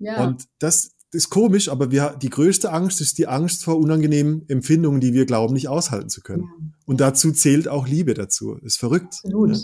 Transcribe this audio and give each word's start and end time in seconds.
Ja. 0.00 0.24
Und 0.24 0.46
das 0.58 0.90
ist 1.12 1.30
komisch, 1.30 1.68
aber 1.68 1.90
wir, 1.90 2.16
die 2.20 2.30
größte 2.30 2.72
Angst 2.72 3.00
ist 3.00 3.18
die 3.18 3.28
Angst 3.28 3.64
vor 3.64 3.78
unangenehmen 3.78 4.44
Empfindungen, 4.48 5.00
die 5.00 5.12
wir 5.12 5.26
glauben, 5.26 5.54
nicht 5.54 5.68
aushalten 5.68 6.08
zu 6.08 6.20
können. 6.20 6.42
Ja. 6.42 6.66
Und 6.86 7.00
dazu 7.00 7.32
zählt 7.32 7.68
auch 7.68 7.86
Liebe 7.86 8.14
dazu. 8.14 8.56
Ist 8.62 8.78
verrückt. 8.78 9.20
Absolut. 9.24 9.56
Ja. 9.56 9.62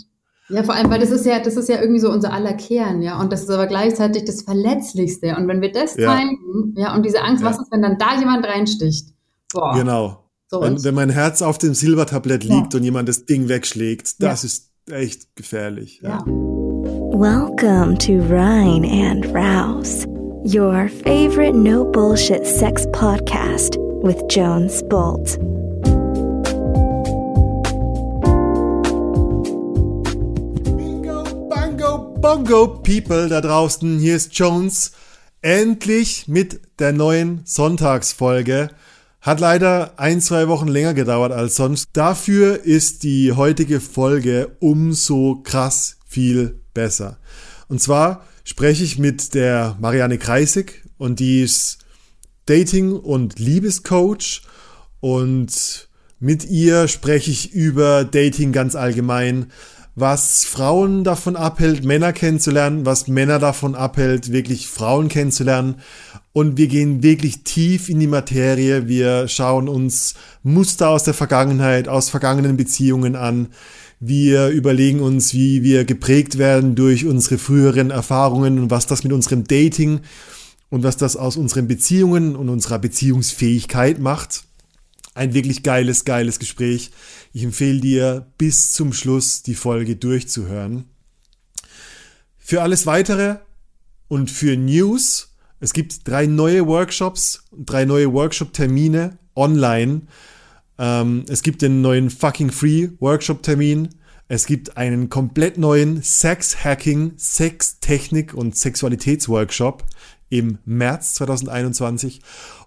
Ja, 0.49 0.63
vor 0.63 0.75
allem, 0.75 0.89
weil 0.89 1.01
das 1.01 1.11
ist 1.11 1.25
ja, 1.25 1.39
das 1.41 1.57
ist 1.57 1.67
ja 1.67 1.81
irgendwie 1.81 1.99
so 1.99 2.09
unser 2.09 2.31
aller 2.31 2.53
Kern, 2.53 3.01
ja. 3.01 3.19
Und 3.19 3.33
das 3.33 3.43
ist 3.43 3.49
aber 3.49 3.67
gleichzeitig 3.67 4.23
das 4.23 4.43
Verletzlichste. 4.43 5.35
Und 5.35 5.49
wenn 5.49 5.59
wir 5.59 5.73
das 5.73 5.97
ja. 5.97 6.15
teilen, 6.15 6.37
ja, 6.77 6.95
und 6.95 7.05
diese 7.05 7.21
Angst, 7.21 7.43
ja. 7.43 7.49
was 7.49 7.59
ist, 7.59 7.69
wenn 7.69 7.81
dann 7.81 7.97
da 7.97 8.17
jemand 8.17 8.45
reinsticht? 8.45 9.09
Boah. 9.51 9.73
Genau. 9.75 10.23
So 10.49 10.61
wenn, 10.61 10.81
wenn 10.81 10.95
mein 10.95 11.09
Herz 11.09 11.41
auf 11.41 11.57
dem 11.57 11.73
Silbertablett 11.73 12.45
liegt 12.45 12.73
ja. 12.73 12.79
und 12.79 12.83
jemand 12.83 13.09
das 13.09 13.25
Ding 13.25 13.49
wegschlägt, 13.49 14.23
das 14.23 14.45
ist 14.45 14.71
echt 14.89 15.35
gefährlich. 15.35 15.99
Ja. 16.01 16.25
Welcome 16.25 17.97
to 17.97 18.13
Rhine 18.13 18.87
and 18.87 19.25
Rouse, 19.35 20.05
your 20.45 20.89
favorite 20.89 21.55
no 21.55 21.85
bullshit 21.85 22.45
sex 22.45 22.85
podcast 22.87 23.77
with 24.01 24.27
Jones 24.27 24.83
Bolt. 24.83 25.37
Bongo 32.19 32.67
People 32.83 33.29
da 33.29 33.39
draußen, 33.39 33.99
hier 33.99 34.15
ist 34.15 34.37
Jones. 34.37 34.91
Endlich 35.41 36.27
mit 36.27 36.59
der 36.77 36.91
neuen 36.91 37.41
Sonntagsfolge. 37.45 38.69
Hat 39.21 39.39
leider 39.39 39.93
ein, 39.97 40.19
zwei 40.19 40.47
Wochen 40.47 40.67
länger 40.67 40.93
gedauert 40.93 41.31
als 41.31 41.55
sonst. 41.55 41.87
Dafür 41.93 42.63
ist 42.65 43.03
die 43.03 43.31
heutige 43.31 43.79
Folge 43.79 44.57
umso 44.59 45.41
krass 45.43 45.97
viel 46.05 46.59
besser. 46.73 47.17
Und 47.69 47.81
zwar 47.81 48.25
spreche 48.47 48.85
ich 48.85 48.97
mit 48.97 49.33
der 49.33 49.75
Marianne 49.81 50.17
Kreisig 50.17 50.85
und 50.97 51.19
die 51.19 51.41
ist 51.41 51.79
Dating- 52.45 52.93
und 52.93 53.39
Liebescoach 53.39 54.41
und 55.01 55.89
mit 56.21 56.45
ihr 56.45 56.87
spreche 56.87 57.29
ich 57.29 57.51
über 57.51 58.05
Dating 58.05 58.53
ganz 58.53 58.75
allgemein, 58.75 59.51
was 59.95 60.45
Frauen 60.45 61.03
davon 61.03 61.35
abhält, 61.35 61.83
Männer 61.83 62.13
kennenzulernen, 62.13 62.85
was 62.85 63.09
Männer 63.09 63.39
davon 63.39 63.75
abhält, 63.75 64.31
wirklich 64.31 64.69
Frauen 64.69 65.09
kennenzulernen. 65.09 65.81
Und 66.31 66.57
wir 66.57 66.67
gehen 66.67 67.03
wirklich 67.03 67.43
tief 67.43 67.89
in 67.89 67.99
die 67.99 68.07
Materie. 68.07 68.87
Wir 68.87 69.27
schauen 69.27 69.67
uns 69.67 70.13
Muster 70.43 70.87
aus 70.89 71.03
der 71.03 71.15
Vergangenheit, 71.15 71.89
aus 71.89 72.09
vergangenen 72.09 72.55
Beziehungen 72.55 73.17
an. 73.17 73.47
Wir 73.99 74.49
überlegen 74.49 74.99
uns, 74.99 75.33
wie 75.33 75.63
wir 75.63 75.83
geprägt 75.83 76.37
werden 76.37 76.75
durch 76.75 77.05
unsere 77.05 77.37
früheren 77.39 77.89
Erfahrungen 77.89 78.59
und 78.59 78.69
was 78.69 78.85
das 78.85 79.03
mit 79.03 79.11
unserem 79.11 79.45
Dating 79.45 80.01
und 80.69 80.83
was 80.83 80.97
das 80.97 81.15
aus 81.15 81.35
unseren 81.35 81.67
Beziehungen 81.67 82.35
und 82.35 82.49
unserer 82.49 82.77
Beziehungsfähigkeit 82.77 83.99
macht. 83.99 84.43
Ein 85.15 85.33
wirklich 85.33 85.63
geiles, 85.63 86.05
geiles 86.05 86.37
Gespräch. 86.37 86.91
Ich 87.33 87.43
empfehle 87.43 87.79
dir 87.79 88.27
bis 88.37 88.71
zum 88.71 88.93
Schluss 88.93 89.41
die 89.41 89.55
Folge 89.55 89.95
durchzuhören. 89.95 90.85
Für 92.37 92.61
alles 92.61 92.85
weitere 92.85 93.37
und 94.07 94.29
für 94.29 94.55
News, 94.55 95.33
es 95.59 95.73
gibt 95.73 96.07
drei 96.07 96.27
neue 96.27 96.67
Workshops, 96.67 97.43
drei 97.51 97.85
neue 97.85 98.13
Workshop-Termine 98.13 99.17
online. 99.35 100.03
Ähm, 100.79 101.25
es 101.27 101.43
gibt 101.43 101.61
den 101.61 101.81
neuen 101.81 102.09
Fucking 102.09 102.51
Free 102.51 102.89
Workshop-Termin. 102.99 103.89
Es 104.27 104.45
gibt 104.45 104.77
einen 104.77 105.09
komplett 105.09 105.57
neuen 105.57 106.03
Sex-Hacking, 106.03 107.13
Sex-Technik 107.15 108.33
und 108.33 108.55
Sexualitätsworkshop 108.55 109.85
im 110.29 110.57
März 110.65 111.13
2021. 111.15 112.21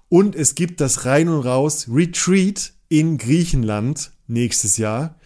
Und 0.08 0.34
es 0.34 0.54
gibt 0.54 0.80
das 0.80 1.04
Rein 1.04 1.28
und 1.28 1.44
Raus 1.44 1.86
Retreat 1.92 2.72
in 2.88 3.18
Griechenland 3.18 4.12
nächstes 4.26 4.76
Jahr. 4.76 5.16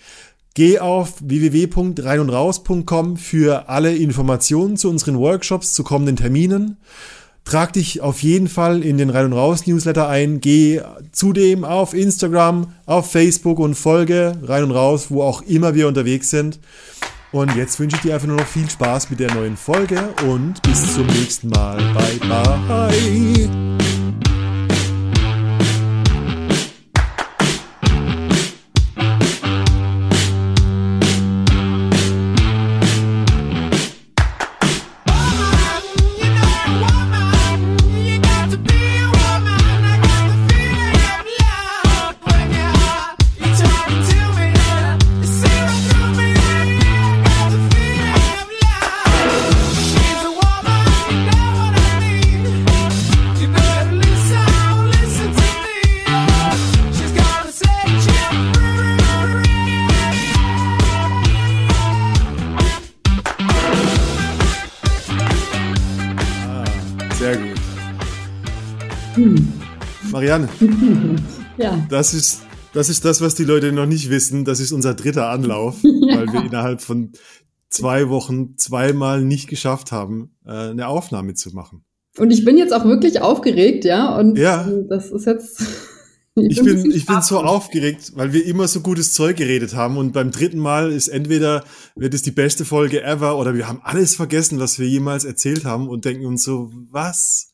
Geh 0.55 0.79
auf 0.79 1.15
www.reinundraus.com 1.21 3.17
für 3.17 3.69
alle 3.69 3.97
Informationen 3.97 4.77
zu 4.77 4.89
unseren 4.89 5.19
Workshops, 5.19 5.73
zu 5.75 5.83
kommenden 5.83 6.17
Terminen. 6.17 6.77
Trag 7.45 7.75
dich 7.75 8.01
auf 8.01 8.23
jeden 8.23 8.49
Fall 8.49 8.83
in 8.83 8.97
den 8.97 9.11
Rein 9.11 9.27
und 9.27 9.33
Raus 9.35 9.67
Newsletter 9.67 10.09
ein. 10.09 10.41
Geh 10.41 10.81
zudem 11.13 11.65
auf 11.65 11.93
Instagram, 11.93 12.69
auf 12.87 13.13
Facebook 13.13 13.59
und 13.59 13.75
folge 13.75 14.39
Rein 14.43 14.65
und 14.65 14.71
Raus, 14.71 15.07
wo 15.11 15.23
auch 15.23 15.43
immer 15.43 15.75
wir 15.75 15.87
unterwegs 15.87 16.31
sind. 16.31 16.59
Und 17.33 17.55
jetzt 17.57 17.81
wünsche 17.81 17.97
ich 17.97 18.03
dir 18.03 18.15
einfach 18.15 18.29
nur 18.29 18.37
noch 18.37 18.47
viel 18.47 18.71
Spaß 18.71 19.11
mit 19.11 19.21
der 19.21 19.35
neuen 19.35 19.57
Folge 19.57 20.15
und 20.29 20.63
bis 20.63 20.95
zum 20.95 21.07
nächsten 21.07 21.49
Mal. 21.49 21.79
Bye 21.93 22.21
bye. 22.29 23.84
Marianne. 70.25 70.49
ja. 71.59 71.87
Das 71.91 72.15
ist, 72.15 72.43
das 72.73 72.89
ist 72.89 73.05
das, 73.05 73.21
was 73.21 73.35
die 73.35 73.45
Leute 73.45 73.73
noch 73.73 73.87
nicht 73.87 74.09
wissen. 74.09 74.45
Das 74.45 74.59
ist 74.59 74.73
unser 74.73 74.95
dritter 74.95 75.29
Anlauf, 75.29 75.77
ja. 75.83 75.91
weil 76.19 76.33
wir 76.33 76.45
innerhalb 76.45 76.81
von 76.81 77.13
zwei 77.69 78.09
Wochen 78.09 78.57
zweimal 78.57 79.23
nicht 79.23 79.49
geschafft 79.49 79.93
haben, 79.93 80.35
äh, 80.47 80.71
eine 80.71 80.89
Aufnahme 80.89 81.35
zu 81.35 81.51
machen. 81.51 81.85
Und 82.17 82.31
ich 82.31 82.45
bin 82.45 82.57
jetzt 82.57 82.73
auch 82.73 82.85
wirklich 82.85 83.21
aufgeregt, 83.21 83.85
ja. 83.85 84.17
Und 84.17 84.39
ja. 84.39 84.67
das 84.89 85.11
ist 85.11 85.27
jetzt. 85.27 85.63
Ich, 86.37 86.47
ich 86.59 86.63
bin, 86.63 86.91
ich 86.91 87.05
bin 87.05 87.21
so 87.21 87.41
aufgeregt, 87.41 88.13
weil 88.15 88.33
wir 88.33 88.47
immer 88.47 88.67
so 88.67 88.81
gutes 88.81 89.13
Zeug 89.13 89.37
geredet 89.37 89.75
haben 89.75 89.99
und 89.99 90.13
beim 90.13 90.31
dritten 90.31 90.59
Mal 90.59 90.91
ist 90.91 91.09
entweder 91.09 91.65
wird 91.97 92.15
es 92.15 92.23
die 92.23 92.31
beste 92.31 92.65
Folge 92.65 93.03
ever 93.03 93.37
oder 93.37 93.55
wir 93.55 93.69
haben 93.69 93.81
alles 93.83 94.17
vergessen, 94.17 94.59
was 94.59 94.79
wir 94.79 94.89
jemals 94.89 95.25
erzählt 95.25 95.65
haben 95.65 95.89
und 95.89 96.05
denken 96.05 96.27
uns 96.27 96.45
so, 96.45 96.73
was? 96.91 97.54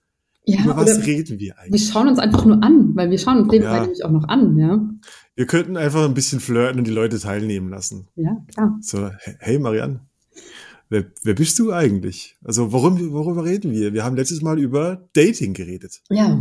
Ja, 0.51 0.65
Über 0.65 0.77
was 0.77 1.07
reden 1.07 1.39
wir 1.39 1.59
eigentlich? 1.59 1.81
Wir 1.81 1.93
schauen 1.93 2.09
uns 2.09 2.19
einfach 2.19 2.45
nur 2.45 2.63
an, 2.63 2.97
weil 2.97 3.11
wir 3.11 3.19
schauen 3.19 3.45
uns 3.45 3.55
ja. 3.55 3.81
nämlich 3.83 4.05
auch 4.05 4.11
noch 4.11 4.29
an, 4.29 4.57
ja. 4.59 4.81
Wir 5.37 5.47
könnten 5.47 5.77
einfach 5.77 6.05
ein 6.05 6.15
bisschen 6.15 6.41
flirten 6.41 6.79
und 6.79 6.87
die 6.87 6.93
Leute 6.93 7.19
teilnehmen 7.19 7.69
lassen. 7.69 8.09
Ja, 8.17 8.37
klar. 8.53 8.77
So, 8.81 9.11
hey 9.39 9.59
Marianne, 9.59 10.01
wer, 10.89 11.05
wer 11.23 11.35
bist 11.35 11.59
du 11.59 11.73
eigentlich? 11.73 12.37
Also 12.45 12.73
worum, 12.73 13.13
worüber 13.13 13.45
reden 13.45 13.71
wir? 13.71 13.93
Wir 13.93 14.05
haben 14.05 14.17
letztes 14.17 14.43
Mal 14.43 14.59
über 14.59 15.09
Dating 15.13 15.55
geredet. 15.55 16.01
Ja. 16.11 16.39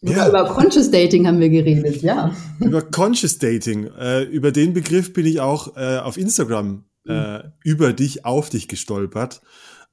Ja. 0.00 0.28
Über 0.28 0.46
Conscious 0.46 0.90
Dating 0.90 1.26
haben 1.26 1.40
wir 1.40 1.50
geredet, 1.50 2.00
ja. 2.00 2.34
Über 2.60 2.80
Conscious 2.80 3.38
Dating. 3.38 3.88
Äh, 3.98 4.22
über 4.22 4.52
den 4.52 4.72
Begriff 4.72 5.12
bin 5.12 5.26
ich 5.26 5.40
auch 5.40 5.76
äh, 5.76 5.98
auf 5.98 6.16
Instagram 6.16 6.84
äh, 7.06 7.38
mhm. 7.38 7.42
über 7.64 7.92
dich, 7.92 8.24
auf 8.24 8.48
dich 8.50 8.68
gestolpert. 8.68 9.42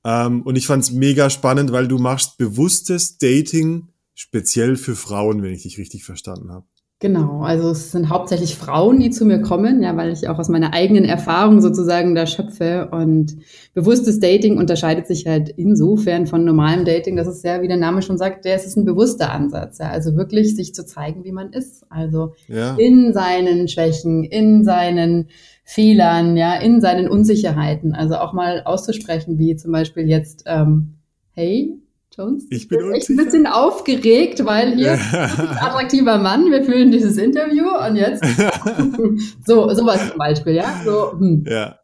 Ähm, 0.05 0.41
und 0.43 0.55
ich 0.55 0.67
fand 0.67 0.83
es 0.83 0.91
mega 0.91 1.29
spannend, 1.29 1.71
weil 1.71 1.87
du 1.87 1.97
machst 1.97 2.37
bewusstes 2.37 3.17
Dating 3.17 3.89
speziell 4.13 4.75
für 4.75 4.95
Frauen, 4.95 5.41
wenn 5.41 5.53
ich 5.53 5.63
dich 5.63 5.77
richtig 5.77 6.03
verstanden 6.03 6.51
habe. 6.51 6.65
Genau, 7.03 7.41
also 7.41 7.71
es 7.71 7.91
sind 7.91 8.09
hauptsächlich 8.09 8.55
Frauen, 8.55 8.97
die 9.01 9.09
zu 9.09 9.25
mir 9.25 9.41
kommen, 9.41 9.83
ja, 9.83 9.97
weil 9.97 10.13
ich 10.13 10.29
auch 10.29 10.39
aus 10.39 10.47
meiner 10.47 10.71
eigenen 10.71 11.03
Erfahrung 11.03 11.59
sozusagen 11.59 12.15
da 12.15 12.25
schöpfe. 12.25 12.87
Und 12.93 13.35
bewusstes 13.73 14.21
Dating 14.21 14.57
unterscheidet 14.57 15.07
sich 15.07 15.27
halt 15.27 15.49
insofern 15.49 16.27
von 16.27 16.45
normalem 16.45 16.85
Dating, 16.85 17.17
dass 17.17 17.27
es 17.27 17.43
ja, 17.43 17.61
wie 17.61 17.67
der 17.67 17.75
Name 17.75 18.03
schon 18.03 18.17
sagt, 18.17 18.45
der, 18.45 18.55
ist 18.55 18.77
ein 18.77 18.85
bewusster 18.85 19.33
Ansatz, 19.33 19.79
ja, 19.79 19.89
also 19.89 20.15
wirklich 20.15 20.55
sich 20.55 20.73
zu 20.73 20.85
zeigen, 20.85 21.25
wie 21.25 21.33
man 21.33 21.51
ist. 21.51 21.85
Also 21.89 22.35
ja. 22.47 22.77
in 22.77 23.11
seinen 23.11 23.67
Schwächen, 23.67 24.23
in 24.23 24.63
seinen 24.63 25.27
Fehlern, 25.63 26.35
ja, 26.35 26.55
in 26.55 26.81
seinen 26.81 27.07
Unsicherheiten. 27.07 27.93
Also 27.93 28.15
auch 28.15 28.33
mal 28.33 28.63
auszusprechen, 28.65 29.39
wie 29.39 29.55
zum 29.55 29.71
Beispiel 29.71 30.09
jetzt, 30.09 30.43
ähm, 30.45 30.95
hey, 31.31 31.79
Jones, 32.15 32.45
ich 32.51 32.67
bin 32.67 32.91
echt 32.91 33.09
ein 33.09 33.17
bisschen 33.17 33.47
aufgeregt, 33.47 34.45
weil 34.45 34.75
hier 34.75 34.93
ist 34.93 35.13
ein 35.13 35.57
attraktiver 35.57 36.19
Mann, 36.19 36.51
wir 36.51 36.63
führen 36.63 36.91
dieses 36.91 37.17
Interview 37.17 37.65
und 37.69 37.95
jetzt 37.95 38.23
so 39.47 39.73
sowas 39.73 40.09
zum 40.09 40.17
Beispiel, 40.19 40.53
ja, 40.53 40.81
so, 40.85 41.13
hm. 41.13 41.43
ja, 41.47 41.79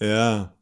ja, 0.00 0.54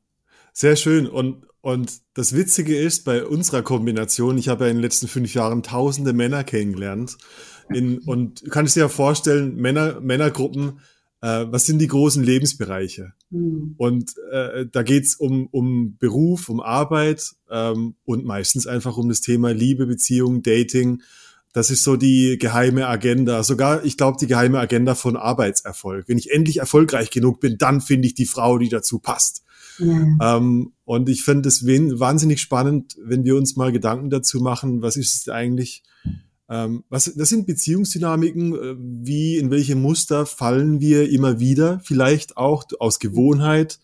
sehr 0.53 0.77
schön. 0.77 1.09
Und 1.09 1.47
und 1.62 2.01
das 2.15 2.35
Witzige 2.35 2.77
ist, 2.77 3.05
bei 3.05 3.25
unserer 3.25 3.62
Kombination, 3.62 4.39
ich 4.39 4.49
habe 4.49 4.65
ja 4.65 4.71
in 4.71 4.77
den 4.77 4.83
letzten 4.83 5.09
fünf 5.09 5.35
Jahren 5.35 5.62
tausende 5.62 6.12
Männer 6.15 6.43
kennengelernt. 6.43 7.19
In, 7.69 7.99
und 7.99 8.47
du 8.47 8.51
kannst 8.51 8.77
dir 8.77 8.81
ja 8.81 8.89
vorstellen, 8.89 9.57
Männer, 9.57 10.01
Männergruppen, 10.01 10.81
äh, 11.22 11.46
was 11.50 11.67
sind 11.67 11.78
die 11.81 11.87
großen 11.87 12.22
Lebensbereiche? 12.22 13.12
Mhm. 13.31 13.75
Und 13.76 14.14
äh, 14.31 14.67
da 14.70 14.82
geht's 14.82 15.14
um, 15.14 15.46
um 15.50 15.96
Beruf, 15.99 16.49
um 16.49 16.61
Arbeit 16.61 17.32
ähm, 17.50 17.94
und 18.05 18.25
meistens 18.25 18.67
einfach 18.67 18.96
um 18.96 19.08
das 19.08 19.20
Thema 19.20 19.52
Liebe, 19.52 19.87
Beziehung, 19.87 20.43
Dating. 20.43 21.02
Das 21.52 21.70
ist 21.70 21.82
so 21.82 21.96
die 21.96 22.38
geheime 22.38 22.87
Agenda. 22.87 23.43
Sogar, 23.43 23.84
ich 23.84 23.96
glaube, 23.96 24.19
die 24.20 24.28
geheime 24.28 24.58
Agenda 24.58 24.94
von 24.94 25.17
Arbeitserfolg. 25.17 26.08
Wenn 26.08 26.19
ich 26.19 26.31
endlich 26.31 26.58
erfolgreich 26.58 27.11
genug 27.11 27.40
bin, 27.40 27.58
dann 27.58 27.81
finde 27.81 28.06
ich 28.06 28.14
die 28.14 28.26
Frau, 28.26 28.58
die 28.58 28.69
dazu 28.69 28.99
passt. 29.00 29.43
Ja. 29.78 30.37
Ähm, 30.37 30.73
und 30.84 31.08
ich 31.08 31.25
finde 31.25 31.49
es 31.49 31.66
wahnsinnig 31.66 32.40
spannend, 32.40 32.96
wenn 33.02 33.25
wir 33.25 33.37
uns 33.37 33.56
mal 33.56 33.73
Gedanken 33.73 34.11
dazu 34.11 34.40
machen, 34.40 34.82
was 34.82 34.96
ist 34.96 35.28
eigentlich, 35.28 35.82
ähm, 36.50 36.82
was, 36.88 37.12
das 37.14 37.29
sind 37.29 37.47
Beziehungsdynamiken, 37.47 38.55
äh, 38.55 38.76
wie, 38.79 39.38
in 39.38 39.50
welche 39.52 39.76
Muster 39.76 40.26
fallen 40.26 40.81
wir 40.81 41.08
immer 41.08 41.38
wieder, 41.38 41.81
vielleicht 41.85 42.37
auch 42.37 42.64
aus 42.81 42.99
Gewohnheit. 42.99 43.79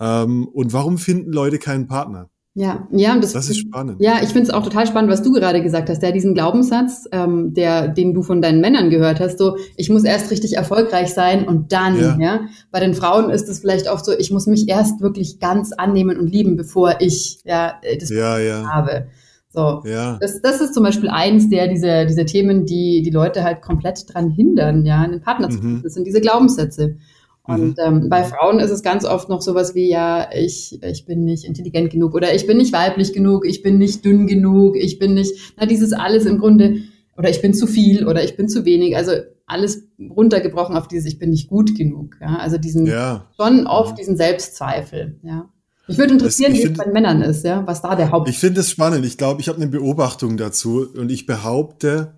Ähm, 0.00 0.48
und 0.48 0.72
warum 0.72 0.98
finden 0.98 1.32
Leute 1.32 1.58
keinen 1.58 1.86
Partner? 1.86 2.28
Ja, 2.54 2.86
ja, 2.90 3.14
und 3.14 3.24
das, 3.24 3.32
das 3.32 3.48
ist 3.48 3.60
spannend. 3.60 3.98
Ja, 4.00 4.16
ich 4.22 4.28
finde 4.28 4.42
es 4.42 4.50
auch 4.50 4.62
total 4.62 4.86
spannend, 4.86 5.10
was 5.10 5.22
du 5.22 5.32
gerade 5.32 5.62
gesagt 5.62 5.88
hast. 5.88 6.02
Der 6.02 6.12
diesen 6.12 6.34
Glaubenssatz, 6.34 7.08
ähm, 7.10 7.54
der, 7.54 7.88
den 7.88 8.12
du 8.12 8.22
von 8.22 8.42
deinen 8.42 8.60
Männern 8.60 8.90
gehört 8.90 9.20
hast, 9.20 9.38
so 9.38 9.56
ich 9.76 9.88
muss 9.88 10.04
erst 10.04 10.30
richtig 10.30 10.54
erfolgreich 10.54 11.14
sein 11.14 11.48
und 11.48 11.72
dann, 11.72 11.98
ja. 11.98 12.18
ja. 12.20 12.40
Bei 12.70 12.80
den 12.80 12.92
Frauen 12.92 13.30
ist 13.30 13.48
es 13.48 13.60
vielleicht 13.60 13.88
oft 13.88 14.04
so, 14.04 14.12
ich 14.12 14.30
muss 14.30 14.46
mich 14.46 14.68
erst 14.68 15.00
wirklich 15.00 15.38
ganz 15.40 15.72
annehmen 15.72 16.18
und 16.18 16.26
lieben, 16.26 16.56
bevor 16.56 17.00
ich 17.00 17.38
ja 17.44 17.80
äh, 17.80 17.96
das 17.96 18.10
ja, 18.10 18.38
ja. 18.38 18.66
habe. 18.66 19.06
So, 19.52 19.82
ja. 19.84 20.16
das, 20.18 20.40
das 20.40 20.62
ist 20.62 20.72
zum 20.72 20.82
Beispiel 20.82 21.10
eins 21.10 21.50
der 21.50 21.68
diese 21.68 22.06
diese 22.06 22.24
Themen, 22.24 22.64
die 22.64 23.02
die 23.02 23.10
Leute 23.10 23.44
halt 23.44 23.60
komplett 23.60 24.12
dran 24.12 24.30
hindern, 24.30 24.86
ja, 24.86 25.00
einen 25.02 25.20
Partner 25.20 25.50
zu 25.50 25.58
finden. 25.58 25.76
Mhm. 25.78 25.82
Das 25.82 25.92
sind 25.92 26.06
diese 26.06 26.22
Glaubenssätze. 26.22 26.96
Und 27.44 27.76
mhm. 27.76 27.84
ähm, 27.84 28.08
bei 28.08 28.22
Frauen 28.22 28.60
ist 28.60 28.70
es 28.70 28.82
ganz 28.82 29.04
oft 29.04 29.28
noch 29.28 29.42
sowas 29.42 29.74
wie, 29.74 29.90
ja, 29.90 30.28
ich, 30.32 30.80
ich 30.82 31.04
bin 31.04 31.24
nicht 31.24 31.44
intelligent 31.44 31.90
genug 31.90 32.14
oder 32.14 32.34
ich 32.34 32.46
bin 32.46 32.56
nicht 32.56 32.72
weiblich 32.72 33.12
genug, 33.12 33.44
ich 33.44 33.62
bin 33.62 33.78
nicht 33.78 34.04
dünn 34.04 34.26
genug, 34.26 34.76
ich 34.76 34.98
bin 34.98 35.14
nicht, 35.14 35.54
na, 35.58 35.66
dieses 35.66 35.92
alles 35.92 36.24
im 36.24 36.38
Grunde, 36.38 36.82
oder 37.18 37.28
ich 37.28 37.42
bin 37.42 37.52
zu 37.52 37.66
viel 37.66 38.06
oder 38.06 38.22
ich 38.22 38.36
bin 38.36 38.48
zu 38.48 38.64
wenig, 38.64 38.96
also 38.96 39.12
alles 39.44 39.88
runtergebrochen 39.98 40.76
auf 40.76 40.86
dieses, 40.86 41.06
ich 41.06 41.18
bin 41.18 41.30
nicht 41.30 41.48
gut 41.48 41.76
genug, 41.76 42.16
ja, 42.20 42.36
also 42.36 42.58
diesen, 42.58 42.86
ja. 42.86 43.26
schon 43.36 43.66
oft 43.66 43.98
diesen 43.98 44.16
Selbstzweifel, 44.16 45.18
ja. 45.24 45.50
Mich 45.92 45.98
würde 45.98 46.14
interessieren, 46.14 46.52
wie 46.54 46.62
es 46.62 46.72
bei 46.72 46.86
Männern 46.86 47.22
ist, 47.22 47.44
ja, 47.44 47.66
was 47.66 47.82
da 47.82 47.94
der 47.94 48.10
Haupt. 48.10 48.28
Ich 48.28 48.38
finde 48.38 48.60
es 48.60 48.70
spannend. 48.70 49.04
Ich 49.04 49.18
glaube, 49.18 49.40
ich 49.40 49.48
habe 49.48 49.60
eine 49.60 49.68
Beobachtung 49.68 50.36
dazu 50.36 50.88
und 50.96 51.10
ich 51.10 51.26
behaupte, 51.26 52.14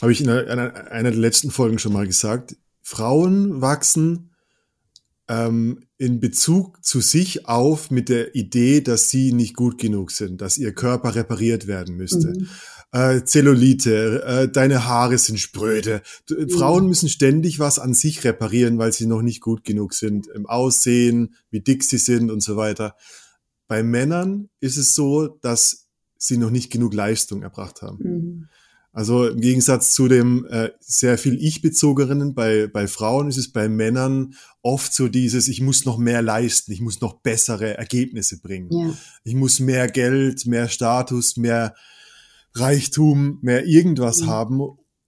habe 0.00 0.12
ich 0.12 0.20
in 0.20 0.28
einer, 0.28 0.90
einer 0.90 1.10
der 1.10 1.20
letzten 1.20 1.50
Folgen 1.50 1.78
schon 1.78 1.92
mal 1.92 2.06
gesagt, 2.06 2.56
Frauen 2.82 3.60
wachsen 3.60 4.30
ähm, 5.28 5.80
in 5.98 6.20
Bezug 6.20 6.84
zu 6.84 7.00
sich 7.00 7.46
auf 7.46 7.90
mit 7.90 8.08
der 8.08 8.34
Idee, 8.34 8.80
dass 8.80 9.10
sie 9.10 9.32
nicht 9.32 9.56
gut 9.56 9.78
genug 9.78 10.10
sind, 10.10 10.40
dass 10.40 10.58
ihr 10.58 10.72
Körper 10.72 11.14
repariert 11.14 11.66
werden 11.66 11.96
müsste. 11.96 12.28
Mhm. 12.28 12.48
Äh, 12.90 13.24
Zellulite, 13.24 14.22
äh, 14.24 14.48
deine 14.48 14.86
Haare 14.86 15.18
sind 15.18 15.38
spröde. 15.38 16.00
Mhm. 16.30 16.48
Frauen 16.48 16.88
müssen 16.88 17.08
ständig 17.08 17.58
was 17.58 17.78
an 17.78 17.92
sich 17.92 18.24
reparieren, 18.24 18.78
weil 18.78 18.92
sie 18.92 19.06
noch 19.06 19.20
nicht 19.20 19.42
gut 19.42 19.64
genug 19.64 19.92
sind 19.92 20.26
im 20.28 20.46
Aussehen, 20.46 21.34
wie 21.50 21.60
dick 21.60 21.84
sie 21.84 21.98
sind 21.98 22.30
und 22.30 22.42
so 22.42 22.56
weiter. 22.56 22.96
Bei 23.66 23.82
Männern 23.82 24.48
ist 24.60 24.78
es 24.78 24.94
so, 24.94 25.28
dass 25.28 25.88
sie 26.16 26.38
noch 26.38 26.50
nicht 26.50 26.72
genug 26.72 26.94
Leistung 26.94 27.42
erbracht 27.42 27.82
haben. 27.82 27.98
Mhm. 28.00 28.48
Also 28.92 29.28
im 29.28 29.40
Gegensatz 29.40 29.92
zu 29.92 30.08
dem 30.08 30.46
äh, 30.46 30.70
sehr 30.80 31.18
viel 31.18 31.34
Ich-Bezogenen 31.40 32.34
bei, 32.34 32.66
bei 32.66 32.88
Frauen 32.88 33.28
ist 33.28 33.36
es 33.36 33.52
bei 33.52 33.68
Männern 33.68 34.34
oft 34.62 34.92
so 34.94 35.08
dieses, 35.08 35.46
ich 35.46 35.60
muss 35.60 35.84
noch 35.84 35.98
mehr 35.98 36.22
leisten, 36.22 36.72
ich 36.72 36.80
muss 36.80 37.00
noch 37.00 37.20
bessere 37.20 37.76
Ergebnisse 37.76 38.40
bringen. 38.40 38.70
Ja. 38.72 38.94
Ich 39.24 39.34
muss 39.34 39.60
mehr 39.60 39.88
Geld, 39.88 40.46
mehr 40.46 40.68
Status, 40.68 41.36
mehr 41.36 41.74
Reichtum, 42.60 43.38
mehr 43.42 43.66
irgendwas. 43.66 44.22
Mhm. 44.22 44.26
haben, 44.26 44.60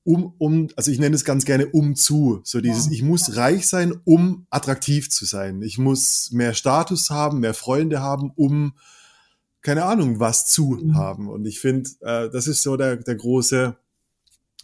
um, 0.03 0.35
um, 0.39 0.69
also 0.77 0.91
ich 0.91 0.99
nenne 0.99 1.15
es 1.15 1.25
ganz 1.25 1.45
gerne 1.45 1.67
um 1.67 1.95
zu. 1.95 2.41
So 2.45 2.61
dieses, 2.61 2.87
ja. 2.87 2.93
ich 2.93 3.03
muss 3.03 3.37
reich 3.37 3.69
sein, 3.69 3.95
um 4.05 4.47
attraktiv 4.51 5.11
zu 5.11 5.25
sein. 5.25 5.63
Ich 5.63 5.79
muss 5.79 6.31
mehr 6.33 6.55
Status 6.55 7.11
haben, 7.11 7.41
mehr 7.41 7.55
Freunde 7.55 8.01
haben, 8.01 8.33
um 8.35 8.73
keine 9.63 9.85
Ahnung, 9.85 10.21
was 10.21 10.47
zu 10.47 10.79
mhm. 10.83 10.95
haben. 10.97 11.29
Und 11.29 11.47
ich 11.47 11.61
finde, 11.61 11.91
äh, 12.01 12.31
das 12.31 12.47
ist 12.47 12.63
so 12.63 12.77
der, 12.77 12.97
der 12.97 13.15
große, 13.15 13.77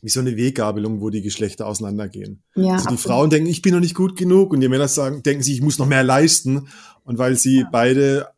wie 0.00 0.08
so 0.08 0.20
eine 0.20 0.36
Weggabelung, 0.36 1.00
wo 1.00 1.10
die 1.10 1.22
Geschlechter 1.22 1.66
auseinandergehen. 1.66 2.42
Ja, 2.54 2.74
also 2.74 2.88
die 2.88 2.94
absolut. 2.94 3.00
Frauen 3.00 3.30
denken, 3.30 3.48
ich 3.48 3.60
bin 3.60 3.74
noch 3.74 3.80
nicht 3.80 3.94
gut 3.94 4.16
genug 4.16 4.52
und 4.52 4.60
die 4.60 4.68
Männer 4.68 4.88
sagen, 4.88 5.22
denken 5.22 5.42
sich, 5.42 5.54
ich 5.54 5.62
muss 5.62 5.78
noch 5.78 5.86
mehr 5.86 6.04
leisten. 6.04 6.68
Und 7.04 7.18
weil 7.18 7.36
sie 7.36 7.60
ja. 7.60 7.68
beide 7.70 8.28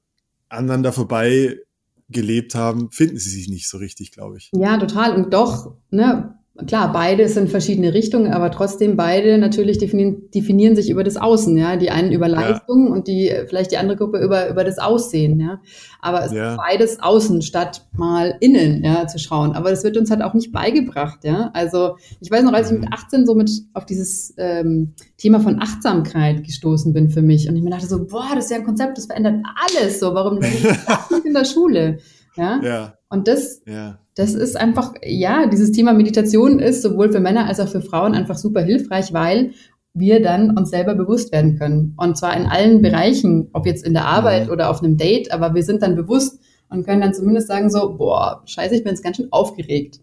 aneinander 0.48 0.92
vorbei 0.92 1.58
gelebt 2.08 2.54
haben, 2.54 2.90
finden 2.90 3.18
sie 3.18 3.30
sich 3.30 3.48
nicht 3.48 3.68
so 3.68 3.78
richtig, 3.78 4.12
glaube 4.12 4.38
ich. 4.38 4.50
Ja, 4.54 4.78
total. 4.78 5.14
Und 5.14 5.32
doch, 5.32 5.74
ne, 5.90 6.37
klar, 6.66 6.92
beide 6.92 7.28
sind 7.28 7.50
verschiedene 7.50 7.94
Richtungen, 7.94 8.32
aber 8.32 8.50
trotzdem 8.50 8.96
beide 8.96 9.38
natürlich 9.38 9.78
definieren, 9.78 10.30
definieren 10.34 10.74
sich 10.74 10.90
über 10.90 11.04
das 11.04 11.16
Außen, 11.16 11.56
ja. 11.56 11.76
Die 11.76 11.90
einen 11.90 12.12
über 12.12 12.28
Leistung 12.28 12.88
ja. 12.88 12.92
und 12.92 13.06
die, 13.06 13.32
vielleicht 13.46 13.70
die 13.70 13.76
andere 13.76 13.96
Gruppe 13.96 14.18
über, 14.18 14.48
über 14.48 14.64
das 14.64 14.78
Aussehen, 14.78 15.38
ja. 15.40 15.60
Aber 16.00 16.24
es 16.24 16.32
ja. 16.32 16.52
ist 16.52 16.56
beides 16.56 17.00
außen 17.00 17.42
statt 17.42 17.86
mal 17.92 18.36
innen, 18.40 18.84
ja, 18.84 19.06
zu 19.06 19.18
schauen. 19.18 19.52
Aber 19.52 19.70
das 19.70 19.84
wird 19.84 19.96
uns 19.96 20.10
halt 20.10 20.22
auch 20.22 20.34
nicht 20.34 20.52
beigebracht, 20.52 21.24
ja. 21.24 21.50
Also, 21.54 21.96
ich 22.20 22.30
weiß 22.30 22.42
noch, 22.42 22.52
als 22.52 22.70
ich 22.70 22.78
mit 22.78 22.92
18 22.92 23.20
mhm. 23.20 23.26
so 23.26 23.34
mit 23.34 23.50
auf 23.74 23.86
dieses 23.86 24.34
ähm, 24.36 24.94
Thema 25.16 25.40
von 25.40 25.60
Achtsamkeit 25.62 26.44
gestoßen 26.44 26.92
bin 26.92 27.10
für 27.10 27.22
mich 27.22 27.48
und 27.48 27.56
ich 27.56 27.62
mir 27.62 27.70
dachte 27.70 27.86
so, 27.86 28.04
boah, 28.04 28.30
das 28.34 28.46
ist 28.46 28.50
ja 28.50 28.56
ein 28.56 28.64
Konzept, 28.64 28.98
das 28.98 29.06
verändert 29.06 29.44
alles 29.70 30.00
so. 30.00 30.14
Warum 30.14 30.38
nicht 30.40 30.64
in 31.24 31.34
der 31.34 31.44
Schule? 31.44 31.98
Ja. 32.36 32.60
ja. 32.62 32.94
Und 33.08 33.28
das, 33.28 33.62
ja. 33.66 33.98
Das 34.18 34.34
ist 34.34 34.56
einfach, 34.56 34.94
ja, 35.04 35.46
dieses 35.46 35.70
Thema 35.70 35.92
Meditation 35.92 36.58
ist 36.58 36.82
sowohl 36.82 37.12
für 37.12 37.20
Männer 37.20 37.46
als 37.46 37.60
auch 37.60 37.68
für 37.68 37.80
Frauen 37.80 38.14
einfach 38.14 38.36
super 38.36 38.62
hilfreich, 38.62 39.12
weil 39.12 39.52
wir 39.94 40.20
dann 40.20 40.58
uns 40.58 40.70
selber 40.70 40.96
bewusst 40.96 41.30
werden 41.32 41.56
können. 41.56 41.94
Und 41.96 42.18
zwar 42.18 42.36
in 42.36 42.46
allen 42.46 42.82
Bereichen, 42.82 43.48
ob 43.52 43.64
jetzt 43.64 43.86
in 43.86 43.92
der 43.92 44.06
Arbeit 44.06 44.46
mhm. 44.46 44.52
oder 44.52 44.70
auf 44.70 44.82
einem 44.82 44.96
Date, 44.96 45.30
aber 45.30 45.54
wir 45.54 45.62
sind 45.62 45.82
dann 45.82 45.94
bewusst 45.94 46.40
und 46.68 46.84
können 46.84 47.00
dann 47.00 47.14
zumindest 47.14 47.46
sagen 47.46 47.70
so, 47.70 47.96
boah, 47.96 48.42
scheiße, 48.44 48.74
ich 48.74 48.82
bin 48.82 48.90
jetzt 48.90 49.04
ganz 49.04 49.18
schön 49.18 49.28
aufgeregt. 49.30 50.00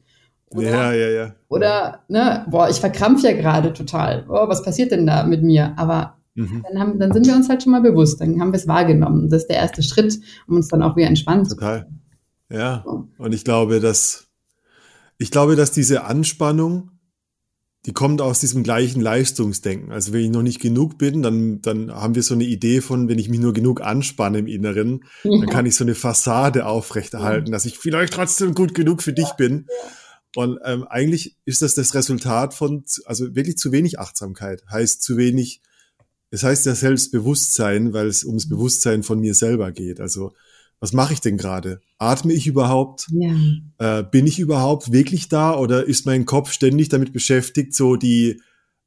Oder, 0.48 0.70
ja, 0.70 0.94
ja, 0.94 1.10
ja. 1.10 1.36
Oder, 1.50 2.00
ne, 2.08 2.46
boah, 2.50 2.70
ich 2.70 2.78
verkrampfe 2.78 3.28
ja 3.28 3.34
gerade 3.34 3.74
total. 3.74 4.24
Boah, 4.24 4.48
was 4.48 4.64
passiert 4.64 4.92
denn 4.92 5.06
da 5.06 5.26
mit 5.26 5.44
mir? 5.44 5.74
Aber 5.76 6.16
mhm. 6.36 6.64
dann, 6.70 6.80
haben, 6.80 7.00
dann 7.00 7.12
sind 7.12 7.28
wir 7.28 7.36
uns 7.36 7.50
halt 7.50 7.64
schon 7.64 7.74
mal 7.74 7.82
bewusst, 7.82 8.22
dann 8.22 8.40
haben 8.40 8.54
wir 8.54 8.60
es 8.60 8.68
wahrgenommen. 8.68 9.30
Das 9.30 9.42
ist 9.42 9.50
der 9.50 9.58
erste 9.58 9.84
Schritt, 9.84 10.18
um 10.48 10.56
uns 10.56 10.70
dann 10.70 10.84
auch 10.84 10.96
wieder 10.96 11.08
entspannen 11.08 11.46
zu 11.46 11.58
können. 11.58 12.05
Ja, 12.50 12.86
und 13.18 13.34
ich 13.34 13.44
glaube, 13.44 13.80
dass 13.80 14.26
ich 15.18 15.32
glaube, 15.32 15.56
dass 15.56 15.72
diese 15.72 16.04
Anspannung, 16.04 16.92
die 17.86 17.94
kommt 17.94 18.22
aus 18.22 18.40
diesem 18.40 18.64
gleichen 18.64 19.00
Leistungsdenken. 19.00 19.92
Also 19.92 20.12
wenn 20.12 20.22
ich 20.22 20.32
noch 20.32 20.42
nicht 20.42 20.60
genug 20.60 20.98
bin, 20.98 21.22
dann, 21.22 21.62
dann 21.62 21.94
haben 21.94 22.16
wir 22.16 22.24
so 22.24 22.34
eine 22.34 22.44
Idee 22.44 22.82
von, 22.82 23.08
wenn 23.08 23.20
ich 23.20 23.30
mich 23.30 23.40
nur 23.40 23.54
genug 23.54 23.82
anspanne 23.82 24.40
im 24.40 24.48
Inneren, 24.48 25.06
ja. 25.24 25.40
dann 25.40 25.50
kann 25.50 25.66
ich 25.66 25.76
so 25.76 25.84
eine 25.84 25.96
Fassade 25.96 26.66
aufrechterhalten, 26.66 27.48
ja. 27.48 27.52
dass 27.52 27.66
ich 27.66 27.78
vielleicht 27.78 28.14
trotzdem 28.14 28.56
gut 28.56 28.74
genug 28.74 29.04
für 29.04 29.14
dich 29.14 29.32
bin. 29.34 29.68
Und 30.36 30.60
ähm, 30.66 30.84
eigentlich 30.84 31.38
ist 31.46 31.62
das 31.62 31.76
das 31.76 31.94
Resultat 31.94 32.54
von, 32.54 32.84
also 33.06 33.36
wirklich 33.36 33.58
zu 33.58 33.72
wenig 33.72 34.00
Achtsamkeit, 34.00 34.64
heißt 34.70 35.02
zu 35.02 35.16
wenig, 35.16 35.62
es 36.32 36.44
heißt 36.44 36.66
ja 36.66 36.76
Selbstbewusstsein, 36.76 37.94
weil 37.94 38.08
es 38.08 38.26
ums 38.26 38.48
mhm. 38.48 38.50
Bewusstsein 38.50 39.04
von 39.04 39.20
mir 39.20 39.34
selber 39.34 39.72
geht. 39.72 40.02
Also 40.02 40.34
was 40.80 40.94
mache 40.94 41.14
ich 41.14 41.22
denn 41.22 41.38
gerade? 41.38 41.80
Atme 41.98 42.34
ich 42.34 42.48
überhaupt? 42.48 43.08
Ja. 43.12 44.00
Äh, 44.00 44.04
bin 44.04 44.28
ich 44.28 44.40
überhaupt 44.40 44.92
wirklich 44.92 45.30
da 45.30 45.58
oder 45.58 45.86
ist 45.86 46.06
mein 46.06 46.26
Kopf 46.26 46.52
ständig 46.52 46.90
damit 46.90 47.14
beschäftigt, 47.14 47.74
so 47.74 47.96
die 47.96 48.42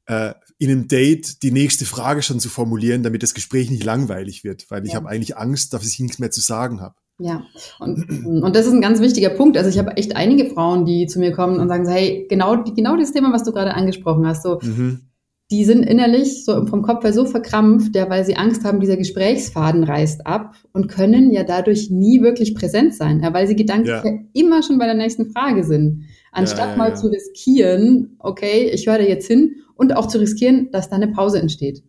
äh, 0.05 0.33
in 0.57 0.69
einem 0.69 0.87
Date 0.87 1.41
die 1.43 1.51
nächste 1.51 1.85
Frage 1.85 2.21
schon 2.21 2.39
zu 2.39 2.49
formulieren, 2.49 3.03
damit 3.03 3.23
das 3.23 3.33
Gespräch 3.33 3.69
nicht 3.69 3.83
langweilig 3.83 4.43
wird, 4.43 4.69
weil 4.69 4.85
ich 4.85 4.95
habe 4.95 5.09
eigentlich 5.09 5.37
Angst, 5.37 5.73
dass 5.73 5.85
ich 5.85 5.99
nichts 5.99 6.19
mehr 6.19 6.31
zu 6.31 6.41
sagen 6.41 6.81
habe. 6.81 6.95
Ja, 7.21 7.43
und, 7.79 8.09
und 8.25 8.55
das 8.55 8.65
ist 8.65 8.71
ein 8.71 8.81
ganz 8.81 9.01
wichtiger 9.01 9.29
Punkt. 9.29 9.57
Also 9.57 9.69
ich 9.69 9.77
habe 9.77 9.97
echt 9.97 10.15
einige 10.15 10.49
Frauen, 10.49 10.85
die 10.85 11.05
zu 11.07 11.19
mir 11.19 11.33
kommen 11.33 11.59
und 11.59 11.67
sagen, 11.67 11.85
so, 11.85 11.91
hey, 11.91 12.25
genau, 12.29 12.63
genau 12.63 12.95
das 12.95 13.11
Thema, 13.11 13.33
was 13.33 13.43
du 13.43 13.51
gerade 13.51 13.73
angesprochen 13.73 14.25
hast, 14.25 14.43
so, 14.43 14.59
mhm 14.61 15.08
die 15.51 15.65
sind 15.65 15.83
innerlich 15.83 16.45
so 16.45 16.65
vom 16.67 16.83
Kopf 16.83 17.03
her 17.03 17.13
so 17.13 17.25
verkrampft, 17.25 17.95
ja, 17.95 18.09
weil 18.09 18.23
sie 18.23 18.35
Angst 18.35 18.63
haben, 18.63 18.79
dieser 18.79 18.97
Gesprächsfaden 18.97 19.83
reißt 19.83 20.27
ab 20.27 20.53
und 20.73 20.87
können 20.87 21.31
ja 21.31 21.43
dadurch 21.43 21.89
nie 21.89 22.21
wirklich 22.21 22.53
präsent 22.53 22.93
sein, 22.93 23.21
ja, 23.23 23.33
weil 23.33 23.47
sie 23.47 23.55
gedanklich 23.55 23.95
ja. 23.95 24.05
ja 24.05 24.19
immer 24.33 24.61
schon 24.61 24.77
bei 24.77 24.85
der 24.85 24.93
nächsten 24.93 25.31
Frage 25.31 25.63
sind. 25.63 26.05
Anstatt 26.31 26.71
ja, 26.71 26.75
mal 26.75 26.95
zu 26.95 27.07
riskieren, 27.07 28.15
okay, 28.19 28.69
ich 28.71 28.85
höre 28.85 28.99
da 28.99 29.03
jetzt 29.03 29.27
hin 29.27 29.55
und 29.75 29.95
auch 29.95 30.07
zu 30.07 30.19
riskieren, 30.19 30.69
dass 30.71 30.89
da 30.89 30.97
eine 30.97 31.07
Pause 31.07 31.39
entsteht. 31.39 31.83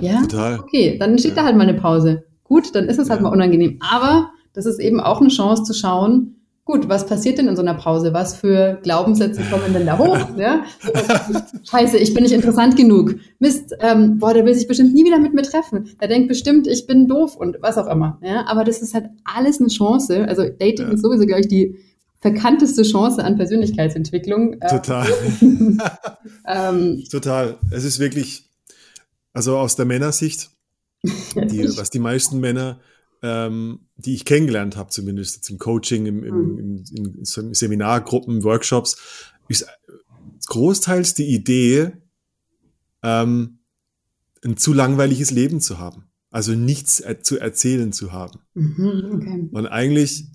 Ja, 0.00 0.20
Total. 0.22 0.60
okay, 0.60 0.98
dann 0.98 1.12
entsteht 1.12 1.36
da 1.36 1.44
halt 1.44 1.56
mal 1.56 1.66
eine 1.66 1.78
Pause. 1.78 2.24
Gut, 2.44 2.74
dann 2.74 2.88
ist 2.88 2.98
es 2.98 3.08
halt 3.08 3.22
mal 3.22 3.32
unangenehm, 3.32 3.78
aber 3.80 4.30
das 4.52 4.66
ist 4.66 4.80
eben 4.80 5.00
auch 5.00 5.20
eine 5.20 5.30
Chance 5.30 5.62
zu 5.62 5.72
schauen, 5.72 6.37
gut, 6.68 6.86
was 6.86 7.06
passiert 7.06 7.38
denn 7.38 7.48
in 7.48 7.56
so 7.56 7.62
einer 7.62 7.72
Pause? 7.72 8.12
Was 8.12 8.36
für 8.36 8.78
Glaubenssätze 8.82 9.40
kommen 9.50 9.72
denn 9.72 9.86
da 9.86 9.98
hoch? 9.98 10.18
Ja? 10.36 10.64
Scheiße, 11.68 11.96
ich 11.96 12.12
bin 12.12 12.22
nicht 12.22 12.34
interessant 12.34 12.76
genug. 12.76 13.14
Mist, 13.38 13.74
ähm, 13.80 14.18
boah, 14.18 14.34
der 14.34 14.44
will 14.44 14.54
sich 14.54 14.68
bestimmt 14.68 14.92
nie 14.92 15.04
wieder 15.04 15.18
mit 15.18 15.32
mir 15.32 15.42
treffen. 15.42 15.88
Der 15.98 16.08
denkt 16.08 16.28
bestimmt, 16.28 16.66
ich 16.66 16.86
bin 16.86 17.08
doof 17.08 17.36
und 17.36 17.56
was 17.62 17.78
auch 17.78 17.86
immer. 17.86 18.20
Ja? 18.22 18.46
Aber 18.46 18.64
das 18.64 18.82
ist 18.82 18.92
halt 18.92 19.06
alles 19.24 19.60
eine 19.60 19.68
Chance. 19.68 20.26
Also 20.28 20.42
Dating 20.42 20.88
ja. 20.88 20.92
ist 20.92 21.02
sowieso, 21.02 21.24
glaube 21.24 21.40
ich, 21.40 21.48
die 21.48 21.78
verkannteste 22.20 22.82
Chance 22.82 23.24
an 23.24 23.36
Persönlichkeitsentwicklung. 23.36 24.60
Total. 24.60 25.06
ähm, 26.46 27.02
Total. 27.10 27.56
Es 27.70 27.84
ist 27.84 27.98
wirklich, 27.98 28.44
also 29.32 29.56
aus 29.56 29.74
der 29.74 29.86
Männersicht, 29.86 30.50
die, 31.02 31.66
was 31.78 31.88
die 31.88 31.98
meisten 31.98 32.40
Männer 32.40 32.78
ähm, 33.22 33.80
die 33.96 34.14
ich 34.14 34.24
kennengelernt 34.24 34.76
habe, 34.76 34.90
zumindest 34.90 35.48
im 35.50 35.58
Coaching, 35.58 36.06
im, 36.06 36.24
im, 36.24 36.34
mhm. 36.34 36.84
im, 36.94 37.14
in 37.18 37.24
Seminargruppen, 37.24 38.44
Workshops, 38.44 38.96
ist 39.48 39.66
großteils 40.46 41.14
die 41.14 41.26
Idee, 41.26 41.92
ähm, 43.02 43.58
ein 44.44 44.56
zu 44.56 44.72
langweiliges 44.72 45.30
Leben 45.30 45.60
zu 45.60 45.78
haben. 45.78 46.04
Also 46.30 46.52
nichts 46.52 47.00
er 47.00 47.22
zu 47.22 47.38
erzählen 47.38 47.92
zu 47.92 48.12
haben. 48.12 48.40
Mhm, 48.54 49.10
okay. 49.14 49.48
Und 49.50 49.66
eigentlich, 49.66 50.26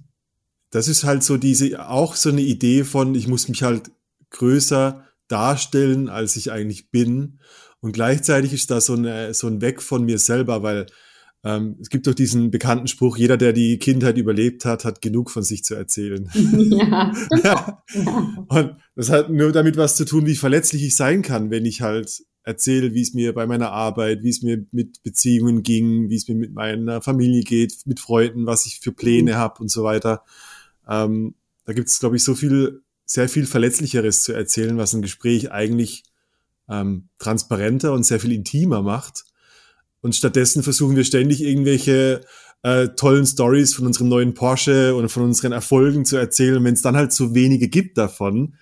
das 0.71 0.87
ist 0.87 1.03
halt 1.03 1.23
so 1.23 1.37
diese, 1.37 1.87
auch 1.87 2.15
so 2.15 2.29
eine 2.29 2.41
Idee 2.41 2.83
von, 2.83 3.15
ich 3.15 3.27
muss 3.27 3.47
mich 3.47 3.63
halt 3.63 3.91
größer 4.31 5.05
darstellen, 5.27 6.09
als 6.09 6.35
ich 6.35 6.51
eigentlich 6.51 6.89
bin. 6.89 7.39
Und 7.79 7.91
gleichzeitig 7.91 8.53
ist 8.53 8.71
da 8.71 8.81
so, 8.81 8.93
eine, 8.93 9.33
so 9.33 9.47
ein 9.47 9.61
Weg 9.61 9.81
von 9.81 10.05
mir 10.05 10.17
selber, 10.17 10.63
weil 10.63 10.87
ähm, 11.43 11.75
es 11.81 11.89
gibt 11.89 12.07
doch 12.07 12.13
diesen 12.13 12.51
bekannten 12.51 12.87
Spruch, 12.87 13.17
jeder, 13.17 13.35
der 13.35 13.51
die 13.51 13.77
Kindheit 13.77 14.17
überlebt 14.17 14.63
hat, 14.63 14.85
hat 14.85 15.01
genug 15.01 15.29
von 15.29 15.43
sich 15.43 15.63
zu 15.63 15.75
erzählen. 15.75 16.29
Ja. 16.73 17.11
ja. 17.43 17.83
Und 18.47 18.75
das 18.95 19.09
hat 19.09 19.29
nur 19.29 19.51
damit 19.51 19.77
was 19.77 19.95
zu 19.95 20.05
tun, 20.05 20.25
wie 20.25 20.35
verletzlich 20.35 20.83
ich 20.83 20.95
sein 20.95 21.21
kann, 21.21 21.51
wenn 21.51 21.65
ich 21.65 21.81
halt 21.81 22.23
erzähle, 22.43 22.93
wie 22.93 23.01
es 23.01 23.13
mir 23.13 23.33
bei 23.33 23.45
meiner 23.45 23.71
Arbeit, 23.71 24.23
wie 24.23 24.29
es 24.29 24.41
mir 24.41 24.65
mit 24.71 25.03
Beziehungen 25.03 25.63
ging, 25.63 26.09
wie 26.09 26.15
es 26.15 26.27
mir 26.27 26.35
mit 26.35 26.53
meiner 26.53 27.01
Familie 27.01 27.43
geht, 27.43 27.85
mit 27.85 27.99
Freunden, 27.99 28.45
was 28.45 28.65
ich 28.65 28.79
für 28.79 28.91
Pläne 28.91 29.33
mhm. 29.33 29.37
habe 29.37 29.61
und 29.61 29.69
so 29.69 29.83
weiter. 29.83 30.23
Ähm, 30.87 31.35
da 31.65 31.73
gibt 31.73 31.89
es, 31.89 31.99
glaube 31.99 32.15
ich, 32.15 32.23
so 32.23 32.35
viel, 32.35 32.81
sehr 33.05 33.29
viel 33.29 33.45
Verletzlicheres 33.45 34.23
zu 34.23 34.33
erzählen, 34.33 34.77
was 34.77 34.93
ein 34.93 35.01
Gespräch 35.01 35.51
eigentlich 35.51 36.03
ähm, 36.69 37.09
transparenter 37.19 37.93
und 37.93 38.03
sehr 38.03 38.19
viel 38.19 38.31
intimer 38.31 38.81
macht. 38.81 39.25
Und 40.03 40.15
stattdessen 40.15 40.61
versuchen 40.61 40.95
wir 40.95 41.05
ständig 41.05 41.41
irgendwelche 41.41 42.21
äh, 42.61 42.89
tollen 42.89 43.25
Stories 43.25 43.73
von 43.73 43.87
unserem 43.87 44.09
neuen 44.09 44.33
Porsche 44.33 44.95
oder 44.95 45.09
von 45.09 45.23
unseren 45.23 45.53
Erfolgen 45.53 46.05
zu 46.05 46.17
erzählen. 46.17 46.57
Und 46.57 46.65
wenn 46.65 46.73
es 46.73 46.81
dann 46.81 46.95
halt 46.95 47.13
so 47.13 47.33
wenige 47.33 47.69
gibt 47.69 47.97
davon, 47.97 48.53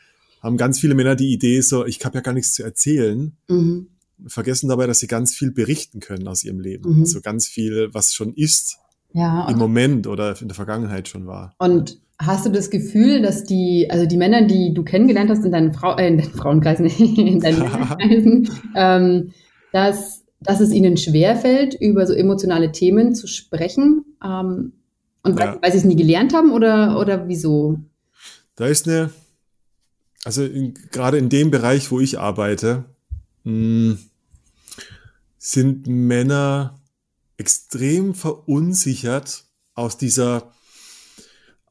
haben 0.41 0.55
ganz 0.55 0.79
viele 0.79 0.95
Männer 0.95 1.15
die 1.15 1.33
Idee 1.33 1.62
so, 1.62 1.86
ich 1.86 2.03
habe 2.05 2.19
ja 2.19 2.21
gar 2.21 2.33
nichts 2.33 2.53
zu 2.53 2.63
erzählen. 2.63 3.33
Mhm. 3.50 3.88
Vergessen 4.27 4.69
dabei, 4.69 4.86
dass 4.86 5.00
sie 5.00 5.07
ganz 5.07 5.33
viel 5.33 5.51
berichten 5.51 6.00
können 6.00 6.27
aus 6.27 6.43
ihrem 6.43 6.60
Leben. 6.60 6.93
Mhm. 6.93 7.00
Also 7.01 7.21
ganz 7.21 7.48
viel, 7.48 7.89
was 7.91 8.13
schon 8.13 8.33
ist. 8.36 8.77
Ja, 9.13 9.50
im 9.50 9.57
Moment 9.57 10.07
oder 10.07 10.39
in 10.39 10.48
der 10.48 10.55
Vergangenheit 10.55 11.10
schon 11.10 11.27
war. 11.27 11.53
Und 11.57 12.00
hast 12.17 12.45
du 12.45 12.50
das 12.50 12.69
Gefühl, 12.69 13.21
dass 13.21 13.43
die, 13.43 13.88
also 13.89 14.05
die 14.05 14.15
Männer, 14.15 14.43
die 14.43 14.74
du 14.74 14.83
kennengelernt 14.83 15.29
hast 15.29 15.43
in 15.43 15.51
deinen, 15.51 15.74
Frau, 15.74 15.98
äh, 15.98 16.07
in 16.07 16.17
deinen 16.17 16.31
Frauenkreisen, 16.31 16.86
in 17.17 17.39
deinen 17.39 17.60
Kreisen, 17.98 18.50
ähm, 18.75 19.33
dass 19.74 20.20
dass 20.41 20.60
es 20.60 20.71
ihnen 20.71 20.98
schwerfällt, 20.98 21.75
über 21.75 22.05
so 22.07 22.13
emotionale 22.13 22.71
Themen 22.71 23.15
zu 23.15 23.27
sprechen. 23.27 24.05
Ähm, 24.24 24.74
und 25.24 25.39
ja. 25.39 25.53
weil, 25.53 25.62
weil 25.62 25.71
sie 25.71 25.77
es 25.77 25.86
nie 25.86 25.95
gelernt 25.95 26.33
haben 26.33 26.51
oder, 26.51 27.00
oder 27.00 27.27
wieso? 27.27 27.79
Da 28.55 28.67
ist 28.67 28.88
eine, 28.88 29.12
also 30.24 30.43
in, 30.43 30.74
gerade 30.91 31.17
in 31.17 31.29
dem 31.29 31.51
Bereich, 31.51 31.91
wo 31.91 32.00
ich 32.00 32.19
arbeite, 32.19 32.86
mh, 33.43 33.51
hm, 33.51 34.00
sind 35.38 35.88
Männer 35.88 36.79
extrem 37.38 38.13
verunsichert 38.13 39.45
aus 39.74 39.98
dieser 39.98 40.51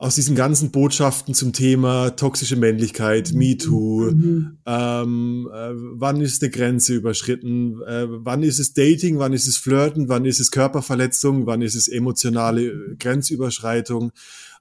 aus 0.00 0.14
diesen 0.14 0.34
ganzen 0.34 0.70
Botschaften 0.70 1.34
zum 1.34 1.52
Thema 1.52 2.16
toxische 2.16 2.56
Männlichkeit, 2.56 3.32
mhm. 3.32 3.38
MeToo, 3.38 4.10
mhm. 4.10 4.58
ähm, 4.64 5.50
äh, 5.52 5.72
wann 5.74 6.22
ist 6.22 6.42
eine 6.42 6.50
Grenze 6.50 6.94
überschritten, 6.94 7.82
äh, 7.82 8.06
wann 8.08 8.42
ist 8.42 8.58
es 8.58 8.72
Dating, 8.72 9.18
wann 9.18 9.34
ist 9.34 9.46
es 9.46 9.58
Flirten, 9.58 10.08
wann 10.08 10.24
ist 10.24 10.40
es 10.40 10.50
Körperverletzung, 10.50 11.44
wann 11.44 11.60
ist 11.60 11.74
es 11.74 11.86
emotionale 11.86 12.64
äh, 12.64 12.96
Grenzüberschreitung. 12.98 14.12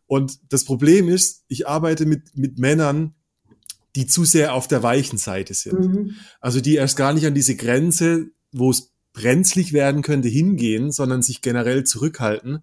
Und 0.07 0.39
das 0.49 0.65
Problem 0.65 1.07
ist, 1.07 1.45
ich 1.47 1.69
arbeite 1.69 2.05
mit, 2.05 2.35
mit 2.37 2.59
Männern, 2.59 3.13
die 3.95 4.07
zu 4.07 4.25
sehr 4.25 4.53
auf 4.53 4.67
der 4.67 4.83
weichen 4.83 5.17
Seite 5.17 5.53
sind. 5.53 5.79
Mhm. 5.79 6.15
Also 6.41 6.59
die 6.59 6.75
erst 6.75 6.97
gar 6.97 7.13
nicht 7.13 7.25
an 7.25 7.33
diese 7.33 7.55
Grenze, 7.55 8.27
wo 8.51 8.71
es 8.71 8.91
brenzlig 9.13 9.73
werden 9.73 10.01
könnte, 10.01 10.27
hingehen, 10.27 10.91
sondern 10.91 11.21
sich 11.21 11.41
generell 11.41 11.83
zurückhalten, 11.83 12.59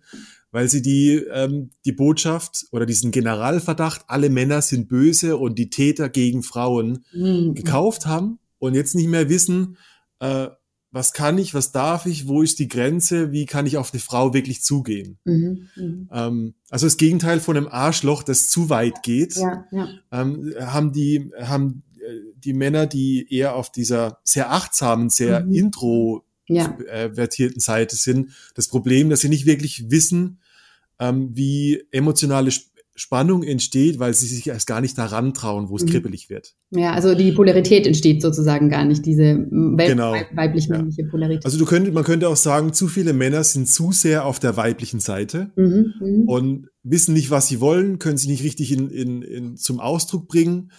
weil 0.51 0.69
sie 0.69 0.83
die, 0.83 1.17
ähm, 1.33 1.71
die 1.85 1.93
Botschaft 1.93 2.67
oder 2.71 2.87
diesen 2.87 3.11
Generalverdacht, 3.11 4.05
alle 4.07 4.31
Männer 4.31 4.63
sind 4.63 4.89
böse 4.89 5.37
und 5.37 5.59
die 5.59 5.71
Täter 5.71 6.09
gegen 6.09 6.43
Frauen 6.43 7.05
mhm. 7.13 7.55
gekauft 7.55 8.07
haben 8.07 8.39
und 8.59 8.75
jetzt 8.75 8.95
nicht 8.95 9.09
mehr 9.09 9.29
wissen, 9.29 9.77
äh, 10.21 10.49
was 10.93 11.13
kann 11.13 11.37
ich, 11.37 11.53
was 11.53 11.73
darf 11.73 12.07
ich, 12.07 12.27
wo 12.27 12.41
ist 12.41 12.59
die 12.59 12.69
Grenze, 12.69 13.31
wie 13.31 13.45
kann 13.45 13.67
ich 13.67 13.77
auf 13.77 13.93
eine 13.93 14.01
Frau 14.01 14.33
wirklich 14.33 14.63
zugehen. 14.63 15.19
Mhm, 15.25 15.69
mh. 15.77 16.27
ähm, 16.27 16.55
also 16.71 16.87
das 16.87 16.97
Gegenteil 16.97 17.39
von 17.41 17.57
einem 17.57 17.69
Arschloch, 17.69 18.23
das 18.23 18.49
zu 18.49 18.71
weit 18.71 19.03
geht, 19.03 19.37
ja, 19.37 19.67
ja. 19.73 19.89
Ähm, 20.11 20.55
haben 20.59 20.93
die, 20.93 21.31
haben 21.39 21.83
äh, 21.99 22.33
die 22.39 22.55
Männer, 22.55 22.87
die 22.87 23.27
eher 23.31 23.57
auf 23.57 23.71
dieser 23.71 24.21
sehr 24.25 24.53
achtsamen, 24.53 25.11
sehr 25.11 25.45
mhm. 25.45 25.53
Introvertierten 26.47 27.61
Seite 27.61 27.97
sind, 27.97 28.31
das 28.55 28.69
Problem, 28.69 29.11
dass 29.11 29.21
sie 29.21 29.29
nicht 29.29 29.47
wirklich 29.47 29.91
wissen, 29.91 30.41
ähm, 30.99 31.31
wie 31.35 31.83
emotionale 31.91 32.51
Spannung 32.97 33.43
entsteht, 33.43 33.99
weil 33.99 34.15
sie 34.15 34.27
sich 34.27 34.47
erst 34.47 34.67
gar 34.67 34.81
nicht 34.81 34.97
daran 34.97 35.35
trauen, 35.35 35.69
wo 35.69 35.77
es 35.77 35.85
mhm. 35.85 35.91
kribbelig 35.91 36.31
wird. 36.31 36.55
Ja, 36.71 36.93
also 36.93 37.15
die 37.15 37.31
Polarität 37.33 37.87
entsteht 37.87 38.23
sozusagen 38.23 38.71
gar 38.71 38.87
nicht, 38.87 39.05
diese 39.05 39.35
genau. 39.35 40.15
weiblich-männliche 40.33 41.03
ja. 41.03 41.09
Polarität. 41.09 41.45
Also 41.45 41.59
du 41.59 41.67
könntest, 41.67 41.95
man 41.95 42.05
könnte 42.05 42.29
auch 42.29 42.37
sagen, 42.37 42.73
zu 42.73 42.89
viele 42.89 43.13
Männer 43.13 43.45
sind 43.45 43.69
zu 43.69 43.93
sehr 43.93 44.25
auf 44.25 44.39
der 44.39 44.57
weiblichen 44.57 45.01
Seite 45.01 45.51
mhm, 45.57 45.93
mhm. 46.01 46.29
und 46.29 46.69
wissen 46.83 47.13
nicht, 47.13 47.31
was 47.31 47.49
sie 47.49 47.61
wollen, 47.61 47.99
können 47.99 48.17
sich 48.17 48.31
nicht 48.31 48.43
richtig 48.43 48.73
in, 48.73 48.89
in, 48.89 49.21
in 49.21 49.57
zum 49.59 49.79
Ausdruck 49.79 50.27
bringen 50.27 50.71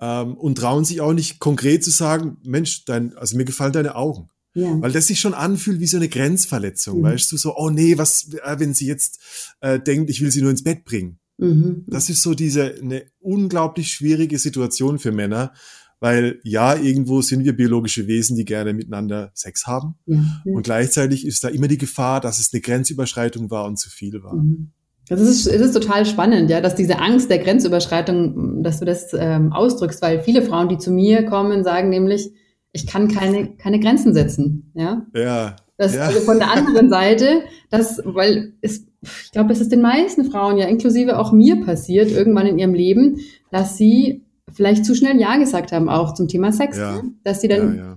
ähm, 0.00 0.34
und 0.34 0.58
trauen 0.58 0.84
sich 0.84 1.00
auch 1.00 1.12
nicht 1.12 1.40
konkret 1.40 1.82
zu 1.82 1.90
sagen, 1.90 2.36
Mensch, 2.44 2.84
dein, 2.84 3.16
also 3.16 3.36
mir 3.36 3.44
gefallen 3.44 3.72
deine 3.72 3.96
Augen. 3.96 4.28
Ja. 4.54 4.80
Weil 4.80 4.92
das 4.92 5.08
sich 5.08 5.20
schon 5.20 5.34
anfühlt 5.34 5.80
wie 5.80 5.86
so 5.86 5.96
eine 5.96 6.08
Grenzverletzung, 6.08 7.00
mhm. 7.00 7.02
weißt 7.04 7.32
du, 7.32 7.36
so, 7.36 7.56
oh 7.56 7.70
nee, 7.70 7.98
was, 7.98 8.32
äh, 8.32 8.58
wenn 8.58 8.72
sie 8.72 8.86
jetzt 8.86 9.20
äh, 9.60 9.80
denkt, 9.80 10.10
ich 10.10 10.20
will 10.20 10.30
sie 10.30 10.42
nur 10.42 10.50
ins 10.50 10.64
Bett 10.64 10.84
bringen. 10.84 11.18
Mhm. 11.38 11.84
Das 11.88 12.08
ist 12.08 12.22
so 12.22 12.34
diese 12.34 12.74
eine 12.80 13.04
unglaublich 13.18 13.92
schwierige 13.92 14.38
Situation 14.38 14.98
für 14.98 15.10
Männer, 15.10 15.52
weil 15.98 16.38
ja, 16.44 16.76
irgendwo 16.76 17.22
sind 17.22 17.44
wir 17.44 17.56
biologische 17.56 18.06
Wesen, 18.06 18.36
die 18.36 18.44
gerne 18.44 18.72
miteinander 18.74 19.32
Sex 19.34 19.66
haben. 19.66 19.94
Ja. 20.06 20.22
Und 20.44 20.62
gleichzeitig 20.62 21.26
ist 21.26 21.42
da 21.42 21.48
immer 21.48 21.66
die 21.66 21.78
Gefahr, 21.78 22.20
dass 22.20 22.38
es 22.38 22.52
eine 22.52 22.60
Grenzüberschreitung 22.60 23.50
war 23.50 23.64
und 23.64 23.78
zu 23.78 23.90
viel 23.90 24.22
war. 24.22 24.34
Mhm. 24.34 24.70
Das 25.08 25.20
ist, 25.20 25.46
das 25.46 25.54
ist 25.56 25.72
total 25.72 26.06
spannend, 26.06 26.48
ja, 26.48 26.62
dass 26.62 26.74
diese 26.74 26.98
Angst 26.98 27.28
der 27.28 27.38
Grenzüberschreitung, 27.38 28.62
dass 28.62 28.78
du 28.78 28.86
das 28.86 29.12
ähm, 29.12 29.52
ausdrückst, 29.52 30.00
weil 30.00 30.22
viele 30.22 30.40
Frauen, 30.40 30.70
die 30.70 30.78
zu 30.78 30.90
mir 30.90 31.26
kommen, 31.26 31.62
sagen 31.62 31.90
nämlich, 31.90 32.30
ich 32.74 32.86
kann 32.86 33.08
keine, 33.08 33.52
keine 33.56 33.78
Grenzen 33.78 34.12
setzen. 34.12 34.72
Ja. 34.74 35.06
Ja. 35.14 35.56
Das, 35.78 35.94
ja. 35.94 36.02
Also 36.02 36.20
von 36.20 36.38
der 36.38 36.50
anderen 36.50 36.90
Seite, 36.90 37.42
das, 37.70 38.02
weil 38.04 38.52
es, 38.60 38.86
ich 39.02 39.32
glaube, 39.32 39.52
es 39.52 39.60
ist 39.60 39.72
den 39.72 39.80
meisten 39.80 40.24
Frauen 40.30 40.58
ja 40.58 40.66
inklusive 40.66 41.18
auch 41.18 41.32
mir 41.32 41.64
passiert, 41.64 42.10
irgendwann 42.10 42.46
in 42.46 42.58
ihrem 42.58 42.74
Leben, 42.74 43.20
dass 43.50 43.76
sie 43.76 44.24
vielleicht 44.52 44.84
zu 44.84 44.94
schnell 44.94 45.20
Ja 45.20 45.36
gesagt 45.36 45.72
haben, 45.72 45.88
auch 45.88 46.14
zum 46.14 46.28
Thema 46.28 46.52
Sex. 46.52 46.76
Ja. 46.78 46.96
Ne? 46.96 47.12
Dass 47.22 47.40
sie 47.40 47.48
dann, 47.48 47.76
ja. 47.76 47.96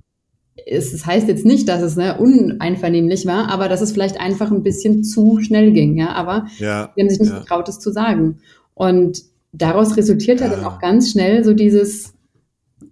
Es, 0.65 0.93
es 0.93 1.05
heißt 1.05 1.27
jetzt 1.27 1.46
nicht, 1.46 1.67
dass 1.67 1.81
es 1.81 1.96
ne, 1.96 2.17
uneinvernehmlich 2.17 3.25
war, 3.25 3.50
aber 3.50 3.69
dass 3.69 3.81
es 3.81 3.91
vielleicht 3.91 4.19
einfach 4.19 4.51
ein 4.51 4.63
bisschen 4.63 5.03
zu 5.03 5.39
schnell 5.39 5.72
ging. 5.72 5.98
Ja, 5.98 6.13
aber 6.13 6.48
sie 6.57 6.65
haben 6.65 7.10
sich 7.10 7.19
nicht 7.19 7.36
getraut, 7.36 7.67
es 7.67 7.79
zu 7.79 7.91
sagen. 7.91 8.39
Und 8.74 9.24
daraus 9.53 9.98
resultiert 9.98 10.39
ja 10.39 10.50
dann 10.50 10.65
auch 10.65 10.79
ganz 10.79 11.12
schnell 11.12 11.43
so 11.43 11.53
dieses, 11.53 12.13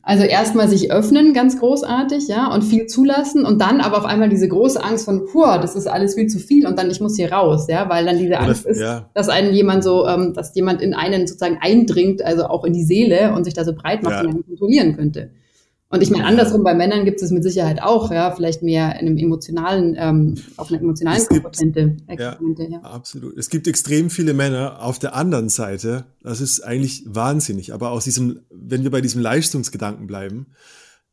also 0.07 0.23
erstmal 0.23 0.69
sich 0.69 0.91
öffnen, 0.91 1.33
ganz 1.33 1.59
großartig, 1.59 2.27
ja, 2.27 2.53
und 2.53 2.61
viel 2.63 2.85
zulassen 2.85 3.43
und 3.43 3.59
dann 3.59 3.81
aber 3.81 3.97
auf 3.97 4.05
einmal 4.05 4.29
diese 4.29 4.47
große 4.47 4.81
Angst 4.81 5.05
von, 5.05 5.25
puh, 5.25 5.57
das 5.59 5.75
ist 5.75 5.87
alles 5.87 6.13
viel 6.13 6.27
zu 6.27 6.37
viel 6.37 6.67
und 6.67 6.77
dann 6.77 6.91
ich 6.91 7.01
muss 7.01 7.15
hier 7.15 7.31
raus, 7.31 7.65
ja, 7.67 7.89
weil 7.89 8.05
dann 8.05 8.19
diese 8.19 8.39
Angst 8.39 8.67
ist, 8.67 8.79
ja. 8.79 9.09
dass 9.15 9.29
einen 9.29 9.51
jemand 9.51 9.83
so, 9.83 10.05
ähm, 10.07 10.33
dass 10.35 10.53
jemand 10.53 10.83
in 10.83 10.93
einen 10.93 11.25
sozusagen 11.25 11.57
eindringt, 11.59 12.21
also 12.23 12.45
auch 12.45 12.63
in 12.65 12.73
die 12.73 12.83
Seele 12.83 13.33
und 13.33 13.45
sich 13.45 13.55
da 13.55 13.65
so 13.65 13.73
breit 13.73 14.03
macht 14.03 14.13
ja. 14.13 14.21
und 14.21 14.27
einen 14.27 14.45
kontrollieren 14.45 14.95
könnte. 14.95 15.31
Und 15.95 16.01
ich 16.01 16.09
meine, 16.11 16.25
andersrum 16.25 16.63
bei 16.63 16.73
Männern 16.75 17.05
gibt 17.05 17.21
es 17.21 17.31
mit 17.31 17.43
Sicherheit 17.43 17.81
auch, 17.81 18.11
ja, 18.11 18.31
vielleicht 18.35 18.61
mehr 18.61 18.93
in 18.99 19.07
einem 19.07 19.17
emotionalen, 19.17 19.95
ähm, 19.97 20.35
auf 20.57 20.69
einer 20.71 20.79
emotionalen 20.81 21.19
Es 21.21 21.27
gibt- 21.29 21.43
Komponente. 21.43 21.97
Ja, 22.19 22.35
Komponente, 22.35 22.71
ja. 22.71 22.79
absolut. 22.81 23.37
Es 23.37 23.49
gibt 23.49 23.67
extrem 23.67 24.09
viele 24.09 24.33
Männer 24.33 24.81
auf 24.83 24.99
der 24.99 25.15
anderen 25.15 25.49
Seite. 25.49 26.05
Das 26.21 26.41
ist 26.41 26.59
eigentlich 26.61 27.03
wahnsinnig. 27.07 27.73
Aber 27.73 27.91
aus 27.91 28.03
diesem, 28.03 28.41
wenn 28.51 28.83
wir 28.83 28.91
bei 28.91 29.01
diesem 29.01 29.21
Leistungsgedanken 29.21 30.05
bleiben, 30.07 30.47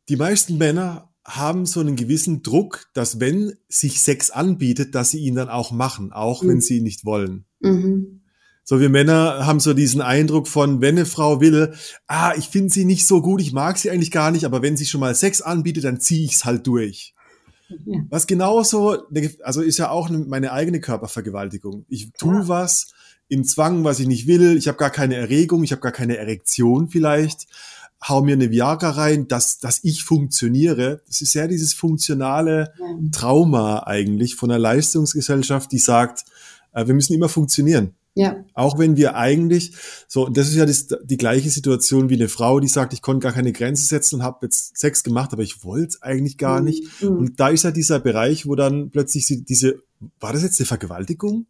die 0.09 0.17
meisten 0.17 0.57
Männer 0.57 1.09
haben 1.25 1.65
so 1.65 1.79
einen 1.79 1.95
gewissen 1.95 2.43
Druck, 2.43 2.87
dass 2.93 3.21
wenn 3.21 3.53
sich 3.69 4.01
Sex 4.01 4.29
anbietet, 4.29 4.93
dass 4.93 5.11
sie 5.11 5.19
ihn 5.19 5.35
dann 5.35 5.47
auch 5.49 5.71
machen, 5.71 6.11
auch 6.11 6.43
Mhm. 6.43 6.47
wenn 6.49 6.61
sie 6.61 6.77
ihn 6.77 6.83
nicht 6.83 7.05
wollen. 7.05 7.45
Mhm. 7.61 8.12
So, 8.65 8.79
wir 8.79 8.89
Männer 8.89 9.45
haben 9.45 9.59
so 9.59 9.73
diesen 9.73 10.01
Eindruck 10.01 10.47
von, 10.47 10.79
wenn 10.79 10.95
eine 10.95 11.05
Frau 11.05 11.41
will, 11.41 11.73
ah, 12.07 12.33
ich 12.37 12.47
finde 12.47 12.73
sie 12.73 12.85
nicht 12.85 13.05
so 13.05 13.21
gut, 13.21 13.41
ich 13.41 13.51
mag 13.51 13.77
sie 13.77 13.91
eigentlich 13.91 14.11
gar 14.11 14.31
nicht, 14.31 14.45
aber 14.45 14.61
wenn 14.61 14.77
sie 14.77 14.85
schon 14.85 15.01
mal 15.01 15.13
Sex 15.15 15.41
anbietet, 15.41 15.83
dann 15.83 15.99
ziehe 15.99 16.23
ich's 16.23 16.45
halt 16.45 16.65
durch. 16.65 17.13
Ja. 17.85 17.99
Was 18.09 18.27
genauso, 18.27 18.97
also 19.41 19.61
ist 19.61 19.79
ja 19.79 19.89
auch 19.89 20.09
meine 20.09 20.53
eigene 20.53 20.79
Körpervergewaltigung. 20.79 21.85
Ich 21.89 22.11
tue 22.17 22.35
Ja. 22.35 22.47
was 22.47 22.93
im 23.27 23.43
Zwang, 23.43 23.83
was 23.83 23.99
ich 23.99 24.07
nicht 24.07 24.27
will, 24.27 24.57
ich 24.57 24.67
habe 24.67 24.77
gar 24.77 24.91
keine 24.91 25.15
Erregung, 25.15 25.63
ich 25.63 25.71
habe 25.71 25.81
gar 25.81 25.91
keine 25.91 26.17
Erektion 26.17 26.87
vielleicht, 26.89 27.47
hau 28.07 28.21
mir 28.21 28.33
eine 28.33 28.51
Viagra 28.51 28.91
rein, 28.91 29.27
dass, 29.27 29.59
dass 29.59 29.83
ich 29.83 30.03
funktioniere. 30.03 31.01
Das 31.07 31.21
ist 31.21 31.33
ja 31.33 31.47
dieses 31.47 31.73
funktionale. 31.73 32.73
Trauma 33.11 33.83
eigentlich 33.83 34.35
von 34.35 34.51
einer 34.51 34.59
Leistungsgesellschaft, 34.59 35.71
die 35.71 35.79
sagt, 35.79 36.25
äh, 36.73 36.85
wir 36.85 36.93
müssen 36.93 37.13
immer 37.13 37.29
funktionieren. 37.29 37.95
Ja, 38.15 38.45
Auch 38.53 38.77
wenn 38.77 38.95
wir 38.95 39.15
eigentlich, 39.15 39.73
so, 40.07 40.29
das 40.29 40.47
ist 40.47 40.55
ja 40.55 40.67
das, 40.67 40.87
die 41.03 41.17
gleiche 41.17 41.49
Situation 41.49 42.09
wie 42.09 42.15
eine 42.15 42.29
Frau, 42.29 42.59
die 42.59 42.67
sagt, 42.67 42.93
ich 42.93 43.01
konnte 43.01 43.23
gar 43.23 43.33
keine 43.33 43.53
Grenze 43.53 43.85
setzen 43.85 44.17
und 44.17 44.23
habe 44.23 44.39
jetzt 44.43 44.77
Sex 44.77 45.03
gemacht, 45.03 45.33
aber 45.33 45.41
ich 45.41 45.63
wollte 45.63 45.87
es 45.87 46.01
eigentlich 46.03 46.37
gar 46.37 46.61
nicht. 46.61 47.01
Mhm. 47.01 47.17
Und 47.17 47.39
da 47.39 47.49
ist 47.49 47.63
ja 47.63 47.71
dieser 47.71 47.99
Bereich, 47.99 48.45
wo 48.45 48.53
dann 48.53 48.91
plötzlich 48.91 49.25
sie, 49.25 49.43
diese, 49.43 49.79
war 50.19 50.31
das 50.31 50.43
jetzt 50.43 50.59
eine 50.59 50.67
Vergewaltigung? 50.67 51.47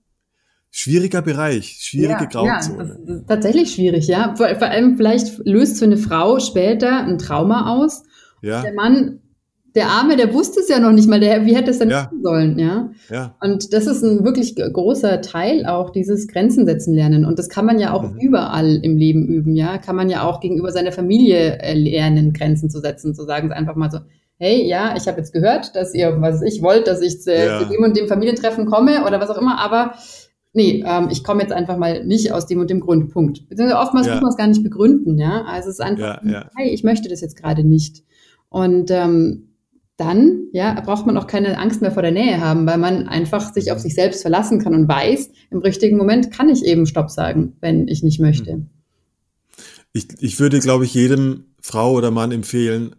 Schwieriger 0.71 1.21
Bereich, 1.21 1.79
schwierige 1.81 2.23
ja, 2.23 2.25
Grauzone. 2.25 2.97
Ja, 3.05 3.19
tatsächlich 3.27 3.73
schwierig, 3.73 4.07
ja. 4.07 4.33
Vor, 4.35 4.47
vor 4.55 4.69
allem 4.69 4.95
vielleicht 4.95 5.39
löst 5.45 5.79
für 5.79 5.85
eine 5.85 5.97
Frau 5.97 6.39
später 6.39 7.03
ein 7.03 7.19
Trauma 7.19 7.75
aus. 7.75 8.03
Ja, 8.41 8.61
Der 8.61 8.73
Mann, 8.73 9.19
der 9.75 9.87
Arme, 9.87 10.15
der 10.17 10.33
wusste 10.33 10.59
es 10.59 10.69
ja 10.69 10.79
noch 10.79 10.91
nicht 10.91 11.09
mal, 11.09 11.19
der, 11.19 11.45
wie 11.45 11.55
hätte 11.55 11.71
es 11.71 11.79
denn 11.79 11.89
Ja. 11.89 12.11
sollen, 12.21 12.59
ja. 12.59 12.91
ja, 13.09 13.35
Und 13.41 13.73
das 13.73 13.87
ist 13.87 14.03
ein 14.03 14.23
wirklich 14.23 14.55
großer 14.55 15.21
Teil 15.21 15.65
auch 15.65 15.89
dieses 15.89 16.27
Grenzen 16.27 16.65
setzen 16.65 16.93
lernen. 16.93 17.25
Und 17.25 17.39
das 17.39 17.49
kann 17.49 17.65
man 17.65 17.79
ja 17.79 17.91
auch 17.93 18.03
Mhm. 18.03 18.19
überall 18.19 18.75
im 18.83 18.97
Leben 18.97 19.25
üben, 19.27 19.55
ja. 19.55 19.77
Kann 19.79 19.95
man 19.95 20.09
ja 20.09 20.23
auch 20.23 20.39
gegenüber 20.41 20.71
seiner 20.71 20.91
Familie 20.91 21.59
äh, 21.59 21.73
lernen, 21.73 22.33
Grenzen 22.33 22.69
zu 22.69 22.79
setzen, 22.79 23.15
zu 23.15 23.23
sagen, 23.25 23.51
einfach 23.51 23.75
mal 23.75 23.89
so, 23.89 23.99
hey, 24.37 24.67
ja, 24.67 24.95
ich 24.97 25.07
habe 25.07 25.17
jetzt 25.19 25.31
gehört, 25.33 25.75
dass 25.75 25.93
ihr, 25.93 26.19
was 26.21 26.41
ich 26.41 26.61
wollt, 26.61 26.87
dass 26.87 27.01
ich 27.01 27.25
äh, 27.27 27.47
Ja. 27.47 27.59
zu 27.59 27.65
dem 27.69 27.83
und 27.83 27.97
dem 27.97 28.07
Familientreffen 28.07 28.65
komme 28.65 29.05
oder 29.07 29.19
was 29.19 29.29
auch 29.29 29.37
immer, 29.41 29.59
aber 29.59 29.93
nee, 30.53 30.83
ähm, 30.85 31.07
ich 31.11 31.23
komme 31.23 31.41
jetzt 31.41 31.51
einfach 31.53 31.77
mal 31.77 32.03
nicht 32.05 32.31
aus 32.31 32.45
dem 32.45 32.59
und 32.59 32.69
dem 32.69 32.79
Grund, 32.79 33.09
Punkt. 33.11 33.47
Beziehungsweise 33.49 33.79
oftmals 33.81 34.07
muss 34.07 34.21
man 34.21 34.29
es 34.29 34.37
gar 34.37 34.47
nicht 34.47 34.61
begründen, 34.63 35.17
ja. 35.17 35.45
Also 35.47 35.69
es 35.69 35.75
ist 35.75 35.81
einfach, 35.81 36.21
hey, 36.55 36.69
ich 36.69 36.83
möchte 36.83 37.09
das 37.09 37.21
jetzt 37.21 37.37
gerade 37.41 37.63
nicht. 37.63 38.03
Und 38.49 38.91
ähm, 38.91 39.49
dann 40.03 40.47
ja, 40.51 40.79
braucht 40.81 41.05
man 41.05 41.17
auch 41.17 41.27
keine 41.27 41.57
Angst 41.57 41.81
mehr 41.81 41.91
vor 41.91 42.01
der 42.03 42.11
Nähe 42.11 42.39
haben, 42.41 42.65
weil 42.65 42.77
man 42.77 43.07
einfach 43.07 43.53
sich 43.53 43.71
auf 43.71 43.79
sich 43.79 43.95
selbst 43.95 44.21
verlassen 44.21 44.59
kann 44.59 44.73
und 44.75 44.87
weiß, 44.87 45.29
im 45.51 45.59
richtigen 45.59 45.97
Moment 45.97 46.31
kann 46.31 46.49
ich 46.49 46.63
eben 46.65 46.85
Stopp 46.85 47.09
sagen, 47.09 47.55
wenn 47.61 47.87
ich 47.87 48.03
nicht 48.03 48.19
möchte. 48.19 48.65
ich, 49.93 50.07
ich 50.19 50.39
würde, 50.39 50.59
glaube 50.59 50.85
ich, 50.85 50.93
jedem 50.93 51.45
Frau 51.61 51.93
oder 51.93 52.11
Mann 52.11 52.31
empfehlen, 52.31 52.95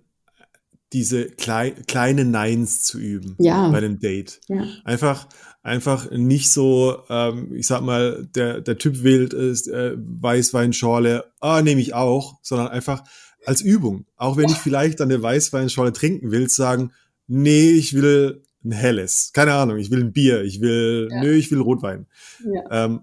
diese 0.92 1.26
klei 1.26 1.70
kleinen 1.70 2.30
Neins 2.30 2.82
zu 2.82 2.98
üben 2.98 3.34
Ja. 3.38 3.68
bei 3.70 3.78
einem 3.78 3.98
Date. 3.98 4.40
Ja. 4.48 4.64
Einfach, 4.84 5.26
einfach 5.62 6.10
nicht 6.12 6.50
so, 6.50 6.98
ähm, 7.10 7.52
ich 7.54 7.66
sag 7.66 7.82
mal, 7.82 8.28
der, 8.34 8.60
der 8.60 8.78
Typ 8.78 9.02
wählt 9.02 9.32
ist, 9.32 9.66
äh, 9.68 9.94
Weißweinschorle, 9.96 11.24
ah, 11.40 11.62
nehme 11.62 11.80
ich 11.80 11.94
auch, 11.94 12.38
sondern 12.42 12.68
einfach 12.68 13.02
als 13.46 13.60
Übung. 13.60 14.06
Auch 14.16 14.36
wenn 14.36 14.48
ich 14.48 14.56
vielleicht 14.56 15.00
dann 15.00 15.10
eine 15.10 15.22
Weißweinschorle 15.22 15.92
trinken 15.92 16.30
will, 16.30 16.48
sagen, 16.48 16.92
nee, 17.26 17.70
ich 17.70 17.94
will 17.94 18.42
ein 18.64 18.72
helles. 18.72 19.30
Keine 19.32 19.52
Ahnung, 19.54 19.78
ich 19.78 19.90
will 19.90 20.00
ein 20.02 20.12
Bier, 20.12 20.42
ich 20.42 20.60
will, 20.60 21.08
Ja. 21.10 21.22
nö, 21.22 21.32
ich 21.32 21.50
will 21.50 21.60
Rotwein. 21.60 22.06
Ja. 22.44 22.84
Ähm, 22.84 23.00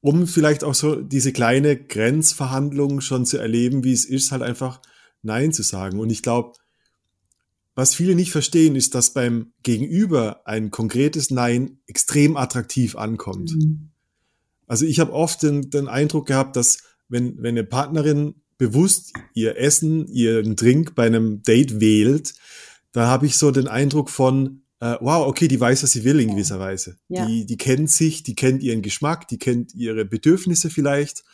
um 0.00 0.26
vielleicht 0.26 0.64
auch 0.64 0.74
so 0.74 0.96
diese 0.96 1.32
kleine 1.32 1.76
Grenzverhandlung 1.76 3.00
schon 3.00 3.26
zu 3.26 3.38
erleben, 3.38 3.84
wie 3.84 3.92
es 3.92 4.04
ist, 4.04 4.30
halt 4.30 4.42
einfach 4.42 4.80
Nein 5.22 5.52
zu 5.52 5.62
sagen. 5.62 5.98
Und 5.98 6.10
ich 6.10 6.22
glaube, 6.22 6.52
was 7.74 7.94
viele 7.94 8.14
nicht 8.14 8.32
verstehen, 8.32 8.76
ist, 8.76 8.94
dass 8.94 9.12
beim 9.12 9.52
Gegenüber 9.62 10.46
ein 10.46 10.70
konkretes 10.70 11.30
Nein 11.30 11.78
extrem 11.86 12.36
attraktiv 12.36 12.96
ankommt. 12.96 13.54
Mhm. 13.54 13.90
Also 14.66 14.84
ich 14.84 15.00
habe 15.00 15.12
oft 15.12 15.42
den, 15.42 15.70
den 15.70 15.88
Eindruck 15.88 16.26
gehabt, 16.26 16.56
dass 16.56 16.78
wenn, 17.08 17.38
wenn 17.38 17.56
eine 17.56 17.64
Partnerin 17.64 18.34
bewusst 18.58 19.12
ihr 19.34 19.56
Essen, 19.56 20.06
ihren 20.08 20.56
Drink 20.56 20.94
bei 20.94 21.06
einem 21.06 21.42
Date 21.42 21.80
wählt, 21.80 22.34
da 22.92 23.06
habe 23.06 23.26
ich 23.26 23.36
so 23.36 23.50
den 23.50 23.68
Eindruck 23.68 24.10
von, 24.10 24.62
äh, 24.80 24.96
wow, 25.00 25.26
okay, 25.26 25.48
die 25.48 25.60
weiß, 25.60 25.82
was 25.82 25.92
sie 25.92 26.04
will 26.04 26.20
in 26.20 26.30
gewisser 26.30 26.58
Weise. 26.58 26.96
Ja. 27.08 27.26
Die, 27.26 27.46
die 27.46 27.56
kennt 27.56 27.90
sich, 27.90 28.22
die 28.22 28.34
kennt 28.34 28.62
ihren 28.62 28.82
Geschmack, 28.82 29.28
die 29.28 29.38
kennt 29.38 29.74
ihre 29.74 30.04
Bedürfnisse 30.04 30.70
vielleicht. 30.70 31.24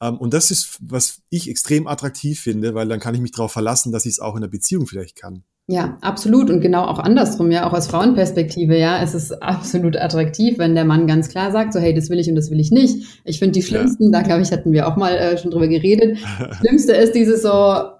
Ähm, 0.00 0.18
und 0.18 0.34
das 0.34 0.50
ist, 0.50 0.78
was 0.80 1.22
ich 1.30 1.48
extrem 1.48 1.86
attraktiv 1.86 2.40
finde, 2.40 2.74
weil 2.74 2.88
dann 2.88 3.00
kann 3.00 3.14
ich 3.14 3.20
mich 3.20 3.32
darauf 3.32 3.52
verlassen, 3.52 3.92
dass 3.92 4.04
ich 4.04 4.12
es 4.12 4.20
auch 4.20 4.34
in 4.34 4.42
der 4.42 4.48
Beziehung 4.48 4.86
vielleicht 4.86 5.16
kann. 5.16 5.44
Ja, 5.68 5.96
absolut. 6.00 6.50
Und 6.50 6.60
genau 6.60 6.84
auch 6.84 6.98
andersrum, 6.98 7.50
ja, 7.52 7.66
auch 7.68 7.72
aus 7.72 7.86
Frauenperspektive, 7.86 8.76
ja, 8.76 9.00
es 9.02 9.14
ist 9.14 9.42
absolut 9.42 9.96
attraktiv, 9.96 10.58
wenn 10.58 10.74
der 10.74 10.84
Mann 10.84 11.06
ganz 11.06 11.28
klar 11.28 11.52
sagt, 11.52 11.72
so, 11.72 11.78
hey, 11.78 11.94
das 11.94 12.10
will 12.10 12.18
ich 12.18 12.28
und 12.28 12.34
das 12.34 12.50
will 12.50 12.58
ich 12.60 12.72
nicht. 12.72 13.20
Ich 13.24 13.38
finde 13.38 13.52
die 13.52 13.62
schlimmsten, 13.62 14.10
da 14.10 14.22
glaube 14.22 14.42
ich, 14.42 14.50
hatten 14.50 14.72
wir 14.72 14.88
auch 14.88 14.96
mal 14.96 15.12
äh, 15.14 15.38
schon 15.38 15.52
drüber 15.52 15.68
geredet. 15.68 16.18
Das 16.38 16.58
Schlimmste 16.60 16.92
ist 16.92 17.14
dieses 17.14 17.42
so, 17.42 17.48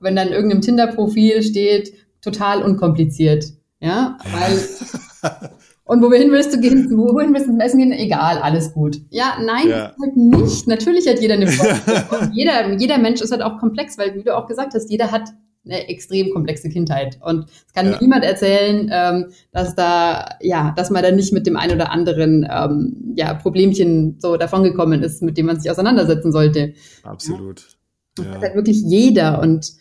wenn 0.00 0.16
dann 0.16 0.28
irgendeinem 0.28 0.60
Tinder-Profil 0.60 1.42
steht, 1.42 1.92
total 2.20 2.62
unkompliziert. 2.62 3.44
Ja, 3.80 4.18
weil, 4.32 5.30
und 5.84 6.02
wo 6.02 6.10
wir 6.10 6.18
hin 6.18 6.32
willst 6.32 6.52
du 6.54 6.60
gehen, 6.60 6.88
wohin 6.96 7.32
willst 7.32 7.46
du 7.46 7.52
zum 7.52 7.60
Essen 7.60 7.78
gehen? 7.78 7.92
Egal, 7.92 8.38
alles 8.38 8.72
gut. 8.72 8.98
Ja, 9.10 9.36
nein, 9.40 9.68
Ja. 9.68 9.92
halt 10.02 10.16
nicht. 10.16 10.66
Natürlich 10.66 11.08
hat 11.08 11.20
jeder 11.20 11.34
eine 11.34 11.46
Vorstellung. 11.48 12.32
Jeder, 12.32 12.72
jeder 12.76 12.98
Mensch 12.98 13.20
ist 13.20 13.30
halt 13.30 13.42
auch 13.42 13.58
komplex, 13.58 13.98
weil, 13.98 14.14
wie 14.16 14.24
du 14.24 14.36
auch 14.36 14.46
gesagt 14.48 14.74
hast, 14.74 14.90
jeder 14.90 15.10
hat 15.12 15.30
eine 15.64 15.88
extrem 15.88 16.30
komplexe 16.32 16.68
Kindheit. 16.68 17.18
Und 17.22 17.44
es 17.66 17.72
kann 17.72 17.86
Ja. 17.86 17.92
mir 17.92 17.98
niemand 18.00 18.24
erzählen, 18.24 18.90
ähm, 18.92 19.26
dass 19.52 19.74
da, 19.74 20.36
ja, 20.40 20.72
dass 20.76 20.90
man 20.90 21.02
da 21.02 21.10
nicht 21.12 21.32
mit 21.32 21.46
dem 21.46 21.56
einen 21.56 21.74
oder 21.76 21.92
anderen, 21.92 22.46
ähm, 22.50 23.14
ja, 23.16 23.34
Problemchen 23.34 24.16
so 24.20 24.36
davongekommen 24.36 25.02
ist, 25.02 25.22
mit 25.22 25.38
dem 25.38 25.46
man 25.46 25.60
sich 25.60 25.70
auseinandersetzen 25.70 26.32
sollte. 26.32 26.74
Absolut. 27.04 27.76
Das 28.16 28.26
Ja. 28.26 28.32
hat 28.32 28.42
halt 28.42 28.54
wirklich 28.56 28.82
jeder 28.82 29.40
und 29.40 29.72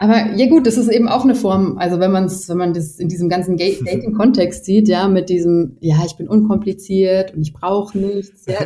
aber 0.00 0.34
ja 0.36 0.46
gut, 0.48 0.66
das 0.66 0.76
ist 0.76 0.88
eben 0.88 1.08
auch 1.08 1.24
eine 1.24 1.34
Form, 1.34 1.76
also 1.78 1.98
wenn 1.98 2.12
man 2.12 2.24
es, 2.26 2.48
wenn 2.48 2.56
man 2.56 2.72
das 2.72 3.00
in 3.00 3.08
diesem 3.08 3.28
ganzen 3.28 3.56
Ga- 3.56 3.64
Dating-Kontext 3.84 4.64
sieht, 4.64 4.86
ja, 4.88 5.08
mit 5.08 5.28
diesem, 5.28 5.76
ja, 5.80 5.96
ich 6.06 6.16
bin 6.16 6.28
unkompliziert 6.28 7.34
und 7.34 7.42
ich 7.42 7.52
brauche 7.52 7.98
nichts, 7.98 8.46
ja, 8.46 8.58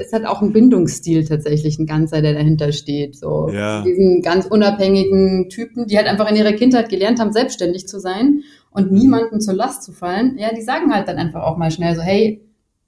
es, 0.00 0.12
hat 0.12 0.24
auch 0.24 0.40
einen 0.40 0.52
Bindungsstil 0.54 1.24
tatsächlich, 1.26 1.78
ein 1.78 1.86
ganzer, 1.86 2.22
der 2.22 2.32
dahinter 2.32 2.72
steht, 2.72 3.16
so 3.16 3.48
Ja. 3.52 3.82
diesen 3.82 4.22
ganz 4.22 4.46
unabhängigen 4.46 5.48
Typen, 5.50 5.86
die 5.86 5.96
halt 5.98 6.06
einfach 6.06 6.30
in 6.30 6.36
ihrer 6.36 6.52
Kindheit 6.52 6.88
gelernt 6.88 7.20
haben, 7.20 7.32
selbstständig 7.32 7.86
zu 7.86 8.00
sein 8.00 8.40
und 8.70 8.90
niemandem 8.90 9.40
zur 9.40 9.54
Last 9.54 9.82
zu 9.82 9.92
fallen, 9.92 10.38
ja, 10.38 10.48
die 10.54 10.62
sagen 10.62 10.94
halt 10.94 11.08
dann 11.08 11.16
einfach 11.18 11.42
auch 11.42 11.56
mal 11.58 11.70
schnell 11.70 11.94
so, 11.94 12.00
hey, 12.02 12.40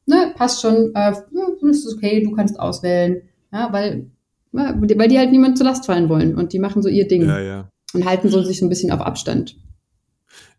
ne, 0.06 0.32
passt 0.34 0.62
schon, 0.62 0.92
äh, 0.94 1.12
ist 1.68 1.92
okay, 1.94 2.22
du 2.24 2.32
kannst 2.32 2.58
auswählen, 2.58 3.22
ja, 3.52 3.68
weil, 3.70 4.06
ja, 4.52 4.74
weil 4.80 5.08
die 5.08 5.18
halt 5.18 5.30
niemand 5.30 5.58
zur 5.58 5.66
Last 5.66 5.86
fallen 5.86 6.08
wollen 6.08 6.36
und 6.36 6.52
die 6.52 6.58
machen 6.58 6.82
so 6.82 6.88
ihr 6.88 7.06
Ding 7.06 7.22
ja, 7.28 7.40
ja. 7.40 7.68
Und 7.92 8.04
halten 8.04 8.28
so 8.28 8.42
sich 8.42 8.58
so 8.58 8.66
ein 8.66 8.68
bisschen 8.68 8.90
auf 8.90 9.00
Abstand. 9.00 9.56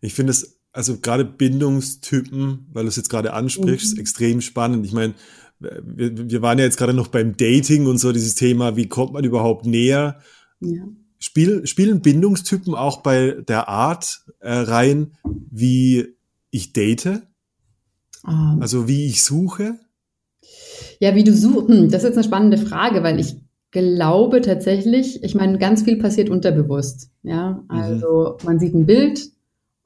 Ich 0.00 0.14
finde 0.14 0.30
es, 0.32 0.58
also 0.72 0.98
gerade 0.98 1.24
Bindungstypen, 1.24 2.66
weil 2.72 2.84
du 2.84 2.88
es 2.88 2.96
jetzt 2.96 3.10
gerade 3.10 3.32
ansprichst, 3.32 3.94
Mhm. 3.94 4.00
extrem 4.00 4.40
spannend. 4.40 4.84
Ich 4.86 4.92
meine, 4.92 5.14
wir, 5.60 6.30
wir 6.30 6.42
waren 6.42 6.58
ja 6.58 6.64
jetzt 6.64 6.76
gerade 6.78 6.94
noch 6.94 7.08
beim 7.08 7.36
Dating 7.36 7.86
und 7.86 7.98
so 7.98 8.12
dieses 8.12 8.34
Thema, 8.34 8.76
wie 8.76 8.88
kommt 8.88 9.12
man 9.12 9.24
überhaupt 9.24 9.66
näher? 9.66 10.20
Ja. 10.60 10.82
Spiel, 11.18 11.66
spielen 11.66 12.02
Bindungstypen 12.02 12.74
auch 12.74 12.98
bei 13.02 13.36
der 13.48 13.68
Art 13.68 14.24
äh, 14.40 14.52
rein, 14.52 15.12
wie 15.50 16.16
ich 16.50 16.72
date? 16.72 17.06
Ähm, 18.26 18.58
Also 18.60 18.88
wie 18.88 19.06
ich 19.06 19.22
suche? 19.24 19.78
Ja, 21.00 21.14
wie 21.14 21.24
du 21.24 21.34
suchst, 21.34 21.68
hm, 21.68 21.88
das 21.90 22.02
ist 22.02 22.08
jetzt 22.08 22.18
eine 22.18 22.24
spannende 22.24 22.58
Frage, 22.58 23.02
weil 23.02 23.18
ich 23.18 23.36
glaube 23.74 24.40
tatsächlich, 24.40 25.22
ich 25.24 25.34
meine, 25.34 25.58
ganz 25.58 25.82
viel 25.82 25.98
passiert 25.98 26.30
unterbewusst. 26.30 27.10
Ja, 27.24 27.64
also 27.68 28.38
man 28.44 28.60
sieht 28.60 28.72
ein 28.72 28.86
Bild 28.86 29.20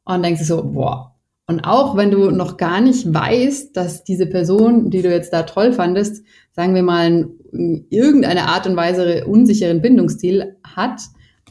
und 0.05 0.22
denkt 0.22 0.38
sich 0.38 0.46
so, 0.46 0.62
boah. 0.62 1.14
Und 1.46 1.61
auch 1.62 1.96
wenn 1.96 2.11
du 2.11 2.31
noch 2.31 2.59
gar 2.59 2.83
nicht 2.83 3.12
weißt, 3.12 3.74
dass 3.74 4.05
diese 4.05 4.27
Person, 4.27 4.90
die 4.90 5.01
du 5.01 5.11
jetzt 5.11 5.33
da 5.33 5.44
toll 5.44 5.72
fandest, 5.72 6.22
sagen 6.53 6.74
wir 6.74 6.83
mal, 6.83 7.31
in 7.53 7.87
irgendeine 7.88 8.48
Art 8.48 8.66
und 8.66 8.77
Weise 8.77 9.27
unsicheren 9.27 9.81
Bindungsstil 9.81 10.57
hat, 10.62 11.01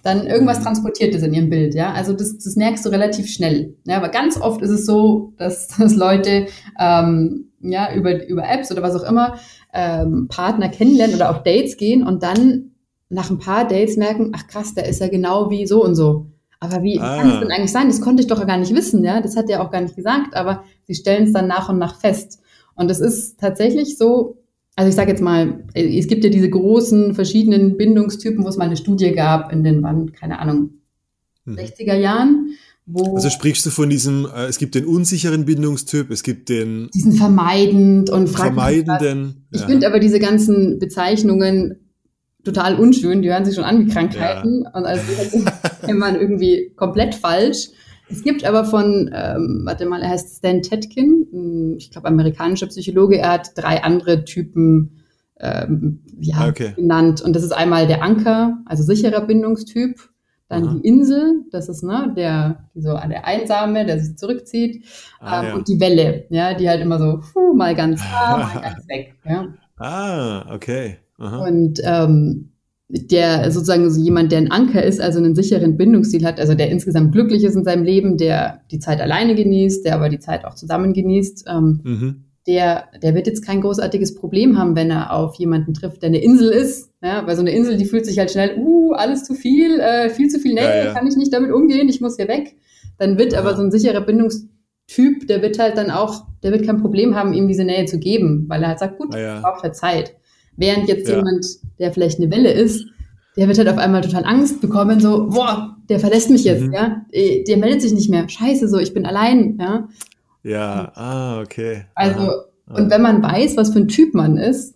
dann 0.03 0.27
irgendwas 0.27 0.61
transportiert 0.61 1.15
es 1.15 1.23
in 1.23 1.33
ihrem 1.33 1.49
Bild, 1.49 1.73
ja. 1.73 1.91
Also 1.91 2.13
das, 2.13 2.37
das 2.37 2.55
merkst 2.55 2.85
du 2.85 2.89
relativ 2.89 3.27
schnell. 3.27 3.75
Ja, 3.85 3.97
aber 3.97 4.09
ganz 4.09 4.39
oft 4.39 4.61
ist 4.61 4.69
es 4.69 4.85
so, 4.85 5.33
dass, 5.37 5.67
dass 5.79 5.95
Leute 5.95 6.45
ähm, 6.79 7.47
ja 7.61 7.91
über, 7.95 8.27
über 8.27 8.47
Apps 8.47 8.71
oder 8.71 8.83
was 8.83 8.95
auch 8.95 9.09
immer 9.09 9.39
ähm, 9.77 10.27
Partner 10.27 10.69
kennenlernen 10.69 11.15
oder 11.15 11.29
auf 11.29 11.43
Dates 11.43 11.77
gehen 11.77 12.01
und 12.01 12.23
dann 12.23 12.71
nach 13.09 13.29
ein 13.29 13.37
paar 13.37 13.67
Dates 13.67 13.95
merken, 13.95 14.31
ach 14.35 14.47
krass, 14.47 14.73
der 14.73 14.89
ist 14.89 14.99
ja 14.99 15.07
genau 15.07 15.51
wie 15.51 15.67
so 15.67 15.85
und 15.85 15.93
so. 15.93 16.25
Aber 16.59 16.81
wie 16.81 16.99
ah. 16.99 17.17
kann 17.17 17.29
es 17.29 17.39
denn 17.39 17.51
eigentlich 17.51 17.71
sein? 17.71 17.87
Das 17.87 18.01
konnte 18.01 18.23
ich 18.23 18.27
doch 18.27 18.45
gar 18.45 18.57
nicht 18.57 18.73
wissen, 18.73 19.03
ja. 19.03 19.21
Das 19.21 19.37
hat 19.37 19.51
er 19.51 19.61
auch 19.61 19.69
gar 19.69 19.81
nicht 19.81 19.95
gesagt, 19.95 20.35
aber 20.35 20.63
sie 20.87 20.95
stellen 20.95 21.25
es 21.25 21.33
dann 21.33 21.47
nach 21.47 21.69
und 21.69 21.77
nach 21.77 21.99
fest. 21.99 22.41
Und 22.73 22.89
es 22.89 22.99
ist 22.99 23.39
tatsächlich 23.39 23.99
so, 23.99 24.37
also 24.75 24.89
ich 24.89 24.95
sage 24.95 25.11
jetzt 25.11 25.21
mal, 25.21 25.63
es 25.75 26.07
gibt 26.07 26.23
ja 26.23 26.31
diese 26.31 26.49
großen 26.49 27.13
verschiedenen 27.13 27.77
Bindungstypen, 27.77 28.43
wo 28.43 28.49
es 28.49 28.57
mal 28.57 28.65
eine 28.65 28.77
Studie 28.77 29.11
gab 29.11 29.53
in 29.53 29.63
den, 29.63 29.83
wann, 29.83 30.11
keine 30.11 30.39
Ahnung, 30.39 30.71
hm. 31.45 31.55
60er 31.55 31.95
Jahren. 31.95 32.55
Also 32.95 33.29
sprichst 33.29 33.65
du 33.65 33.69
von 33.69 33.89
diesem, 33.89 34.25
äh, 34.33 34.45
es 34.45 34.57
gibt 34.57 34.75
den 34.75 34.85
unsicheren 34.85 35.45
Bindungstyp, 35.45 36.09
es 36.09 36.23
gibt 36.23 36.47
den 36.47 36.89
diesen 36.93 37.13
vermeidend 37.13 38.09
und 38.09 38.27
vermeidenden. 38.27 39.47
Ich 39.51 39.61
ja. 39.61 39.67
finde 39.67 39.87
aber 39.87 39.99
diese 39.99 40.19
ganzen 40.19 40.79
Bezeichnungen 40.79 41.87
total 42.45 42.79
unschön, 42.79 43.21
die 43.21 43.29
hören 43.29 43.43
sich 43.43 43.55
schon 43.55 43.65
an 43.65 43.85
wie 43.85 43.91
Krankheiten 43.91 44.63
ja. 44.63 44.71
und 44.73 44.85
also 44.85 45.03
immer 45.87 46.17
irgendwie 46.19 46.71
komplett 46.77 47.15
falsch. 47.15 47.69
Es 48.09 48.23
gibt 48.23 48.45
aber 48.45 48.63
von, 48.63 49.09
ähm, 49.13 49.63
warte 49.65 49.85
mal, 49.85 50.01
er 50.01 50.09
heißt 50.11 50.37
Stan 50.37 50.61
Tetkin, 50.61 51.75
ich 51.77 51.91
glaube 51.91 52.07
amerikanischer 52.07 52.67
Psychologe, 52.67 53.17
er 53.17 53.31
hat 53.31 53.51
drei 53.55 53.83
andere 53.83 54.23
Typen 54.23 55.03
ähm, 55.39 55.99
ja, 56.19 56.37
ah, 56.37 56.47
okay. 56.47 56.71
genannt. 56.75 57.21
Und 57.21 57.35
das 57.35 57.43
ist 57.43 57.51
einmal 57.51 57.85
der 57.85 58.01
Anker, 58.01 58.57
also 58.65 58.83
sicherer 58.83 59.21
Bindungstyp, 59.21 59.99
dann 60.49 60.63
Aha. 60.63 60.75
die 60.75 60.87
Insel, 60.87 61.45
das 61.51 61.67
ist 61.67 61.83
ne, 61.83 62.13
der, 62.15 62.69
die 62.73 62.81
so, 62.81 62.93
der 62.93 63.25
Einsame, 63.25 63.85
der 63.85 63.99
sich 63.99 64.17
zurückzieht, 64.17 64.85
ah, 65.19 65.41
ähm, 65.41 65.47
ja. 65.47 65.55
und 65.55 65.67
die 65.67 65.79
Welle, 65.79 66.25
ja, 66.29 66.53
die 66.53 66.69
halt 66.69 66.81
immer 66.81 66.99
so 66.99 67.19
puh, 67.33 67.53
mal 67.53 67.75
ganz 67.75 68.01
da, 68.11 68.37
mal 68.37 68.61
ganz 68.61 68.87
weg. 68.87 69.15
Ja. 69.25 69.47
Ah, 69.77 70.53
okay. 70.53 70.97
Aha. 71.17 71.45
Und 71.45 71.81
ähm, 71.83 72.51
der 72.89 73.51
sozusagen 73.51 73.89
so 73.89 73.99
jemand, 73.99 74.31
der 74.31 74.39
ein 74.39 74.51
Anker 74.51 74.81
ist, 74.81 75.01
also 75.01 75.19
einen 75.19 75.35
sicheren 75.35 75.75
Bindungsstil 75.75 76.25
hat, 76.25 76.39
also 76.39 76.53
der 76.53 76.69
insgesamt 76.69 77.11
glücklich 77.11 77.43
ist 77.43 77.55
in 77.55 77.65
seinem 77.65 77.83
Leben, 77.83 78.17
der 78.17 78.61
die 78.71 78.79
Zeit 78.79 79.01
alleine 79.01 79.35
genießt, 79.35 79.85
der 79.85 79.95
aber 79.95 80.07
die 80.07 80.19
Zeit 80.19 80.45
auch 80.45 80.55
zusammen 80.55 80.93
genießt, 80.93 81.45
ähm, 81.49 81.81
mhm. 81.83 82.23
Der, 82.47 82.85
der 83.03 83.13
wird 83.13 83.27
jetzt 83.27 83.45
kein 83.45 83.61
großartiges 83.61 84.15
Problem 84.15 84.57
haben, 84.57 84.75
wenn 84.75 84.89
er 84.89 85.11
auf 85.13 85.35
jemanden 85.35 85.73
trifft, 85.73 86.01
der 86.01 86.07
eine 86.07 86.21
Insel 86.21 86.49
ist. 86.49 86.91
Ja, 87.03 87.27
weil 87.27 87.35
so 87.35 87.41
eine 87.41 87.51
Insel, 87.51 87.77
die 87.77 87.85
fühlt 87.85 88.05
sich 88.05 88.17
halt 88.17 88.31
schnell, 88.31 88.57
uh, 88.57 88.93
alles 88.93 89.25
zu 89.25 89.33
viel, 89.33 89.79
äh, 89.79 90.09
viel 90.09 90.29
zu 90.29 90.39
viel 90.39 90.53
Nähe, 90.53 90.63
ja, 90.63 90.85
ja. 90.85 90.93
kann 90.93 91.05
ich 91.07 91.17
nicht 91.17 91.33
damit 91.33 91.51
umgehen, 91.51 91.89
ich 91.89 92.01
muss 92.01 92.15
hier 92.15 92.27
weg. 92.27 92.55
Dann 92.97 93.19
wird 93.19 93.35
aber 93.35 93.55
so 93.55 93.61
ein 93.61 93.71
sicherer 93.71 94.01
Bindungstyp, 94.01 95.27
der 95.27 95.41
wird 95.41 95.59
halt 95.59 95.77
dann 95.77 95.91
auch, 95.91 96.25
der 96.41 96.51
wird 96.51 96.65
kein 96.65 96.81
Problem 96.81 97.15
haben, 97.15 97.33
ihm 97.33 97.47
diese 97.47 97.65
Nähe 97.65 97.85
zu 97.85 97.99
geben, 97.99 98.45
weil 98.47 98.63
er 98.63 98.69
halt 98.69 98.79
sagt, 98.79 98.97
gut, 98.97 99.13
ja, 99.13 99.35
ich 99.35 99.41
brauche 99.43 99.63
halt 99.63 99.75
Zeit. 99.75 100.15
Während 100.55 100.87
jetzt 100.87 101.07
jemand, 101.07 101.45
der 101.79 101.91
vielleicht 101.91 102.19
eine 102.19 102.31
Welle 102.31 102.51
ist, 102.51 102.85
der 103.35 103.47
wird 103.47 103.59
halt 103.59 103.69
auf 103.69 103.77
einmal 103.77 104.01
total 104.01 104.25
Angst 104.25 104.61
bekommen, 104.61 104.99
so, 104.99 105.27
boah, 105.29 105.77
der 105.89 105.99
verlässt 105.99 106.31
mich 106.31 106.43
jetzt, 106.45 106.63
mhm. 106.63 106.73
ja, 106.73 107.05
äh, 107.11 107.43
der 107.43 107.57
meldet 107.57 107.81
sich 107.81 107.93
nicht 107.93 108.09
mehr, 108.09 108.27
scheiße, 108.27 108.67
so, 108.67 108.79
ich 108.79 108.93
bin 108.93 109.05
allein, 109.05 109.57
ja. 109.59 109.87
Ja, 110.47 110.91
ah, 110.95 111.41
okay. 111.41 111.85
Also, 111.95 112.19
Aha. 112.19 112.45
und 112.67 112.89
wenn 112.89 113.01
man 113.01 113.21
weiß, 113.21 113.57
was 113.57 113.71
für 113.71 113.79
ein 113.79 113.87
Typ 113.87 114.13
man 114.13 114.37
ist, 114.37 114.75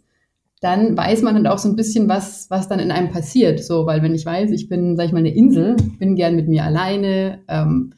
dann 0.60 0.95
weiß 0.95 1.23
man 1.23 1.36
halt 1.36 1.47
auch 1.47 1.57
so 1.57 1.69
ein 1.69 1.75
bisschen, 1.75 2.07
was, 2.07 2.49
was 2.49 2.67
dann 2.67 2.79
in 2.79 2.91
einem 2.91 3.10
passiert, 3.10 3.63
so, 3.63 3.86
weil 3.88 4.03
wenn 4.03 4.13
ich 4.13 4.25
weiß, 4.25 4.51
ich 4.51 4.69
bin, 4.69 4.95
sag 4.95 5.07
ich 5.07 5.12
mal, 5.12 5.19
eine 5.19 5.34
Insel, 5.34 5.75
bin 5.97 6.15
gern 6.15 6.36
mit 6.36 6.47
mir 6.47 6.63
alleine, 6.63 7.39
ähm, 7.47 7.93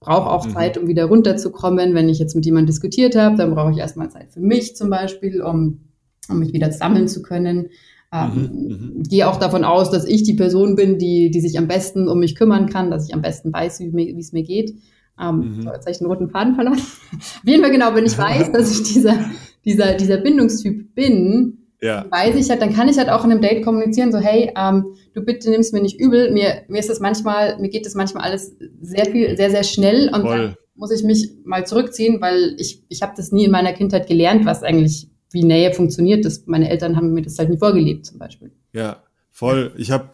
brauche 0.00 0.30
auch 0.30 0.46
mhm. 0.46 0.50
Zeit, 0.50 0.78
um 0.78 0.88
wieder 0.88 1.04
runterzukommen. 1.04 1.94
Wenn 1.94 2.08
ich 2.08 2.18
jetzt 2.18 2.34
mit 2.34 2.46
jemandem 2.46 2.66
diskutiert 2.68 3.14
habe, 3.14 3.36
dann 3.36 3.54
brauche 3.54 3.72
ich 3.72 3.78
erstmal 3.78 4.10
Zeit 4.10 4.32
für 4.32 4.40
mich 4.40 4.74
zum 4.74 4.90
Beispiel, 4.90 5.42
um 5.42 5.80
um 6.28 6.38
mich 6.38 6.52
wieder 6.52 6.70
sammeln 6.72 7.08
zu 7.08 7.22
können. 7.22 7.68
Ähm, 8.12 8.50
mhm, 8.52 8.68
mhm, 8.68 9.02
gehe 9.02 9.28
auch 9.28 9.38
davon 9.38 9.64
aus, 9.64 9.90
dass 9.90 10.06
ich 10.06 10.22
die 10.22 10.34
Person 10.34 10.76
bin, 10.76 10.98
die, 10.98 11.30
die 11.30 11.40
sich 11.40 11.58
am 11.58 11.68
besten 11.68 12.08
um 12.08 12.20
mich 12.20 12.34
kümmern 12.34 12.66
kann, 12.66 12.90
dass 12.90 13.06
ich 13.06 13.14
am 13.14 13.22
besten 13.22 13.52
weiß, 13.52 13.80
wie 13.80 14.18
es 14.18 14.32
mir 14.32 14.44
geht. 14.44 14.74
Ähm, 15.20 15.56
mhm. 15.56 15.62
Jetzt 15.62 15.80
habe 15.80 15.90
ich 15.90 15.98
den 15.98 16.06
roten 16.06 16.30
Faden 16.30 16.54
verloren. 16.54 16.80
Wie 17.42 17.54
immer 17.54 17.70
genau, 17.70 17.94
wenn 17.94 18.06
ich 18.06 18.16
weiß, 18.16 18.52
dass 18.52 18.70
ich 18.70 18.82
dieser, 18.92 19.18
dieser, 19.64 19.94
dieser 19.94 20.18
Bindungstyp 20.18 20.94
bin, 20.94 21.58
ja. 21.80 22.06
weiß 22.10 22.36
ich 22.36 22.50
halt, 22.50 22.62
dann 22.62 22.74
kann 22.74 22.88
ich 22.88 22.98
halt 22.98 23.08
auch 23.08 23.24
in 23.24 23.30
einem 23.30 23.40
Date 23.40 23.64
kommunizieren, 23.64 24.12
so, 24.12 24.18
hey, 24.18 24.52
ähm, 24.56 24.94
du 25.14 25.22
bitte 25.22 25.50
nimmst 25.50 25.72
mir 25.72 25.80
nicht 25.80 26.00
übel, 26.00 26.32
mir, 26.32 26.62
mir 26.68 26.78
ist 26.78 26.90
das 26.90 27.00
manchmal, 27.00 27.58
mir 27.58 27.68
geht 27.68 27.86
das 27.86 27.94
manchmal 27.94 28.24
alles 28.24 28.56
sehr 28.80 29.06
viel, 29.06 29.36
sehr, 29.36 29.50
sehr 29.50 29.64
schnell 29.64 30.10
und 30.12 30.22
Voll. 30.22 30.38
dann 30.38 30.56
muss 30.74 30.92
ich 30.92 31.02
mich 31.02 31.30
mal 31.44 31.66
zurückziehen, 31.66 32.20
weil 32.20 32.54
ich, 32.58 32.84
ich 32.88 33.02
habe 33.02 33.12
das 33.16 33.32
nie 33.32 33.44
in 33.44 33.50
meiner 33.50 33.72
Kindheit 33.72 34.06
gelernt, 34.06 34.46
was 34.46 34.62
eigentlich 34.62 35.08
wie 35.30 35.42
Nähe 35.42 35.72
funktioniert. 35.72 36.24
Das, 36.24 36.46
meine 36.46 36.70
Eltern 36.70 36.96
haben 36.96 37.12
mir 37.12 37.22
das 37.22 37.38
halt 37.38 37.50
nie 37.50 37.58
vorgelebt, 37.58 38.06
zum 38.06 38.18
Beispiel. 38.18 38.52
Ja, 38.72 39.02
voll. 39.30 39.72
Ich 39.76 39.90
habe 39.90 40.10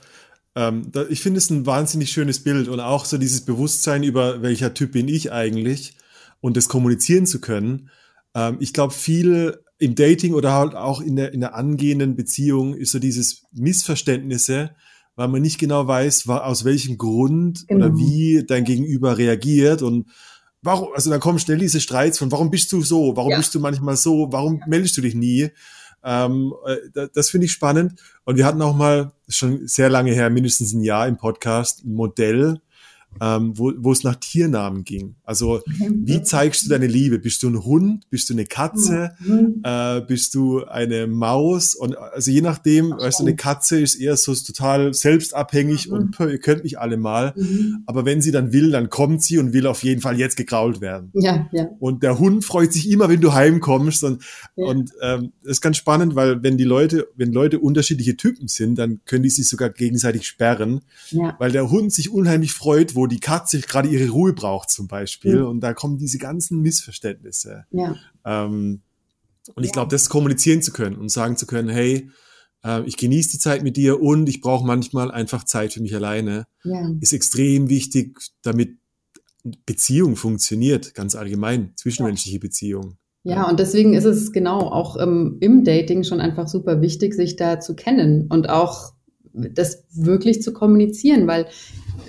ähm, 0.56 0.90
da, 0.92 1.06
ich 1.08 1.20
finde 1.20 1.38
es 1.38 1.50
ein 1.50 1.66
wahnsinnig 1.66 2.10
schönes 2.10 2.42
Bild 2.42 2.68
und 2.68 2.80
auch 2.80 3.04
so 3.04 3.18
dieses 3.18 3.40
Bewusstsein 3.42 4.02
über 4.02 4.42
welcher 4.42 4.74
Typ 4.74 4.92
bin 4.92 5.08
ich 5.08 5.32
eigentlich 5.32 5.96
und 6.40 6.56
das 6.56 6.68
kommunizieren 6.68 7.26
zu 7.26 7.40
können. 7.40 7.90
Ähm, 8.34 8.58
ich 8.60 8.72
glaube, 8.72 8.94
viel 8.94 9.58
im 9.78 9.94
Dating 9.94 10.34
oder 10.34 10.52
halt 10.52 10.74
auch 10.74 11.00
in 11.00 11.16
der, 11.16 11.32
in 11.32 11.40
der 11.40 11.54
angehenden 11.54 12.14
Beziehung 12.14 12.74
ist 12.74 12.92
so 12.92 12.98
dieses 12.98 13.42
Missverständnisse, 13.52 14.70
weil 15.16 15.28
man 15.28 15.42
nicht 15.42 15.58
genau 15.58 15.86
weiß, 15.86 16.28
aus 16.28 16.64
welchem 16.64 16.98
Grund 16.98 17.66
genau. 17.66 17.86
oder 17.86 17.96
wie 17.96 18.44
dein 18.46 18.64
Gegenüber 18.64 19.18
reagiert 19.18 19.82
und 19.82 20.06
warum, 20.62 20.88
also 20.94 21.10
dann 21.10 21.20
kommen 21.20 21.38
schnell 21.38 21.58
diese 21.58 21.80
Streits 21.80 22.18
von, 22.18 22.32
warum 22.32 22.50
bist 22.50 22.72
du 22.72 22.82
so, 22.82 23.16
warum 23.16 23.32
ja. 23.32 23.36
bist 23.36 23.54
du 23.54 23.60
manchmal 23.60 23.96
so, 23.96 24.28
warum 24.30 24.60
meldest 24.66 24.96
du 24.96 25.00
dich 25.00 25.14
nie? 25.14 25.50
Ähm, 26.04 26.54
äh, 26.66 27.08
das 27.14 27.30
finde 27.30 27.46
ich 27.46 27.52
spannend. 27.52 28.00
Und 28.24 28.36
wir 28.36 28.46
hatten 28.46 28.62
auch 28.62 28.76
mal, 28.76 29.12
schon 29.28 29.66
sehr 29.66 29.88
lange 29.88 30.12
her, 30.12 30.30
mindestens 30.30 30.74
ein 30.74 30.82
Jahr 30.82 31.08
im 31.08 31.16
Podcast, 31.16 31.84
ein 31.84 31.94
Modell, 31.94 32.60
ähm, 33.20 33.52
wo, 33.56 33.72
wo 33.78 33.92
es 33.92 34.04
nach 34.04 34.16
Tiernamen 34.16 34.84
ging. 34.84 35.16
Also 35.24 35.60
wie 35.90 36.22
zeigst 36.22 36.64
du 36.64 36.68
deine 36.68 36.86
Liebe? 36.86 37.18
Bist 37.18 37.42
du 37.42 37.48
ein 37.48 37.64
Hund? 37.64 38.08
Bist 38.10 38.28
du 38.28 38.34
eine 38.34 38.44
Katze? 38.44 39.12
Mhm. 39.20 39.60
Äh, 39.62 40.00
bist 40.02 40.34
du 40.34 40.64
eine 40.64 41.06
Maus? 41.06 41.74
Und 41.74 41.96
also 41.96 42.30
je 42.30 42.40
nachdem, 42.40 42.90
weißt 42.90 43.20
du, 43.20 43.24
eine 43.24 43.36
Katze 43.36 43.80
ist 43.80 43.96
eher 43.96 44.16
so 44.16 44.34
total 44.34 44.92
selbstabhängig 44.94 45.88
mhm. 45.88 45.94
und 45.94 46.20
ihr 46.20 46.38
könnt 46.38 46.64
mich 46.64 46.78
alle 46.78 46.96
mal. 46.96 47.34
Mhm. 47.36 47.82
Aber 47.86 48.04
wenn 48.04 48.20
sie 48.20 48.32
dann 48.32 48.52
will, 48.52 48.70
dann 48.70 48.90
kommt 48.90 49.22
sie 49.22 49.38
und 49.38 49.52
will 49.52 49.66
auf 49.66 49.82
jeden 49.82 50.00
Fall 50.00 50.18
jetzt 50.18 50.36
gekrault 50.36 50.80
werden. 50.80 51.10
Ja, 51.14 51.48
ja. 51.52 51.68
Und 51.78 52.02
der 52.02 52.18
Hund 52.18 52.44
freut 52.44 52.72
sich 52.72 52.90
immer, 52.90 53.08
wenn 53.08 53.20
du 53.20 53.32
heimkommst. 53.32 54.04
Und, 54.04 54.22
ja. 54.56 54.66
und 54.66 54.92
ähm, 55.02 55.32
das 55.42 55.52
ist 55.52 55.60
ganz 55.60 55.76
spannend, 55.76 56.14
weil 56.14 56.42
wenn 56.42 56.56
die 56.56 56.64
Leute, 56.64 57.08
wenn 57.16 57.32
Leute 57.32 57.58
unterschiedliche 57.58 58.16
Typen 58.16 58.48
sind, 58.48 58.78
dann 58.78 59.00
können 59.04 59.22
die 59.22 59.30
sich 59.30 59.48
sogar 59.48 59.70
gegenseitig 59.70 60.26
sperren. 60.26 60.80
Ja. 61.10 61.36
Weil 61.38 61.52
der 61.52 61.70
Hund 61.70 61.92
sich 61.92 62.10
unheimlich 62.10 62.52
freut, 62.52 62.94
wo 62.94 63.03
die 63.06 63.20
Katze 63.20 63.60
gerade 63.60 63.88
ihre 63.88 64.10
Ruhe 64.10 64.32
braucht 64.32 64.70
zum 64.70 64.88
Beispiel. 64.88 65.40
Mhm. 65.40 65.46
Und 65.46 65.60
da 65.60 65.72
kommen 65.72 65.98
diese 65.98 66.18
ganzen 66.18 66.60
Missverständnisse. 66.60 67.64
Ja. 67.70 67.96
Ähm, 68.24 68.82
und 69.54 69.64
ich 69.64 69.72
glaube, 69.72 69.90
das 69.90 70.08
kommunizieren 70.08 70.62
zu 70.62 70.72
können 70.72 70.96
und 70.96 71.10
sagen 71.10 71.36
zu 71.36 71.46
können, 71.46 71.68
hey, 71.68 72.10
äh, 72.64 72.82
ich 72.84 72.96
genieße 72.96 73.32
die 73.32 73.38
Zeit 73.38 73.62
mit 73.62 73.76
dir 73.76 74.00
und 74.00 74.28
ich 74.28 74.40
brauche 74.40 74.66
manchmal 74.66 75.10
einfach 75.10 75.44
Zeit 75.44 75.74
für 75.74 75.82
mich 75.82 75.94
alleine, 75.94 76.46
ja. 76.64 76.90
ist 77.00 77.12
extrem 77.12 77.68
wichtig, 77.68 78.18
damit 78.42 78.78
Beziehung 79.66 80.16
funktioniert, 80.16 80.94
ganz 80.94 81.14
allgemein, 81.14 81.72
zwischenmenschliche 81.76 82.38
ja. 82.38 82.40
Beziehung. 82.40 82.96
Ja, 83.24 83.48
und 83.48 83.58
deswegen 83.58 83.94
ist 83.94 84.04
es 84.04 84.32
genau 84.32 84.60
auch 84.60 85.00
ähm, 85.00 85.38
im 85.40 85.64
Dating 85.64 86.04
schon 86.04 86.20
einfach 86.20 86.46
super 86.46 86.80
wichtig, 86.82 87.14
sich 87.14 87.36
da 87.36 87.58
zu 87.58 87.74
kennen 87.74 88.26
und 88.28 88.50
auch 88.50 88.92
das 89.32 89.84
wirklich 89.92 90.42
zu 90.42 90.52
kommunizieren, 90.52 91.26
weil 91.26 91.46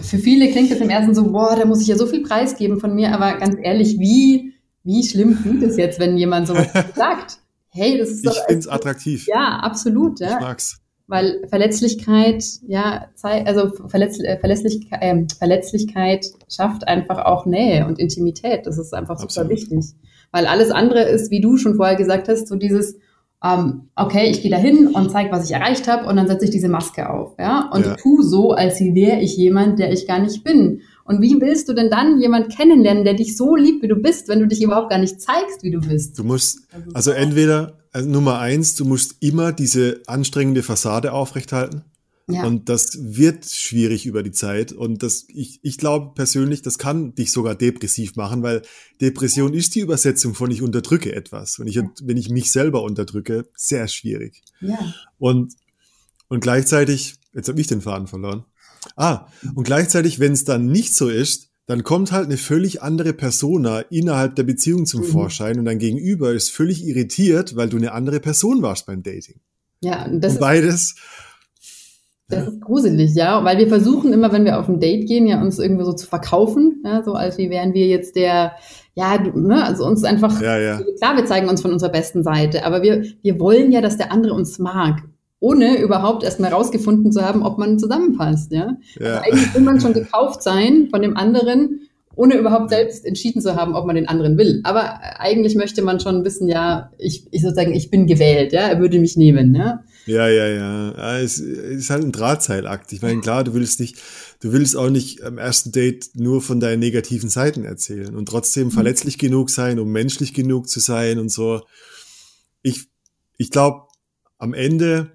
für 0.02 0.18
viele 0.18 0.52
klingt 0.52 0.72
das 0.72 0.80
im 0.80 0.90
ersten 0.90 1.16
so, 1.16 1.32
boah, 1.32 1.56
da 1.56 1.66
muss 1.66 1.82
ich 1.82 1.88
ja 1.88 1.96
so 1.96 2.06
viel 2.06 2.24
preisgeben 2.24 2.80
von 2.80 2.94
mir, 2.94 3.14
aber 3.14 3.38
ganz 3.38 3.56
ehrlich, 3.62 4.00
wie, 4.00 4.54
wie 4.84 5.04
schlimm 5.04 5.42
klingt 5.42 5.64
es 5.64 5.78
jetzt, 5.78 6.00
wenn 6.00 6.18
jemand 6.18 6.48
sowas 6.48 6.68
sagt? 6.96 7.40
Hey, 7.70 7.98
das 7.98 8.10
ist 8.10 8.26
doch. 8.26 8.34
Ich 8.34 8.44
finde 8.44 8.60
es 8.60 8.68
attraktiv. 8.68 9.28
Ja, 9.28 9.60
absolut. 9.62 10.20
Ja. 10.20 10.36
Ich 10.36 10.40
mag's. 10.40 10.82
Weil 11.08 11.46
Verletzlichkeit, 11.50 12.44
ja, 12.68 13.10
also 13.22 13.72
Verletz, 13.88 14.18
Verletzlichkeit, 14.18 15.02
äh, 15.04 15.26
Verletzlichkeit 15.38 16.26
schafft 16.50 16.88
einfach 16.88 17.26
auch 17.26 17.46
Nähe 17.46 17.86
und 17.86 18.00
Intimität. 18.00 18.66
Das 18.66 18.80
ist 18.80 18.94
einfach 18.94 19.18
super 19.18 19.26
absolut. 19.26 19.52
wichtig. 19.52 19.94
Weil 20.32 20.48
alles 20.48 20.72
andere 20.72 21.04
ist, 21.04 21.30
wie 21.30 21.42
du 21.42 21.58
schon 21.58 21.76
vorher 21.76 21.96
gesagt 21.96 22.28
hast, 22.28 22.48
so 22.48 22.56
dieses, 22.56 22.98
ähm, 23.44 23.90
okay, 23.96 24.30
ich 24.30 24.42
gehe 24.42 24.52
da 24.52 24.58
hin 24.58 24.88
und 24.88 25.12
zeige, 25.12 25.32
was 25.32 25.46
ich 25.46 25.56
erreicht 25.56 25.88
habe 25.88 26.08
und 26.08 26.16
dann 26.16 26.28
setze 26.28 26.46
ich 26.46 26.52
diese 26.52 26.70
Maske 26.70 27.10
auf, 27.10 27.36
ja, 27.38 27.70
und 27.72 27.86
ja. 27.86 27.96
tu 27.96 28.22
so, 28.22 28.52
als 28.52 28.80
wäre 28.80 29.20
ich 29.20 29.38
jemand, 29.38 29.80
der 29.80 29.92
ich 29.92 30.08
gar 30.08 30.20
nicht 30.20 30.44
bin. 30.44 30.82
Und 31.04 31.22
wie 31.22 31.40
willst 31.40 31.70
du 31.70 31.74
denn 31.74 31.92
dann 31.92 32.20
jemand 32.20 32.56
kennenlernen, 32.56 33.04
der 33.04 33.14
dich 33.14 33.38
so 33.38 33.56
liebt, 33.56 33.84
wie 33.84 33.88
du 33.88 33.98
bist, 33.98 34.28
wenn 34.28 34.40
du 34.40 34.48
dich 34.48 34.64
überhaupt 34.64 34.90
gar 34.90 34.98
nicht 34.98 35.22
zeigst, 35.22 35.62
wie 35.62 35.70
du 35.70 35.80
bist? 35.80 36.18
Du 36.18 36.24
musst, 36.24 36.68
also, 36.74 36.92
also 36.94 37.12
entweder, 37.12 37.78
also 37.92 38.10
Nummer 38.10 38.40
eins, 38.40 38.76
du 38.76 38.86
musst 38.86 39.18
immer 39.20 39.52
diese 39.52 40.02
anstrengende 40.08 40.64
Fassade 40.64 41.14
aufrechthalten. 41.14 41.84
Ja. 42.28 42.46
Und 42.46 42.70
das 42.70 42.98
wird 43.00 43.46
schwierig 43.46 44.08
über 44.08 44.24
die 44.24 44.32
Zeit. 44.32 44.72
Und 44.72 45.04
das, 45.04 45.26
ich, 45.28 45.60
ich 45.62 45.78
glaube 45.78 46.14
persönlich, 46.16 46.64
das 46.64 46.80
kann 46.80 47.14
dich 47.14 47.32
sogar 47.32 47.54
depressiv 47.54 48.16
machen, 48.16 48.42
weil 48.42 48.64
Depression 49.00 49.54
ist 49.54 49.76
die 49.76 49.82
Übersetzung 49.82 50.34
von 50.34 50.50
ich 50.50 50.64
unterdrücke 50.64 51.14
etwas. 51.14 51.60
Und 51.60 51.68
ich, 51.68 51.80
wenn 52.02 52.18
ich 52.18 52.30
mich 52.30 52.52
selber 52.52 52.82
unterdrücke, 52.82 53.48
sehr 53.56 53.88
schwierig. 53.88 54.42
Ja. 54.60 54.96
Und, 55.20 55.54
und 56.28 56.40
gleichzeitig, 56.40 57.16
jetzt 57.34 57.48
habe 57.48 57.62
ich 57.62 57.68
den 57.68 57.82
Faden 57.82 58.08
verloren. 58.08 58.46
Ah, 58.96 59.28
und 59.54 59.64
gleichzeitig, 59.64 60.20
wenn 60.20 60.34
es 60.34 60.46
dann 60.46 60.66
nicht 60.66 60.96
so 60.96 61.10
ist, 61.10 61.50
dann 61.68 61.84
kommt 61.84 62.12
halt 62.12 62.26
eine 62.26 62.38
völlig 62.38 62.82
andere 62.82 63.14
Persona 63.14 63.80
innerhalb 63.80 64.36
der 64.36 64.44
Beziehung 64.44 64.86
zum 64.86 65.02
mhm. 65.02 65.06
Vorschein 65.06 65.60
und 65.60 65.66
dein 65.66 65.80
Gegenüber 65.80 66.34
ist 66.34 66.52
völlig 66.52 66.84
irritiert, 66.84 67.56
weil 67.56 67.70
du 67.70 67.78
eine 67.78 67.92
andere 67.92 68.20
Person 68.20 68.62
warst 68.62 68.86
beim 68.86 69.02
Dating. 69.02 69.40
Ja, 69.82 70.08
das 70.08 70.34
und 70.34 70.40
beides 70.40 70.96
das 72.28 72.48
ist 72.48 72.62
gruselig, 72.62 73.14
ja, 73.14 73.44
weil 73.44 73.60
wir 73.60 73.68
versuchen 73.68 74.12
immer, 74.12 74.32
wenn 74.32 74.46
wir 74.46 74.60
auf 74.60 74.68
ein 74.68 74.80
Date 74.80 75.08
gehen, 75.08 75.28
ja, 75.28 75.40
uns 75.42 75.60
irgendwie 75.60 75.86
so 75.86 75.94
zu 75.94 76.08
verkaufen, 76.08 76.82
ja, 76.84 77.04
so 77.04 77.14
als 77.14 77.38
wie 77.38 77.52
wären 77.52 77.76
wir 77.76 77.86
jetzt 77.86 78.16
der, 78.16 78.54
ja, 78.96 79.20
ne, 79.22 79.64
also 79.64 79.86
uns 79.86 80.04
einfach, 80.04 80.42
ja, 80.42 80.58
ja. 80.58 80.82
klar, 80.98 81.18
wir 81.18 81.26
zeigen 81.26 81.50
uns 81.50 81.62
von 81.62 81.72
unserer 81.72 81.92
besten 81.92 82.24
Seite, 82.24 82.66
aber 82.66 82.82
wir, 82.82 83.04
wir 83.22 83.40
wollen 83.40 83.72
ja, 83.72 83.82
dass 83.82 83.98
der 83.98 84.12
andere 84.12 84.34
uns 84.34 84.58
mag, 84.58 85.04
ohne 85.40 85.78
überhaupt 85.80 86.24
erstmal 86.24 86.52
rausgefunden 86.52 87.12
zu 87.12 87.22
haben, 87.22 87.44
ob 87.44 87.60
man 87.60 87.78
zusammenpasst, 87.78 88.52
ja. 88.52 88.76
ja. 89.00 89.06
Also 89.06 89.22
eigentlich 89.22 89.54
will 89.54 89.62
man 89.62 89.80
schon 89.80 89.94
gekauft 89.94 90.42
sein 90.42 90.88
von 90.90 91.04
dem 91.04 91.16
anderen, 91.18 91.82
ohne 92.16 92.36
überhaupt 92.38 92.70
selbst 92.70 93.06
entschieden 93.06 93.42
zu 93.42 93.56
haben, 93.56 93.76
ob 93.76 93.86
man 93.86 93.98
den 93.98 94.08
anderen 94.08 94.38
will. 94.38 94.62
Aber 94.64 95.02
eigentlich 95.20 95.56
möchte 95.56 95.84
man 95.84 96.00
schon 96.00 96.24
wissen, 96.24 96.48
ja, 96.48 96.92
ich, 96.98 97.28
ich 97.32 97.42
sozusagen, 97.42 97.74
ich 97.74 97.92
bin 97.92 98.08
gewählt, 98.08 98.54
ja, 98.54 98.62
er 98.62 98.80
würde 98.80 99.00
mich 99.00 99.18
nehmen, 99.18 99.54
ja. 99.54 99.84
Ja, 100.06 100.28
ja, 100.28 100.48
ja. 100.48 101.20
es 101.20 101.40
ist 101.40 101.90
halt 101.90 102.04
ein 102.04 102.12
Drahtseilakt. 102.12 102.94
Ich 102.94 103.02
meine, 103.02 103.22
klar, 103.22 103.44
du 103.44 103.54
willst 103.54 103.80
nicht, 103.80 103.98
du 104.40 104.54
willst 104.54 104.76
auch 104.76 104.90
nicht 104.90 105.24
am 105.24 105.38
ersten 105.38 105.72
Date 105.72 106.12
nur 106.14 106.42
von 106.42 106.60
deinen 106.60 106.80
negativen 106.80 107.30
Seiten 107.30 107.64
erzählen 107.64 108.16
und 108.16 108.28
trotzdem 108.28 108.68
mhm. 108.68 108.72
verletzlich 108.72 109.18
genug 109.18 109.50
sein, 109.50 109.80
um 109.80 109.92
menschlich 109.92 110.34
genug 110.34 110.70
zu 110.70 110.80
sein 110.80 111.18
und 111.18 111.30
so. 111.30 111.66
Ich, 112.62 112.88
ich 113.38 113.50
glaube, 113.50 113.88
am 114.38 114.54
Ende, 114.54 115.12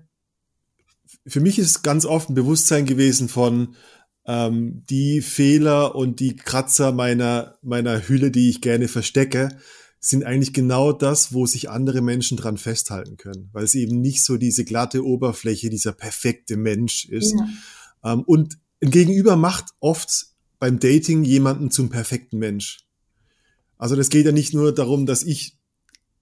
für 1.27 1.41
mich 1.41 1.59
ist 1.59 1.83
ganz 1.83 2.05
oft 2.05 2.29
ein 2.31 2.35
Bewusstsein 2.35 2.85
gewesen 2.85 3.29
von, 3.29 3.77
ähm, 4.27 4.85
die 4.89 5.23
Fehler 5.23 5.95
und 5.95 6.21
die 6.21 6.37
Kratzer 6.37 6.93
meiner, 6.93 7.59
meiner 7.63 8.09
Hülle, 8.09 8.31
die 8.31 8.51
ich 8.51 8.61
gerne 8.61 8.89
verstecke, 8.89 9.49
sind 10.01 10.25
eigentlich 10.25 10.55
genau 10.55 10.93
das, 10.93 11.35
wo 11.35 11.45
sich 11.45 11.69
andere 11.69 12.01
Menschen 12.01 12.39
dran 12.39 12.57
festhalten 12.57 13.19
können, 13.19 13.51
weil 13.53 13.65
es 13.65 13.75
eben 13.75 14.01
nicht 14.01 14.23
so 14.23 14.39
diese 14.39 14.65
glatte 14.65 15.05
Oberfläche, 15.05 15.69
dieser 15.69 15.93
perfekte 15.93 16.57
Mensch 16.57 17.05
ist. 17.05 17.35
Ja. 17.35 18.15
Ähm, 18.15 18.23
und 18.23 18.59
ein 18.83 18.91
Gegenüber 18.91 19.37
macht 19.37 19.67
oft 19.79 20.29
beim 20.59 20.79
Dating 20.79 21.23
jemanden 21.25 21.71
zum 21.71 21.91
perfekten 21.91 22.39
Mensch. 22.39 22.87
Also 23.77 23.95
das 23.95 24.09
geht 24.09 24.25
ja 24.25 24.33
nicht 24.33 24.55
nur 24.55 24.75
darum, 24.75 25.05
dass 25.05 25.23
ich 25.23 25.59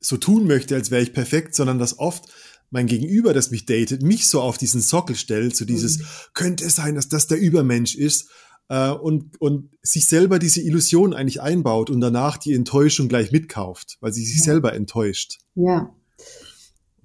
so 0.01 0.17
tun 0.17 0.47
möchte, 0.47 0.75
als 0.75 0.91
wäre 0.91 1.03
ich 1.03 1.13
perfekt, 1.13 1.55
sondern 1.55 1.79
dass 1.79 1.99
oft 1.99 2.25
mein 2.71 2.87
Gegenüber, 2.87 3.33
das 3.33 3.51
mich 3.51 3.65
datet, 3.65 4.03
mich 4.03 4.27
so 4.27 4.41
auf 4.41 4.59
diesen 4.59 4.81
Sockel 4.81 5.17
stellt, 5.17 5.57
so 5.57 5.65
dieses, 5.65 5.99
mhm. 5.99 6.05
könnte 6.35 6.65
es 6.65 6.77
sein, 6.77 6.97
dass 6.97 7.09
das 7.09 7.27
der 7.27 7.39
Übermensch 7.39 7.95
ist, 7.95 8.29
äh, 8.69 8.91
und, 8.91 9.41
und 9.41 9.71
sich 9.83 10.07
selber 10.07 10.39
diese 10.39 10.61
Illusion 10.61 11.15
eigentlich 11.15 11.41
einbaut 11.41 11.91
und 11.91 12.01
danach 12.01 12.37
die 12.37 12.55
Enttäuschung 12.55 13.09
gleich 13.09 13.33
mitkauft, 13.33 13.99
weil 14.01 14.13
sie 14.13 14.25
sich 14.25 14.39
ja. 14.39 14.45
selber 14.45 14.75
enttäuscht. 14.75 15.39
Ja. 15.55 15.91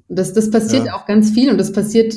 Das, 0.09 0.33
das 0.33 0.51
passiert 0.51 0.85
ja. 0.85 0.95
auch 0.95 1.05
ganz 1.05 1.31
viel 1.31 1.49
und 1.49 1.57
das 1.57 1.71
passiert, 1.71 2.13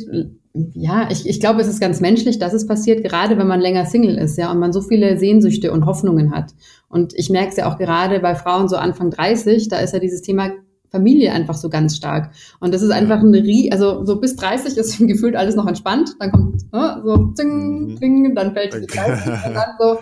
ja, 0.75 1.09
ich, 1.11 1.27
ich 1.29 1.41
glaube, 1.41 1.61
es 1.61 1.69
ist 1.69 1.81
ganz 1.81 2.01
menschlich, 2.01 2.39
dass 2.39 2.53
es 2.53 2.67
passiert, 2.67 3.03
gerade 3.03 3.39
wenn 3.39 3.47
man 3.47 3.61
länger 3.61 3.87
Single 3.87 4.19
ist, 4.19 4.37
ja, 4.37 4.51
und 4.51 4.59
man 4.59 4.73
so 4.73 4.83
viele 4.83 5.19
Sehnsüchte 5.19 5.73
und 5.73 5.87
Hoffnungen 5.87 6.35
hat. 6.35 6.55
Und 6.89 7.15
ich 7.15 7.31
merke 7.31 7.51
es 7.51 7.57
ja 7.57 7.71
auch 7.71 7.79
gerade 7.79 8.21
bei 8.21 8.35
Frauen 8.35 8.69
so 8.69 8.77
Anfang 8.77 9.11
30, 9.11 9.69
da 9.69 9.79
ist 9.79 9.95
ja 9.95 10.01
dieses 10.01 10.23
Thema 10.23 10.51
Familie 10.91 11.33
einfach 11.33 11.55
so 11.55 11.69
ganz 11.69 11.97
stark. 11.97 12.31
Und 12.61 12.73
das 12.75 12.83
ist 12.83 12.91
einfach 12.91 13.21
ein 13.21 13.35
Rie, 13.35 13.71
also 13.73 14.05
so 14.05 14.21
bis 14.21 14.37
30 14.37 14.77
ist 14.77 14.99
gefühlt 15.07 15.37
alles 15.37 15.57
noch 15.57 15.67
entspannt. 15.67 16.11
Dann 16.19 16.31
kommt 16.31 16.73
ne, 16.73 17.03
so 17.05 17.33
zing, 17.35 17.93
mhm. 17.93 17.99
zing, 17.99 18.35
dann 18.35 18.53
fällt 18.53 18.75
die 18.75 18.87
30 18.87 19.27
und 19.47 19.55
dann 19.55 19.71
so, 19.79 19.99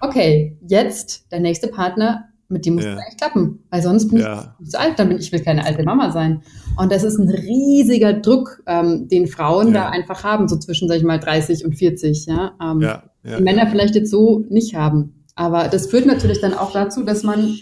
okay, 0.00 0.58
jetzt 0.66 1.30
der 1.32 1.40
nächste 1.40 1.68
Partner, 1.68 2.28
mit 2.48 2.66
dem 2.66 2.74
muss 2.74 2.84
es 2.84 2.90
ja. 2.90 2.96
eigentlich 2.96 3.16
klappen. 3.16 3.64
Weil 3.70 3.82
sonst 3.82 4.08
bin 4.08 4.18
ja. 4.18 4.54
ich 4.60 4.70
zu 4.70 4.78
alt, 4.78 4.98
dann 4.98 5.08
bin 5.08 5.18
ich 5.18 5.32
will 5.32 5.40
keine 5.40 5.64
alte 5.64 5.82
Mama 5.82 6.12
sein. 6.12 6.42
Und 6.76 6.92
das 6.92 7.02
ist 7.02 7.18
ein 7.18 7.28
riesiger 7.28 8.12
Druck, 8.12 8.62
ähm, 8.66 9.08
den 9.08 9.26
Frauen 9.26 9.68
ja. 9.68 9.74
da 9.74 9.88
einfach 9.88 10.24
haben, 10.24 10.48
so 10.48 10.56
zwischen, 10.56 10.88
sag 10.88 10.98
ich 10.98 11.04
mal, 11.04 11.18
30 11.18 11.64
und 11.64 11.74
40, 11.74 12.26
ja. 12.26 12.52
Ähm, 12.60 12.80
ja. 12.80 13.02
die 13.24 13.42
Männer 13.42 13.66
vielleicht 13.66 13.94
jetzt 13.94 14.10
so 14.10 14.44
nicht 14.48 14.74
haben. 14.74 15.24
Aber 15.34 15.68
das 15.68 15.86
führt 15.86 16.06
natürlich 16.06 16.40
dann 16.40 16.54
auch 16.54 16.72
dazu, 16.72 17.02
dass 17.02 17.22
man 17.22 17.56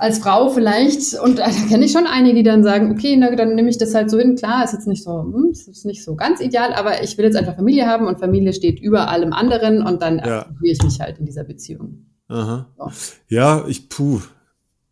als 0.00 0.18
Frau 0.18 0.48
vielleicht, 0.48 1.20
und 1.20 1.38
da 1.38 1.50
kenne 1.68 1.84
ich 1.84 1.92
schon 1.92 2.06
einige, 2.06 2.36
die 2.36 2.42
dann 2.42 2.64
sagen, 2.64 2.90
okay, 2.90 3.16
na, 3.18 3.34
dann 3.36 3.54
nehme 3.54 3.68
ich 3.68 3.76
das 3.76 3.94
halt 3.94 4.10
so 4.10 4.18
hin. 4.18 4.34
Klar, 4.34 4.64
ist 4.64 4.72
jetzt 4.72 4.86
nicht 4.86 5.04
so, 5.04 5.20
hm, 5.20 5.50
ist 5.50 5.84
nicht 5.84 6.02
so 6.02 6.16
ganz 6.16 6.40
ideal, 6.40 6.72
aber 6.72 7.02
ich 7.02 7.18
will 7.18 7.26
jetzt 7.26 7.36
einfach 7.36 7.54
Familie 7.54 7.86
haben 7.86 8.06
und 8.06 8.18
Familie 8.18 8.54
steht 8.54 8.80
über 8.80 9.08
allem 9.08 9.34
anderen 9.34 9.86
und 9.86 10.00
dann 10.00 10.18
ja. 10.18 10.40
aktiviere 10.40 10.72
ich 10.72 10.82
mich 10.82 11.00
halt 11.00 11.18
in 11.18 11.26
dieser 11.26 11.44
Beziehung. 11.44 12.06
Aha. 12.28 12.66
So. 12.78 12.90
Ja, 13.28 13.66
ich, 13.68 13.90
puh. 13.90 14.20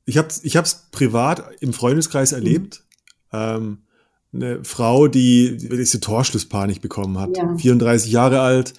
Ich 0.05 0.19
habe 0.19 0.29
ich 0.43 0.57
hab's 0.57 0.89
privat 0.91 1.43
im 1.61 1.73
Freundeskreis 1.73 2.33
erlebt. 2.33 2.83
Mhm. 3.33 3.39
Ähm, 3.39 3.79
eine 4.35 4.63
Frau, 4.63 5.09
die 5.09 5.57
diese 5.57 6.01
Torschlusspanik 6.01 6.83
bekommen 6.83 7.19
hat, 7.19 7.35
ja. 7.35 7.57
34 7.57 8.13
Jahre 8.13 8.41
alt 8.41 8.75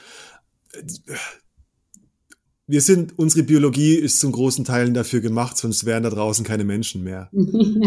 wir 2.70 2.82
sind, 2.82 3.18
unsere 3.18 3.44
Biologie 3.44 3.96
ist 3.96 4.20
zum 4.20 4.32
großen 4.32 4.64
Teilen 4.64 4.94
dafür 4.94 5.22
gemacht, 5.22 5.58
sonst 5.58 5.86
wären 5.86 6.04
da 6.04 6.12
draußen 6.12 6.46
keine 6.46 6.64
Menschen 6.64 7.04
mehr. 7.04 7.30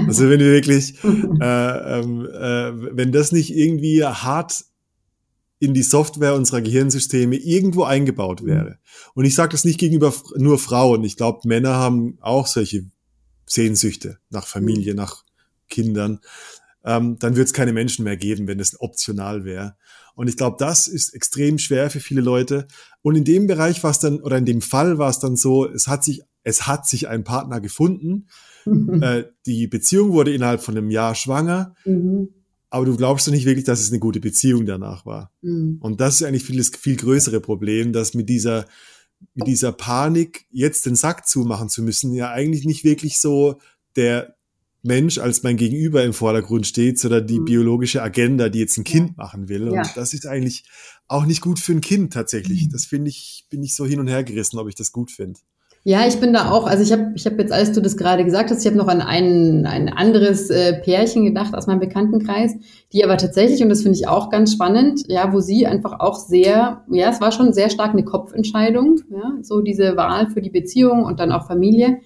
Also 0.09 0.29
wenn 0.29 0.41
wir 0.41 0.53
wirklich, 0.53 0.95
äh, 1.05 2.01
ähm, 2.01 2.27
äh, 2.27 2.97
wenn 2.97 3.13
das 3.13 3.31
nicht 3.31 3.55
irgendwie 3.55 4.05
hart 4.05 4.65
in 5.61 5.75
die 5.75 5.85
Software 5.85 6.35
unserer 6.35 6.61
Gehirnsysteme 6.61 7.37
irgendwo 7.37 7.85
eingebaut 7.85 8.43
mhm. 8.43 8.47
wäre. 8.47 8.79
Und 9.15 9.25
ich 9.25 9.37
sage 9.37 9.53
das 9.53 9.65
nicht 9.65 9.79
gegenüber 9.79 10.13
nur 10.37 10.59
Frauen. 10.59 11.05
Ich 11.05 11.17
glaube, 11.17 11.47
Männer 11.47 11.75
haben 11.75 12.19
auch 12.21 12.49
solche 12.49 12.85
Sehnsüchte 13.47 14.19
nach 14.31 14.47
Familie, 14.47 14.95
mhm. 14.95 14.97
nach 14.97 15.25
Kindern. 15.69 16.19
Ähm, 16.85 17.19
dann 17.21 17.37
wird 17.37 17.47
es 17.47 17.53
keine 17.53 17.73
Menschen 17.73 18.05
mehr 18.05 18.17
geben, 18.17 18.49
wenn 18.49 18.59
es 18.59 18.81
optional 18.81 19.45
wäre. 19.45 19.77
Und 20.15 20.29
ich 20.29 20.37
glaube, 20.37 20.57
das 20.59 20.89
ist 20.89 21.15
extrem 21.15 21.59
schwer 21.59 21.91
für 21.91 22.01
viele 22.01 22.21
Leute. 22.21 22.67
Und 23.03 23.17
in 23.17 23.25
dem 23.25 23.47
Bereich 23.47 23.83
war 23.83 23.91
es 23.91 23.99
dann, 23.99 24.21
oder 24.21 24.39
in 24.39 24.47
dem 24.47 24.61
Fall 24.61 24.99
war 24.99 25.11
es 25.11 25.19
dann 25.19 25.37
so, 25.37 25.69
es 25.69 25.89
hat 25.89 26.05
sich, 26.05 26.23
es 26.45 26.67
hat 26.67 26.87
sich 26.87 27.09
ein 27.09 27.25
Partner 27.25 27.61
gefunden. 27.61 28.29
Mhm. 28.65 29.03
Äh, 29.03 29.25
die 29.47 29.67
Beziehung 29.67 30.13
wurde 30.13 30.33
innerhalb 30.33 30.63
von 30.63 30.77
einem 30.77 30.91
Jahr 30.91 31.15
schwanger. 31.15 31.75
Mhm. 31.85 32.29
Aber 32.71 32.87
du 32.87 32.97
glaubst 32.97 33.27
doch 33.27 33.33
nicht 33.33 33.45
wirklich, 33.45 33.65
dass 33.65 33.81
es 33.81 33.91
eine 33.91 33.99
gute 33.99 34.21
Beziehung 34.21 34.65
danach 34.65 35.05
war. 35.05 35.31
Mhm. 35.43 35.79
Und 35.81 36.01
das 36.01 36.17
ist 36.21 36.27
eigentlich 36.27 36.45
viel, 36.45 36.57
das 36.57 36.71
viel 36.71 36.97
größere 36.97 37.41
Problem, 37.41 37.93
dass 37.93 38.15
mit 38.15 38.29
dieser, 38.29 38.67
mit 39.35 39.47
dieser 39.47 39.73
Panik, 39.73 40.47
jetzt 40.51 40.87
den 40.87 40.97
Sack 40.97 41.27
zumachen 41.27 41.69
zu 41.69 41.83
müssen, 41.83 42.15
ja 42.15 42.31
eigentlich 42.31 42.65
nicht 42.65 42.83
wirklich 42.85 43.19
so 43.19 43.61
der, 43.97 44.37
Mensch 44.83 45.19
als 45.19 45.43
mein 45.43 45.57
Gegenüber 45.57 46.03
im 46.03 46.13
Vordergrund 46.13 46.67
steht, 46.67 46.99
sondern 46.99 47.27
die 47.27 47.41
mhm. 47.41 47.45
biologische 47.45 48.03
Agenda, 48.03 48.49
die 48.49 48.59
jetzt 48.59 48.77
ein 48.79 48.85
Kind 48.85 49.17
machen 49.17 49.49
will. 49.49 49.69
Und 49.69 49.75
ja. 49.75 49.83
das 49.95 50.13
ist 50.13 50.27
eigentlich 50.27 50.65
auch 51.09 51.25
nicht 51.25 51.41
gut 51.41 51.61
für 51.61 51.73
ein 51.73 51.81
Kind 51.81 52.13
tatsächlich. 52.13 52.67
Mhm. 52.67 52.73
Das 52.73 52.87
finde 52.87 53.11
ich, 53.11 53.47
bin 53.49 53.63
ich 53.63 53.77
so 53.77 53.87
hin 53.87 54.01
und 54.01 54.09
her 54.09 54.25
gerissen, 54.25 54.59
ob 54.59 54.69
ich 54.69 54.75
das 54.75 54.93
gut 54.93 55.11
finde. 55.11 55.39
Ja, 55.85 56.07
ich 56.07 56.21
bin 56.21 56.33
da 56.33 56.53
auch, 56.53 56.69
also 56.69 56.85
ich 56.85 56.93
habe 56.93 57.13
ich 57.17 57.27
hab 57.27 57.37
jetzt, 57.41 57.53
als 57.53 57.73
du 57.73 57.81
das 57.81 57.97
gerade 57.97 58.25
gesagt 58.25 58.51
hast, 58.51 58.61
ich 58.61 58.67
habe 58.67 58.77
noch 58.77 58.87
an 58.87 59.03
ein, 59.03 59.67
ein 59.67 59.89
anderes 59.89 60.49
äh, 60.49 60.81
Pärchen 60.81 61.25
gedacht 61.25 61.57
aus 61.57 61.67
meinem 61.67 61.81
Bekanntenkreis, 61.81 62.55
die 62.93 63.03
aber 63.03 63.17
tatsächlich, 63.17 63.65
und 63.65 63.69
das 63.69 63.83
finde 63.83 63.99
ich 63.99 64.07
auch 64.07 64.31
ganz 64.31 64.53
spannend, 64.53 65.03
ja, 65.09 65.33
wo 65.33 65.41
sie 65.41 65.67
einfach 65.67 65.99
auch 65.99 66.21
sehr, 66.21 66.85
ja, 66.89 67.11
es 67.11 67.21
war 67.21 67.33
schon 67.33 67.53
sehr 67.53 67.69
stark 67.69 67.95
eine 67.95 68.05
Kopfentscheidung, 68.05 69.01
ja, 69.11 69.33
so 69.43 69.61
diese 69.61 69.97
Wahl 69.97 70.29
für 70.31 70.41
die 70.41 70.51
Beziehung 70.51 71.03
und 71.03 71.19
dann 71.19 71.33
auch 71.33 71.49
Familie 71.49 71.99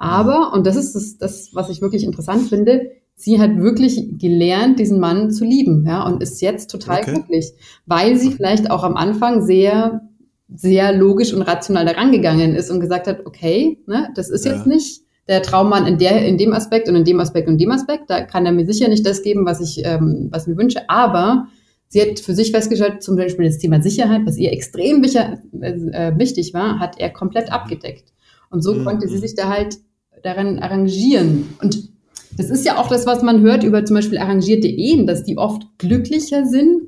aber, 0.00 0.54
und 0.54 0.66
das 0.66 0.76
ist 0.76 0.94
das, 0.94 1.18
das, 1.18 1.50
was 1.52 1.68
ich 1.68 1.82
wirklich 1.82 2.04
interessant 2.04 2.48
finde, 2.48 2.90
sie 3.16 3.38
hat 3.38 3.58
wirklich 3.58 4.18
gelernt, 4.18 4.78
diesen 4.78 4.98
Mann 4.98 5.30
zu 5.30 5.44
lieben, 5.44 5.84
ja, 5.86 6.06
und 6.06 6.22
ist 6.22 6.40
jetzt 6.40 6.70
total 6.70 7.02
okay. 7.02 7.12
glücklich, 7.12 7.52
weil 7.84 8.16
sie 8.16 8.30
vielleicht 8.30 8.70
auch 8.70 8.82
am 8.82 8.96
Anfang 8.96 9.44
sehr, 9.44 10.00
sehr 10.48 10.96
logisch 10.96 11.34
und 11.34 11.42
rational 11.42 11.84
daran 11.84 12.12
gegangen 12.12 12.54
ist 12.54 12.70
und 12.70 12.80
gesagt 12.80 13.08
hat, 13.08 13.26
okay, 13.26 13.78
ne, 13.86 14.08
das 14.14 14.30
ist 14.30 14.46
ja. 14.46 14.54
jetzt 14.54 14.66
nicht 14.66 15.02
der 15.28 15.42
Traummann 15.42 15.86
in 15.86 15.98
der, 15.98 16.26
in 16.26 16.38
dem 16.38 16.54
Aspekt 16.54 16.88
und 16.88 16.96
in 16.96 17.04
dem 17.04 17.20
Aspekt 17.20 17.46
und 17.46 17.60
dem 17.60 17.70
Aspekt, 17.70 18.08
da 18.08 18.22
kann 18.22 18.46
er 18.46 18.52
mir 18.52 18.64
sicher 18.64 18.88
nicht 18.88 19.04
das 19.04 19.22
geben, 19.22 19.44
was 19.44 19.60
ich, 19.60 19.84
ähm, 19.84 20.28
was 20.32 20.46
mir 20.46 20.56
wünsche, 20.56 20.88
aber 20.88 21.46
sie 21.88 22.00
hat 22.00 22.20
für 22.20 22.34
sich 22.34 22.52
festgestellt, 22.52 23.02
zum 23.02 23.16
Beispiel 23.16 23.44
das 23.44 23.58
Thema 23.58 23.82
Sicherheit, 23.82 24.22
was 24.24 24.38
ihr 24.38 24.50
extrem 24.50 25.04
äh, 25.04 26.12
wichtig 26.16 26.54
war, 26.54 26.78
hat 26.78 26.98
er 26.98 27.10
komplett 27.10 27.52
abgedeckt. 27.52 28.14
Und 28.48 28.62
so 28.62 28.74
mhm. 28.74 28.84
konnte 28.86 29.08
sie 29.08 29.18
sich 29.18 29.34
da 29.34 29.50
halt 29.50 29.76
daran 30.22 30.58
arrangieren. 30.58 31.54
Und 31.60 31.90
das 32.36 32.50
ist 32.50 32.64
ja 32.64 32.78
auch 32.78 32.88
das, 32.88 33.06
was 33.06 33.22
man 33.22 33.40
hört 33.40 33.64
über 33.64 33.84
zum 33.84 33.96
Beispiel 33.96 34.18
arrangierte 34.18 34.68
Ehen, 34.68 35.06
dass 35.06 35.24
die 35.24 35.38
oft 35.38 35.62
glücklicher 35.78 36.46
sind. 36.46 36.82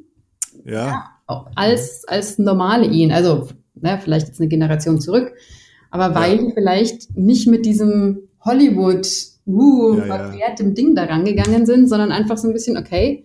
Ja. 0.65 0.87
ja 0.87 1.13
als, 1.55 2.05
als 2.07 2.39
normale 2.39 2.87
Ehen. 2.87 3.13
Also, 3.13 3.49
ne, 3.75 3.99
vielleicht 4.03 4.29
jetzt 4.29 4.41
eine 4.41 4.49
Generation 4.49 5.01
zurück, 5.01 5.33
aber 5.91 6.15
weil 6.15 6.37
ja. 6.37 6.43
die 6.43 6.53
vielleicht 6.53 7.17
nicht 7.17 7.47
mit 7.49 7.67
diesem 7.67 8.21
Hollywood, 8.41 9.07
uh, 9.47 9.95
ja, 9.95 10.05
verklärtem. 10.05 10.75
Ding 10.75 10.95
da 10.95 11.05
rangegangen 11.05 11.67
sind, 11.67 11.89
sondern 11.89 12.13
einfach 12.13 12.39
so 12.39 12.49
ein 12.49 12.55
bisschen, 12.55 12.77
okay, 12.77 13.25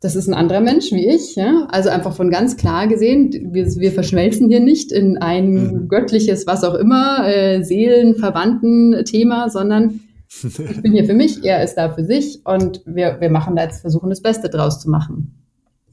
das 0.00 0.14
ist 0.14 0.28
ein 0.28 0.34
anderer 0.34 0.60
Mensch 0.60 0.92
wie 0.92 1.08
ich, 1.08 1.36
ja. 1.36 1.66
Also 1.70 1.88
einfach 1.88 2.14
von 2.14 2.30
ganz 2.30 2.56
klar 2.56 2.86
gesehen, 2.86 3.30
wir, 3.52 3.66
wir 3.76 3.92
verschmelzen 3.92 4.48
hier 4.48 4.60
nicht 4.60 4.92
in 4.92 5.18
ein 5.18 5.52
mhm. 5.52 5.88
göttliches, 5.88 6.46
was 6.46 6.64
auch 6.64 6.74
immer, 6.74 7.26
äh, 7.26 7.62
Seelenverwandten 7.62 9.04
Thema, 9.04 9.48
sondern 9.48 10.00
ich 10.42 10.82
bin 10.82 10.92
hier 10.92 11.06
für 11.06 11.14
mich, 11.14 11.44
er 11.44 11.62
ist 11.64 11.76
da 11.76 11.94
für 11.94 12.04
sich 12.04 12.40
und 12.44 12.82
wir, 12.84 13.20
wir 13.20 13.30
machen 13.30 13.56
da 13.56 13.62
jetzt 13.62 13.80
versuchen, 13.80 14.10
das 14.10 14.20
Beste 14.20 14.50
draus 14.50 14.80
zu 14.80 14.90
machen. 14.90 15.42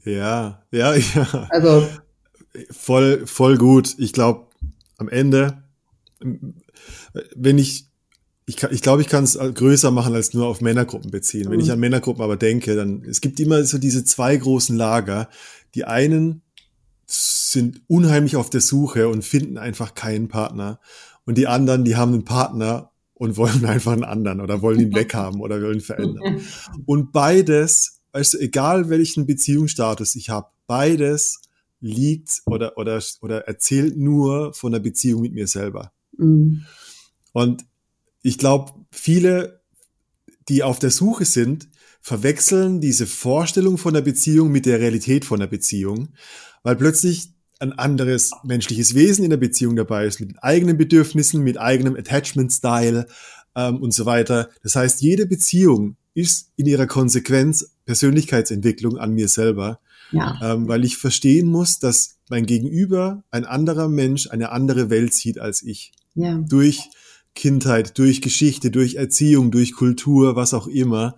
Ja, 0.04 0.62
ja, 0.70 0.94
ja. 1.14 1.48
Also 1.50 1.86
voll, 2.70 3.26
voll 3.26 3.56
gut. 3.56 3.94
Ich 3.98 4.12
glaube, 4.12 4.48
am 4.98 5.08
Ende, 5.08 5.62
wenn 6.20 7.58
ich 7.58 7.86
ich, 8.46 8.62
ich 8.62 8.82
glaube, 8.82 9.02
ich 9.02 9.08
kann 9.08 9.24
es 9.24 9.38
größer 9.38 9.90
machen 9.90 10.14
als 10.14 10.34
nur 10.34 10.46
auf 10.46 10.60
Männergruppen 10.60 11.10
beziehen. 11.10 11.48
Mhm. 11.48 11.52
Wenn 11.52 11.60
ich 11.60 11.66
mhm. 11.66 11.72
an 11.72 11.80
Männergruppen 11.80 12.22
aber 12.22 12.36
denke, 12.36 12.76
dann 12.76 13.02
es 13.04 13.20
gibt 13.20 13.40
immer 13.40 13.64
so 13.64 13.78
diese 13.78 14.04
zwei 14.04 14.36
großen 14.36 14.76
Lager. 14.76 15.28
Die 15.74 15.84
einen 15.84 16.42
sind 17.06 17.82
unheimlich 17.86 18.36
auf 18.36 18.50
der 18.50 18.60
Suche 18.60 19.08
und 19.08 19.24
finden 19.24 19.58
einfach 19.58 19.94
keinen 19.94 20.28
Partner. 20.28 20.80
Und 21.24 21.38
die 21.38 21.46
anderen, 21.46 21.84
die 21.84 21.96
haben 21.96 22.12
einen 22.12 22.24
Partner 22.24 22.90
und 23.14 23.36
wollen 23.38 23.64
einfach 23.64 23.92
einen 23.92 24.04
anderen 24.04 24.40
oder 24.40 24.60
wollen 24.60 24.80
ihn 24.80 24.94
weghaben 24.94 25.40
oder 25.40 25.60
wollen 25.62 25.80
verändern. 25.80 26.40
Und 26.84 27.12
beides, 27.12 28.02
also 28.12 28.38
egal 28.38 28.90
welchen 28.90 29.26
Beziehungsstatus 29.26 30.14
ich 30.16 30.28
habe, 30.28 30.48
beides 30.66 31.40
liegt 31.80 32.42
oder, 32.46 32.76
oder, 32.78 33.02
oder 33.20 33.46
erzählt 33.46 33.96
nur 33.96 34.54
von 34.54 34.72
der 34.72 34.80
Beziehung 34.80 35.22
mit 35.22 35.32
mir 35.32 35.46
selber. 35.46 35.92
Mhm. 36.16 36.64
Und 37.32 37.64
ich 38.24 38.38
glaube, 38.38 38.72
viele, 38.90 39.60
die 40.48 40.62
auf 40.62 40.78
der 40.78 40.90
Suche 40.90 41.26
sind, 41.26 41.68
verwechseln 42.00 42.80
diese 42.80 43.06
Vorstellung 43.06 43.78
von 43.78 43.94
der 43.94 44.00
Beziehung 44.00 44.50
mit 44.50 44.66
der 44.66 44.80
Realität 44.80 45.24
von 45.24 45.40
der 45.40 45.46
Beziehung, 45.46 46.08
weil 46.62 46.74
plötzlich 46.74 47.34
ein 47.60 47.72
anderes 47.72 48.32
menschliches 48.42 48.94
Wesen 48.94 49.24
in 49.24 49.30
der 49.30 49.36
Beziehung 49.36 49.76
dabei 49.76 50.06
ist, 50.06 50.20
mit 50.20 50.42
eigenen 50.42 50.76
Bedürfnissen, 50.78 51.42
mit 51.42 51.58
eigenem 51.58 51.96
Attachment-Style 51.96 53.06
ähm, 53.54 53.76
und 53.76 53.92
so 53.92 54.06
weiter. 54.06 54.48
Das 54.62 54.74
heißt, 54.74 55.02
jede 55.02 55.26
Beziehung 55.26 55.96
ist 56.14 56.50
in 56.56 56.66
ihrer 56.66 56.86
Konsequenz 56.86 57.74
Persönlichkeitsentwicklung 57.84 58.96
an 58.96 59.12
mir 59.12 59.28
selber, 59.28 59.80
ja. 60.12 60.38
ähm, 60.42 60.66
weil 60.66 60.84
ich 60.84 60.96
verstehen 60.96 61.46
muss, 61.46 61.78
dass 61.78 62.16
mein 62.30 62.46
Gegenüber 62.46 63.22
ein 63.30 63.44
anderer 63.44 63.88
Mensch 63.88 64.30
eine 64.30 64.50
andere 64.50 64.88
Welt 64.88 65.12
sieht 65.12 65.38
als 65.38 65.62
ich. 65.62 65.92
Ja. 66.14 66.38
Durch 66.38 66.88
Kindheit, 67.34 67.98
durch 67.98 68.22
Geschichte, 68.22 68.70
durch 68.70 68.94
Erziehung, 68.94 69.50
durch 69.50 69.74
Kultur, 69.74 70.36
was 70.36 70.54
auch 70.54 70.66
immer. 70.66 71.16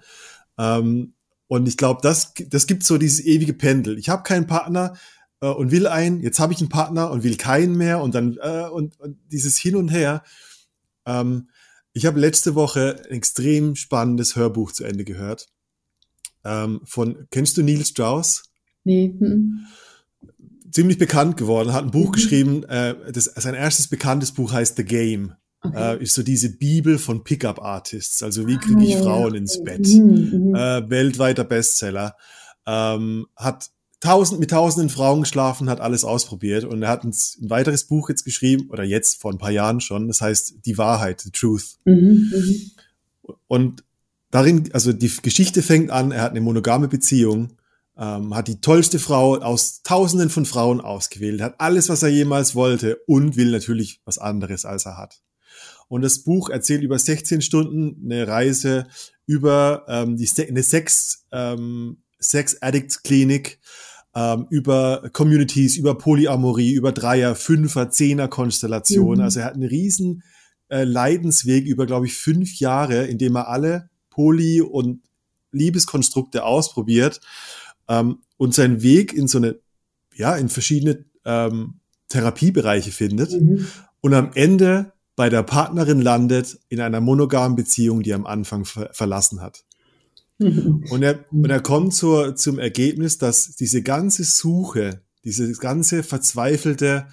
Ähm, 0.58 1.14
und 1.48 1.68
ich 1.68 1.76
glaube, 1.76 2.00
das, 2.02 2.34
das 2.48 2.66
gibt 2.66 2.84
so 2.84 2.98
dieses 2.98 3.24
ewige 3.24 3.52
Pendel. 3.52 3.98
Ich 3.98 4.08
habe 4.08 4.22
keinen 4.22 4.46
Partner 4.46 4.94
äh, 5.40 5.48
und 5.48 5.70
will 5.70 5.86
einen, 5.86 6.20
jetzt 6.20 6.40
habe 6.40 6.52
ich 6.52 6.60
einen 6.60 6.68
Partner 6.68 7.10
und 7.10 7.22
will 7.22 7.36
keinen 7.36 7.76
mehr 7.76 8.00
und 8.00 8.14
dann 8.14 8.38
äh, 8.40 8.68
und, 8.68 8.98
und 9.00 9.18
dieses 9.30 9.56
Hin 9.56 9.76
und 9.76 9.88
Her. 9.88 10.22
Ähm, 11.04 11.48
ich 11.92 12.04
habe 12.04 12.20
letzte 12.20 12.54
Woche 12.54 13.02
ein 13.04 13.16
extrem 13.16 13.76
spannendes 13.76 14.36
Hörbuch 14.36 14.72
zu 14.72 14.84
Ende 14.84 15.04
gehört. 15.04 15.48
Ähm, 16.44 16.80
von, 16.84 17.26
kennst 17.30 17.56
du 17.56 17.62
Neil 17.62 17.84
Strauss? 17.84 18.44
Nee. 18.84 19.14
Hm. 19.18 19.66
Ziemlich 20.70 20.98
bekannt 20.98 21.36
geworden, 21.36 21.72
hat 21.72 21.84
ein 21.84 21.90
Buch 21.90 22.08
mhm. 22.08 22.12
geschrieben, 22.12 22.64
äh, 22.64 22.94
das, 23.12 23.24
sein 23.24 23.54
erstes 23.54 23.88
bekanntes 23.88 24.32
Buch 24.32 24.52
heißt 24.52 24.76
The 24.76 24.84
Game. 24.84 25.32
Okay. 25.62 25.96
Äh, 25.96 26.02
ist 26.02 26.14
so 26.14 26.22
diese 26.22 26.56
Bibel 26.56 26.98
von 26.98 27.24
Pickup-Artists. 27.24 28.22
Also 28.22 28.46
wie 28.46 28.58
kriege 28.58 28.84
ich 28.84 28.96
ah, 28.96 29.02
Frauen 29.02 29.34
ins 29.34 29.62
Bett? 29.62 29.86
Mhm, 29.86 30.50
mhm, 30.50 30.54
äh, 30.54 30.88
weltweiter 30.88 31.44
Bestseller. 31.44 32.16
Ähm, 32.66 33.26
hat 33.36 33.70
tausend, 34.00 34.40
mit 34.40 34.50
tausenden 34.50 34.90
Frauen 34.90 35.22
geschlafen, 35.22 35.70
hat 35.70 35.80
alles 35.80 36.04
ausprobiert 36.04 36.64
und 36.64 36.82
er 36.82 36.88
hat 36.88 37.04
uns 37.04 37.38
ein 37.40 37.50
weiteres 37.50 37.84
Buch 37.84 38.08
jetzt 38.08 38.24
geschrieben, 38.24 38.68
oder 38.70 38.84
jetzt 38.84 39.20
vor 39.20 39.32
ein 39.32 39.38
paar 39.38 39.50
Jahren 39.50 39.80
schon, 39.80 40.08
das 40.08 40.20
heißt 40.20 40.66
Die 40.66 40.78
Wahrheit, 40.78 41.20
The 41.22 41.30
Truth. 41.30 41.78
Mhm, 41.84 42.32
mhm. 42.32 43.34
und 43.48 43.84
darin, 44.30 44.68
also 44.72 44.92
die 44.92 45.10
Geschichte 45.22 45.62
fängt 45.62 45.90
an, 45.90 46.12
er 46.12 46.22
hat 46.22 46.32
eine 46.32 46.40
monogame 46.40 46.88
Beziehung, 46.88 47.56
ähm, 47.96 48.34
hat 48.34 48.48
die 48.48 48.60
tollste 48.60 48.98
Frau 48.98 49.36
aus 49.36 49.82
tausenden 49.82 50.28
von 50.28 50.44
Frauen 50.44 50.80
ausgewählt, 50.80 51.40
hat 51.40 51.54
alles, 51.58 51.88
was 51.88 52.02
er 52.02 52.10
jemals 52.10 52.54
wollte 52.54 52.98
und 53.06 53.36
will 53.36 53.50
natürlich 53.50 54.00
was 54.04 54.18
anderes, 54.18 54.66
als 54.66 54.84
er 54.84 54.98
hat. 54.98 55.22
Und 55.88 56.02
das 56.02 56.20
Buch 56.20 56.48
erzählt 56.50 56.82
über 56.82 56.98
16 56.98 57.42
Stunden 57.42 58.00
eine 58.04 58.26
Reise 58.26 58.86
über 59.26 59.84
ähm, 59.88 60.16
die 60.16 60.28
eine 60.48 60.62
Sex, 60.62 61.26
ähm, 61.32 61.98
Sex 62.18 62.60
Addict 62.60 63.04
Klinik, 63.04 63.60
ähm, 64.14 64.46
über 64.50 65.10
Communities, 65.12 65.76
über 65.76 65.96
Polyamorie, 65.96 66.72
über 66.72 66.92
Dreier, 66.92 67.34
Fünfer, 67.34 67.90
Zehner 67.90 68.28
Konstellationen. 68.28 69.18
Mhm. 69.18 69.24
Also 69.24 69.40
er 69.40 69.46
hat 69.46 69.54
einen 69.54 69.68
riesen 69.68 70.22
äh, 70.68 70.84
Leidensweg 70.84 71.66
über, 71.66 71.86
glaube 71.86 72.06
ich, 72.06 72.14
fünf 72.14 72.58
Jahre, 72.58 73.06
in 73.06 73.18
dem 73.18 73.36
er 73.36 73.48
alle 73.48 73.90
Poly- 74.10 74.62
und 74.62 75.02
Liebeskonstrukte 75.52 76.44
ausprobiert 76.44 77.20
ähm, 77.88 78.18
und 78.36 78.54
seinen 78.54 78.82
Weg 78.82 79.12
in 79.12 79.28
so 79.28 79.38
eine, 79.38 79.58
ja, 80.14 80.36
in 80.36 80.48
verschiedene 80.48 81.04
ähm, 81.24 81.80
Therapiebereiche 82.08 82.92
findet. 82.92 83.32
Mhm. 83.32 83.66
Und 84.00 84.14
am 84.14 84.30
Ende 84.34 84.92
bei 85.16 85.30
der 85.30 85.42
Partnerin 85.42 86.00
landet 86.00 86.60
in 86.68 86.80
einer 86.80 87.00
monogamen 87.00 87.56
Beziehung, 87.56 88.02
die 88.02 88.10
er 88.10 88.16
am 88.16 88.26
Anfang 88.26 88.66
ver 88.66 88.90
verlassen 88.92 89.40
hat. 89.40 89.64
und, 90.38 91.02
er, 91.02 91.24
und 91.32 91.48
er 91.48 91.62
kommt 91.62 91.94
zur, 91.94 92.36
zum 92.36 92.58
Ergebnis, 92.58 93.16
dass 93.16 93.56
diese 93.56 93.82
ganze 93.82 94.24
Suche, 94.24 95.00
diese 95.24 95.50
ganze 95.54 96.02
verzweifelte 96.02 97.06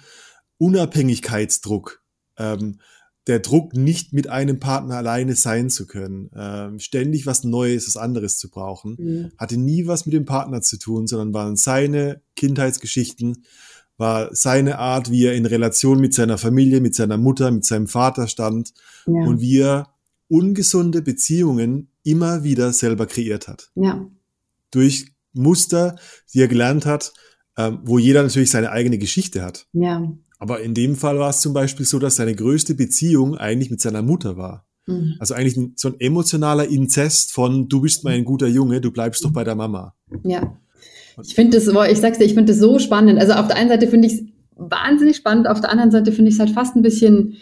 Unabhängigkeitsdruck, 0.58 2.02
ähm, 2.38 2.80
der 3.26 3.38
Druck, 3.38 3.72
nicht 3.74 4.12
mit 4.12 4.28
einem 4.28 4.60
Partner 4.60 4.98
alleine 4.98 5.34
sein 5.34 5.70
zu 5.70 5.86
können, 5.86 6.30
ähm, 6.36 6.78
ständig 6.78 7.24
was 7.24 7.42
Neues, 7.42 7.86
was 7.88 7.96
anderes 7.96 8.36
zu 8.38 8.50
brauchen, 8.50 8.96
mhm. 8.98 9.32
hatte 9.38 9.56
nie 9.56 9.86
was 9.86 10.04
mit 10.04 10.12
dem 10.12 10.26
Partner 10.26 10.60
zu 10.60 10.78
tun, 10.78 11.06
sondern 11.06 11.32
waren 11.32 11.56
seine 11.56 12.20
Kindheitsgeschichten, 12.36 13.44
war 13.96 14.34
seine 14.34 14.78
Art, 14.78 15.10
wie 15.10 15.26
er 15.26 15.34
in 15.34 15.46
Relation 15.46 16.00
mit 16.00 16.14
seiner 16.14 16.38
Familie, 16.38 16.80
mit 16.80 16.94
seiner 16.94 17.16
Mutter, 17.16 17.50
mit 17.50 17.64
seinem 17.64 17.86
Vater 17.86 18.26
stand 18.26 18.72
ja. 19.06 19.24
und 19.24 19.40
wie 19.40 19.60
er 19.60 19.88
ungesunde 20.28 21.02
Beziehungen 21.02 21.88
immer 22.02 22.44
wieder 22.44 22.72
selber 22.72 23.06
kreiert 23.06 23.48
hat. 23.48 23.70
Ja. 23.74 24.06
Durch 24.70 25.12
Muster, 25.32 25.96
die 26.32 26.40
er 26.40 26.48
gelernt 26.48 26.86
hat, 26.86 27.12
ähm, 27.56 27.80
wo 27.84 27.98
jeder 27.98 28.22
natürlich 28.22 28.50
seine 28.50 28.70
eigene 28.70 28.98
Geschichte 28.98 29.42
hat. 29.42 29.66
Ja. 29.72 30.12
Aber 30.38 30.60
in 30.60 30.74
dem 30.74 30.96
Fall 30.96 31.18
war 31.18 31.30
es 31.30 31.40
zum 31.40 31.52
Beispiel 31.52 31.86
so, 31.86 31.98
dass 31.98 32.16
seine 32.16 32.34
größte 32.34 32.74
Beziehung 32.74 33.36
eigentlich 33.36 33.70
mit 33.70 33.80
seiner 33.80 34.02
Mutter 34.02 34.36
war. 34.36 34.66
Mhm. 34.86 35.14
Also 35.18 35.34
eigentlich 35.34 35.72
so 35.76 35.88
ein 35.88 36.00
emotionaler 36.00 36.68
Inzest 36.68 37.32
von, 37.32 37.68
du 37.68 37.80
bist 37.80 38.04
mein 38.04 38.24
guter 38.24 38.48
Junge, 38.48 38.80
du 38.80 38.90
bleibst 38.90 39.22
mhm. 39.22 39.28
doch 39.28 39.32
bei 39.32 39.44
der 39.44 39.54
Mama. 39.54 39.94
Ja. 40.24 40.58
Ich 41.22 41.34
finde 41.34 41.58
das, 41.58 41.68
ich 41.90 41.98
sag's 41.98 42.18
dir, 42.18 42.24
ich 42.24 42.34
finde 42.34 42.52
das 42.52 42.60
so 42.60 42.78
spannend. 42.78 43.20
Also 43.20 43.34
auf 43.34 43.46
der 43.46 43.56
einen 43.56 43.68
Seite 43.68 43.86
finde 43.86 44.08
ich 44.08 44.14
es 44.14 44.22
wahnsinnig 44.56 45.16
spannend, 45.16 45.48
auf 45.48 45.60
der 45.60 45.70
anderen 45.70 45.90
Seite 45.90 46.12
finde 46.12 46.30
ich 46.30 46.34
es 46.34 46.40
halt 46.40 46.50
fast 46.50 46.76
ein 46.76 46.82
bisschen 46.82 47.36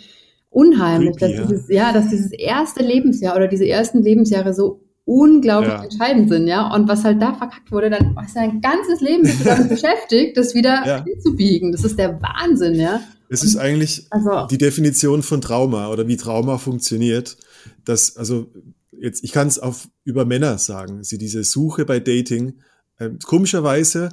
unheimlich, 0.51 1.17
Creepy, 1.17 1.37
dass 1.37 1.49
dieses, 1.49 1.69
ja, 1.69 1.93
dass 1.93 2.09
dieses 2.11 2.33
erste 2.33 2.83
Lebensjahr 2.83 3.37
oder 3.37 3.49
diese 3.49 3.67
ersten 3.67 4.03
Lebensjahre 4.03 4.53
so 4.53 4.81
unglaublich 5.05 5.73
ja. 5.73 5.85
entscheidend 5.85 6.29
sind, 6.29 6.47
ja. 6.47 6.73
Und 6.75 6.89
was 6.89 7.05
halt 7.05 7.21
da 7.21 7.35
verkackt 7.35 7.73
wurde, 7.73 7.91
dann 7.91 8.15
hast 8.17 8.37
du 8.37 8.41
ein 8.41 8.61
ganzes 8.61 9.01
Leben 9.01 9.29
damit 9.45 9.69
beschäftigt, 9.69 10.37
das 10.37 10.55
wieder 10.55 10.87
ja. 10.87 11.05
hinzubiegen. 11.05 11.73
Das 11.73 11.85
ist 11.85 11.99
der 11.99 12.21
Wahnsinn, 12.23 12.75
ja. 12.75 13.01
Es 13.29 13.43
ist 13.43 13.57
eigentlich 13.57 14.07
also, 14.11 14.47
die 14.51 14.59
Definition 14.59 15.23
von 15.23 15.41
Trauma 15.41 15.89
oder 15.89 16.07
wie 16.07 16.19
Trauma 16.19 16.59
funktioniert. 16.59 17.39
Dass, 17.85 18.17
also 18.17 18.53
jetzt, 18.93 19.25
ich 19.25 19.33
kann 19.33 19.49
es 19.49 19.59
auf 19.59 19.89
über 20.05 20.25
Männer 20.25 20.59
sagen, 20.59 21.03
sie 21.03 21.19
diese 21.19 21.43
Suche 21.43 21.85
bei 21.87 21.99
Dating 21.99 22.55
ähm, 23.03 23.19
komischerweise 23.19 24.11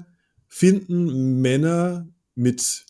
finden 0.47 1.41
Männer 1.41 2.07
mit, 2.35 2.85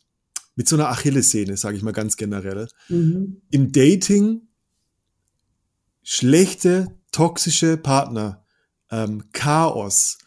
mit 0.56 0.68
so 0.68 0.76
einer 0.76 0.89
Achillessehne, 0.89 1.58
sage 1.58 1.78
ich 1.78 1.84
mal 1.84 1.91
ganz 1.91 2.16
generell, 2.16 2.68
mhm. 2.88 3.41
im 3.52 3.72
Dating 3.72 4.47
schlechte, 6.04 6.88
toxische 7.12 7.78
Partner, 7.78 8.45
ähm, 8.89 9.26
Chaos, 9.34 10.20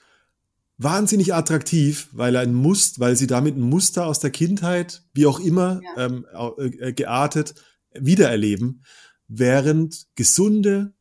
wahnsinnig 0.79 1.35
attraktiv, 1.35 2.09
weil 2.13 2.35
er 2.35 2.43
ein 2.43 2.55
Muster, 2.55 3.01
weil 3.01 3.17
sie 3.17 3.27
damit 3.27 3.57
ein 3.57 3.63
Muster 3.63 4.07
aus 4.07 4.21
der 4.21 4.31
Kindheit, 4.31 5.03
wie 5.15 5.27
auch 5.27 5.41
immer, 5.41 5.81
ja. 5.97 6.07
ähm, 6.07 6.27
äh, 6.59 6.93
geartet, 6.93 7.55
wiedererleben, 7.95 8.85
während 9.29 10.07
gesunde, 10.15 10.93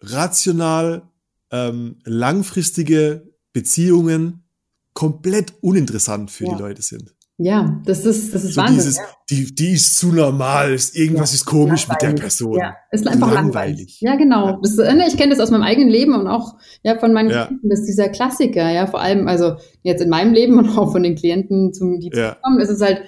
rational 0.00 1.10
ähm, 1.50 1.98
langfristige 2.04 3.25
Beziehungen 3.60 4.44
komplett 4.92 5.54
uninteressant 5.62 6.30
für 6.30 6.44
Ja. 6.44 6.54
die 6.54 6.62
Leute 6.62 6.82
sind. 6.82 7.14
Ja, 7.38 7.82
das 7.84 8.04
ist, 8.06 8.34
das 8.34 8.44
ist 8.44 8.54
So 8.54 8.60
Wahnsinn. 8.62 8.76
dieses, 8.76 8.96
ja. 8.96 9.04
die, 9.30 9.54
die 9.54 9.72
ist 9.72 9.98
zu 9.98 10.10
normal, 10.12 10.72
ist, 10.72 10.94
irgendwas 10.96 11.32
Ja, 11.32 11.34
ist 11.36 11.44
komisch 11.44 11.86
mit 11.88 12.00
der. 12.02 12.12
Person. 12.12 12.58
Ja, 12.58 12.74
ist 12.90 13.06
einfach 13.06 13.32
langweilig. 13.32 14.00
Langweilig. 14.00 14.00
Ja, 14.00 14.16
genau. 14.16 14.58
Das, 14.62 14.76
ne, 14.76 15.04
ich 15.08 15.16
kenne 15.18 15.30
das 15.34 15.40
aus 15.40 15.50
meinem 15.50 15.62
eigenen 15.62 15.88
Leben 15.90 16.14
und 16.14 16.26
auch 16.26 16.54
ja, 16.82 16.98
von 16.98 17.12
meinen. 17.12 17.28
Klienten. 17.30 17.68
Das 17.68 17.80
ist 17.80 17.86
dieser 17.88 18.08
Klassiker, 18.10 18.70
ja, 18.70 18.86
vor 18.86 19.00
allem, 19.00 19.26
also 19.28 19.56
jetzt 19.82 20.00
in 20.02 20.08
meinem 20.10 20.32
Leben 20.34 20.58
und 20.58 20.68
auch 20.78 20.92
von 20.92 21.02
den 21.02 21.14
Klienten, 21.14 21.72
zum, 21.74 21.98
die 22.00 22.10
Ja. 22.14 22.36
kommen, 22.42 22.58
ist 22.60 22.70
es 22.70 22.80
halt 22.80 23.02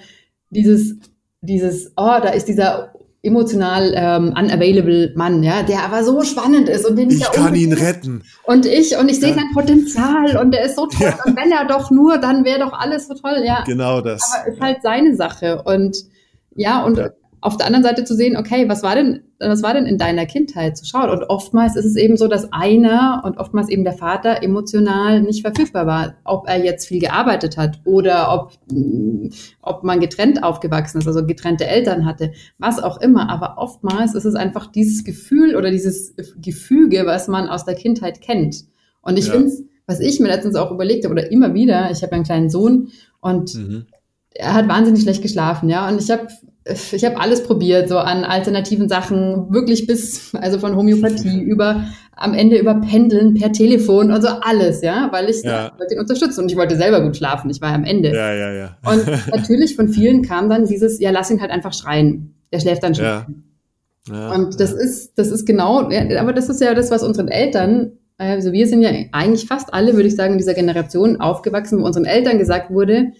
dieses, 0.51 0.95
dieses, 1.41 1.87
oh, 1.97 2.17
da 2.21 2.29
ist 2.29 2.45
dieser 2.47 2.93
emotional 3.21 3.91
ähm, 3.95 4.29
unavailable 4.37 5.11
Mann, 5.15 5.43
ja, 5.43 5.61
der 5.63 5.83
aber 5.83 6.03
so 6.03 6.23
spannend 6.23 6.69
ist 6.69 6.85
und 6.85 6.95
den 6.95 7.09
Ich 7.09 7.19
ja 7.19 7.27
kann 7.31 7.53
ihn 7.55 7.73
retten. 7.73 8.23
und 8.45 8.65
ich 8.65 8.95
und 8.97 9.09
ich 9.09 9.19
sehe 9.19 9.29
Ja. 9.29 9.35
sein 9.35 9.49
Potenzial 9.53 10.37
und 10.37 10.51
der 10.51 10.63
ist 10.63 10.75
so 10.77 10.85
toll 10.87 11.07
Ja. 11.07 11.19
und 11.25 11.35
wenn 11.35 11.51
er 11.51 11.65
doch 11.67 11.91
nur, 11.91 12.17
dann 12.17 12.45
wäre 12.45 12.59
doch 12.59 12.73
alles 12.73 13.07
so 13.07 13.15
toll, 13.15 13.41
ja. 13.45 13.63
Genau 13.65 13.99
das. 14.01 14.21
Aber 14.33 14.51
ist 14.53 14.61
halt 14.61 14.77
seine 14.83 15.15
Sache. 15.15 15.61
Und 15.63 15.97
ja, 16.55 16.83
und 16.83 16.97
Ja. 16.97 17.09
Auf 17.41 17.57
der 17.57 17.67
anderen 17.67 17.83
Seite 17.83 18.03
zu 18.03 18.15
sehen, 18.15 18.35
okay, 18.35 18.67
was 18.67 18.83
war 18.83 18.95
denn, 18.95 19.21
was 19.39 19.63
war 19.63 19.73
denn 19.73 19.85
in 19.85 19.97
deiner 19.97 20.25
Kindheit 20.25 20.77
zu 20.77 20.85
schauen? 20.85 21.09
Und 21.09 21.23
oftmals 21.29 21.75
ist 21.75 21.85
es 21.85 21.95
eben 21.95 22.17
so, 22.17 22.27
dass 22.27 22.51
einer 22.51 23.21
und 23.25 23.37
oftmals 23.37 23.69
eben 23.69 23.83
der 23.83 23.93
Vater 23.93 24.43
emotional 24.43 25.21
nicht 25.21 25.41
verfügbar 25.41 25.87
war. 25.87 26.15
Ob 26.25 26.47
er 26.49 26.63
jetzt 26.63 26.87
viel 26.87 26.99
gearbeitet 26.99 27.57
hat 27.57 27.79
oder 27.85 28.33
ob, 28.33 28.51
ob 29.61 29.83
man 29.83 29.99
getrennt 29.99 30.43
aufgewachsen 30.43 30.99
ist, 30.99 31.07
also 31.07 31.25
getrennte 31.25 31.65
Eltern 31.65 32.05
hatte, 32.05 32.33
was 32.57 32.81
auch 32.81 32.99
immer. 32.99 33.29
Aber 33.29 33.57
oftmals 33.57 34.15
ist 34.15 34.25
es 34.25 34.35
einfach 34.35 34.67
dieses 34.67 35.03
Gefühl 35.03 35.55
oder 35.55 35.71
dieses 35.71 36.13
Gefüge, 36.41 37.05
was 37.05 37.27
man 37.27 37.47
aus 37.47 37.65
der 37.65 37.75
Kindheit 37.75 38.21
kennt. 38.21 38.65
Und 39.01 39.17
ich 39.17 39.27
Ja. 39.27 39.33
finde 39.33 39.51
was 39.87 39.99
ich 39.99 40.19
mir 40.19 40.27
letztens 40.27 40.55
auch 40.55 40.69
überlegt 40.69 41.03
habe 41.03 41.13
oder 41.13 41.31
immer 41.31 41.55
wieder, 41.55 41.89
ich 41.89 42.03
habe 42.03 42.11
einen 42.11 42.23
kleinen 42.23 42.51
Sohn 42.51 42.89
und 43.21 43.55
Mhm. 43.55 43.87
Er 44.39 44.53
hat 44.53 44.67
wahnsinnig 44.67 45.01
schlecht 45.03 45.21
geschlafen, 45.21 45.69
ja. 45.69 45.87
Und 45.87 46.01
ich 46.01 46.09
habe 46.09 46.27
ich 46.93 47.03
habe 47.03 47.19
alles 47.19 47.43
probiert, 47.43 47.89
so 47.89 47.97
an 47.97 48.23
alternativen 48.23 48.89
Sachen, 48.89 49.51
wirklich 49.51 49.87
bis, 49.87 50.35
also 50.35 50.59
von 50.59 50.75
Homöopathie 50.75 51.39
über 51.41 51.85
am 52.15 52.33
Ende 52.33 52.57
über 52.57 52.75
Pendeln 52.75 53.33
per 53.35 53.51
Telefon 53.53 54.11
und 54.11 54.21
so 54.21 54.27
alles, 54.27 54.81
ja, 54.81 55.07
weil 55.11 55.29
ich 55.29 55.41
Ja. 55.41 55.71
wollte 55.77 55.93
ihn 55.95 55.99
unterstützen 56.01 56.41
und 56.41 56.51
ich 56.51 56.57
wollte 56.57 56.75
selber 56.75 57.01
gut 57.01 57.15
schlafen. 57.15 57.49
Ich 57.49 57.61
war 57.61 57.73
am 57.73 57.85
Ende. 57.85 58.09
Ja, 58.13 58.33
ja, 58.33 58.51
ja. 58.53 58.77
Und 58.85 59.05
natürlich 59.31 59.75
von 59.77 59.87
vielen 59.87 60.21
kam 60.21 60.49
dann 60.49 60.65
dieses, 60.65 60.99
ja, 60.99 61.11
lass 61.11 61.31
ihn 61.31 61.39
halt 61.41 61.49
einfach 61.49 61.73
schreien. 61.73 62.35
Der 62.51 62.59
schläft 62.59 62.83
dann 62.83 62.93
schon. 62.93 63.05
Ja. 63.05 63.25
Ja, 64.09 64.33
Und 64.33 64.59
das 64.59 64.73
ist, 64.73 65.17
das 65.17 65.29
ist 65.29 65.45
genau, 65.45 65.81
aber 65.89 66.33
das 66.33 66.49
ist 66.49 66.61
ja 66.61 66.73
das, 66.73 66.89
was 66.91 67.03
unseren 67.03 67.27
Eltern, 67.27 67.91
also 68.17 68.51
wir 68.51 68.67
sind 68.67 68.81
ja 68.81 68.89
eigentlich 69.11 69.47
fast 69.47 69.73
alle, 69.73 69.93
würde 69.93 70.07
ich 70.07 70.15
sagen, 70.15 70.33
in 70.33 70.39
dieser 70.39 70.53
Generation 70.55 71.21
aufgewachsen, 71.21 71.79
wo 71.79 71.85
unseren 71.85 72.05
Eltern 72.05 72.37
gesagt 72.37 72.69
wurde, 72.71 73.13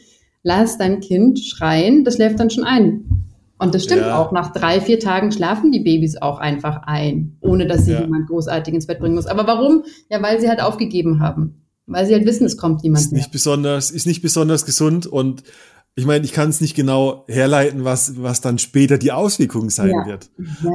lass 0.44 0.78
dein 0.78 1.00
Kind 1.00 1.40
schreien, 1.40 2.04
das 2.06 2.16
schläft 2.16 2.40
dann 2.40 2.50
schon 2.50 2.64
ein. 2.64 3.06
Und 3.62 3.76
das 3.76 3.84
stimmt 3.84 4.02
Ja. 4.02 4.18
auch. 4.18 4.32
Nach 4.32 4.54
drei, 4.54 4.80
vier 4.80 5.00
Tagen 5.00 5.32
schlafen 5.34 5.72
die 5.74 5.82
Babys 5.82 6.16
auch 6.18 6.40
einfach 6.40 6.84
ein, 6.84 7.38
ohne 7.42 7.68
dass 7.68 7.86
sie 7.86 7.92
Ja. 7.92 8.02
jemand 8.02 8.28
großartig 8.28 8.74
ins 8.74 8.88
Bett 8.88 9.00
bringen 9.00 9.16
muss. 9.16 9.26
Aber 9.28 9.46
warum? 9.48 9.84
Ja, 10.10 10.22
weil 10.22 10.40
sie 10.40 10.48
halt 10.48 10.62
aufgegeben 10.62 11.20
haben. 11.20 11.66
Weil 11.86 12.06
sie 12.06 12.14
halt 12.14 12.26
wissen, 12.26 12.46
es 12.46 12.56
kommt 12.56 12.84
niemand 12.84 13.04
ist 13.06 13.12
mehr. 13.12 13.20
nicht 13.20 13.32
besonders, 13.32 13.92
ist 13.92 14.06
nicht 14.08 14.22
besonders 14.22 14.66
gesund 14.66 15.08
und 15.08 15.44
ich 15.96 16.06
meine, 16.06 16.24
ich 16.24 16.32
kann 16.32 16.48
es 16.50 16.62
nicht 16.62 16.76
genau 16.76 17.26
herleiten, 17.28 17.84
was, 17.84 18.22
was 18.22 18.40
dann 18.40 18.60
später 18.60 18.98
die 18.98 19.12
Auswirkung 19.12 19.70
sein 19.70 19.90
Ja. 19.90 20.06
wird. 20.06 20.30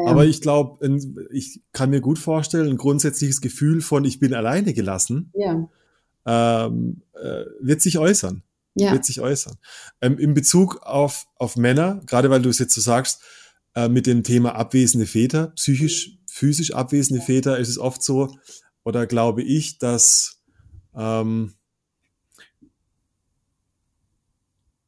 Aber 0.07 0.27
ich 0.27 0.43
glaube, 0.43 0.87
ich 1.33 1.63
kann 1.73 1.89
mir 1.89 2.03
gut 2.03 2.19
vorstellen, 2.19 2.69
ein 2.69 2.77
grundsätzliches 2.77 3.41
Gefühl 3.41 3.81
von 3.81 4.05
ich 4.05 4.19
bin 4.21 4.35
alleine 4.35 4.75
gelassen 4.75 5.33
ähm, 6.27 7.03
äh, 7.15 7.45
wird 7.61 7.81
sich 7.81 7.97
äußern. 7.99 8.43
Ja, 8.75 8.93
Wird 8.93 9.05
sich 9.05 9.21
äußern. 9.21 9.57
Ähm, 10.01 10.19
in 10.19 10.35
Bezug 10.35 10.83
auf, 10.83 11.27
auf 11.37 11.57
Männer, 11.57 12.03
gerade 12.07 12.31
weil 12.31 12.43
du 12.43 12.49
es 12.49 12.59
jetzt 12.59 12.75
so 12.75 12.81
sagst, 12.81 13.23
äh, 13.75 13.89
mit 13.89 14.07
dem 14.07 14.25
Thema 14.25 14.57
abwesende 14.57 15.07
Väter, 15.07 15.49
psychisch, 15.49 16.19
physisch 16.27 16.73
abwesende 16.73 17.23
Väter, 17.23 17.59
ist 17.59 17.69
es 17.69 17.79
oft 17.79 18.03
so, 18.03 18.37
oder 18.83 19.07
glaube 19.07 19.43
ich, 19.43 19.79
dass 19.79 20.43
ähm, 20.95 21.55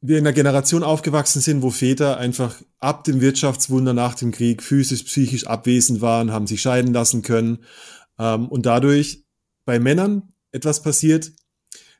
wir 0.01 0.17
in 0.17 0.25
einer 0.25 0.33
Generation 0.33 0.83
aufgewachsen 0.83 1.41
sind, 1.41 1.61
wo 1.61 1.69
Väter 1.69 2.17
einfach 2.17 2.61
ab 2.79 3.03
dem 3.03 3.21
Wirtschaftswunder 3.21 3.93
nach 3.93 4.15
dem 4.15 4.31
Krieg 4.31 4.61
physisch, 4.61 5.03
psychisch 5.03 5.47
abwesend 5.47 6.01
waren, 6.01 6.31
haben 6.31 6.47
sich 6.47 6.61
scheiden 6.61 6.93
lassen 6.93 7.23
können. 7.23 7.63
Ähm, 8.19 8.47
und 8.47 8.65
dadurch 8.65 9.25
bei 9.65 9.79
Männern 9.79 10.33
etwas 10.51 10.81
passiert, 10.81 11.31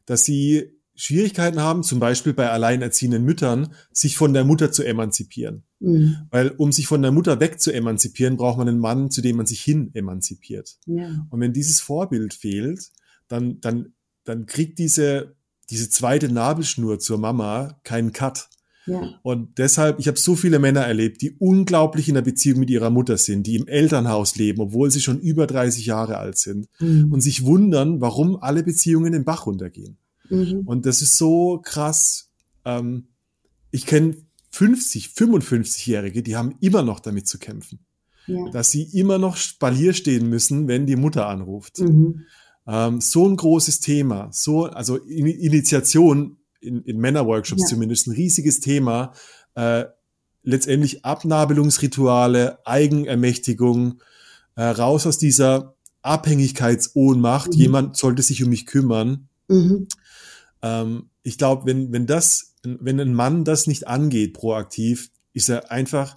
dass 0.06 0.24
sie 0.24 0.77
Schwierigkeiten 1.00 1.62
haben, 1.62 1.84
zum 1.84 2.00
Beispiel 2.00 2.34
bei 2.34 2.50
alleinerziehenden 2.50 3.24
Müttern, 3.24 3.72
sich 3.92 4.18
von 4.18 4.34
der 4.34 4.44
Mutter 4.44 4.72
zu 4.72 4.84
emanzipieren. 4.84 5.64
Mhm. 5.80 6.16
Weil 6.32 6.50
um 6.50 6.72
sich 6.72 6.88
von 6.88 7.02
der 7.04 7.12
Mutter 7.12 7.40
weg 7.40 7.62
zu 7.62 7.72
emanzipieren, 7.72 8.36
braucht 8.36 8.58
man 8.58 8.68
einen 8.68 8.80
Mann, 8.80 9.12
zu 9.12 9.22
dem 9.22 9.38
man 9.38 9.46
sich 9.46 9.62
hin 9.62 9.92
emanzipiert. 9.94 10.78
ja, 10.88 11.26
Und 11.30 11.40
wenn 11.40 11.54
dieses 11.54 11.80
Vorbild 11.82 12.34
fehlt, 12.34 12.90
dann, 13.28 13.62
dann, 13.62 13.94
dann 14.24 14.48
kriegt 14.48 14.80
diese, 14.80 15.36
diese 15.70 15.90
zweite 15.90 16.30
Nabelschnur 16.34 16.98
zur 17.00 17.20
Mama 17.20 17.80
keinen 17.84 18.12
Cut. 18.12 18.50
ja, 18.88 19.20
Und 19.22 19.60
deshalb, 19.60 20.00
ich 20.00 20.08
habe 20.08 20.18
so 20.18 20.36
viele 20.36 20.58
Männer 20.58 20.82
erlebt, 20.82 21.22
die 21.22 21.36
unglaublich 21.38 22.08
in 22.10 22.16
der 22.16 22.22
Beziehung 22.24 22.60
mit 22.60 22.72
ihrer 22.72 22.90
Mutter 22.90 23.18
sind, 23.18 23.46
die 23.46 23.58
im 23.58 23.68
Elternhaus 23.68 24.36
leben, 24.36 24.62
obwohl 24.62 24.90
sie 24.90 25.02
schon 25.02 25.20
über 25.20 25.46
30 25.46 25.86
Jahre 25.86 26.18
alt 26.18 26.38
sind 26.40 26.68
Mhm. 26.80 27.12
und 27.14 27.22
sich 27.22 27.46
wundern, 27.46 28.02
warum 28.02 28.38
alle 28.42 28.64
Beziehungen 28.64 29.12
den 29.12 29.26
Bach 29.26 29.46
runtergehen. 29.46 29.98
Mhm. 30.30 30.62
Und 30.66 30.86
das 30.86 31.02
ist 31.02 31.18
so 31.18 31.60
krass. 31.64 32.30
Ähm, 32.66 33.08
ich 33.72 33.86
kenne 33.86 34.18
50, 34.52 35.08
55-Jährige, 35.16 36.24
die 36.24 36.36
haben 36.36 36.56
immer 36.62 36.84
noch 36.84 37.00
damit 37.00 37.28
zu 37.28 37.38
kämpfen, 37.38 37.80
ja. 38.26 38.50
dass 38.52 38.72
sie 38.72 38.84
immer 38.84 39.18
noch 39.18 39.36
Spalier 39.36 39.94
stehen 39.94 40.30
müssen, 40.30 40.68
wenn 40.68 40.86
die 40.86 40.96
Mutter 40.96 41.28
anruft. 41.28 41.80
Mhm. 41.80 42.26
Ähm, 42.66 43.02
so 43.02 43.28
ein 43.28 43.36
großes 43.36 43.80
Thema, 43.80 44.30
so, 44.32 44.66
also 44.66 44.98
In 44.98 45.28
Initiation 45.28 46.38
in, 46.60 46.82
in 46.84 46.98
Männerworkshops 46.98 47.64
Ja. 47.64 47.68
zumindest, 47.68 48.08
ein 48.08 48.14
riesiges 48.14 48.60
Thema. 48.60 49.14
Äh, 49.56 49.86
letztendlich 50.44 51.06
Abnabelungsrituale, 51.06 52.66
Eigenermächtigung, 52.66 54.02
äh, 54.56 54.64
raus 54.64 55.06
aus 55.06 55.18
dieser 55.18 55.76
Abhängigkeitsohnmacht. 56.02 57.50
Mhm. 57.54 57.60
Jemand 57.60 57.98
sollte 57.98 58.22
sich 58.22 58.44
um 58.44 58.50
mich 58.50 58.66
kümmern. 58.66 59.28
Mhm. 59.48 59.88
Ähm, 60.62 61.10
ich 61.24 61.38
glaube, 61.38 61.66
wenn, 61.66 61.92
wenn 61.92 62.06
das, 62.06 62.56
wenn 62.64 63.00
ein 63.00 63.14
Mann 63.14 63.44
das 63.44 63.68
nicht 63.68 63.88
angeht, 63.88 64.34
proaktiv, 64.34 65.10
ist 65.34 65.50
er 65.50 65.72
einfach, 65.72 66.16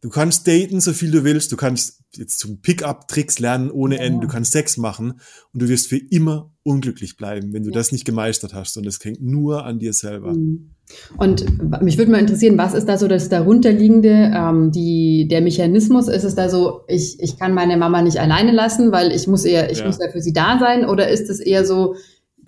du 0.00 0.08
kannst 0.08 0.46
daten, 0.48 0.80
so 0.80 0.92
viel 0.92 1.10
du 1.10 1.24
willst, 1.24 1.52
du 1.52 1.56
kannst 1.56 2.00
jetzt 2.14 2.38
zum 2.38 2.60
Pickup-Tricks 2.60 3.38
lernen 3.38 3.70
ohne 3.70 3.96
Ja. 3.96 4.02
Ende, 4.02 4.26
du 4.26 4.32
kannst 4.32 4.52
Sex 4.52 4.76
machen 4.76 5.20
und 5.52 5.62
du 5.62 5.68
wirst 5.68 5.88
für 5.88 5.96
immer 5.96 6.50
unglücklich 6.62 7.16
bleiben, 7.16 7.52
wenn 7.54 7.62
du 7.62 7.70
Ja. 7.70 7.74
das 7.74 7.90
nicht 7.90 8.04
gemeistert 8.04 8.52
hast 8.52 8.76
und 8.76 8.84
das 8.84 9.02
hängt 9.02 9.22
nur 9.22 9.64
an 9.64 9.78
dir 9.78 9.92
selber. 9.92 10.32
Mhm. 10.34 10.70
Und 11.16 11.46
mich 11.82 11.96
würde 11.96 12.10
mal 12.10 12.18
interessieren, 12.20 12.58
was 12.58 12.74
ist 12.74 12.86
da 12.86 12.98
so 12.98 13.08
das 13.08 13.30
darunterliegende, 13.30 14.30
ähm, 14.34 14.72
die, 14.72 15.26
der 15.30 15.40
Mechanismus? 15.40 16.08
Ist 16.08 16.24
es 16.24 16.34
da 16.34 16.50
so, 16.50 16.82
ich, 16.86 17.18
ich 17.20 17.38
kann 17.38 17.54
meine 17.54 17.76
Mama 17.78 18.02
nicht 18.02 18.18
alleine 18.18 18.52
lassen, 18.52 18.92
weil 18.92 19.10
ich 19.12 19.26
muss 19.26 19.44
eher, 19.44 19.70
ich 19.70 19.78
Ja. 19.78 19.86
muss 19.86 19.98
ja 19.98 20.10
für 20.10 20.20
sie 20.20 20.32
da 20.34 20.58
sein? 20.58 20.84
Oder 20.86 21.08
ist 21.08 21.30
es 21.30 21.40
eher 21.40 21.64
so 21.64 21.94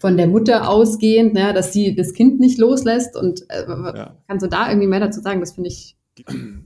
von 0.04 0.18
der 0.18 0.26
Mutter 0.26 0.68
ausgehend, 0.68 1.32
ne, 1.32 1.54
dass 1.54 1.72
sie 1.72 1.94
das 1.94 2.12
Kind 2.12 2.38
nicht 2.38 2.58
loslässt? 2.58 3.16
Und 3.16 3.48
äh, 3.48 3.64
Ja. 3.66 4.18
kannst 4.28 4.44
du 4.44 4.50
da 4.50 4.68
irgendwie 4.68 4.86
mehr 4.86 5.00
dazu 5.00 5.22
sagen? 5.22 5.40
Das 5.40 5.52
finde 5.52 5.70
ich. 5.70 5.96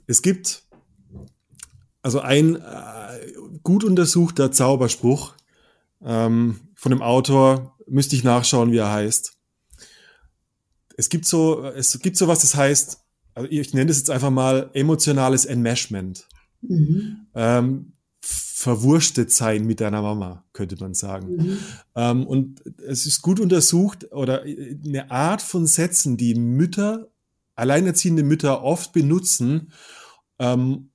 Es 0.08 0.22
gibt 0.22 0.64
also 2.02 2.18
ein 2.18 2.56
äh, 2.56 2.60
gut 3.62 3.84
untersuchter 3.84 4.50
Zauberspruch 4.50 5.34
ähm, 6.04 6.58
von 6.74 6.90
dem 6.90 7.00
Autor, 7.00 7.76
müsste 7.86 8.16
ich 8.16 8.24
nachschauen, 8.24 8.72
wie 8.72 8.78
er 8.78 8.90
heißt. 8.90 9.34
Es 10.96 11.08
gibt 11.08 11.24
so, 11.24 11.64
es 11.64 11.96
gibt 12.00 12.16
sowas, 12.16 12.40
das 12.40 12.56
heißt, 12.56 12.98
also 13.36 13.48
ich 13.52 13.72
nenne 13.72 13.86
das 13.86 13.98
jetzt 13.98 14.10
einfach 14.10 14.30
mal 14.30 14.68
emotionales 14.72 15.44
Enmeshment. 15.44 16.26
Mhm. 16.62 17.28
Ähm, 17.36 17.92
verwurstet 18.30 19.30
sein 19.32 19.66
mit 19.66 19.80
deiner 19.80 20.02
Mama, 20.02 20.44
könnte 20.52 20.76
man 20.78 20.92
sagen. 20.92 21.36
Mhm. 21.36 21.58
Ähm, 21.94 22.26
und 22.26 22.62
es 22.86 23.06
ist 23.06 23.22
gut 23.22 23.40
untersucht 23.40 24.12
oder 24.12 24.42
eine 24.42 25.10
Art 25.10 25.40
von 25.40 25.66
Sätzen, 25.66 26.16
die 26.16 26.34
Mütter, 26.34 27.08
alleinerziehende 27.54 28.22
Mütter 28.22 28.62
oft 28.62 28.92
benutzen, 28.92 29.72
ähm, 30.38 30.90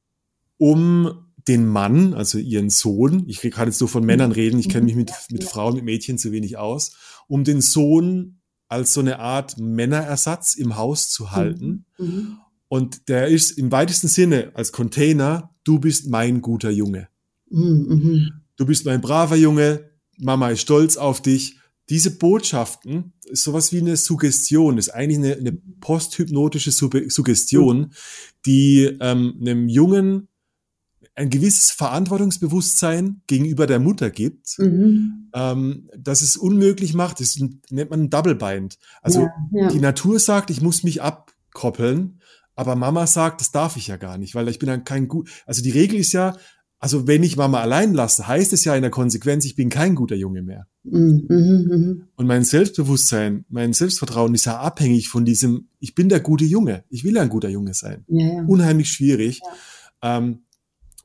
um 0.57 1.25
den 1.47 1.65
Mann, 1.65 2.13
also 2.13 2.37
ihren 2.37 2.69
Sohn, 2.69 3.23
ich 3.27 3.41
kann 3.51 3.67
jetzt 3.67 3.79
nur 3.79 3.89
von 3.89 4.05
Männern 4.05 4.31
reden, 4.31 4.59
ich 4.59 4.69
kenne 4.69 4.85
mich 4.85 4.95
mit, 4.95 5.11
mit 5.31 5.43
Frauen, 5.43 5.75
mit 5.75 5.85
Mädchen 5.85 6.17
zu 6.17 6.31
wenig 6.31 6.57
aus, 6.57 6.95
um 7.27 7.43
den 7.43 7.61
Sohn 7.61 8.39
als 8.67 8.93
so 8.93 8.99
eine 8.99 9.19
Art 9.19 9.57
Männerersatz 9.57 10.53
im 10.55 10.77
Haus 10.77 11.09
zu 11.09 11.31
halten. 11.31 11.85
Mhm. 11.97 12.37
Und 12.67 13.09
der 13.09 13.27
ist 13.27 13.51
im 13.51 13.71
weitesten 13.71 14.07
Sinne 14.07 14.51
als 14.53 14.71
Container, 14.71 15.53
du 15.63 15.79
bist 15.79 16.07
mein 16.07 16.41
guter 16.41 16.69
Junge. 16.69 17.07
Mhm. 17.53 17.85
Mhm. 17.87 18.31
Du 18.57 18.65
bist 18.65 18.85
mein 18.85 19.01
braver 19.01 19.35
Junge, 19.35 19.89
Mama 20.17 20.49
ist 20.49 20.61
stolz 20.61 20.97
auf 20.97 21.21
dich, 21.21 21.57
diese 21.89 22.11
Botschaften 22.11 23.13
ist 23.25 23.43
sowas 23.43 23.73
wie 23.73 23.79
eine 23.79 23.97
Suggestion, 23.97 24.77
ist 24.77 24.89
eigentlich 24.89 25.17
eine, 25.17 25.35
eine 25.35 25.51
posthypnotische 25.51 26.71
Suggestion, 26.71 27.93
die 28.45 28.97
ähm, 29.01 29.37
einem 29.41 29.67
Jungen 29.67 30.27
ein 31.15 31.29
gewisses 31.29 31.71
Verantwortungsbewusstsein 31.71 33.21
gegenüber 33.27 33.67
der 33.67 33.79
Mutter 33.79 34.09
gibt, 34.09 34.57
mhm. 34.57 35.29
ähm, 35.33 35.89
dass 35.95 36.21
es 36.21 36.37
unmöglich 36.37 36.93
macht, 36.93 37.19
das 37.19 37.37
nennt 37.37 37.91
man 37.91 38.03
ein 38.03 38.09
Double 38.09 38.35
Bind. 38.35 38.77
Also 39.01 39.21
ja, 39.21 39.33
ja. 39.51 39.67
die 39.69 39.79
Natur 39.79 40.19
sagt, 40.19 40.49
ich 40.49 40.61
muss 40.61 40.83
mich 40.83 41.01
abkoppeln, 41.01 42.19
aber 42.55 42.75
Mama 42.75 43.05
sagt, 43.07 43.41
das 43.41 43.51
darf 43.51 43.77
ich 43.77 43.87
ja 43.87 43.97
gar 43.97 44.17
nicht, 44.17 44.33
weil 44.33 44.47
ich 44.47 44.57
bin 44.57 44.67
dann 44.67 44.85
kein 44.85 45.07
gut. 45.07 45.29
Also 45.45 45.61
die 45.61 45.71
Regel 45.71 45.99
ist 45.99 46.13
ja, 46.13 46.35
also 46.83 47.07
wenn 47.07 47.23
ich 47.23 47.37
Mama 47.37 47.61
allein 47.61 47.93
lasse, 47.93 48.27
heißt 48.27 48.51
es 48.51 48.65
ja 48.65 48.75
in 48.75 48.81
der 48.81 48.91
Konsequenz, 48.91 49.45
ich 49.45 49.55
bin 49.55 49.69
kein 49.69 49.95
guter 49.95 50.17
Junge 50.17 50.41
mehr. 50.41 50.67
Mhm, 50.83 51.25
mh, 51.29 51.77
mh. 51.77 52.07
Und 52.17 52.27
mein 52.27 52.43
Selbstbewusstsein, 52.43 53.45
mein 53.47 53.71
Selbstvertrauen 53.71 54.35
ist 54.35 54.43
ja 54.43 54.59
abhängig 54.59 55.07
von 55.07 55.23
diesem, 55.23 55.69
ich 55.79 55.95
bin 55.95 56.09
der 56.09 56.19
gute 56.19 56.43
Junge, 56.43 56.83
ich 56.89 57.05
will 57.05 57.17
ein 57.17 57.29
guter 57.29 57.47
Junge 57.47 57.73
sein. 57.73 58.03
Ja, 58.09 58.27
ja. 58.27 58.43
Unheimlich 58.47 58.91
schwierig. 58.91 59.39
Ja. 60.01 60.17
Ähm, 60.17 60.39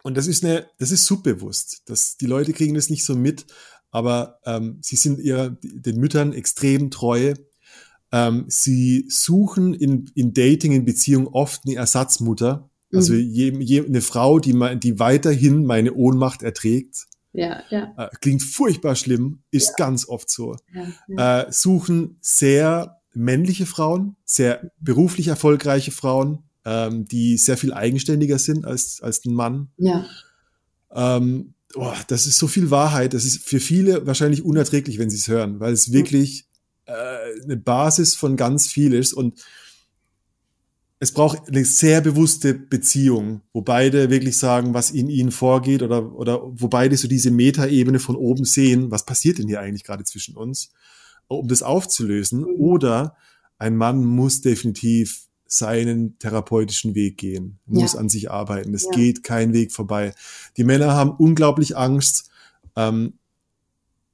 und 0.02 0.16
das 0.16 0.26
ist 0.26 0.44
eine, 0.44 0.66
das 0.80 0.90
ist 0.90 1.06
subbewusst. 1.06 1.82
Das, 1.84 2.16
die 2.16 2.26
Leute 2.26 2.52
kriegen 2.54 2.74
das 2.74 2.90
nicht 2.90 3.04
so 3.04 3.14
mit, 3.14 3.46
aber 3.92 4.40
ähm, 4.46 4.78
sie 4.80 4.96
sind 4.96 5.20
ihr, 5.20 5.58
den 5.62 6.00
Müttern 6.00 6.32
extrem 6.32 6.90
treu. 6.90 7.34
Ähm, 8.10 8.46
sie 8.48 9.04
suchen 9.08 9.74
in, 9.74 10.10
in 10.16 10.34
Dating, 10.34 10.72
in 10.72 10.84
Beziehung 10.84 11.28
oft 11.28 11.62
eine 11.64 11.76
Ersatzmutter 11.76 12.67
also 12.92 13.12
mhm. 13.12 13.20
je, 13.20 13.52
je, 13.60 13.84
eine 13.84 14.00
Frau, 14.00 14.38
die, 14.38 14.54
die 14.78 14.98
weiterhin 14.98 15.64
meine 15.64 15.94
Ohnmacht 15.94 16.42
erträgt. 16.42 17.06
Ja, 17.32 17.62
ja. 17.70 17.92
Äh, 17.96 18.08
klingt 18.20 18.42
furchtbar 18.42 18.96
schlimm, 18.96 19.42
ist 19.50 19.74
ja. 19.78 19.86
ganz 19.86 20.08
oft 20.08 20.30
so. 20.30 20.56
Äh, 21.16 21.44
suchen 21.50 22.16
sehr 22.20 23.00
männliche 23.14 23.66
Frauen, 23.66 24.16
sehr 24.24 24.70
beruflich 24.80 25.28
erfolgreiche 25.28 25.90
Frauen, 25.90 26.44
ähm, 26.64 27.06
die 27.06 27.36
sehr 27.36 27.56
viel 27.56 27.72
eigenständiger 27.72 28.38
sind 28.38 28.64
als, 28.64 29.02
als 29.02 29.24
ein 29.24 29.34
Mann. 29.34 29.68
Ja. 29.76 30.06
Ähm, 30.92 31.54
oh, 31.74 31.92
das 32.06 32.26
ist 32.26 32.38
so 32.38 32.48
viel 32.48 32.70
Wahrheit. 32.70 33.14
Das 33.14 33.24
ist 33.24 33.42
für 33.42 33.60
viele 33.60 34.06
wahrscheinlich 34.06 34.44
unerträglich, 34.44 34.98
wenn 34.98 35.10
sie 35.10 35.16
es 35.16 35.28
hören, 35.28 35.60
weil 35.60 35.72
es 35.72 35.92
wirklich 35.92 36.46
äh, 36.86 36.92
eine 37.42 37.56
Basis 37.56 38.14
von 38.16 38.36
ganz 38.36 38.68
viel 38.68 38.94
ist. 38.94 39.12
Und 39.12 39.44
es 41.00 41.12
braucht 41.12 41.48
eine 41.48 41.64
sehr 41.64 42.00
bewusste 42.00 42.54
Beziehung, 42.54 43.42
wo 43.52 43.62
beide 43.62 44.10
wirklich 44.10 44.36
sagen, 44.36 44.74
was 44.74 44.90
in 44.90 45.08
ihnen 45.08 45.30
vorgeht 45.30 45.82
oder, 45.82 46.12
oder 46.14 46.40
wo 46.42 46.68
beide 46.68 46.96
so 46.96 47.06
diese 47.06 47.30
Metaebene 47.30 48.00
von 48.00 48.16
oben 48.16 48.44
sehen, 48.44 48.90
was 48.90 49.06
passiert 49.06 49.38
denn 49.38 49.46
hier 49.46 49.60
eigentlich 49.60 49.84
gerade 49.84 50.04
zwischen 50.04 50.36
uns, 50.36 50.70
um 51.28 51.46
das 51.46 51.62
aufzulösen. 51.62 52.40
Mhm. 52.40 52.46
Oder 52.58 53.16
ein 53.58 53.76
Mann 53.76 54.04
muss 54.04 54.40
definitiv 54.40 55.28
seinen 55.46 56.18
therapeutischen 56.18 56.94
Weg 56.94 57.16
gehen, 57.16 57.58
muss 57.64 57.94
ja. 57.94 58.00
an 58.00 58.08
sich 58.08 58.30
arbeiten. 58.30 58.74
Es 58.74 58.84
ja. 58.84 58.90
geht 58.90 59.22
kein 59.22 59.52
Weg 59.52 59.72
vorbei. 59.72 60.14
Die 60.56 60.64
Männer 60.64 60.94
haben 60.94 61.12
unglaublich 61.12 61.76
Angst, 61.76 62.28
ähm, 62.76 63.14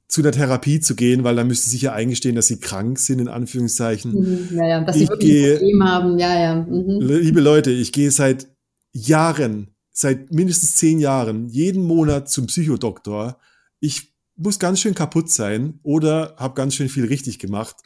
zu 0.07 0.21
der 0.21 0.31
Therapie 0.31 0.79
zu 0.79 0.95
gehen, 0.95 1.23
weil 1.23 1.35
dann 1.35 1.47
müsste 1.47 1.69
sich 1.69 1.81
ja 1.81 1.93
eingestehen, 1.93 2.35
dass 2.35 2.47
sie 2.47 2.59
krank 2.59 2.99
sind, 2.99 3.19
in 3.19 3.27
Anführungszeichen. 3.27 4.13
Mhm, 4.13 4.49
ja, 4.57 4.67
ja, 4.67 4.81
dass 4.81 4.95
ich 4.95 5.03
sie 5.03 5.09
wirklich 5.09 5.31
gehe, 5.31 5.53
ein 5.53 5.57
Problem 5.57 5.83
haben, 5.83 6.19
ja, 6.19 6.39
ja. 6.39 6.55
Mhm. 6.55 6.99
Liebe 7.01 7.41
Leute, 7.41 7.71
ich 7.71 7.91
gehe 7.91 8.11
seit 8.11 8.47
Jahren, 8.93 9.75
seit 9.91 10.31
mindestens 10.31 10.75
zehn 10.75 10.99
Jahren, 10.99 11.49
jeden 11.49 11.83
Monat 11.83 12.29
zum 12.29 12.47
Psychodoktor. 12.47 13.39
Ich 13.79 14.14
muss 14.37 14.59
ganz 14.59 14.79
schön 14.79 14.93
kaputt 14.93 15.29
sein 15.29 15.79
oder 15.83 16.35
habe 16.37 16.55
ganz 16.55 16.75
schön 16.75 16.89
viel 16.89 17.05
richtig 17.05 17.39
gemacht. 17.39 17.77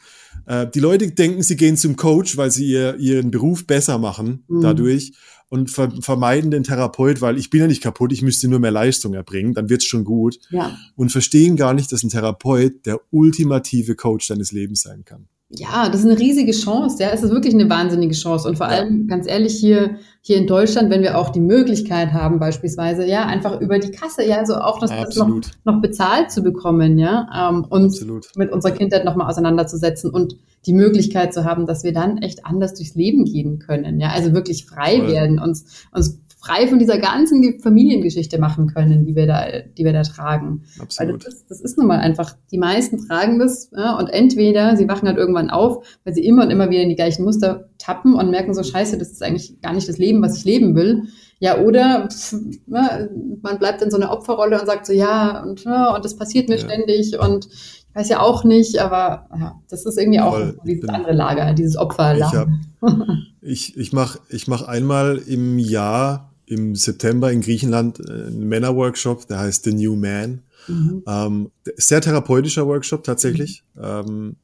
Äh, 0.46 0.66
die 0.68 0.80
Leute 0.80 1.10
denken, 1.10 1.42
sie 1.42 1.56
gehen 1.56 1.76
zum 1.76 1.96
Coach, 1.96 2.36
weil 2.36 2.50
sie 2.50 2.66
ihr, 2.66 2.96
ihren 2.96 3.30
Beruf 3.30 3.66
besser 3.66 3.98
machen 3.98 4.44
mhm. 4.48 4.60
dadurch 4.60 5.12
und 5.48 5.70
ver 5.70 5.90
vermeiden 6.00 6.50
den 6.50 6.62
Therapeut, 6.62 7.20
weil 7.20 7.38
ich 7.38 7.50
bin 7.50 7.60
ja 7.60 7.66
nicht 7.66 7.82
kaputt, 7.82 8.12
ich 8.12 8.22
müsste 8.22 8.48
nur 8.48 8.60
mehr 8.60 8.70
Leistung 8.70 9.14
erbringen, 9.14 9.54
dann 9.54 9.68
wird's 9.68 9.84
schon 9.84 10.04
gut. 10.04 10.38
Ja. 10.50 10.76
Und 10.96 11.10
verstehen 11.10 11.56
gar 11.56 11.74
nicht, 11.74 11.92
dass 11.92 12.02
ein 12.02 12.10
Therapeut 12.10 12.86
der 12.86 13.00
ultimative 13.10 13.94
Coach 13.96 14.28
deines 14.28 14.52
Lebens 14.52 14.82
sein 14.82 15.04
kann. 15.04 15.28
Ja, 15.52 15.88
das 15.88 16.02
ist 16.02 16.06
eine 16.06 16.18
riesige 16.18 16.52
Chance, 16.52 17.02
ja, 17.02 17.10
es 17.10 17.24
ist 17.24 17.32
wirklich 17.32 17.54
eine 17.54 17.68
wahnsinnige 17.68 18.14
Chance 18.14 18.48
und 18.48 18.56
vor 18.56 18.68
ja. 18.68 18.74
allem, 18.74 19.08
ganz 19.08 19.26
ehrlich, 19.28 19.56
hier, 19.56 19.96
hier 20.20 20.36
in 20.36 20.46
Deutschland, 20.46 20.90
wenn 20.90 21.02
wir 21.02 21.18
auch 21.18 21.30
die 21.30 21.40
Möglichkeit 21.40 22.12
haben, 22.12 22.38
beispielsweise, 22.38 23.04
ja, 23.04 23.26
einfach 23.26 23.60
über 23.60 23.80
die 23.80 23.90
Kasse, 23.90 24.24
ja, 24.24 24.46
so 24.46 24.54
auch 24.54 24.78
das, 24.78 24.90
das 24.90 25.16
noch, 25.16 25.40
noch 25.64 25.80
bezahlt 25.80 26.30
zu 26.30 26.44
bekommen, 26.44 26.98
ja, 26.98 27.50
ähm, 27.50 27.64
uns 27.68 27.94
Absolut. 27.94 28.28
mit 28.36 28.52
unserer 28.52 28.72
Kindheit 28.72 29.04
nochmal 29.04 29.28
auseinanderzusetzen 29.28 30.10
und 30.12 30.36
die 30.66 30.72
Möglichkeit 30.72 31.34
zu 31.34 31.44
haben, 31.44 31.66
dass 31.66 31.82
wir 31.82 31.92
dann 31.92 32.18
echt 32.18 32.46
anders 32.46 32.74
durchs 32.74 32.94
Leben 32.94 33.24
gehen 33.24 33.58
können, 33.58 33.98
ja, 33.98 34.10
also 34.10 34.32
wirklich 34.32 34.66
frei 34.66 34.98
Voll. 34.98 35.10
werden, 35.10 35.40
uns, 35.40 35.84
uns 35.90 36.20
frei 36.40 36.66
von 36.66 36.78
dieser 36.78 36.98
ganzen 36.98 37.60
Familiengeschichte 37.60 38.38
machen 38.38 38.66
können, 38.66 39.04
die 39.04 39.14
wir 39.14 39.26
da, 39.26 39.46
die 39.76 39.84
wir 39.84 39.92
da 39.92 40.02
tragen. 40.02 40.62
Absolut. 40.78 41.26
Das, 41.26 41.46
das 41.46 41.60
ist 41.60 41.76
nun 41.76 41.86
mal 41.86 41.98
einfach, 41.98 42.34
die 42.50 42.58
meisten 42.58 43.06
tragen 43.06 43.38
das 43.38 43.70
ja, 43.76 43.98
und 43.98 44.08
entweder 44.08 44.76
sie 44.76 44.88
wachen 44.88 45.06
halt 45.06 45.18
irgendwann 45.18 45.50
auf, 45.50 45.86
weil 46.04 46.14
sie 46.14 46.24
immer 46.24 46.44
und 46.44 46.50
immer 46.50 46.70
wieder 46.70 46.82
in 46.82 46.88
die 46.88 46.96
gleichen 46.96 47.24
Muster 47.24 47.68
tappen 47.78 48.14
und 48.14 48.30
merken 48.30 48.54
so, 48.54 48.62
scheiße, 48.62 48.96
das 48.96 49.10
ist 49.10 49.22
eigentlich 49.22 49.60
gar 49.60 49.74
nicht 49.74 49.88
das 49.88 49.98
Leben, 49.98 50.22
was 50.22 50.38
ich 50.38 50.44
leben 50.44 50.74
will. 50.74 51.04
Ja, 51.40 51.58
oder 51.58 52.08
pff, 52.10 52.34
ja, 52.68 53.08
man 53.42 53.58
bleibt 53.58 53.82
in 53.82 53.90
so 53.90 53.98
einer 53.98 54.10
Opferrolle 54.10 54.58
und 54.58 54.66
sagt 54.66 54.86
so, 54.86 54.92
ja, 54.94 55.42
und, 55.42 55.64
ja, 55.64 55.94
und 55.94 56.04
das 56.04 56.16
passiert 56.16 56.48
mir 56.48 56.58
ständig 56.58 57.18
und 57.18 57.48
ich 57.48 57.96
weiß 57.96 58.08
ja 58.08 58.20
auch 58.20 58.44
nicht, 58.44 58.78
aber 58.78 59.26
ja, 59.38 59.60
das 59.68 59.84
ist 59.84 59.98
irgendwie 59.98 60.20
auch 60.20 60.32
Voll, 60.32 60.58
dieses 60.64 60.88
andere 60.88 61.12
Lager, 61.12 61.52
dieses 61.52 61.76
Opferlager. 61.76 62.48
Ich, 63.42 63.70
ich, 63.70 63.76
ich 63.76 63.92
mache 63.92 64.20
ich 64.28 64.48
mach 64.48 64.62
einmal 64.62 65.16
im 65.16 65.58
Jahr 65.58 66.29
im 66.50 66.74
September 66.74 67.30
in 67.30 67.42
Griechenland 67.42 68.00
äh, 68.00 68.26
einen 68.26 68.48
Männerworkshop, 68.48 69.26
der 69.28 69.38
heißt 69.38 69.64
The 69.64 69.72
New 69.72 69.94
Man. 69.94 70.42
Mhm. 70.66 71.02
Ähm, 71.06 71.50
sehr 71.76 72.00
therapeutischer 72.00 72.66
Workshop 72.66 73.04
tatsächlich, 73.04 73.62
mhm. 73.74 73.82
ähm, 73.82 74.36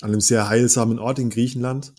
an 0.00 0.10
einem 0.10 0.20
sehr 0.20 0.48
heilsamen 0.48 0.98
Ort 0.98 1.18
in 1.18 1.30
Griechenland. 1.30 1.94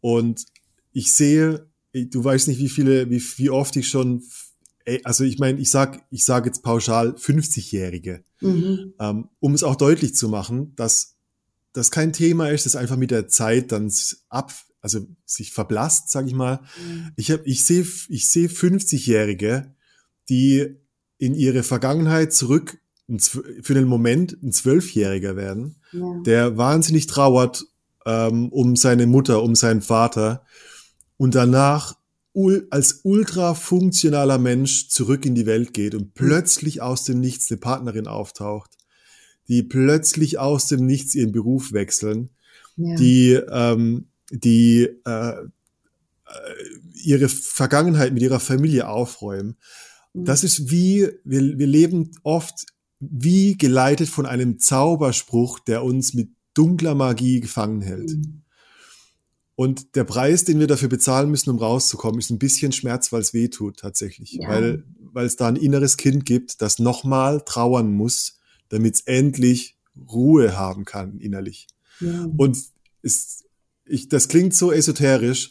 Und 0.00 0.46
ich 0.92 1.12
sehe, 1.12 1.66
du 1.92 2.24
weißt 2.24 2.48
nicht, 2.48 2.58
wie 2.58 2.68
viele, 2.68 3.10
wie, 3.10 3.22
wie 3.36 3.50
oft 3.50 3.76
ich 3.76 3.88
schon, 3.88 4.22
also 5.04 5.24
ich 5.24 5.38
meine, 5.38 5.60
ich 5.60 5.70
sag, 5.70 6.04
ich 6.10 6.24
sage 6.24 6.46
jetzt 6.46 6.62
pauschal 6.62 7.10
50-Jährige, 7.10 8.24
mhm. 8.40 8.94
ähm, 8.98 9.28
um 9.38 9.54
es 9.54 9.62
auch 9.62 9.76
deutlich 9.76 10.14
zu 10.14 10.28
machen, 10.28 10.74
dass 10.76 11.16
das 11.74 11.90
kein 11.90 12.12
Thema 12.12 12.48
ist, 12.50 12.66
das 12.66 12.76
einfach 12.76 12.96
mit 12.96 13.10
der 13.10 13.28
Zeit 13.28 13.70
dann 13.70 13.92
ab, 14.28 14.52
also 14.84 15.06
sich 15.24 15.50
verblasst, 15.50 16.10
sage 16.10 16.28
ich 16.28 16.34
mal. 16.34 16.60
Mhm. 16.78 17.12
Ich 17.16 17.30
habe, 17.30 17.42
ich 17.46 17.64
sehe, 17.64 17.86
ich 18.08 18.28
sehe 18.28 18.48
50-Jährige, 18.48 19.72
die 20.28 20.76
in 21.18 21.34
ihre 21.34 21.62
Vergangenheit 21.62 22.32
zurück 22.32 22.78
für 23.18 23.74
den 23.74 23.86
Moment 23.86 24.36
ein 24.42 24.52
Zwölfjähriger 24.52 25.36
werden, 25.36 25.76
ja. 25.92 26.20
der 26.24 26.56
wahnsinnig 26.56 27.06
trauert 27.06 27.64
ähm, 28.06 28.48
um 28.50 28.76
seine 28.76 29.06
Mutter, 29.06 29.42
um 29.42 29.54
seinen 29.54 29.82
Vater 29.82 30.44
und 31.16 31.34
danach 31.34 31.96
als 32.70 33.00
ultra 33.04 33.54
funktionaler 33.54 34.38
Mensch 34.38 34.88
zurück 34.88 35.24
in 35.24 35.34
die 35.34 35.46
Welt 35.46 35.72
geht 35.72 35.94
und 35.94 36.14
plötzlich 36.14 36.82
aus 36.82 37.04
dem 37.04 37.20
Nichts 37.20 37.50
eine 37.50 37.58
Partnerin 37.60 38.08
auftaucht, 38.08 38.72
die 39.48 39.62
plötzlich 39.62 40.38
aus 40.38 40.66
dem 40.66 40.84
Nichts 40.84 41.14
ihren 41.14 41.32
Beruf 41.32 41.72
wechseln, 41.72 42.30
ja. 42.76 42.96
die 42.96 43.32
ähm, 43.34 44.08
die 44.38 44.88
äh, 45.04 45.34
äh, 45.38 45.44
ihre 47.02 47.28
Vergangenheit 47.28 48.12
mit 48.12 48.22
ihrer 48.22 48.40
Familie 48.40 48.88
aufräumen. 48.88 49.56
Mhm. 50.12 50.24
Das 50.24 50.44
ist 50.44 50.70
wie, 50.70 51.08
wir, 51.24 51.58
wir 51.58 51.66
leben 51.66 52.12
oft 52.22 52.66
wie 53.00 53.56
geleitet 53.58 54.08
von 54.08 54.26
einem 54.26 54.58
Zauberspruch, 54.58 55.58
der 55.58 55.84
uns 55.84 56.14
mit 56.14 56.30
dunkler 56.54 56.94
Magie 56.94 57.40
gefangen 57.40 57.82
hält. 57.82 58.10
Mhm. 58.10 58.42
Und 59.56 59.94
der 59.94 60.04
Preis, 60.04 60.44
den 60.44 60.58
wir 60.58 60.66
dafür 60.66 60.88
bezahlen 60.88 61.30
müssen, 61.30 61.50
um 61.50 61.58
rauszukommen, 61.58 62.18
ist 62.18 62.30
ein 62.30 62.40
bisschen 62.40 62.72
Schmerz, 62.72 63.12
weil 63.12 63.20
es 63.20 63.34
weh 63.34 63.48
tut 63.48 63.78
tatsächlich. 63.78 64.32
Ja. 64.32 64.48
Weil, 64.48 64.84
weil 64.98 65.26
es 65.26 65.36
da 65.36 65.46
ein 65.46 65.56
inneres 65.56 65.96
Kind 65.96 66.24
gibt, 66.24 66.60
das 66.60 66.80
nochmal 66.80 67.42
trauern 67.42 67.92
muss, 67.92 68.38
damit 68.68 68.94
es 68.94 69.00
endlich 69.02 69.76
Ruhe 69.96 70.56
haben 70.56 70.84
kann 70.84 71.18
innerlich. 71.18 71.68
Ja. 72.00 72.26
Und 72.36 72.58
es, 73.02 73.43
ich, 73.86 74.08
das 74.08 74.28
klingt 74.28 74.54
so 74.54 74.72
esoterisch. 74.72 75.50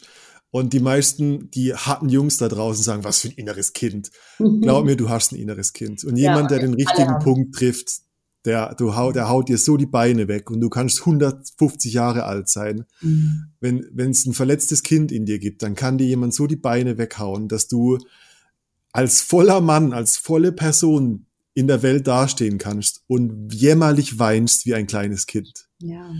Und 0.50 0.72
die 0.72 0.80
meisten, 0.80 1.50
die 1.50 1.74
harten 1.74 2.08
Jungs 2.08 2.36
da 2.36 2.48
draußen 2.48 2.84
sagen, 2.84 3.02
was 3.02 3.18
für 3.18 3.28
ein 3.28 3.34
inneres 3.34 3.72
Kind. 3.72 4.12
Glaub 4.38 4.84
mir, 4.84 4.96
du 4.96 5.08
hast 5.08 5.32
ein 5.32 5.36
inneres 5.36 5.72
Kind. 5.72 6.04
Und 6.04 6.16
jemand, 6.16 6.50
ja, 6.50 6.58
der 6.58 6.68
den 6.68 6.74
richtigen 6.74 7.18
Punkt 7.18 7.56
trifft, 7.56 8.04
der, 8.44 8.74
du 8.74 8.94
haut, 8.94 9.16
der 9.16 9.28
haut 9.28 9.48
dir 9.48 9.58
so 9.58 9.76
die 9.76 9.86
Beine 9.86 10.28
weg 10.28 10.50
und 10.50 10.60
du 10.60 10.68
kannst 10.68 11.00
150 11.00 11.92
Jahre 11.92 12.24
alt 12.24 12.48
sein. 12.48 12.84
Mhm. 13.00 13.46
Wenn 13.60 13.88
wenn 13.92 14.10
es 14.10 14.26
ein 14.26 14.34
verletztes 14.34 14.82
Kind 14.82 15.10
in 15.10 15.26
dir 15.26 15.38
gibt, 15.38 15.62
dann 15.62 15.74
kann 15.74 15.98
dir 15.98 16.06
jemand 16.06 16.34
so 16.34 16.46
die 16.46 16.56
Beine 16.56 16.98
weghauen, 16.98 17.48
dass 17.48 17.68
du 17.68 17.98
als 18.92 19.22
voller 19.22 19.60
Mann, 19.60 19.92
als 19.92 20.18
volle 20.18 20.52
Person 20.52 21.26
in 21.54 21.66
der 21.66 21.82
Welt 21.82 22.06
dastehen 22.06 22.58
kannst 22.58 23.02
und 23.06 23.52
jämmerlich 23.52 24.18
weinst 24.18 24.66
wie 24.66 24.74
ein 24.74 24.86
kleines 24.86 25.26
Kind. 25.26 25.66
Ja. 25.78 26.12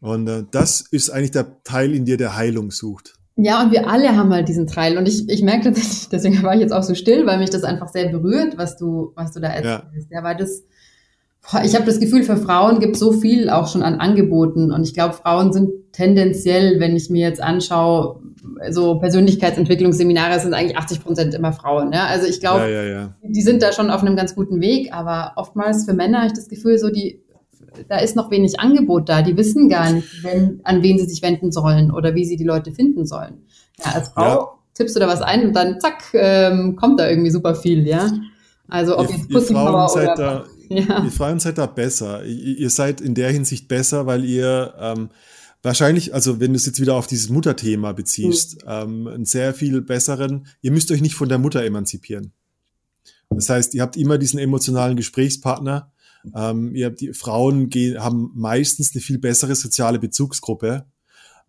Und 0.00 0.28
äh, 0.28 0.44
das 0.50 0.80
ist 0.90 1.10
eigentlich 1.10 1.30
der 1.30 1.62
Teil 1.62 1.94
in 1.94 2.04
dir, 2.04 2.16
der 2.16 2.36
Heilung 2.36 2.70
sucht. 2.70 3.14
Ja, 3.36 3.62
und 3.62 3.72
wir 3.72 3.88
alle 3.88 4.16
haben 4.16 4.32
halt 4.32 4.48
diesen 4.48 4.66
Teil. 4.66 4.98
Und 4.98 5.08
ich, 5.08 5.28
ich 5.28 5.42
merke 5.42 5.64
tatsächlich, 5.64 6.08
deswegen 6.12 6.42
war 6.42 6.54
ich 6.54 6.60
jetzt 6.60 6.72
auch 6.72 6.82
so 6.82 6.94
still, 6.94 7.26
weil 7.26 7.38
mich 7.38 7.50
das 7.50 7.64
einfach 7.64 7.88
sehr 7.88 8.08
berührt, 8.08 8.56
was 8.58 8.76
du, 8.76 9.12
was 9.14 9.32
du 9.32 9.40
da 9.40 9.48
erzählst. 9.48 10.10
Ja, 10.10 10.18
ja 10.18 10.24
weil 10.24 10.36
das, 10.36 10.62
boah, 11.50 11.62
ich 11.64 11.74
habe 11.74 11.86
das 11.86 12.00
Gefühl, 12.00 12.22
für 12.22 12.36
Frauen 12.36 12.80
gibt 12.80 12.96
so 12.96 13.12
viel 13.12 13.50
auch 13.50 13.68
schon 13.68 13.82
an 13.82 14.00
Angeboten. 14.00 14.72
Und 14.72 14.84
ich 14.84 14.94
glaube, 14.94 15.14
Frauen 15.14 15.52
sind 15.52 15.70
tendenziell, 15.92 16.80
wenn 16.80 16.96
ich 16.96 17.10
mir 17.10 17.26
jetzt 17.26 17.42
anschaue, 17.42 18.20
so 18.70 18.98
Persönlichkeitsentwicklungsseminare 18.98 20.40
sind 20.40 20.54
eigentlich 20.54 20.76
80 20.76 21.02
Prozent 21.02 21.34
immer 21.34 21.52
Frauen. 21.52 21.92
Ja? 21.92 22.06
Also 22.06 22.26
ich 22.26 22.40
glaube, 22.40 22.70
ja, 22.70 22.84
ja. 22.84 23.14
die 23.22 23.42
sind 23.42 23.62
da 23.62 23.72
schon 23.72 23.90
auf 23.90 24.02
einem 24.02 24.16
ganz 24.16 24.34
guten 24.34 24.60
Weg. 24.60 24.92
Aber 24.92 25.32
oftmals 25.36 25.84
für 25.84 25.94
Männer 25.94 26.18
habe 26.18 26.28
ich 26.28 26.34
das 26.34 26.48
Gefühl, 26.48 26.78
so 26.78 26.90
die 26.90 27.22
da 27.88 27.98
ist 27.98 28.16
noch 28.16 28.30
wenig 28.30 28.60
Angebot 28.60 29.08
da. 29.08 29.22
Die 29.22 29.36
wissen 29.36 29.68
gar 29.68 29.92
nicht, 29.92 30.22
wenn, 30.22 30.60
an 30.64 30.82
wen 30.82 30.98
sie 30.98 31.06
sich 31.06 31.22
wenden 31.22 31.52
sollen 31.52 31.90
oder 31.90 32.14
wie 32.14 32.24
sie 32.24 32.36
die 32.36 32.44
Leute 32.44 32.72
finden 32.72 33.06
sollen. 33.06 33.42
Ja, 33.84 33.92
als 33.92 34.08
Frau 34.10 34.22
ja. 34.22 34.48
tippst 34.74 34.96
du 34.96 35.00
da 35.00 35.08
was 35.08 35.22
ein 35.22 35.46
und 35.46 35.54
dann 35.54 35.80
zack, 35.80 36.04
ähm, 36.12 36.76
kommt 36.76 37.00
da 37.00 37.08
irgendwie 37.08 37.30
super 37.30 37.54
viel, 37.54 37.86
ja. 37.86 38.10
Also 38.68 38.98
ob 38.98 39.10
ihr, 39.10 39.16
jetzt 39.16 39.30
ihr 39.30 39.56
Frauen 39.56 39.88
seid 39.88 40.18
da, 40.18 40.44
ja. 40.68 41.04
Ihr 41.04 41.10
Frauen 41.10 41.40
seid 41.40 41.58
da 41.58 41.66
besser. 41.66 42.24
Ihr, 42.24 42.58
ihr, 42.58 42.70
seid 42.70 43.00
in 43.00 43.14
der 43.14 43.30
Hinsicht 43.30 43.68
besser, 43.68 44.06
weil 44.06 44.24
ihr 44.24 44.74
ähm, 44.78 45.10
wahrscheinlich, 45.62 46.14
also 46.14 46.40
wenn 46.40 46.52
du 46.52 46.56
es 46.56 46.66
jetzt 46.66 46.80
wieder 46.80 46.94
auf 46.94 47.06
dieses 47.06 47.28
Mutterthema 47.28 47.92
beziehst, 47.92 48.62
mhm. 48.64 48.70
ähm, 48.70 49.06
einen 49.08 49.24
sehr 49.24 49.54
viel 49.54 49.80
besseren, 49.82 50.46
ihr 50.62 50.70
müsst 50.70 50.90
euch 50.92 51.00
nicht 51.00 51.14
von 51.14 51.28
der 51.28 51.38
Mutter 51.38 51.64
emanzipieren. 51.64 52.32
Das 53.30 53.48
heißt, 53.48 53.74
ihr 53.74 53.82
habt 53.82 53.96
immer 53.96 54.18
diesen 54.18 54.38
emotionalen 54.38 54.96
Gesprächspartner, 54.96 55.92
ähm, 56.34 56.74
ihr 56.74 56.90
die 56.90 57.12
Frauen 57.12 57.68
gehen, 57.68 58.02
haben 58.02 58.30
meistens 58.34 58.92
eine 58.94 59.00
viel 59.00 59.18
bessere 59.18 59.54
soziale 59.54 59.98
Bezugsgruppe 59.98 60.86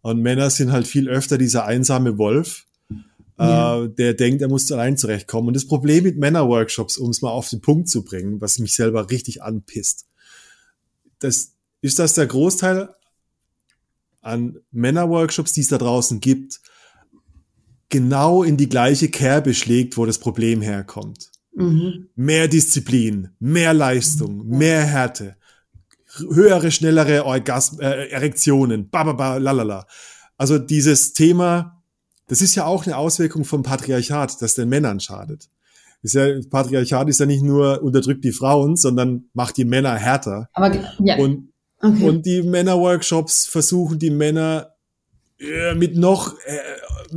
und 0.01 0.21
Männer 0.21 0.49
sind 0.49 0.71
halt 0.71 0.87
viel 0.87 1.07
öfter 1.09 1.37
dieser 1.37 1.65
einsame 1.65 2.17
Wolf, 2.17 2.65
äh, 2.89 3.43
ja. 3.43 3.83
äh, 3.83 3.89
der 3.89 4.13
denkt, 4.13 4.41
er 4.41 4.49
muss 4.49 4.71
allein 4.71 4.97
zurechtkommen. 4.97 5.49
Und 5.49 5.55
das 5.55 5.67
Problem 5.67 6.03
mit 6.03 6.17
Männerworkshops, 6.17 6.97
um 6.97 7.11
es 7.11 7.21
mal 7.21 7.29
auf 7.29 7.49
den 7.49 7.61
Punkt 7.61 7.89
zu 7.89 8.03
bringen, 8.03 8.41
was 8.41 8.59
mich 8.59 8.73
selber 8.73 9.09
richtig 9.09 9.43
anpisst, 9.43 10.05
das 11.19 11.53
ist, 11.81 11.99
dass 11.99 12.15
der 12.15 12.27
Großteil 12.27 12.89
an 14.21 14.57
Männerworkshops, 14.71 15.53
die 15.53 15.61
es 15.61 15.67
da 15.67 15.77
draußen 15.77 16.19
gibt, 16.19 16.61
genau 17.89 18.43
in 18.43 18.57
die 18.57 18.69
gleiche 18.69 19.09
Kerbe 19.09 19.53
schlägt, 19.53 19.97
wo 19.97 20.05
das 20.05 20.19
Problem 20.19 20.61
herkommt. 20.61 21.31
Mhm. 21.53 22.09
Mehr 22.15 22.47
Disziplin, 22.47 23.29
mehr 23.39 23.73
Leistung, 23.73 24.47
mehr 24.47 24.83
Härte, 24.83 25.35
höhere, 26.17 26.71
schnellere 26.71 27.25
Orgasm 27.25 27.79
äh, 27.81 28.09
Erektionen, 28.09 28.89
bababa, 28.89 29.37
lalala. 29.37 29.85
Also 30.37 30.57
dieses 30.57 31.13
Thema, 31.13 31.83
das 32.27 32.41
ist 32.41 32.55
ja 32.55 32.65
auch 32.65 32.85
eine 32.85 32.97
Auswirkung 32.97 33.45
vom 33.45 33.63
Patriarchat, 33.63 34.41
das 34.41 34.55
den 34.55 34.69
Männern 34.69 34.99
schadet. 34.99 35.49
Ist 36.01 36.15
ja, 36.15 36.27
Patriarchat 36.49 37.07
ist 37.09 37.19
ja 37.19 37.25
nicht 37.25 37.43
nur 37.43 37.83
unterdrückt 37.83 38.23
die 38.23 38.31
Frauen, 38.31 38.75
sondern 38.75 39.25
macht 39.33 39.57
die 39.57 39.65
Männer 39.65 39.95
härter. 39.95 40.49
Aber, 40.53 40.73
ja. 40.99 41.17
Und, 41.17 41.51
okay. 41.79 42.07
und 42.07 42.25
die 42.25 42.41
Männerworkshops 42.41 43.45
versuchen 43.45 43.99
die 43.99 44.09
Männer 44.09 44.73
äh, 45.37 45.75
mit 45.75 45.95
noch 45.95 46.35
äh, 46.45 47.15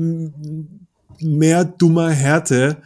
mehr 1.20 1.64
dummer 1.64 2.10
Härte 2.10 2.82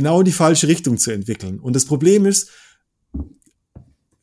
genau 0.00 0.20
in 0.20 0.24
die 0.24 0.32
falsche 0.32 0.66
Richtung 0.66 0.96
zu 0.96 1.10
entwickeln. 1.10 1.60
Und 1.60 1.76
das 1.76 1.84
Problem 1.84 2.24
ist, 2.24 2.50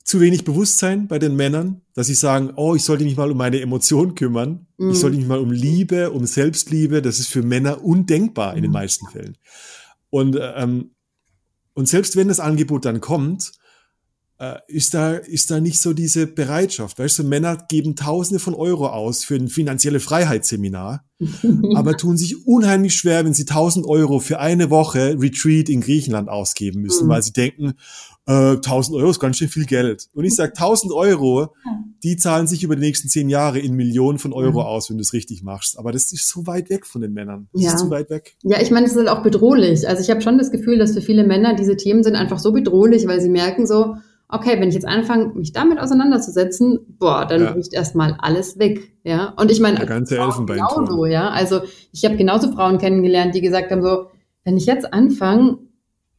zu 0.03 0.21
wenig 0.21 0.43
Bewusstsein 0.43 1.07
bei 1.07 1.19
den 1.19 1.35
Männern, 1.35 1.81
dass 1.93 2.07
sie 2.07 2.15
sagen, 2.15 2.53
oh, 2.55 2.75
ich 2.75 2.83
sollte 2.83 3.03
mich 3.03 3.17
mal 3.17 3.29
um 3.29 3.37
meine 3.37 3.59
Emotionen 3.59 4.15
kümmern. 4.15 4.65
Mhm. 4.77 4.91
Ich 4.91 4.99
sollte 4.99 5.17
mich 5.17 5.27
mal 5.27 5.39
um 5.39 5.51
Liebe, 5.51 6.11
um 6.11 6.25
Selbstliebe. 6.25 7.01
Das 7.01 7.19
ist 7.19 7.27
für 7.27 7.43
Männer 7.43 7.83
undenkbar 7.83 8.55
in 8.55 8.61
den 8.63 8.71
mhm. 8.71 8.79
meisten 8.79 9.07
Fällen. 9.09 9.37
Und, 10.09 10.39
ähm, 10.55 10.91
und 11.73 11.87
selbst 11.87 12.15
wenn 12.15 12.29
das 12.29 12.39
Angebot 12.39 12.85
dann 12.85 13.01
kommt, 13.01 13.51
ist 14.67 14.93
da, 14.93 15.13
ist 15.13 15.49
da 15.49 15.59
nicht 15.59 15.79
so 15.79 15.93
diese 15.93 16.27
Bereitschaft. 16.27 16.99
Weißt 16.99 17.17
du, 17.19 17.23
Männer 17.23 17.57
geben 17.67 17.95
Tausende 17.95 18.39
von 18.39 18.53
Euro 18.53 18.87
aus 18.87 19.23
für 19.23 19.35
ein 19.35 19.47
finanzielle 19.47 19.99
Freiheitsseminar, 19.99 21.03
aber 21.75 21.97
tun 21.97 22.17
sich 22.17 22.45
unheimlich 22.45 22.95
schwer, 22.95 23.25
wenn 23.25 23.33
sie 23.33 23.47
1000 23.47 23.87
Euro 23.87 24.19
für 24.19 24.39
eine 24.39 24.69
Woche 24.69 25.17
Retreat 25.19 25.69
in 25.69 25.81
Griechenland 25.81 26.29
ausgeben 26.29 26.81
müssen, 26.81 27.07
mhm. 27.07 27.09
weil 27.09 27.23
sie 27.23 27.33
denken, 27.33 27.73
äh, 28.27 28.57
1000 28.57 28.97
Euro 28.97 29.09
ist 29.09 29.19
ganz 29.19 29.37
schön 29.37 29.47
viel 29.47 29.65
Geld. 29.65 30.07
Und 30.13 30.25
ich 30.25 30.35
sage, 30.35 30.51
1000 30.51 30.93
Euro, 30.93 31.55
die 32.03 32.17
zahlen 32.17 32.45
sich 32.45 32.61
über 32.61 32.75
die 32.75 32.81
nächsten 32.81 33.09
zehn 33.09 33.29
Jahre 33.29 33.57
in 33.57 33.73
Millionen 33.73 34.19
von 34.19 34.33
Euro 34.33 34.61
mhm. 34.61 34.67
aus, 34.67 34.89
wenn 34.89 34.97
du 34.97 35.01
es 35.01 35.13
richtig 35.13 35.41
machst. 35.41 35.79
Aber 35.79 35.91
das 35.91 36.11
ist 36.13 36.27
so 36.27 36.45
weit 36.45 36.69
weg 36.69 36.85
von 36.85 37.01
den 37.01 37.13
Männern. 37.13 37.47
Das 37.53 37.63
ja. 37.63 37.73
ist 37.73 37.79
zu 37.79 37.89
weit 37.89 38.11
weg. 38.11 38.35
Ja, 38.43 38.61
ich 38.61 38.69
meine, 38.69 38.85
es 38.85 38.91
ist 38.91 38.99
halt 38.99 39.09
auch 39.09 39.23
bedrohlich. 39.23 39.87
Also 39.87 40.03
ich 40.03 40.11
habe 40.11 40.21
schon 40.21 40.37
das 40.37 40.51
Gefühl, 40.51 40.77
dass 40.77 40.93
für 40.93 41.01
viele 41.01 41.25
Männer 41.25 41.55
diese 41.55 41.75
Themen 41.75 42.03
sind 42.03 42.15
einfach 42.15 42.37
so 42.37 42.51
bedrohlich, 42.51 43.07
weil 43.07 43.19
sie 43.21 43.29
merken 43.29 43.65
so, 43.65 43.95
okay, 44.29 44.59
wenn 44.59 44.69
ich 44.69 44.75
jetzt 44.75 44.87
anfange, 44.87 45.33
mich 45.35 45.53
damit 45.53 45.79
auseinanderzusetzen, 45.79 46.79
boah, 46.99 47.25
dann 47.25 47.43
ja. 47.43 47.51
bricht 47.51 47.73
erstmal 47.73 48.15
alles 48.19 48.59
weg, 48.59 48.91
ja. 49.03 49.33
Und 49.37 49.51
ich 49.51 49.59
meine, 49.59 49.77
der 49.77 49.85
ganze 49.85 50.15
genauso, 50.15 51.05
ja. 51.05 51.29
Also 51.29 51.61
ich 51.91 52.03
habe 52.05 52.17
genauso 52.17 52.51
Frauen 52.51 52.77
kennengelernt, 52.77 53.35
die 53.35 53.41
gesagt 53.41 53.71
haben 53.71 53.81
so, 53.81 54.07
wenn 54.43 54.57
ich 54.57 54.65
jetzt 54.65 54.93
anfange, 54.93 55.59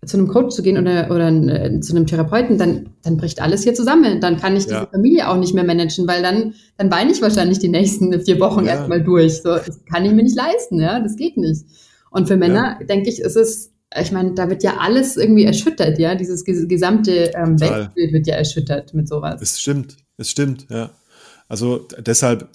zu 0.06 0.16
einem 0.16 0.28
Coach 0.28 0.54
zu 0.54 0.62
gehen 0.62 0.78
oder, 0.78 1.10
oder 1.10 1.28
äh, 1.28 1.80
zu 1.80 1.94
einem 1.94 2.06
Therapeuten, 2.06 2.56
dann, 2.56 2.90
dann 3.02 3.16
bricht 3.16 3.42
alles 3.42 3.64
hier 3.64 3.74
zusammen. 3.74 4.20
Dann 4.20 4.38
kann 4.38 4.56
ich 4.56 4.64
diese 4.64 4.76
ja. 4.76 4.86
Familie 4.86 5.28
auch 5.28 5.36
nicht 5.36 5.54
mehr 5.54 5.64
managen, 5.64 6.06
weil 6.06 6.22
dann, 6.22 6.54
dann 6.76 6.90
weine 6.90 7.10
ich 7.10 7.20
wahrscheinlich 7.20 7.58
die 7.58 7.68
nächsten 7.68 8.20
vier 8.24 8.38
Wochen 8.38 8.64
ja. 8.64 8.74
erstmal 8.74 9.02
durch. 9.02 9.42
So, 9.42 9.56
das 9.56 9.84
kann 9.86 10.04
ich 10.04 10.12
mir 10.12 10.22
nicht 10.22 10.36
leisten, 10.36 10.80
ja, 10.80 11.00
das 11.00 11.16
geht 11.16 11.36
nicht. 11.36 11.64
Und 12.10 12.28
für 12.28 12.36
Männer, 12.36 12.78
denke 12.88 13.08
ich, 13.08 13.20
ist 13.20 13.36
es 13.36 13.72
ich 13.96 14.12
meine, 14.12 14.34
da 14.34 14.48
wird 14.48 14.62
ja 14.62 14.76
alles 14.78 15.16
irgendwie 15.16 15.44
erschüttert, 15.44 15.98
ja. 15.98 16.14
Dieses 16.14 16.44
gesamte 16.44 17.32
ähm, 17.34 17.58
Weltbild 17.60 18.12
wird 18.12 18.26
ja 18.26 18.34
erschüttert 18.34 18.92
mit 18.94 19.08
sowas. 19.08 19.40
Es 19.40 19.60
stimmt, 19.60 19.96
es 20.16 20.30
stimmt, 20.30 20.66
ja. 20.70 20.90
Also 21.48 21.88
deshalb, 21.98 22.50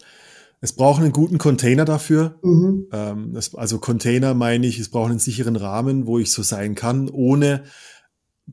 es 0.61 0.73
braucht 0.73 1.01
einen 1.01 1.11
guten 1.11 1.39
Container 1.39 1.85
dafür. 1.85 2.35
Mhm. 2.43 2.87
Ähm, 2.91 3.31
das, 3.33 3.55
also 3.55 3.79
Container 3.79 4.35
meine 4.35 4.67
ich, 4.67 4.79
es 4.79 4.89
braucht 4.89 5.09
einen 5.09 5.19
sicheren 5.19 5.55
Rahmen, 5.55 6.05
wo 6.05 6.19
ich 6.19 6.31
so 6.31 6.43
sein 6.43 6.75
kann, 6.75 7.09
ohne 7.09 7.63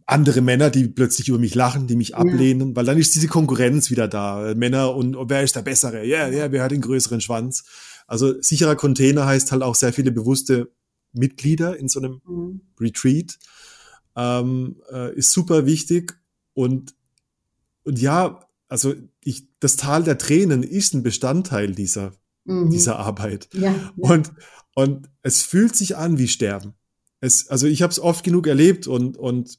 andere 0.07 0.41
Männer, 0.41 0.70
die 0.70 0.89
plötzlich 0.89 1.28
über 1.28 1.39
mich 1.39 1.55
lachen, 1.55 1.87
die 1.87 1.97
mich 1.97 2.14
ablehnen, 2.14 2.70
ja. 2.70 2.76
weil 2.76 2.85
dann 2.85 2.97
ist 2.97 3.14
diese 3.14 3.28
Konkurrenz 3.28 3.91
wieder 3.91 4.09
da. 4.09 4.55
Männer 4.57 4.95
und, 4.95 5.16
und 5.16 5.28
wer 5.28 5.43
ist 5.43 5.57
der 5.57 5.62
Bessere? 5.62 6.05
Ja, 6.05 6.18
yeah, 6.18 6.28
ja, 6.28 6.39
yeah, 6.39 6.53
wer 6.53 6.62
hat 6.62 6.70
den 6.70 6.81
größeren 6.81 7.20
Schwanz? 7.20 7.64
Also 8.07 8.41
sicherer 8.41 8.76
Container 8.76 9.26
heißt 9.26 9.53
halt 9.53 9.62
auch 9.62 9.74
sehr 9.74 9.93
viele 9.93 10.12
bewusste 10.12 10.70
Mitglieder 11.12 11.76
in 11.76 11.88
so 11.88 12.00
einem 12.00 12.20
mhm. 12.26 12.61
Retreat. 12.78 13.38
Ähm, 14.16 14.82
äh, 14.92 15.14
ist 15.14 15.30
super 15.30 15.66
wichtig 15.66 16.18
und, 16.52 16.94
und 17.84 18.00
ja, 18.00 18.40
also 18.68 18.94
ich, 19.22 19.46
das 19.61 19.76
Tal 19.76 20.04
der 20.04 20.18
Tränen 20.18 20.62
ist 20.62 20.94
ein 20.94 21.02
Bestandteil 21.02 21.74
dieser, 21.74 22.12
mhm. 22.44 22.70
dieser 22.70 22.98
Arbeit. 22.98 23.48
Ja, 23.52 23.72
ja. 23.72 23.92
Und, 23.96 24.32
und 24.74 25.11
es 25.22 25.42
fühlt 25.42 25.76
sich 25.76 25.96
an 25.96 26.18
wie 26.18 26.28
Sterben. 26.28 26.74
Es, 27.20 27.48
also 27.48 27.66
ich 27.66 27.82
habe 27.82 27.90
es 27.90 28.00
oft 28.00 28.24
genug 28.24 28.46
erlebt 28.46 28.86
und, 28.86 29.16
und 29.16 29.58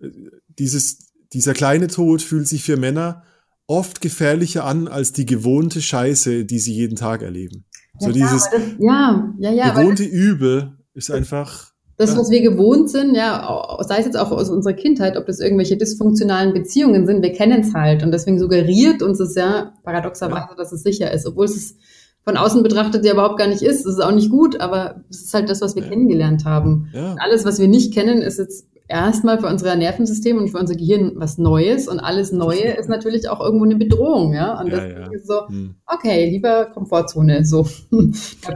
äh, 0.00 0.10
dieses, 0.48 1.12
dieser 1.32 1.54
kleine 1.54 1.88
Tod 1.88 2.22
fühlt 2.22 2.46
sich 2.46 2.62
für 2.62 2.76
Männer 2.76 3.24
oft 3.66 4.00
gefährlicher 4.00 4.64
an 4.64 4.88
als 4.88 5.12
die 5.12 5.26
gewohnte 5.26 5.80
Scheiße, 5.80 6.44
die 6.44 6.58
sie 6.58 6.74
jeden 6.74 6.96
Tag 6.96 7.22
erleben. 7.22 7.64
So 7.98 8.06
ja, 8.08 8.12
dieses 8.12 8.50
das, 8.50 8.60
ja, 8.78 9.32
ja, 9.38 9.50
ja, 9.50 9.70
gewohnte 9.70 10.04
Übel 10.04 10.72
ist 10.94 11.10
einfach. 11.10 11.72
Das, 11.98 12.16
was 12.16 12.30
wir 12.30 12.40
gewohnt 12.40 12.90
sind, 12.90 13.14
ja, 13.14 13.78
sei 13.86 13.98
es 13.98 14.06
jetzt 14.06 14.18
auch 14.18 14.32
aus 14.32 14.50
unserer 14.50 14.72
Kindheit, 14.72 15.16
ob 15.16 15.26
das 15.26 15.38
irgendwelche 15.38 15.76
dysfunktionalen 15.76 16.52
Beziehungen 16.52 17.06
sind, 17.06 17.22
wir 17.22 17.32
kennen 17.32 17.60
es 17.60 17.74
halt. 17.74 18.02
Und 18.02 18.10
deswegen 18.10 18.40
suggeriert 18.40 19.02
uns 19.02 19.20
es 19.20 19.36
ja 19.36 19.72
paradoxerweise, 19.84 20.48
ja. 20.50 20.56
dass 20.56 20.72
es 20.72 20.82
sicher 20.82 21.12
ist, 21.12 21.26
obwohl 21.26 21.44
es 21.44 21.76
von 22.24 22.36
außen 22.36 22.62
betrachtet 22.62 23.04
ja 23.04 23.12
überhaupt 23.12 23.38
gar 23.38 23.46
nicht 23.46 23.62
ist. 23.62 23.84
Das 23.84 23.94
ist 23.94 24.02
auch 24.02 24.12
nicht 24.12 24.30
gut, 24.30 24.60
aber 24.60 25.04
es 25.10 25.22
ist 25.22 25.34
halt 25.34 25.48
das, 25.48 25.60
was 25.60 25.76
wir 25.76 25.82
ja. 25.82 25.90
kennengelernt 25.90 26.44
haben. 26.44 26.88
Ja. 26.92 27.14
alles, 27.18 27.44
was 27.44 27.60
wir 27.60 27.68
nicht 27.68 27.94
kennen, 27.94 28.22
ist 28.22 28.38
jetzt 28.38 28.66
erstmal 28.92 29.40
für 29.40 29.46
unser 29.46 29.74
Nervensystem 29.74 30.36
und 30.36 30.50
für 30.50 30.58
unser 30.58 30.76
Gehirn 30.76 31.12
was 31.16 31.38
Neues 31.38 31.88
und 31.88 31.98
alles 31.98 32.30
Neue 32.30 32.72
ist 32.78 32.88
natürlich 32.88 33.28
auch 33.28 33.40
irgendwo 33.40 33.64
eine 33.64 33.76
Bedrohung, 33.76 34.34
ja. 34.34 34.60
Und 34.60 34.68
ja, 34.68 34.86
ja. 34.86 35.10
ist 35.10 35.26
so, 35.26 35.48
hm. 35.48 35.74
okay, 35.86 36.28
lieber 36.30 36.66
Komfortzone, 36.66 37.44
so. 37.44 37.66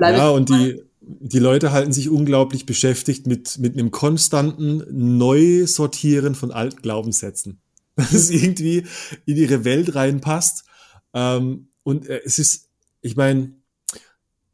ja, 0.00 0.28
und 0.30 0.50
die, 0.50 0.82
die 1.00 1.38
Leute 1.38 1.72
halten 1.72 1.92
sich 1.92 2.10
unglaublich 2.10 2.66
beschäftigt 2.66 3.26
mit, 3.26 3.58
mit 3.58 3.74
einem 3.74 3.90
konstanten 3.90 4.84
Neusortieren 4.90 6.34
von 6.34 6.52
alten 6.52 6.82
Glaubenssätzen. 6.82 7.60
Dass 7.96 8.12
es 8.12 8.30
irgendwie 8.30 8.84
in 9.24 9.36
ihre 9.38 9.64
Welt 9.64 9.94
reinpasst. 9.94 10.64
Ähm, 11.14 11.68
und 11.82 12.06
äh, 12.08 12.20
es 12.26 12.38
ist, 12.38 12.68
ich 13.00 13.16
meine, 13.16 13.52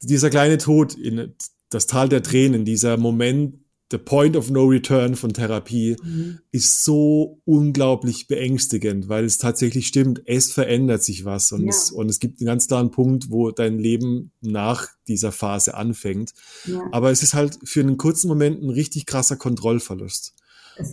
dieser 0.00 0.30
kleine 0.30 0.58
Tod 0.58 0.94
in 0.94 1.34
das 1.70 1.88
Tal 1.88 2.08
der 2.08 2.22
Tränen, 2.22 2.64
dieser 2.64 2.96
Moment 2.98 3.61
the 3.92 3.98
point 3.98 4.36
of 4.36 4.50
no 4.50 4.64
return 4.64 5.14
von 5.14 5.32
Therapie 5.32 5.96
mhm. 6.02 6.40
ist 6.50 6.82
so 6.82 7.40
unglaublich 7.44 8.26
beängstigend, 8.26 9.08
weil 9.08 9.24
es 9.24 9.38
tatsächlich 9.38 9.86
stimmt, 9.86 10.22
es 10.26 10.50
verändert 10.50 11.04
sich 11.04 11.24
was 11.24 11.52
und, 11.52 11.62
ja. 11.62 11.68
es, 11.68 11.92
und 11.92 12.08
es 12.08 12.18
gibt 12.18 12.40
einen 12.40 12.46
ganz 12.46 12.66
klaren 12.66 12.90
Punkt, 12.90 13.30
wo 13.30 13.50
dein 13.50 13.78
Leben 13.78 14.32
nach 14.40 14.88
dieser 15.06 15.30
Phase 15.30 15.74
anfängt. 15.74 16.32
Ja. 16.66 16.80
Aber 16.90 17.10
es 17.10 17.22
ist 17.22 17.34
halt 17.34 17.58
für 17.62 17.80
einen 17.80 17.98
kurzen 17.98 18.26
Moment 18.28 18.62
ein 18.62 18.70
richtig 18.70 19.06
krasser 19.06 19.36
Kontrollverlust. 19.36 20.34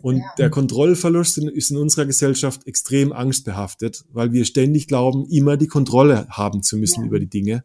Und 0.01 0.17
ja. 0.17 0.33
der 0.37 0.49
Kontrollverlust 0.49 1.37
ist 1.37 1.71
in 1.71 1.77
unserer 1.77 2.05
Gesellschaft 2.05 2.67
extrem 2.67 3.13
angstbehaftet, 3.13 4.03
weil 4.11 4.33
wir 4.33 4.43
ständig 4.43 4.87
glauben, 4.87 5.25
immer 5.29 5.55
die 5.55 5.67
Kontrolle 5.67 6.27
haben 6.29 6.61
zu 6.63 6.75
müssen 6.77 7.05
über 7.05 7.19
die 7.19 7.29
Dinge. 7.29 7.63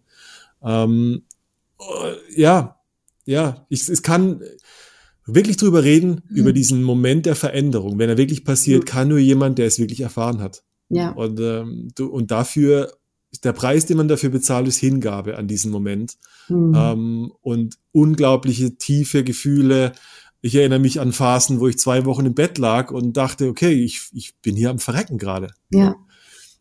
Ähm, 0.63 1.25
äh, 1.81 2.41
ja, 2.41 2.81
ja, 3.25 3.67
ich, 3.69 3.89
es 3.89 4.03
kann, 4.03 4.43
wirklich 5.27 5.57
drüber 5.57 5.85
reden, 5.85 6.23
mhm. 6.29 6.37
über 6.37 6.53
diesen 6.53 6.83
Moment 6.83 7.27
der 7.27 7.37
Veränderung. 7.37 7.99
Wenn 7.99 8.11
er 8.11 8.19
wirklich 8.19 8.45
passiert, 8.45 8.83
mhm. 8.83 8.87
kann 8.87 9.09
nur 9.09 9.19
jemand, 9.19 9.59
der 9.59 9.67
es 9.67 9.79
wirklich 9.79 10.01
erfahren 10.01 10.41
hat. 10.41 10.63
Ja. 10.89 11.11
Und, 11.11 11.41
ähm, 11.41 11.89
du, 11.95 12.07
und 12.07 12.31
dafür, 12.31 12.93
der 13.43 13.53
Preis, 13.53 13.87
den 13.87 13.97
man 13.97 14.09
dafür 14.09 14.31
bezahlt, 14.31 14.69
ist 14.69 14.79
Hingabe 14.79 15.39
an 15.39 15.49
diesen 15.49 15.71
Moment. 15.71 16.17
Mhm. 16.49 16.75
Ähm, 16.77 17.33
und 17.41 17.79
unglaubliche 17.93 18.77
tiefe 18.77 19.25
Gefühle. 19.25 19.93
Ich 20.41 20.55
erinnere 20.55 20.79
mich 20.79 21.01
an 21.01 21.13
Phasen, 21.13 21.59
wo 21.59 21.69
ich 21.69 21.79
zwei 21.79 22.05
Wochen 22.05 22.27
im 22.27 22.35
Bett 22.35 22.59
lag 22.59 22.91
und 22.91 23.17
dachte, 23.17 23.49
okay, 23.49 23.73
ich, 23.73 24.09
ich 24.13 24.35
bin 24.43 24.57
hier 24.57 24.71
am 24.71 24.79
Verrecken 24.79 25.17
gerade. 25.17 25.49
Ja. 25.71 25.97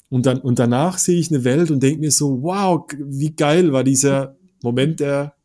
Und 0.09 0.25
dann, 0.25 0.39
und 0.39 0.59
danach 0.59 0.99
sehe 0.99 1.19
ich 1.19 1.31
eine 1.31 1.43
Welt 1.43 1.71
und 1.71 1.81
denke 1.81 1.99
mir 1.99 2.11
so, 2.11 2.43
wow, 2.43 2.85
wie 2.97 3.35
geil 3.35 3.73
war 3.73 3.83
dieser 3.83 4.37
Moment 4.61 4.99
der 4.99 5.35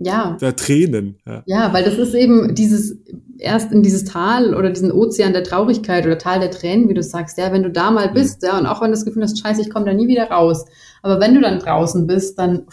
ja. 0.00 0.36
der 0.40 0.56
Tränen. 0.56 1.18
Ja. 1.26 1.42
ja, 1.46 1.72
weil 1.72 1.84
das 1.84 1.98
ist 1.98 2.14
eben 2.14 2.54
dieses, 2.54 2.98
erst 3.38 3.70
in 3.72 3.82
dieses 3.82 4.04
Tal 4.04 4.54
oder 4.54 4.70
diesen 4.70 4.90
Ozean 4.90 5.32
der 5.32 5.44
Traurigkeit 5.44 6.06
oder 6.06 6.18
Tal 6.18 6.40
der 6.40 6.50
Tränen, 6.50 6.88
wie 6.88 6.94
du 6.94 7.02
sagst, 7.02 7.38
ja, 7.38 7.52
wenn 7.52 7.62
du 7.62 7.70
da 7.70 7.90
mal 7.90 8.08
mhm. 8.08 8.14
bist, 8.14 8.42
ja, 8.42 8.58
und 8.58 8.66
auch 8.66 8.80
wenn 8.80 8.88
du 8.88 8.96
das 8.96 9.04
Gefühl 9.04 9.22
hast, 9.22 9.38
scheiße, 9.38 9.60
ich 9.60 9.70
komme 9.70 9.84
da 9.84 9.92
nie 9.92 10.08
wieder 10.08 10.30
raus. 10.30 10.64
Aber 11.02 11.20
wenn 11.20 11.34
du 11.34 11.40
dann 11.40 11.58
draußen 11.58 12.06
bist, 12.06 12.38
dann, 12.38 12.66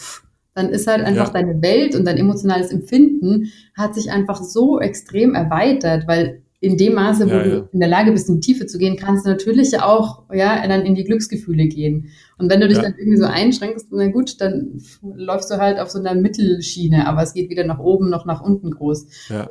dann 0.54 0.70
ist 0.70 0.86
halt 0.86 1.02
einfach 1.04 1.32
ja. 1.32 1.40
deine 1.40 1.62
Welt 1.62 1.94
und 1.94 2.04
dein 2.04 2.16
emotionales 2.16 2.70
Empfinden 2.70 3.52
hat 3.76 3.94
sich 3.94 4.10
einfach 4.10 4.42
so 4.42 4.80
extrem 4.80 5.34
erweitert, 5.34 6.08
weil 6.08 6.42
in 6.60 6.76
dem 6.76 6.94
Maße, 6.94 7.26
wo 7.26 7.30
ja, 7.30 7.46
ja. 7.46 7.60
du 7.60 7.68
in 7.72 7.80
der 7.80 7.88
Lage 7.88 8.10
bist, 8.10 8.28
in 8.28 8.40
die 8.40 8.52
Tiefe 8.52 8.66
zu 8.66 8.78
gehen, 8.78 8.96
kannst 8.96 9.24
du 9.24 9.30
natürlich 9.30 9.80
auch 9.80 10.24
ja 10.32 10.66
dann 10.66 10.82
in 10.82 10.94
die 10.94 11.04
Glücksgefühle 11.04 11.68
gehen. 11.68 12.08
Und 12.36 12.50
wenn 12.50 12.60
du 12.60 12.66
dich 12.66 12.78
ja. 12.78 12.82
dann 12.82 12.94
irgendwie 12.98 13.18
so 13.18 13.26
einschränkst, 13.26 13.86
na 13.92 14.08
gut, 14.08 14.40
dann 14.40 14.80
läufst 15.02 15.50
du 15.50 15.58
halt 15.58 15.78
auf 15.78 15.90
so 15.90 16.00
einer 16.00 16.14
Mittelschiene, 16.14 17.06
aber 17.06 17.22
es 17.22 17.32
geht 17.32 17.50
weder 17.50 17.64
nach 17.64 17.78
oben 17.78 18.10
noch 18.10 18.26
nach 18.26 18.42
unten 18.42 18.72
groß. 18.72 19.06
Ja. 19.28 19.48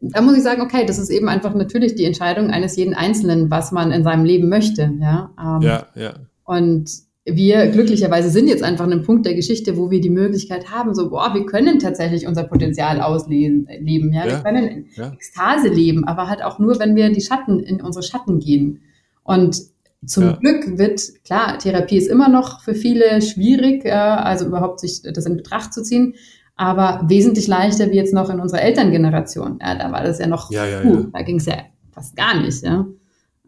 da 0.00 0.20
muss 0.20 0.36
ich 0.36 0.42
sagen, 0.42 0.62
okay, 0.62 0.84
das 0.84 0.98
ist 0.98 1.10
eben 1.10 1.28
einfach 1.28 1.54
natürlich 1.54 1.94
die 1.94 2.04
Entscheidung 2.04 2.50
eines 2.50 2.74
jeden 2.74 2.94
Einzelnen, 2.94 3.50
was 3.50 3.70
man 3.70 3.92
in 3.92 4.02
seinem 4.02 4.24
Leben 4.24 4.48
möchte. 4.48 4.92
Ja, 5.00 5.30
ähm, 5.38 5.62
ja, 5.62 5.86
ja. 5.94 6.14
Und 6.44 6.90
wir 7.24 7.68
glücklicherweise 7.68 8.30
sind 8.30 8.48
jetzt 8.48 8.64
einfach 8.64 8.84
an 8.84 8.92
einem 8.92 9.02
Punkt 9.02 9.26
der 9.26 9.34
Geschichte, 9.34 9.76
wo 9.76 9.90
wir 9.90 10.00
die 10.00 10.10
Möglichkeit 10.10 10.70
haben, 10.70 10.92
so, 10.94 11.10
boah, 11.10 11.34
wir 11.34 11.46
können 11.46 11.78
tatsächlich 11.78 12.26
unser 12.26 12.44
Potenzial 12.44 13.00
ausleben, 13.00 13.68
ja, 14.12 14.24
ja 14.24 14.26
wir 14.26 14.38
können 14.42 14.66
in 14.66 14.86
ja. 14.96 15.12
Ekstase 15.12 15.68
leben, 15.68 16.04
aber 16.04 16.28
halt 16.28 16.42
auch 16.42 16.58
nur, 16.58 16.80
wenn 16.80 16.96
wir 16.96 17.10
die 17.12 17.20
Schatten, 17.20 17.60
in 17.60 17.80
unsere 17.80 18.02
Schatten 18.02 18.40
gehen. 18.40 18.80
Und 19.22 19.62
zum 20.04 20.24
ja. 20.24 20.32
Glück 20.32 20.78
wird, 20.78 21.00
klar, 21.24 21.58
Therapie 21.58 21.96
ist 21.96 22.08
immer 22.08 22.28
noch 22.28 22.60
für 22.62 22.74
viele 22.74 23.22
schwierig, 23.22 23.84
äh, 23.84 23.92
also 23.92 24.46
überhaupt 24.46 24.80
sich 24.80 25.02
das 25.02 25.24
in 25.26 25.36
Betracht 25.36 25.72
zu 25.72 25.84
ziehen, 25.84 26.14
aber 26.56 27.04
wesentlich 27.06 27.46
leichter 27.46 27.92
wie 27.92 27.96
jetzt 27.96 28.12
noch 28.12 28.30
in 28.30 28.40
unserer 28.40 28.62
Elterngeneration. 28.62 29.60
Ja, 29.60 29.76
da 29.76 29.92
war 29.92 30.02
das 30.02 30.18
ja 30.18 30.26
noch, 30.26 30.50
ja, 30.50 30.66
ja, 30.66 30.84
uh, 30.84 31.06
da 31.12 31.22
ging 31.22 31.36
es 31.36 31.46
ja 31.46 31.54
fast 31.92 32.16
gar 32.16 32.40
nicht, 32.40 32.64
ja. 32.64 32.84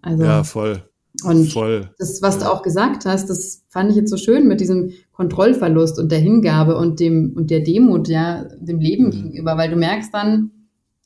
Also, 0.01 0.22
ja, 0.22 0.45
voll. 0.45 0.83
Und 1.23 1.53
Voll. 1.53 1.91
das, 1.99 2.23
was 2.23 2.41
du 2.41 2.51
auch 2.51 2.62
gesagt 2.62 3.07
hast, 3.07 3.31
das 3.31 3.62
fand 3.69 3.91
ich 3.91 3.97
jetzt 3.97 4.11
so 4.11 4.17
schön 4.17 4.49
mit 4.49 4.61
diesem 4.61 4.93
Kontrollverlust 5.12 5.99
und 6.01 6.11
der 6.11 6.19
Hingabe 6.19 6.77
und 6.77 6.99
dem 6.99 7.35
und 7.37 7.51
der 7.51 7.61
Demut, 7.61 8.09
ja, 8.09 8.45
dem 8.59 8.81
Leben 8.81 9.07
mhm. 9.07 9.11
gegenüber, 9.11 9.57
weil 9.57 9.71
du 9.71 9.77
merkst 9.77 10.12
dann, 10.12 10.51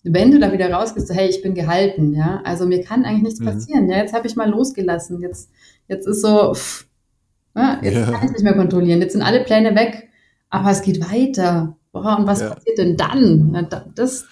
wenn 0.02 0.30
du 0.30 0.38
da 0.38 0.50
wieder 0.52 0.72
rausgehst, 0.72 1.08
so, 1.08 1.14
hey, 1.14 1.28
ich 1.28 1.42
bin 1.42 1.54
gehalten, 1.54 2.14
ja, 2.14 2.40
also 2.44 2.66
mir 2.66 2.82
kann 2.82 3.04
eigentlich 3.04 3.22
nichts 3.22 3.40
mhm. 3.40 3.44
passieren, 3.44 3.90
ja, 3.90 3.98
jetzt 3.98 4.14
habe 4.14 4.26
ich 4.26 4.34
mal 4.34 4.48
losgelassen, 4.48 5.20
jetzt, 5.20 5.50
jetzt 5.88 6.06
ist 6.06 6.22
so, 6.22 6.54
pff, 6.54 6.86
ja, 7.54 7.78
jetzt 7.82 7.94
ja. 7.94 8.10
kann 8.10 8.26
ich 8.26 8.32
nicht 8.32 8.44
mehr 8.44 8.56
kontrollieren, 8.56 9.00
jetzt 9.02 9.12
sind 9.12 9.22
alle 9.22 9.44
Pläne 9.44 9.74
weg, 9.74 10.08
aber 10.48 10.70
es 10.70 10.80
geht 10.80 11.00
weiter. 11.02 11.76
Boah, 11.92 12.18
und 12.18 12.26
was 12.26 12.40
ja. 12.40 12.54
passiert 12.54 12.78
denn 12.78 12.96
dann? 12.96 13.52
Ja, 13.54 13.84
das. 13.94 14.26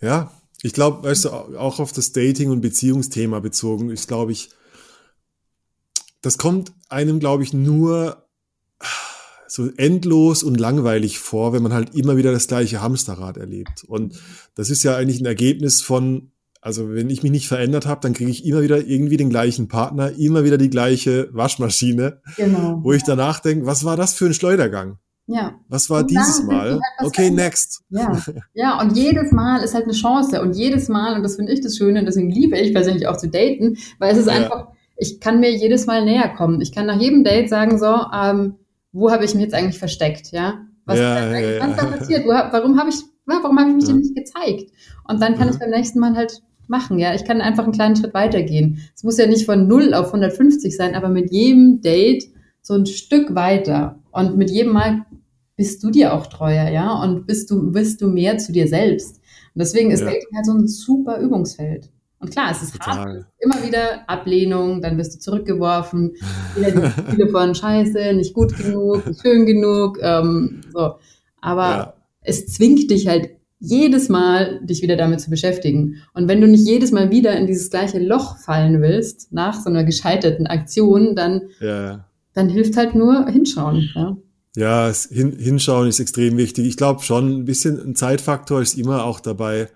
Ja, 0.00 0.30
ich 0.62 0.72
glaube, 0.72 1.08
weißt 1.08 1.26
du, 1.26 1.30
auch 1.30 1.80
auf 1.80 1.92
das 1.92 2.12
Dating- 2.12 2.50
und 2.50 2.60
Beziehungsthema 2.60 3.40
bezogen, 3.40 3.90
ist, 3.90 4.08
glaube 4.08 4.32
ich, 4.32 4.50
das 6.22 6.38
kommt 6.38 6.72
einem, 6.88 7.20
glaube 7.20 7.42
ich, 7.42 7.52
nur 7.52 8.26
so 9.46 9.68
endlos 9.76 10.42
und 10.42 10.60
langweilig 10.60 11.18
vor, 11.18 11.52
wenn 11.52 11.62
man 11.62 11.72
halt 11.72 11.94
immer 11.94 12.16
wieder 12.16 12.30
das 12.32 12.46
gleiche 12.46 12.80
Hamsterrad 12.80 13.36
erlebt. 13.36 13.84
Und 13.84 14.20
das 14.54 14.70
ist 14.70 14.84
ja 14.84 14.96
eigentlich 14.96 15.20
ein 15.20 15.26
Ergebnis 15.26 15.82
von, 15.82 16.30
also 16.60 16.92
wenn 16.92 17.10
ich 17.10 17.22
mich 17.22 17.32
nicht 17.32 17.48
verändert 17.48 17.86
habe, 17.86 18.00
dann 18.02 18.12
kriege 18.12 18.30
ich 18.30 18.44
immer 18.44 18.62
wieder 18.62 18.86
irgendwie 18.86 19.16
den 19.16 19.30
gleichen 19.30 19.66
Partner, 19.66 20.12
immer 20.12 20.44
wieder 20.44 20.56
die 20.56 20.70
gleiche 20.70 21.30
Waschmaschine, 21.32 22.20
genau. 22.36 22.78
wo 22.82 22.92
ich 22.92 23.02
danach 23.02 23.40
denke, 23.40 23.66
was 23.66 23.84
war 23.84 23.96
das 23.96 24.14
für 24.14 24.26
ein 24.26 24.34
Schleudergang? 24.34 24.98
Ja. 25.26 25.54
Was 25.68 25.90
war 25.90 26.04
dieses 26.04 26.42
Mal? 26.42 26.72
Halt 26.72 26.80
okay, 27.00 27.22
verändert. 27.22 27.46
next. 27.46 27.82
Ja. 27.88 28.20
ja, 28.54 28.80
und 28.80 28.96
jedes 28.96 29.30
Mal 29.32 29.62
ist 29.62 29.74
halt 29.74 29.84
eine 29.84 29.92
Chance. 29.92 30.42
Und 30.42 30.54
jedes 30.54 30.88
Mal, 30.88 31.14
und 31.14 31.22
das 31.22 31.36
finde 31.36 31.52
ich 31.52 31.60
das 31.60 31.76
Schöne, 31.76 32.04
deswegen 32.04 32.30
liebe 32.30 32.58
ich 32.58 32.72
persönlich 32.72 33.06
auch 33.06 33.16
zu 33.16 33.28
daten, 33.28 33.78
weil 33.98 34.12
es 34.12 34.18
ist 34.18 34.26
ja. 34.26 34.32
einfach, 34.32 34.68
ich 35.00 35.18
kann 35.18 35.40
mir 35.40 35.50
jedes 35.50 35.86
Mal 35.86 36.04
näher 36.04 36.28
kommen. 36.28 36.60
Ich 36.60 36.72
kann 36.72 36.86
nach 36.86 37.00
jedem 37.00 37.24
Date 37.24 37.48
sagen, 37.48 37.78
so, 37.78 37.96
ähm, 38.14 38.56
wo 38.92 39.10
habe 39.10 39.24
ich 39.24 39.34
mich 39.34 39.44
jetzt 39.44 39.54
eigentlich 39.54 39.78
versteckt, 39.78 40.30
ja? 40.30 40.66
Was 40.84 40.98
ja, 40.98 41.18
ist 41.18 41.34
eigentlich, 41.34 41.58
ja, 41.58 41.68
was 41.68 41.76
da 41.76 41.86
passiert? 41.86 42.24
Wo, 42.26 42.28
warum 42.28 42.78
habe 42.78 42.90
ich, 42.90 42.96
warum 43.24 43.58
habe 43.58 43.70
ich 43.70 43.76
mich 43.76 43.84
ja. 43.86 43.92
denn 43.92 44.02
nicht 44.02 44.14
gezeigt? 44.14 44.70
Und 45.08 45.22
dann 45.22 45.36
kann 45.36 45.46
mhm. 45.46 45.54
ich 45.54 45.58
beim 45.58 45.70
nächsten 45.70 46.00
Mal 46.00 46.14
halt 46.14 46.42
machen, 46.68 46.98
ja. 46.98 47.14
Ich 47.14 47.24
kann 47.24 47.40
einfach 47.40 47.64
einen 47.64 47.72
kleinen 47.72 47.96
Schritt 47.96 48.12
weitergehen. 48.12 48.82
Es 48.94 49.02
muss 49.02 49.16
ja 49.16 49.26
nicht 49.26 49.46
von 49.46 49.66
0 49.66 49.94
auf 49.94 50.08
150 50.08 50.76
sein, 50.76 50.94
aber 50.94 51.08
mit 51.08 51.32
jedem 51.32 51.80
Date 51.80 52.24
so 52.60 52.74
ein 52.74 52.84
Stück 52.84 53.34
weiter. 53.34 53.98
Und 54.12 54.36
mit 54.36 54.50
jedem 54.50 54.74
Mal 54.74 55.06
bist 55.56 55.82
du 55.82 55.90
dir 55.90 56.12
auch 56.12 56.26
treuer, 56.26 56.68
ja. 56.68 56.92
Und 57.02 57.26
bist 57.26 57.50
du, 57.50 57.72
bist 57.72 58.02
du 58.02 58.08
mehr 58.08 58.36
zu 58.36 58.52
dir 58.52 58.68
selbst. 58.68 59.16
Und 59.54 59.60
deswegen 59.60 59.90
ist 59.92 60.00
ja. 60.00 60.06
Dating 60.06 60.36
halt 60.36 60.46
so 60.46 60.52
ein 60.52 60.68
super 60.68 61.18
Übungsfeld. 61.18 61.90
Und 62.20 62.30
klar, 62.30 62.50
es 62.50 62.62
ist 62.62 62.72
Total. 62.72 62.96
hart. 62.96 63.26
Immer 63.38 63.66
wieder 63.66 64.08
Ablehnung, 64.08 64.82
dann 64.82 64.98
wirst 64.98 65.14
du 65.14 65.18
zurückgeworfen. 65.18 66.12
Wieder 66.54 66.70
die 66.70 66.80
Gefühle 67.02 67.28
von 67.30 67.54
Scheiße, 67.54 68.12
nicht 68.12 68.34
gut 68.34 68.56
genug, 68.56 69.06
nicht 69.06 69.22
schön 69.22 69.46
genug. 69.46 69.98
Ähm, 70.02 70.60
so. 70.72 70.96
Aber 71.40 71.62
ja. 71.62 71.94
es 72.22 72.46
zwingt 72.46 72.90
dich 72.90 73.08
halt 73.08 73.30
jedes 73.58 74.10
Mal, 74.10 74.60
dich 74.62 74.82
wieder 74.82 74.96
damit 74.96 75.20
zu 75.20 75.30
beschäftigen. 75.30 76.02
Und 76.12 76.28
wenn 76.28 76.42
du 76.42 76.46
nicht 76.46 76.66
jedes 76.66 76.92
Mal 76.92 77.10
wieder 77.10 77.36
in 77.36 77.46
dieses 77.46 77.70
gleiche 77.70 77.98
Loch 77.98 78.36
fallen 78.38 78.82
willst, 78.82 79.32
nach 79.32 79.58
so 79.58 79.70
einer 79.70 79.84
gescheiterten 79.84 80.46
Aktion, 80.46 81.16
dann, 81.16 81.42
ja. 81.60 82.04
dann 82.34 82.50
hilft 82.50 82.76
halt 82.76 82.94
nur 82.94 83.26
hinschauen. 83.28 83.90
Ja. 83.94 84.16
Ja, 84.56 84.92
hin, 85.10 85.36
hinschauen 85.38 85.88
ist 85.88 86.00
extrem 86.00 86.36
wichtig. 86.36 86.66
Ich 86.66 86.76
glaube 86.76 87.02
schon, 87.02 87.40
ein 87.40 87.44
bisschen 87.44 87.80
ein 87.80 87.94
Zeitfaktor 87.94 88.60
ist 88.60 88.76
immer 88.76 89.04
auch 89.04 89.20
dabei 89.20 89.68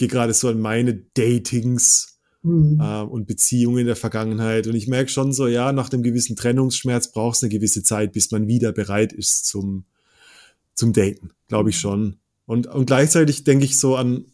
gehe 0.00 0.08
gerade 0.08 0.32
so 0.32 0.48
an 0.48 0.58
meine 0.58 0.94
Datings 0.94 2.18
mhm. 2.42 2.80
äh, 2.80 3.02
und 3.02 3.26
Beziehungen 3.26 3.80
in 3.80 3.86
der 3.86 3.96
Vergangenheit. 3.96 4.66
Und 4.66 4.74
ich 4.74 4.88
merke 4.88 5.10
schon 5.10 5.32
so, 5.34 5.46
ja, 5.46 5.72
nach 5.72 5.90
dem 5.90 6.02
gewissen 6.02 6.36
Trennungsschmerz 6.36 7.12
braucht 7.12 7.36
es 7.36 7.42
eine 7.42 7.50
gewisse 7.50 7.82
Zeit, 7.82 8.12
bis 8.12 8.30
man 8.30 8.48
wieder 8.48 8.72
bereit 8.72 9.12
ist 9.12 9.46
zum, 9.46 9.84
zum 10.74 10.94
Daten, 10.94 11.32
glaube 11.48 11.68
ich 11.68 11.76
mhm. 11.76 11.80
schon. 11.80 12.16
Und, 12.46 12.66
und 12.66 12.86
gleichzeitig 12.86 13.44
denke 13.44 13.66
ich 13.66 13.78
so 13.78 13.94
an, 13.94 14.24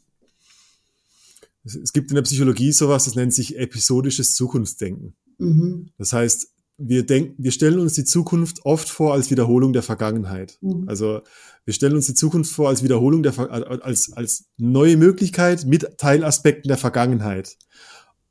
es 1.64 1.92
gibt 1.92 2.12
in 2.12 2.14
der 2.14 2.22
Psychologie 2.22 2.70
sowas, 2.70 3.06
das 3.06 3.16
nennt 3.16 3.34
sich 3.34 3.58
episodisches 3.58 4.36
Zukunftsdenken. 4.36 5.14
Mhm. 5.38 5.90
Das 5.98 6.12
heißt, 6.12 6.48
wir 6.78 7.04
denken, 7.04 7.42
wir 7.42 7.50
stellen 7.50 7.80
uns 7.80 7.94
die 7.94 8.04
Zukunft 8.04 8.64
oft 8.64 8.88
vor 8.88 9.14
als 9.14 9.32
Wiederholung 9.32 9.72
der 9.72 9.82
Vergangenheit. 9.82 10.58
Mhm. 10.60 10.88
Also 10.88 11.22
wir 11.66 11.74
stellen 11.74 11.94
uns 11.94 12.06
die 12.06 12.14
Zukunft 12.14 12.52
vor 12.52 12.68
als 12.68 12.82
Wiederholung 12.82 13.22
der 13.22 13.38
als 13.84 14.12
als 14.12 14.46
neue 14.56 14.96
Möglichkeit 14.96 15.66
mit 15.66 15.98
Teilaspekten 15.98 16.68
der 16.68 16.78
Vergangenheit. 16.78 17.58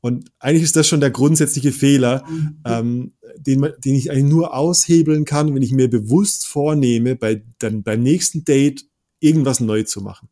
Und 0.00 0.30
eigentlich 0.38 0.62
ist 0.62 0.76
das 0.76 0.86
schon 0.86 1.00
der 1.00 1.10
grundsätzliche 1.10 1.72
Fehler, 1.72 2.24
mhm. 2.28 2.60
ähm, 2.64 3.12
den, 3.38 3.60
man, 3.60 3.72
den 3.78 3.94
ich 3.94 4.10
eigentlich 4.10 4.32
nur 4.32 4.54
aushebeln 4.54 5.24
kann, 5.24 5.54
wenn 5.54 5.62
ich 5.62 5.72
mir 5.72 5.90
bewusst 5.90 6.46
vornehme, 6.46 7.16
bei, 7.16 7.44
dann 7.58 7.82
beim 7.82 8.02
nächsten 8.02 8.44
Date 8.44 8.84
irgendwas 9.20 9.60
neu 9.60 9.82
zu 9.82 10.00
machen. 10.00 10.28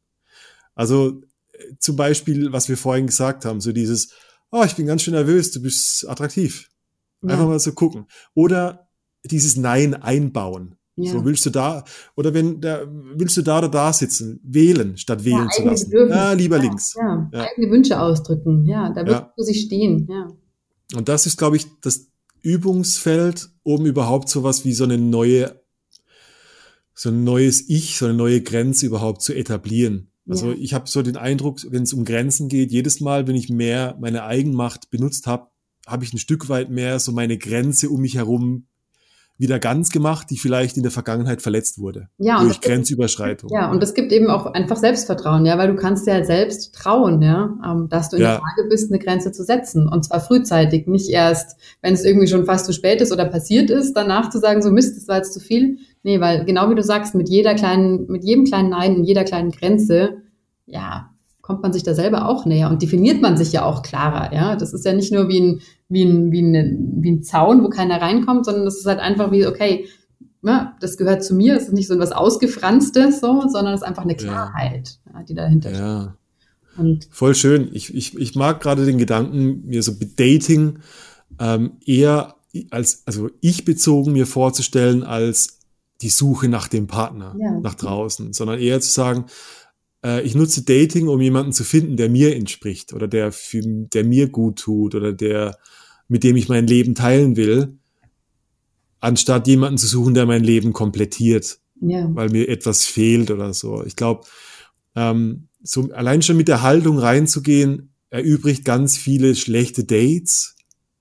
Also 0.75 1.23
äh, 1.53 1.75
zum 1.79 1.97
Beispiel, 1.97 2.53
was 2.53 2.69
wir 2.69 2.77
vorhin 2.77 3.07
gesagt 3.07 3.45
haben, 3.45 3.61
so 3.61 3.73
dieses, 3.73 4.11
oh, 4.53 4.63
ich 4.65 4.77
bin 4.77 4.87
ganz 4.87 5.03
schön 5.03 5.15
nervös, 5.15 5.51
du 5.51 5.61
bist 5.61 6.09
attraktiv. 6.09 6.71
Einfach 7.23 7.41
ja. 7.41 7.47
mal 7.47 7.59
so 7.59 7.73
gucken. 7.73 8.07
Oder 8.35 8.89
dieses 9.25 9.57
Nein 9.57 9.95
einbauen. 9.95 10.77
Ja. 10.97 11.13
So 11.13 11.25
willst 11.25 11.45
du 11.45 11.51
da 11.51 11.85
oder 12.15 12.35
wenn 12.35 12.61
da 12.61 12.83
willst 12.89 13.37
du 13.37 13.43
da 13.43 13.59
oder 13.59 13.69
da 13.69 13.93
sitzen, 13.93 14.41
wählen 14.45 14.97
statt 14.97 15.25
wählen 15.25 15.45
ja, 15.45 15.51
zu 15.51 15.63
lassen. 15.65 15.93
Ja, 16.09 16.33
lieber 16.33 16.57
ja, 16.57 16.63
links. 16.63 16.95
Ja, 16.97 17.31
eigene 17.33 17.71
Wünsche 17.73 17.99
ausdrücken. 18.01 18.65
Ja, 18.67 18.91
da 18.91 19.05
wird 19.05 19.27
ja. 19.37 19.45
sich 19.45 19.63
stehen. 19.63 20.07
Ja. 20.09 20.29
Und 20.97 21.09
das 21.09 21.27
ist, 21.27 21.37
glaube 21.37 21.57
ich, 21.57 21.67
das 21.81 22.07
Übungsfeld, 22.43 23.49
um 23.63 23.87
überhaupt 23.87 24.29
sowas 24.29 24.65
wie 24.65 24.75
so 24.75 24.85
eine 24.85 24.99
neue, 24.99 25.61
so 26.95 27.09
ein 27.09 27.25
neues 27.25 27.69
Ich, 27.69 27.97
so 27.97 28.05
eine 28.05 28.15
neue 28.15 28.41
Grenze 28.43 28.87
überhaupt 28.87 29.23
zu 29.23 29.33
etablieren. 29.33 30.11
Also 30.29 30.53
ich 30.53 30.73
habe 30.73 30.89
so 30.89 31.03
den 31.03 31.17
Eindruck, 31.17 31.61
wenn 31.71 31.83
es 31.83 31.93
um 31.93 32.05
Grenzen 32.05 32.49
geht, 32.49 32.71
jedes 32.73 33.01
Mal, 33.01 33.27
wenn 33.27 33.35
ich 33.35 33.51
mehr 33.51 33.97
meine 34.01 34.25
Eigenmacht 34.25 34.91
benutzt 34.91 35.27
habe, 35.27 35.49
habe 35.87 36.05
ich 36.05 36.15
ein 36.15 36.19
Stück 36.19 36.49
weit 36.49 36.71
mehr 36.71 36.99
so 36.99 37.13
meine 37.13 37.37
Grenze 37.37 37.91
um 37.91 38.01
mich 38.01 38.17
herum 38.17 38.67
wieder 39.37 39.59
ganz 39.59 39.91
gemacht, 39.91 40.29
die 40.31 40.39
vielleicht 40.39 40.77
in 40.77 40.85
der 40.85 40.93
Vergangenheit 40.93 41.43
verletzt 41.43 41.79
wurde. 41.79 42.09
Ja, 42.19 42.41
durch 42.43 42.61
Grenzüberschreitung. 42.61 43.51
Ja, 43.53 43.71
und 43.71 43.83
es 43.83 43.95
gibt 43.95 44.13
eben 44.13 44.29
auch 44.29 44.47
einfach 44.47 44.77
Selbstvertrauen, 44.77 45.45
ja, 45.45 45.59
weil 45.59 45.69
du 45.69 45.75
kannst 45.75 46.07
dir 46.07 46.15
halt 46.15 46.27
selbst 46.27 46.75
trauen, 46.75 47.21
ja, 47.21 47.59
ähm, 47.65 47.89
dass 47.89 48.11
du 48.11 48.17
in 48.17 48.23
ja. 48.23 48.33
der 48.33 48.41
Lage 48.41 48.69
bist, 48.69 48.93
eine 48.93 49.03
Grenze 49.03 49.33
zu 49.33 49.43
setzen. 49.43 49.89
Und 49.89 50.05
zwar 50.05 50.21
frühzeitig, 50.21 50.87
nicht 50.87 51.11
erst, 51.11 51.59
wenn 51.83 51.95
es 51.95 52.05
irgendwie 52.05 52.29
schon 52.29 52.47
fast 52.47 52.67
zu 52.67 52.73
spät 52.73 53.01
ist 53.01 53.13
oder 53.13 53.25
passiert 53.25 53.71
ist, 53.71 53.95
danach 53.95 54.31
zu 54.31 54.39
sagen, 54.39 54.63
so 54.63 54.71
Mist, 54.71 54.97
das 54.97 55.09
war 55.09 55.17
jetzt 55.17 55.33
zu 55.33 55.41
viel. 55.41 55.79
Nee, 56.05 56.21
weil 56.21 56.45
genau 56.45 56.71
wie 56.71 56.77
du 56.77 56.83
sagst, 56.83 57.15
mit 57.15 57.29
jeder 57.29 57.55
kleinen, 57.55 58.07
mit 58.07 58.25
jedem 58.25 58.45
kleinen 58.45 58.71
Nein 58.71 58.97
und 58.97 59.05
jeder 59.05 59.25
kleinen 59.25 59.51
Grenze, 59.51 60.23
ja, 60.67 61.14
kommt 61.45 61.63
man 61.63 61.75
sich 61.75 61.83
da 61.83 61.93
selber 61.93 62.27
auch 62.27 62.47
näher 62.47 62.71
und 62.71 62.81
definiert 62.81 63.21
man 63.21 63.37
sich 63.37 63.53
ja 63.53 63.67
auch 63.67 63.83
klarer. 63.83 64.33
Ja, 64.33 64.57
das 64.57 64.73
ist 64.73 64.87
ja 64.87 64.95
nicht 64.95 65.13
nur 65.13 65.29
wie 65.29 65.41
ein, 65.41 65.61
wie 65.91 66.03
ein, 66.03 66.33
wie 66.33 66.41
ein, 66.41 66.97
wie 67.03 67.11
ein 67.11 67.23
Zaun, 67.23 67.63
wo 67.63 67.69
keiner 67.69 68.01
reinkommt, 68.01 68.47
sondern 68.47 68.65
das 68.65 68.79
ist 68.79 68.87
halt 68.87 68.99
einfach 68.99 69.31
wie, 69.31 69.47
okay, 69.47 69.87
ja, 70.41 70.75
das 70.81 70.97
gehört 70.97 71.23
zu 71.23 71.35
mir. 71.35 71.55
Es 71.55 71.65
ist 71.65 71.75
nicht 71.75 71.87
so 71.87 71.93
etwas 71.93 72.13
Ausgefranstes, 72.13 73.21
so, 73.21 73.43
sondern 73.47 73.75
es 73.75 73.83
ist 73.83 73.87
einfach 73.87 74.05
eine 74.05 74.17
Klarheit, 74.17 74.99
ja. 75.13 75.23
die 75.23 75.35
dahinter 75.35 75.69
steht. 75.69 75.81
Ja. 75.81 76.17
Und 76.79 77.09
Voll 77.11 77.35
schön. 77.35 77.69
Ich, 77.75 77.95
ich, 77.95 78.17
ich 78.17 78.35
mag 78.35 78.63
gerade 78.63 78.87
den 78.87 78.97
Gedanken, 78.97 79.67
mir 79.67 79.83
so 79.83 79.93
Dating 80.17 80.79
ähm, 81.39 81.73
eher 81.85 82.37
als, 82.71 83.03
also 83.05 83.29
ich 83.43 83.67
bezogen 83.67 84.13
mir 84.13 84.27
vorzustellen, 84.27 85.03
als 85.03 85.59
die 86.01 86.09
Suche 86.09 86.49
nach 86.49 86.69
dem 86.69 86.87
Partner, 86.87 87.37
ja. 87.39 87.61
nach 87.61 87.75
draußen, 87.75 88.33
sondern 88.33 88.59
eher 88.59 88.81
zu 88.81 88.91
sagen, 88.91 89.27
äh, 90.05 90.23
ich 90.23 90.35
nutze 90.35 90.63
Dating, 90.63 91.09
um 91.09 91.21
jemanden 91.21 91.53
zu 91.53 91.65
finden, 91.65 91.97
der 91.97 92.09
mir 92.09 92.37
entspricht 92.37 92.93
oder 92.93 93.09
der, 93.09 93.33
für, 93.33 93.63
der 93.65 94.05
mir 94.05 94.29
gut 94.29 94.59
tut 94.61 94.95
oder 94.95 95.13
der, 95.13 95.59
mit 96.07 96.23
dem 96.23 96.37
ich 96.37 96.49
mein 96.49 96.67
Leben 96.67 96.95
teilen 96.95 97.37
will, 97.37 97.79
anstatt 99.01 99.49
jemanden 99.49 99.79
zu 99.79 99.87
suchen, 99.87 100.15
der 100.15 100.27
mein 100.27 100.45
Leben 100.45 100.73
komplettiert, 100.73 101.59
ja. 101.81 102.09
weil 102.15 102.29
mir 102.29 102.49
etwas 102.49 102.85
fehlt 102.85 103.31
oder 103.31 103.55
so. 103.55 103.83
Ich 103.85 103.97
glaube, 103.97 104.27
ähm, 104.95 105.49
so 105.63 105.91
allein 105.93 106.23
schon 106.23 106.37
mit 106.37 106.49
der 106.49 106.63
Haltung 106.63 106.99
reinzugehen, 106.99 107.95
erübrigt 108.11 108.65
ganz 108.65 108.97
viele 108.97 109.35
schlechte 109.35 109.85
Dates, 109.85 110.57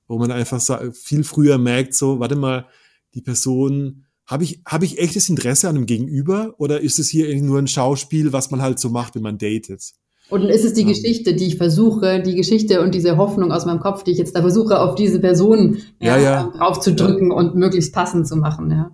wo 0.08 0.18
man 0.18 0.32
einfach 0.32 0.62
viel 0.94 1.24
früher 1.24 1.58
merkt, 1.58 1.94
so, 1.94 2.20
warte 2.20 2.36
mal, 2.36 2.68
die 3.14 3.22
Person 3.22 4.06
habe 4.34 4.44
ich, 4.44 4.62
hab 4.66 4.84
ich 4.84 5.00
echtes 5.00 5.30
Interesse 5.30 5.70
an 5.70 5.76
dem 5.76 5.86
Gegenüber 5.86 6.56
oder 6.58 6.82
ist 6.82 7.00
es 7.00 7.08
hier 7.08 7.34
nur 7.42 7.60
ein 7.60 7.68
Schauspiel, 7.68 8.34
was 8.34 8.52
man 8.52 8.62
halt 8.62 8.80
so 8.80 8.90
macht, 8.90 9.16
wenn 9.16 9.22
man 9.22 9.38
datet? 9.38 9.94
Und 10.30 10.44
ist 10.44 10.66
es 10.66 10.74
die 10.74 10.84
um, 10.84 10.88
Geschichte, 10.88 11.36
die 11.36 11.46
ich 11.46 11.58
versuche, 11.58 12.22
die 12.22 12.36
Geschichte 12.36 12.82
und 12.82 12.96
diese 12.96 13.18
Hoffnung 13.18 13.52
aus 13.52 13.66
meinem 13.66 13.80
Kopf, 13.80 14.04
die 14.04 14.12
ich 14.12 14.18
jetzt 14.18 14.36
da 14.36 14.42
versuche, 14.42 14.80
auf 14.80 14.96
diese 14.96 15.20
Person 15.20 15.78
ja, 16.00 16.18
ja, 16.18 16.22
ja. 16.22 16.54
draufzudrücken 16.58 17.32
und 17.32 17.56
möglichst 17.56 17.94
passend 17.94 18.28
zu 18.28 18.36
machen, 18.36 18.72
ja. 18.72 18.92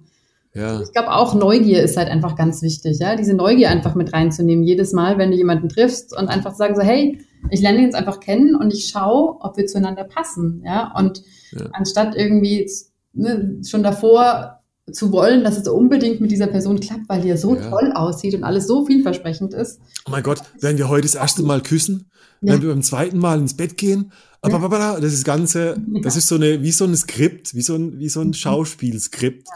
Ja. 0.55 0.81
Ich 0.81 0.91
glaube 0.91 1.11
auch 1.11 1.35
Neugier 1.35 1.83
ist 1.83 1.95
halt 1.95 2.09
einfach 2.09 2.35
ganz 2.35 2.61
wichtig, 2.61 2.97
ja, 2.99 3.15
diese 3.15 3.35
Neugier 3.35 3.69
einfach 3.69 3.95
mit 3.95 4.11
reinzunehmen 4.11 4.63
jedes 4.63 4.91
Mal, 4.91 5.17
wenn 5.17 5.31
du 5.31 5.37
jemanden 5.37 5.69
triffst 5.69 6.17
und 6.17 6.27
einfach 6.27 6.55
sagen 6.55 6.75
so, 6.75 6.81
hey, 6.81 7.19
ich 7.51 7.61
lerne 7.61 7.77
ihn 7.77 7.83
jetzt 7.85 7.95
einfach 7.95 8.19
kennen 8.19 8.55
und 8.55 8.73
ich 8.73 8.89
schaue, 8.89 9.37
ob 9.39 9.55
wir 9.55 9.67
zueinander 9.67 10.03
passen, 10.03 10.63
ja, 10.65 10.91
und 10.97 11.23
ja. 11.51 11.67
anstatt 11.71 12.15
irgendwie 12.15 12.69
ne, 13.13 13.61
schon 13.63 13.83
davor 13.83 14.58
zu 14.91 15.11
wollen, 15.11 15.43
dass 15.43 15.57
es 15.57 15.67
unbedingt 15.67 16.21
mit 16.21 16.31
dieser 16.31 16.47
Person 16.47 16.79
klappt, 16.79 17.07
weil 17.07 17.21
die 17.21 17.29
ja 17.29 17.37
so 17.37 17.55
ja. 17.55 17.69
toll 17.69 17.91
aussieht 17.93 18.35
und 18.35 18.43
alles 18.43 18.67
so 18.67 18.85
vielversprechend 18.85 19.53
ist. 19.53 19.79
Oh 20.05 20.11
mein 20.11 20.23
Gott, 20.23 20.41
werden 20.59 20.77
wir 20.77 20.89
heute 20.89 21.03
das 21.03 21.15
erste 21.15 21.43
Mal 21.43 21.61
küssen? 21.61 22.09
Ja. 22.41 22.53
Werden 22.53 22.61
wir 22.61 22.69
beim 22.69 22.83
zweiten 22.83 23.17
Mal 23.17 23.39
ins 23.39 23.55
Bett 23.55 23.77
gehen? 23.77 24.11
Aber 24.41 24.77
ja. 24.77 24.99
das 24.99 25.13
ist 25.13 25.25
Ganze, 25.25 25.75
das 26.01 26.15
ist 26.15 26.27
so 26.27 26.35
eine, 26.35 26.61
wie 26.61 26.71
so 26.71 26.85
ein 26.85 26.95
Skript, 26.95 27.55
wie 27.55 27.61
so 27.61 27.75
ein, 27.75 27.99
wie 27.99 28.09
so 28.09 28.21
ein 28.21 28.27
mhm. 28.27 28.33
Schauspielskript. 28.33 29.47
Ja 29.47 29.53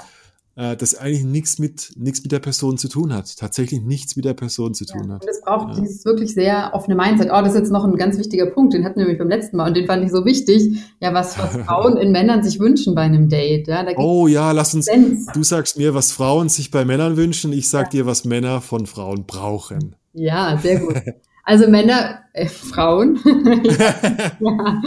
äh, 0.56 0.76
das 0.76 0.96
eigentlich 0.96 1.24
nichts 1.24 1.60
mit, 1.60 1.94
nichts 1.96 2.22
mit 2.22 2.32
der 2.32 2.40
Person 2.40 2.78
zu 2.78 2.88
tun 2.88 3.14
hat. 3.14 3.38
Tatsächlich 3.38 3.82
nichts 3.82 4.16
mit 4.16 4.26
der 4.26 4.34
Person 4.34 4.74
zu 4.74 4.86
tun 4.86 5.08
ja, 5.08 5.16
hat. 5.16 5.24
Und 5.24 5.30
es 5.30 5.42
braucht 5.42 5.76
ja. 5.76 5.82
dieses 5.82 6.06
wirklich 6.06 6.34
sehr 6.34 6.72
offene 6.74 6.96
Mindset. 6.96 7.30
Oh, 7.32 7.42
das 7.42 7.50
ist 7.50 7.60
jetzt 7.60 7.72
noch 7.72 7.84
ein 7.84 7.96
ganz 7.96 8.18
wichtiger 8.18 8.46
Punkt, 8.48 8.74
den 8.74 8.86
hatten 8.86 8.98
wir 8.98 9.06
nämlich 9.06 9.20
beim 9.20 9.30
letzten 9.30 9.58
Mal 9.58 9.68
und 9.68 9.78
den 9.78 9.88
fand 9.88 10.04
ich 10.04 10.12
so 10.12 10.26
wichtig. 10.26 10.80
Ja, 11.00 11.14
was, 11.14 11.38
was 11.38 11.56
Frauen 11.66 11.98
in 11.98 12.12
Männern 12.12 12.44
sich 12.44 12.60
wünschen 12.60 12.96
bei 12.96 13.02
einem 13.02 13.30
Date. 13.30 13.68
Ja, 13.68 13.86
oh 13.98 14.28
ja, 14.28 14.52
lass 14.52 14.74
uns, 14.74 14.86
Sense. 14.86 15.32
du 15.34 15.44
sagst 15.44 15.78
mir, 15.78 15.94
was 15.94 16.12
Frauen 16.12 16.50
sich 16.50 16.72
bei 16.72 16.86
Männern 16.86 17.18
wünschen, 17.18 17.52
ich 17.54 17.70
sag 17.70 17.90
dir, 17.90 18.06
was 18.06 18.26
Männer 18.26 18.62
von 18.62 18.86
Frauen 18.86 19.26
brauchen. 19.26 19.96
Ja, 20.14 20.58
sehr 20.62 20.80
gut. 20.80 20.96
Also 21.44 21.68
Männer, 21.68 22.20
äh, 22.34 22.48
Frauen. 22.48 23.20
ja. 24.40 24.82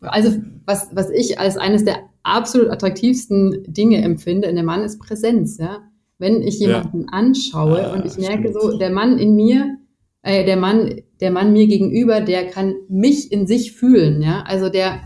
Also 0.00 0.36
was, 0.64 0.88
was 0.92 1.10
ich 1.10 1.38
als 1.38 1.56
eines 1.56 1.84
der 1.84 2.07
absolut 2.28 2.70
attraktivsten 2.70 3.64
Dinge 3.66 4.02
empfinde 4.02 4.48
in 4.48 4.56
dem 4.56 4.66
Mann, 4.66 4.82
ist 4.82 4.98
Präsenz. 4.98 5.58
Ja? 5.58 5.78
Wenn 6.18 6.42
ich 6.42 6.58
jemanden 6.58 7.02
ja. 7.02 7.08
anschaue 7.10 7.86
ah, 7.86 7.92
und 7.92 8.04
ich 8.04 8.18
merke 8.18 8.48
stimmt. 8.48 8.60
so, 8.60 8.78
der 8.78 8.90
Mann 8.90 9.18
in 9.18 9.34
mir, 9.34 9.76
äh, 10.22 10.44
der 10.44 10.56
Mann, 10.56 11.00
der 11.20 11.30
Mann 11.30 11.52
mir 11.52 11.66
gegenüber, 11.66 12.20
der 12.20 12.48
kann 12.48 12.74
mich 12.88 13.30
in 13.32 13.46
sich 13.46 13.72
fühlen. 13.72 14.22
Ja, 14.22 14.42
also 14.46 14.68
der, 14.68 15.00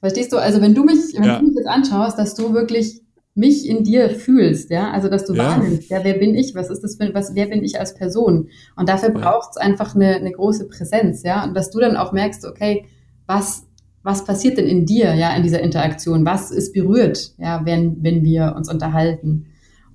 verstehst 0.00 0.32
du? 0.32 0.36
Also 0.36 0.60
wenn 0.60 0.74
du 0.74 0.84
mich, 0.84 1.14
wenn 1.14 1.24
ja. 1.24 1.38
du 1.38 1.46
mich 1.46 1.54
jetzt 1.56 1.68
anschaust, 1.68 2.18
dass 2.18 2.34
du 2.34 2.54
wirklich 2.54 3.02
mich 3.34 3.66
in 3.66 3.82
dir 3.82 4.10
fühlst, 4.10 4.70
ja, 4.70 4.90
also 4.90 5.08
dass 5.08 5.24
du 5.24 5.34
ja. 5.34 5.44
wahrnimmst, 5.44 5.88
ja, 5.88 6.04
wer 6.04 6.14
bin 6.14 6.34
ich, 6.34 6.54
was 6.54 6.70
ist 6.70 6.82
das 6.82 6.96
für, 6.96 7.14
was, 7.14 7.34
wer 7.34 7.46
bin 7.46 7.64
ich 7.64 7.80
als 7.80 7.94
Person? 7.94 8.48
Und 8.76 8.88
dafür 8.88 9.10
braucht 9.10 9.50
es 9.52 9.56
einfach 9.56 9.94
eine, 9.94 10.16
eine 10.16 10.32
große 10.32 10.68
Präsenz, 10.68 11.22
ja, 11.22 11.44
und 11.44 11.54
dass 11.54 11.70
du 11.70 11.80
dann 11.80 11.96
auch 11.96 12.12
merkst, 12.12 12.44
okay, 12.44 12.84
was 13.26 13.66
was 14.02 14.24
passiert 14.24 14.58
denn 14.58 14.66
in 14.66 14.84
dir, 14.84 15.14
ja, 15.14 15.34
in 15.34 15.42
dieser 15.42 15.60
Interaktion? 15.60 16.24
Was 16.24 16.50
ist 16.50 16.72
berührt, 16.72 17.34
ja, 17.38 17.64
wenn, 17.64 18.02
wenn 18.02 18.24
wir 18.24 18.54
uns 18.56 18.68
unterhalten? 18.70 19.46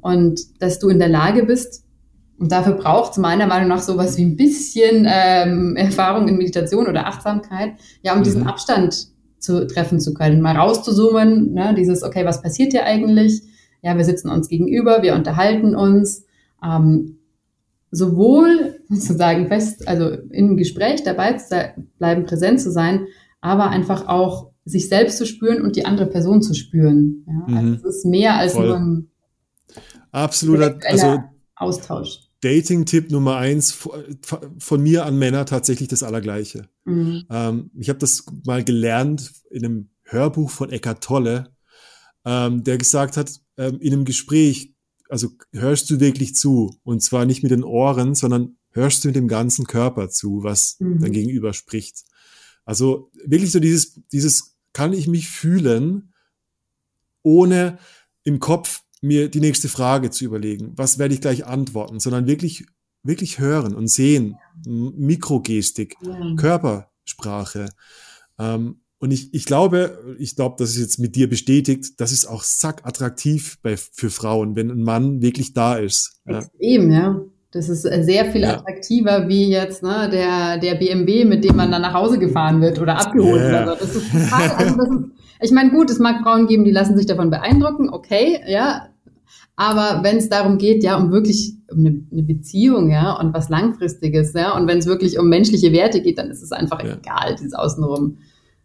Und 0.02 0.40
dass 0.62 0.80
du 0.80 0.90
in 0.90 1.00
der 1.00 1.10
Lage 1.10 1.44
bist, 1.44 1.84
und 2.40 2.52
dafür 2.52 2.74
braucht 2.74 3.14
es 3.14 3.18
meiner 3.18 3.48
Meinung 3.48 3.68
nach 3.68 3.82
sowas 3.82 4.16
wie 4.18 4.24
ein 4.24 4.38
bisschen 4.38 5.08
ähm, 5.10 5.76
Erfahrung 5.76 6.28
in 6.28 6.38
Meditation 6.38 6.88
oder 6.88 7.08
Achtsamkeit, 7.08 7.74
ja, 8.04 8.14
um 8.14 8.20
mhm. 8.20 8.24
diesen 8.24 8.48
Abstand 8.48 9.08
zu 9.40 9.66
treffen 9.68 10.00
zu 10.00 10.14
können, 10.14 10.42
mal 10.42 10.56
rauszuzoomen, 10.56 11.54
ne, 11.54 11.74
dieses, 11.76 12.04
okay, 12.04 12.26
was 12.26 12.42
passiert 12.42 12.74
hier 12.74 12.86
eigentlich? 12.86 13.42
Ja, 13.82 13.98
wir 13.98 14.06
sitzen 14.06 14.30
uns 14.30 14.50
gegenüber, 14.50 15.02
wir 15.02 15.16
unterhalten 15.16 15.76
uns, 15.76 16.26
ähm, 16.64 17.18
sowohl 17.92 18.80
sozusagen 18.90 19.48
fest, 19.48 19.88
also 19.88 20.10
im 20.10 20.58
Gespräch 20.58 21.04
dabei 21.04 21.34
zu 21.34 21.74
bleiben, 21.98 22.26
präsent 22.26 22.62
zu 22.62 22.72
sein, 22.72 23.08
aber 23.48 23.70
einfach 23.70 24.08
auch 24.08 24.52
sich 24.66 24.90
selbst 24.90 25.18
zu 25.18 25.26
spüren 25.26 25.62
und 25.62 25.76
die 25.76 25.86
andere 25.86 26.08
Person 26.08 26.42
zu 26.42 26.54
spüren. 26.54 27.26
Ja? 27.28 27.56
Also 27.56 27.68
mhm. 27.68 27.74
es 27.74 27.84
ist 27.84 28.06
mehr 28.06 28.36
als 28.36 28.54
Voll. 28.54 28.68
nur 28.68 28.76
ein 28.78 29.12
absoluter 30.12 30.78
also 30.86 31.24
Austausch. 31.56 32.20
Dating-Tipp 32.42 33.10
Nummer 33.10 33.38
eins 33.38 33.88
von 34.60 34.84
mir 34.84 35.06
an 35.06 35.18
Männer 35.18 35.46
tatsächlich 35.46 35.88
das 35.88 36.04
Allergleiche. 36.04 36.70
Mhm. 36.86 37.24
Ähm, 37.30 37.72
ich 37.76 37.90
habe 37.90 38.00
das 38.00 38.26
mal 38.46 38.64
gelernt 38.64 39.32
in 39.50 39.66
einem 39.66 39.90
Hörbuch 40.04 40.52
von 40.52 40.70
Eckart 40.70 41.04
Tolle, 41.04 41.56
ähm, 42.26 42.64
der 42.64 42.78
gesagt 42.78 43.18
hat, 43.18 43.32
ähm, 43.58 43.80
in 43.80 43.94
einem 43.94 44.06
Gespräch, 44.06 44.76
also 45.10 45.30
hörst 45.52 45.90
du 45.90 46.00
wirklich 46.00 46.36
zu 46.36 46.76
und 46.84 47.02
zwar 47.02 47.26
nicht 47.26 47.42
mit 47.42 47.52
den 47.52 47.64
Ohren, 47.64 48.14
sondern 48.14 48.58
hörst 48.72 49.04
du 49.04 49.08
mit 49.08 49.16
dem 49.16 49.28
ganzen 49.28 49.66
Körper 49.66 50.10
zu, 50.10 50.44
was 50.44 50.78
mhm. 50.80 51.02
dein 51.02 51.12
Gegenüber 51.14 51.54
spricht. 51.54 52.04
Also 52.68 53.10
wirklich 53.26 53.52
so 53.52 53.62
dieses, 53.62 54.00
dieses, 54.12 54.58
kann 54.74 54.92
ich 54.94 55.08
mich 55.08 55.30
fühlen, 55.30 56.14
ohne 57.24 57.80
im 58.24 58.40
Kopf 58.40 58.84
mir 59.02 59.30
die 59.30 59.40
nächste 59.40 59.70
Frage 59.70 60.12
zu 60.12 60.26
überlegen, 60.26 60.74
was 60.76 61.00
werde 61.00 61.14
ich 61.14 61.22
gleich 61.22 61.46
antworten, 61.46 62.00
sondern 62.02 62.28
wirklich, 62.28 62.66
wirklich 63.04 63.40
hören 63.40 63.74
und 63.74 63.88
sehen, 63.88 64.36
Mikrogestik, 64.66 65.96
ja. 66.02 66.36
Körpersprache. 66.36 67.70
Ähm, 68.38 68.82
und 69.00 69.12
ich, 69.12 69.34
ich 69.34 69.46
glaube, 69.46 70.16
ich 70.20 70.36
glaube, 70.36 70.56
das 70.60 70.72
ist 70.72 70.80
jetzt 70.80 71.00
mit 71.00 71.16
dir 71.16 71.30
bestätigt, 71.30 72.02
das 72.02 72.12
ist 72.12 72.26
auch 72.26 72.44
sack 72.44 72.86
attraktiv 72.86 73.60
bei, 73.62 73.78
für 73.78 74.10
Frauen, 74.10 74.58
wenn 74.58 74.70
ein 74.70 74.84
Mann 74.84 75.22
wirklich 75.22 75.54
da 75.54 75.76
ist. 75.78 76.22
Extrem, 76.26 76.92
ja. 76.92 77.00
ja. 77.00 77.22
Das 77.52 77.70
ist 77.70 77.86
äh, 77.86 78.04
sehr 78.04 78.26
viel 78.26 78.44
attraktiver 78.46 79.30
wie 79.30 79.50
jetzt 79.50 79.82
ne, 79.82 80.10
der, 80.12 80.58
der 80.58 80.76
BMW, 80.76 81.24
mit 81.24 81.44
dem 81.46 81.56
man 81.56 81.72
dann 81.72 81.82
nach 81.82 81.94
Hause 81.94 82.20
gefahren 82.20 82.62
wird 82.62 82.80
oder 82.80 83.00
abgeholt 83.00 83.42
yeah. 83.42 83.66
wird. 83.66 83.82
Das 83.82 83.96
ist 83.96 84.12
total, 84.12 84.52
also 84.52 84.78
das 84.78 84.90
ist, 84.90 85.06
ich 85.40 85.52
meine, 85.52 85.72
gut, 85.72 85.90
es 85.90 86.00
mag 86.00 86.24
Frauen 86.24 86.48
geben, 86.48 86.66
die 86.66 86.72
lassen 86.72 86.98
sich 86.98 87.06
davon 87.06 87.30
beeindrucken, 87.30 87.90
okay, 87.90 88.42
ja. 88.48 88.90
Aber 89.56 90.04
wenn 90.04 90.18
es 90.18 90.30
darum 90.30 90.58
geht, 90.58 90.84
ja, 90.84 90.98
um 90.98 91.12
wirklich 91.12 91.54
um 91.72 91.80
eine, 91.80 92.04
eine, 92.12 92.24
Beziehung, 92.24 92.92
ja, 92.92 93.14
und 93.14 93.34
was 93.34 93.50
Langfristiges, 93.50 94.34
ja, 94.34 94.56
und 94.56 94.68
wenn 94.68 94.78
es 94.78 94.86
wirklich 94.86 95.18
um 95.18 95.30
menschliche 95.30 95.72
Werte 95.72 96.02
geht, 96.02 96.18
dann 96.20 96.30
ist 96.30 96.44
es 96.44 96.52
einfach 96.52 96.84
ja. 96.84 96.96
egal, 96.96 97.36
dieses 97.36 97.54
Außenrum. 97.54 98.18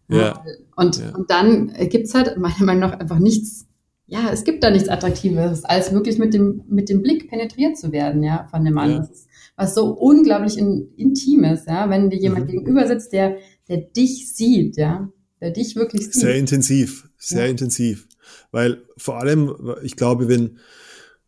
Ja. 0.09 0.41
Und, 0.75 0.97
ja. 0.97 1.15
und 1.15 1.31
dann 1.31 1.73
gibt's 1.89 2.13
halt 2.13 2.37
meiner 2.37 2.63
Meinung 2.63 2.89
nach 2.89 2.99
einfach 2.99 3.19
nichts, 3.19 3.65
ja, 4.13 4.29
es 4.31 4.43
gibt 4.43 4.63
da 4.63 4.69
nichts 4.69 4.89
Attraktives, 4.89 5.65
als 5.65 5.91
wirklich 5.91 6.19
mit 6.19 6.35
dem, 6.35 6.63
mit 6.69 6.87
dem 6.87 7.01
Blick 7.01 7.29
penetriert 7.29 7.77
zu 7.77 7.91
werden, 7.91 8.21
ja, 8.21 8.47
von 8.51 8.63
dem 8.63 8.75
Mann. 8.75 8.91
Ja. 8.91 8.99
Das 8.99 9.09
ist 9.09 9.27
was 9.55 9.73
so 9.73 9.87
unglaublich 9.87 10.57
in, 10.57 10.93
Intimes, 10.97 11.65
ja, 11.65 11.89
wenn 11.89 12.11
dir 12.11 12.19
jemand 12.19 12.45
mhm. 12.45 12.51
gegenüber 12.51 12.87
sitzt, 12.87 13.11
der, 13.11 13.37
der 13.67 13.77
dich 13.77 14.31
sieht, 14.33 14.77
ja, 14.77 15.09
der 15.41 15.49
dich 15.49 15.75
wirklich 15.75 16.03
sieht. 16.05 16.13
Sehr 16.13 16.35
intensiv, 16.35 17.09
sehr 17.17 17.47
intensiv. 17.47 18.07
Weil 18.51 18.83
vor 18.97 19.17
allem, 19.19 19.75
ich 19.81 19.95
glaube, 19.95 20.27
wenn, 20.27 20.59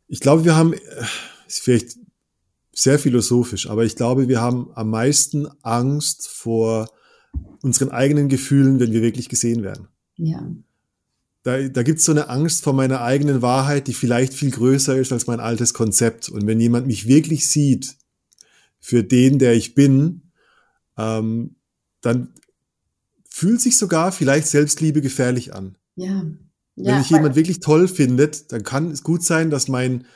ich 0.07 0.19
glaube, 0.19 0.45
wir 0.45 0.55
haben, 0.55 0.73
ist 1.47 1.61
vielleicht 1.61 1.97
sehr 2.71 2.99
philosophisch, 2.99 3.67
aber 3.67 3.83
ich 3.83 3.95
glaube, 3.95 4.27
wir 4.27 4.41
haben 4.41 4.69
am 4.75 4.91
meisten 4.91 5.47
Angst 5.63 6.27
vor 6.27 6.87
unseren 7.63 7.89
eigenen 7.89 8.29
Gefühlen, 8.29 8.79
wenn 8.79 8.91
wir 8.91 9.01
wirklich 9.01 9.27
gesehen 9.27 9.63
werden. 9.63 9.87
Ja. 10.17 10.47
Da, 11.45 11.67
da 11.67 11.83
gibt 11.83 11.99
es 11.99 12.05
so 12.05 12.11
eine 12.11 12.27
Angst 12.27 12.63
vor 12.63 12.73
meiner 12.73 13.01
eigenen 13.01 13.43
Wahrheit, 13.43 13.85
die 13.85 13.93
vielleicht 13.93 14.33
viel 14.33 14.49
größer 14.49 14.97
ist 14.97 15.11
als 15.11 15.27
mein 15.27 15.39
altes 15.39 15.75
Konzept. 15.75 16.27
Und 16.27 16.47
wenn 16.47 16.59
jemand 16.59 16.87
mich 16.87 17.07
wirklich 17.07 17.47
sieht 17.47 17.97
für 18.79 19.03
den, 19.03 19.37
der 19.37 19.53
ich 19.53 19.75
bin, 19.75 20.31
ähm, 20.97 21.57
dann 22.01 22.33
fühlt 23.29 23.61
sich 23.61 23.77
sogar 23.77 24.11
vielleicht 24.11 24.47
Selbstliebe 24.47 25.01
gefährlich 25.01 25.53
an. 25.53 25.77
Ja. 25.95 26.23
Wenn 26.75 26.85
ja, 26.85 26.97
mich 26.97 27.11
jemand 27.11 27.35
wirklich 27.35 27.59
toll 27.59 27.87
findet, 27.87 28.51
dann 28.51 28.63
kann 28.63 28.89
es 28.89 29.03
gut 29.03 29.21
sein, 29.21 29.51
dass 29.51 29.67
mein, 29.67 30.07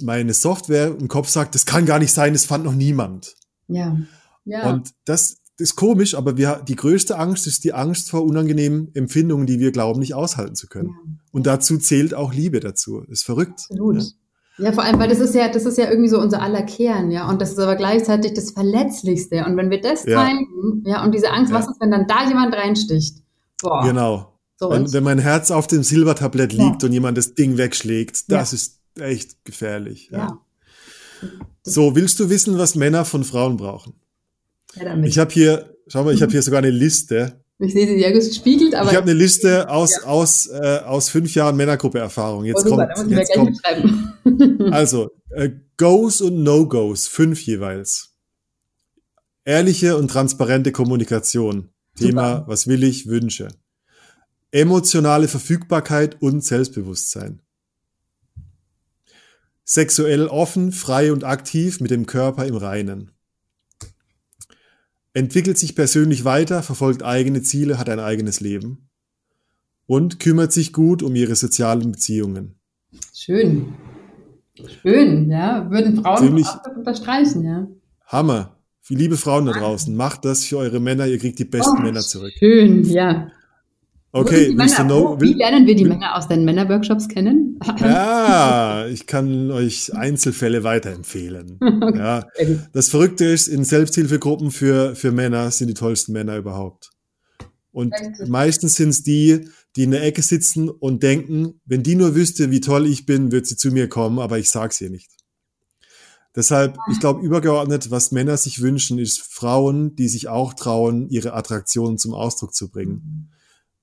meine 0.00 0.32
Software 0.32 0.96
im 0.96 1.08
Kopf 1.08 1.28
sagt, 1.28 1.56
das 1.56 1.66
kann 1.66 1.86
gar 1.86 1.98
nicht 1.98 2.12
sein, 2.12 2.34
das 2.34 2.46
fand 2.46 2.62
noch 2.62 2.74
niemand. 2.74 3.34
Ja. 3.66 3.98
ja. 4.44 4.70
Und 4.70 4.94
das, 5.06 5.38
das 5.58 5.70
ist 5.70 5.76
komisch, 5.76 6.14
aber 6.14 6.36
wir, 6.36 6.62
die 6.66 6.76
größte 6.76 7.18
Angst 7.18 7.46
ist 7.46 7.64
die 7.64 7.72
Angst 7.72 8.10
vor 8.10 8.24
unangenehmen 8.24 8.90
Empfindungen, 8.94 9.46
die 9.46 9.58
wir 9.58 9.72
glauben, 9.72 10.00
nicht 10.00 10.14
aushalten 10.14 10.54
zu 10.54 10.66
können. 10.66 10.88
Ja. 10.88 11.12
Und 11.32 11.46
dazu 11.46 11.78
zählt 11.78 12.14
auch 12.14 12.34
Liebe 12.34 12.60
dazu. 12.60 13.02
Ist 13.08 13.24
verrückt. 13.24 13.60
Absolut. 13.70 14.02
Ja. 14.02 14.08
Ja, 14.58 14.72
vor 14.72 14.84
allem, 14.84 14.98
weil 14.98 15.08
das 15.10 15.20
ist 15.20 15.34
ja, 15.34 15.48
das 15.50 15.66
ist 15.66 15.76
ja 15.76 15.90
irgendwie 15.90 16.08
so 16.08 16.18
unser 16.18 16.40
aller 16.40 16.62
Kern, 16.62 17.10
ja. 17.10 17.28
Und 17.28 17.42
das 17.42 17.52
ist 17.52 17.58
aber 17.58 17.76
gleichzeitig 17.76 18.32
das 18.32 18.52
Verletzlichste. 18.52 19.44
Und 19.44 19.58
wenn 19.58 19.68
wir 19.68 19.82
das 19.82 20.06
ja. 20.06 20.22
teilen, 20.22 20.46
ja, 20.86 21.04
und 21.04 21.14
diese 21.14 21.30
Angst, 21.30 21.52
ja. 21.52 21.58
was 21.58 21.68
ist, 21.68 21.78
wenn 21.78 21.90
dann 21.90 22.06
da 22.06 22.26
jemand 22.26 22.54
reinsticht? 22.54 23.18
Boah. 23.60 23.84
Genau. 23.84 24.32
So 24.58 24.70
wenn, 24.70 24.90
wenn 24.94 25.04
mein 25.04 25.18
Herz 25.18 25.50
auf 25.50 25.66
dem 25.66 25.82
Silbertablett 25.82 26.54
liegt 26.54 26.82
ja. 26.82 26.88
und 26.88 26.92
jemand 26.92 27.18
das 27.18 27.34
Ding 27.34 27.58
wegschlägt, 27.58 28.30
das 28.30 28.52
ja. 28.52 28.56
ist 28.56 28.80
echt 28.98 29.44
gefährlich. 29.44 30.08
Ja. 30.10 30.40
So, 31.62 31.94
willst 31.94 32.18
du 32.20 32.30
wissen, 32.30 32.56
was 32.56 32.74
Männer 32.76 33.04
von 33.04 33.24
Frauen 33.24 33.58
brauchen? 33.58 33.92
Damit. 34.84 35.08
Ich 35.08 35.18
habe 35.18 35.32
hier, 35.32 35.76
schau 35.86 36.04
mal, 36.04 36.14
ich 36.14 36.22
habe 36.22 36.32
hier 36.32 36.42
sogar 36.42 36.58
eine 36.58 36.70
Liste. 36.70 37.40
Ich 37.58 37.72
sehe 37.72 37.86
sie 37.86 37.96
ja 37.96 38.10
gespiegelt, 38.10 38.74
aber. 38.74 38.90
Ich 38.90 38.96
habe 38.96 39.10
eine 39.10 39.18
Liste 39.18 39.70
aus, 39.70 39.92
ja. 40.02 40.08
aus, 40.08 40.46
äh, 40.48 40.80
aus 40.84 41.08
fünf 41.08 41.34
Jahren 41.34 41.56
Männergruppe-Erfahrung. 41.56 42.44
Jetzt 42.44 42.66
oh, 42.66 42.76
kommt, 42.76 43.10
jetzt 43.10 43.32
kommt. 43.32 44.72
also, 44.72 45.10
äh, 45.30 45.50
Goes 45.76 46.20
und 46.20 46.42
No-Goes, 46.42 47.08
fünf 47.08 47.40
jeweils. 47.42 48.14
Ehrliche 49.44 49.96
und 49.96 50.08
transparente 50.08 50.72
Kommunikation. 50.72 51.70
Super. 51.94 52.08
Thema, 52.08 52.44
was 52.46 52.66
will 52.66 52.84
ich, 52.84 53.06
Wünsche 53.06 53.48
emotionale 54.56 55.28
Verfügbarkeit 55.28 56.22
und 56.22 56.42
Selbstbewusstsein. 56.42 57.42
Sexuell 59.64 60.28
offen, 60.28 60.72
frei 60.72 61.12
und 61.12 61.24
aktiv 61.24 61.80
mit 61.80 61.90
dem 61.90 62.06
Körper 62.06 62.46
im 62.46 62.56
Reinen. 62.56 63.10
Entwickelt 65.16 65.56
sich 65.56 65.74
persönlich 65.74 66.26
weiter, 66.26 66.62
verfolgt 66.62 67.02
eigene 67.02 67.40
Ziele, 67.40 67.78
hat 67.78 67.88
ein 67.88 68.00
eigenes 68.00 68.40
Leben. 68.40 68.90
Und 69.86 70.20
kümmert 70.20 70.52
sich 70.52 70.74
gut 70.74 71.02
um 71.02 71.14
ihre 71.14 71.34
sozialen 71.36 71.92
Beziehungen. 71.92 72.56
Schön. 73.14 73.72
Schön, 74.82 75.30
ja. 75.30 75.70
Würden 75.70 76.02
Frauen 76.02 76.18
Ziemlich 76.22 76.46
auch 76.46 76.76
unterstreichen, 76.76 77.44
ja. 77.44 77.66
Hammer. 78.04 78.58
Liebe 78.90 79.16
Frauen 79.16 79.46
da 79.46 79.52
draußen, 79.52 79.96
macht 79.96 80.26
das 80.26 80.44
für 80.44 80.58
eure 80.58 80.80
Männer, 80.80 81.06
ihr 81.06 81.18
kriegt 81.18 81.38
die 81.38 81.46
besten 81.46 81.78
oh, 81.78 81.82
Männer 81.82 82.02
zurück. 82.02 82.34
Schön, 82.38 82.84
ja. 82.84 83.32
Okay, 84.16 84.54
Männer, 84.54 84.84
know, 84.84 85.20
wie 85.20 85.34
lernen 85.34 85.66
wir 85.66 85.74
die 85.74 85.84
Männer 85.84 86.16
aus 86.16 86.26
deinen 86.26 86.46
Männerworkshops 86.46 87.06
kennen? 87.06 87.58
Ja, 87.78 88.86
ich 88.90 89.06
kann 89.06 89.50
euch 89.50 89.94
Einzelfälle 89.94 90.64
weiterempfehlen. 90.64 91.58
Okay. 91.86 91.98
Ja, 91.98 92.26
das 92.72 92.88
Verrückte 92.88 93.26
ist, 93.26 93.48
in 93.48 93.62
Selbsthilfegruppen 93.62 94.50
für, 94.50 94.96
für 94.96 95.12
Männer 95.12 95.50
sind 95.50 95.68
die 95.68 95.74
tollsten 95.74 96.12
Männer 96.12 96.36
überhaupt. 96.36 96.90
Und 97.70 97.92
meistens 98.26 98.76
sind 98.76 98.88
es 98.88 99.02
die, 99.02 99.48
die 99.76 99.84
in 99.84 99.90
der 99.90 100.02
Ecke 100.02 100.22
sitzen 100.22 100.70
und 100.70 101.02
denken, 101.02 101.60
wenn 101.66 101.82
die 101.82 101.94
nur 101.94 102.14
wüsste, 102.14 102.50
wie 102.50 102.60
toll 102.60 102.86
ich 102.86 103.04
bin, 103.04 103.30
wird 103.30 103.46
sie 103.46 103.56
zu 103.56 103.70
mir 103.70 103.88
kommen, 103.88 104.18
aber 104.18 104.38
ich 104.38 104.50
sag's 104.50 104.80
ihr 104.80 104.90
nicht. 104.90 105.10
Deshalb, 106.34 106.76
ich 106.90 106.98
glaube, 106.98 107.24
übergeordnet, 107.24 107.90
was 107.90 108.10
Männer 108.10 108.36
sich 108.36 108.62
wünschen, 108.62 108.98
ist 108.98 109.20
Frauen, 109.20 109.94
die 109.96 110.08
sich 110.08 110.28
auch 110.28 110.54
trauen, 110.54 111.08
ihre 111.10 111.34
Attraktion 111.34 111.98
zum 111.98 112.14
Ausdruck 112.14 112.54
zu 112.54 112.70
bringen. 112.70 113.30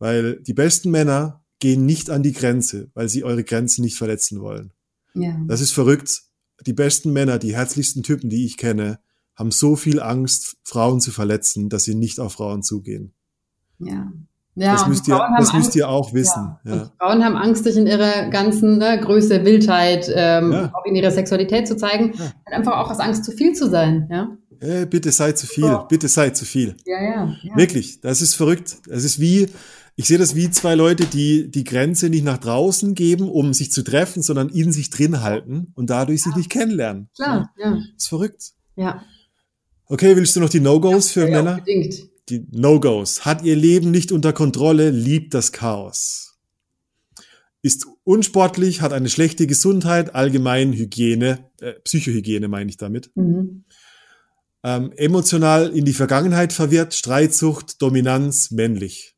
Weil 0.03 0.41
die 0.41 0.53
besten 0.53 0.91
Männer 0.91 1.45
gehen 1.59 1.85
nicht 1.85 2.09
an 2.09 2.23
die 2.23 2.33
Grenze, 2.33 2.89
weil 2.93 3.07
sie 3.07 3.23
eure 3.23 3.45
Grenzen 3.45 3.83
nicht 3.83 3.97
verletzen 3.97 4.41
wollen. 4.41 4.73
Ja. 5.13 5.39
Das 5.47 5.61
ist 5.61 5.71
verrückt. 5.71 6.23
Die 6.65 6.73
besten 6.73 7.13
Männer, 7.13 7.39
die 7.39 7.55
herzlichsten 7.55 8.03
Typen, 8.03 8.29
die 8.29 8.45
ich 8.45 8.57
kenne, 8.57 8.99
haben 9.33 9.51
so 9.51 9.77
viel 9.77 10.01
Angst, 10.01 10.57
Frauen 10.65 10.99
zu 10.99 11.11
verletzen, 11.11 11.69
dass 11.69 11.85
sie 11.85 11.95
nicht 11.95 12.19
auf 12.19 12.33
Frauen 12.33 12.63
zugehen. 12.63 13.13
Ja. 13.79 14.11
Ja, 14.55 14.73
das 14.73 14.87
müsst, 14.87 15.07
ihr, 15.07 15.17
das 15.37 15.53
müsst 15.53 15.73
ihr 15.77 15.87
auch 15.87 16.13
wissen. 16.13 16.57
Ja. 16.65 16.75
Ja. 16.75 16.91
Frauen 16.99 17.23
haben 17.23 17.37
Angst, 17.37 17.63
sich 17.63 17.77
in 17.77 17.87
ihrer 17.87 18.27
ganzen 18.29 18.79
ne, 18.79 18.99
Größe, 18.99 19.45
Wildheit, 19.45 20.11
ähm, 20.13 20.51
ja. 20.51 20.73
auch 20.73 20.83
in 20.83 20.95
ihrer 20.95 21.11
Sexualität 21.11 21.65
zu 21.65 21.77
zeigen. 21.77 22.13
Einfach 22.43 22.73
auch 22.73 22.91
aus 22.91 22.99
Angst, 22.99 23.23
zu 23.23 23.31
viel 23.31 23.53
zu 23.53 23.69
sein. 23.69 24.09
Ja? 24.11 24.37
Äh, 24.59 24.85
bitte 24.85 25.11
sei 25.11 25.31
zu 25.31 25.47
viel, 25.47 25.65
oh. 25.65 25.85
bitte 25.87 26.09
sei 26.09 26.31
zu 26.31 26.43
viel. 26.43 26.75
Ja, 26.85 27.01
ja. 27.01 27.35
Wirklich, 27.55 28.01
das 28.01 28.21
ist 28.21 28.35
verrückt. 28.35 28.77
Das 28.87 29.05
ist 29.05 29.19
wie, 29.19 29.49
ich 29.95 30.07
sehe 30.07 30.17
das 30.17 30.35
wie 30.35 30.49
zwei 30.49 30.75
Leute, 30.75 31.05
die 31.05 31.51
die 31.51 31.63
Grenze 31.63 32.09
nicht 32.09 32.23
nach 32.23 32.39
draußen 32.39 32.95
geben, 32.95 33.29
um 33.29 33.53
sich 33.53 33.71
zu 33.71 33.83
treffen, 33.83 34.23
sondern 34.23 34.49
in 34.49 34.71
sich 34.71 34.89
drin 34.89 35.21
halten 35.21 35.71
und 35.75 35.89
dadurch 35.89 36.21
ja. 36.21 36.23
sich 36.25 36.35
nicht 36.35 36.49
kennenlernen. 36.49 37.09
Klar, 37.15 37.53
ja. 37.57 37.79
Ist 37.95 38.09
verrückt. 38.09 38.53
Ja. 38.75 39.03
Okay, 39.85 40.15
willst 40.15 40.35
du 40.35 40.39
noch 40.39 40.49
die 40.49 40.59
No-Gos 40.59 41.13
ja, 41.13 41.21
für 41.21 41.29
ja, 41.29 41.37
Männer? 41.37 41.57
Unbedingt. 41.59 42.09
Die 42.29 42.47
No-Gos. 42.51 43.25
Hat 43.25 43.43
ihr 43.43 43.55
Leben 43.55 43.91
nicht 43.91 44.11
unter 44.11 44.33
Kontrolle, 44.33 44.89
liebt 44.89 45.33
das 45.33 45.51
Chaos. 45.51 46.39
Ist 47.61 47.85
unsportlich, 48.03 48.81
hat 48.81 48.93
eine 48.93 49.09
schlechte 49.09 49.45
Gesundheit, 49.45 50.15
allgemein 50.15 50.73
Hygiene, 50.73 51.49
äh, 51.61 51.73
Psychohygiene 51.83 52.47
meine 52.47 52.69
ich 52.69 52.77
damit. 52.77 53.11
Mhm. 53.15 53.65
Ähm, 54.63 54.91
emotional 54.95 55.69
in 55.69 55.85
die 55.85 55.93
Vergangenheit 55.93 56.51
verwirrt, 56.53 56.93
Streitsucht, 56.93 57.81
Dominanz, 57.81 58.51
männlich. 58.51 59.12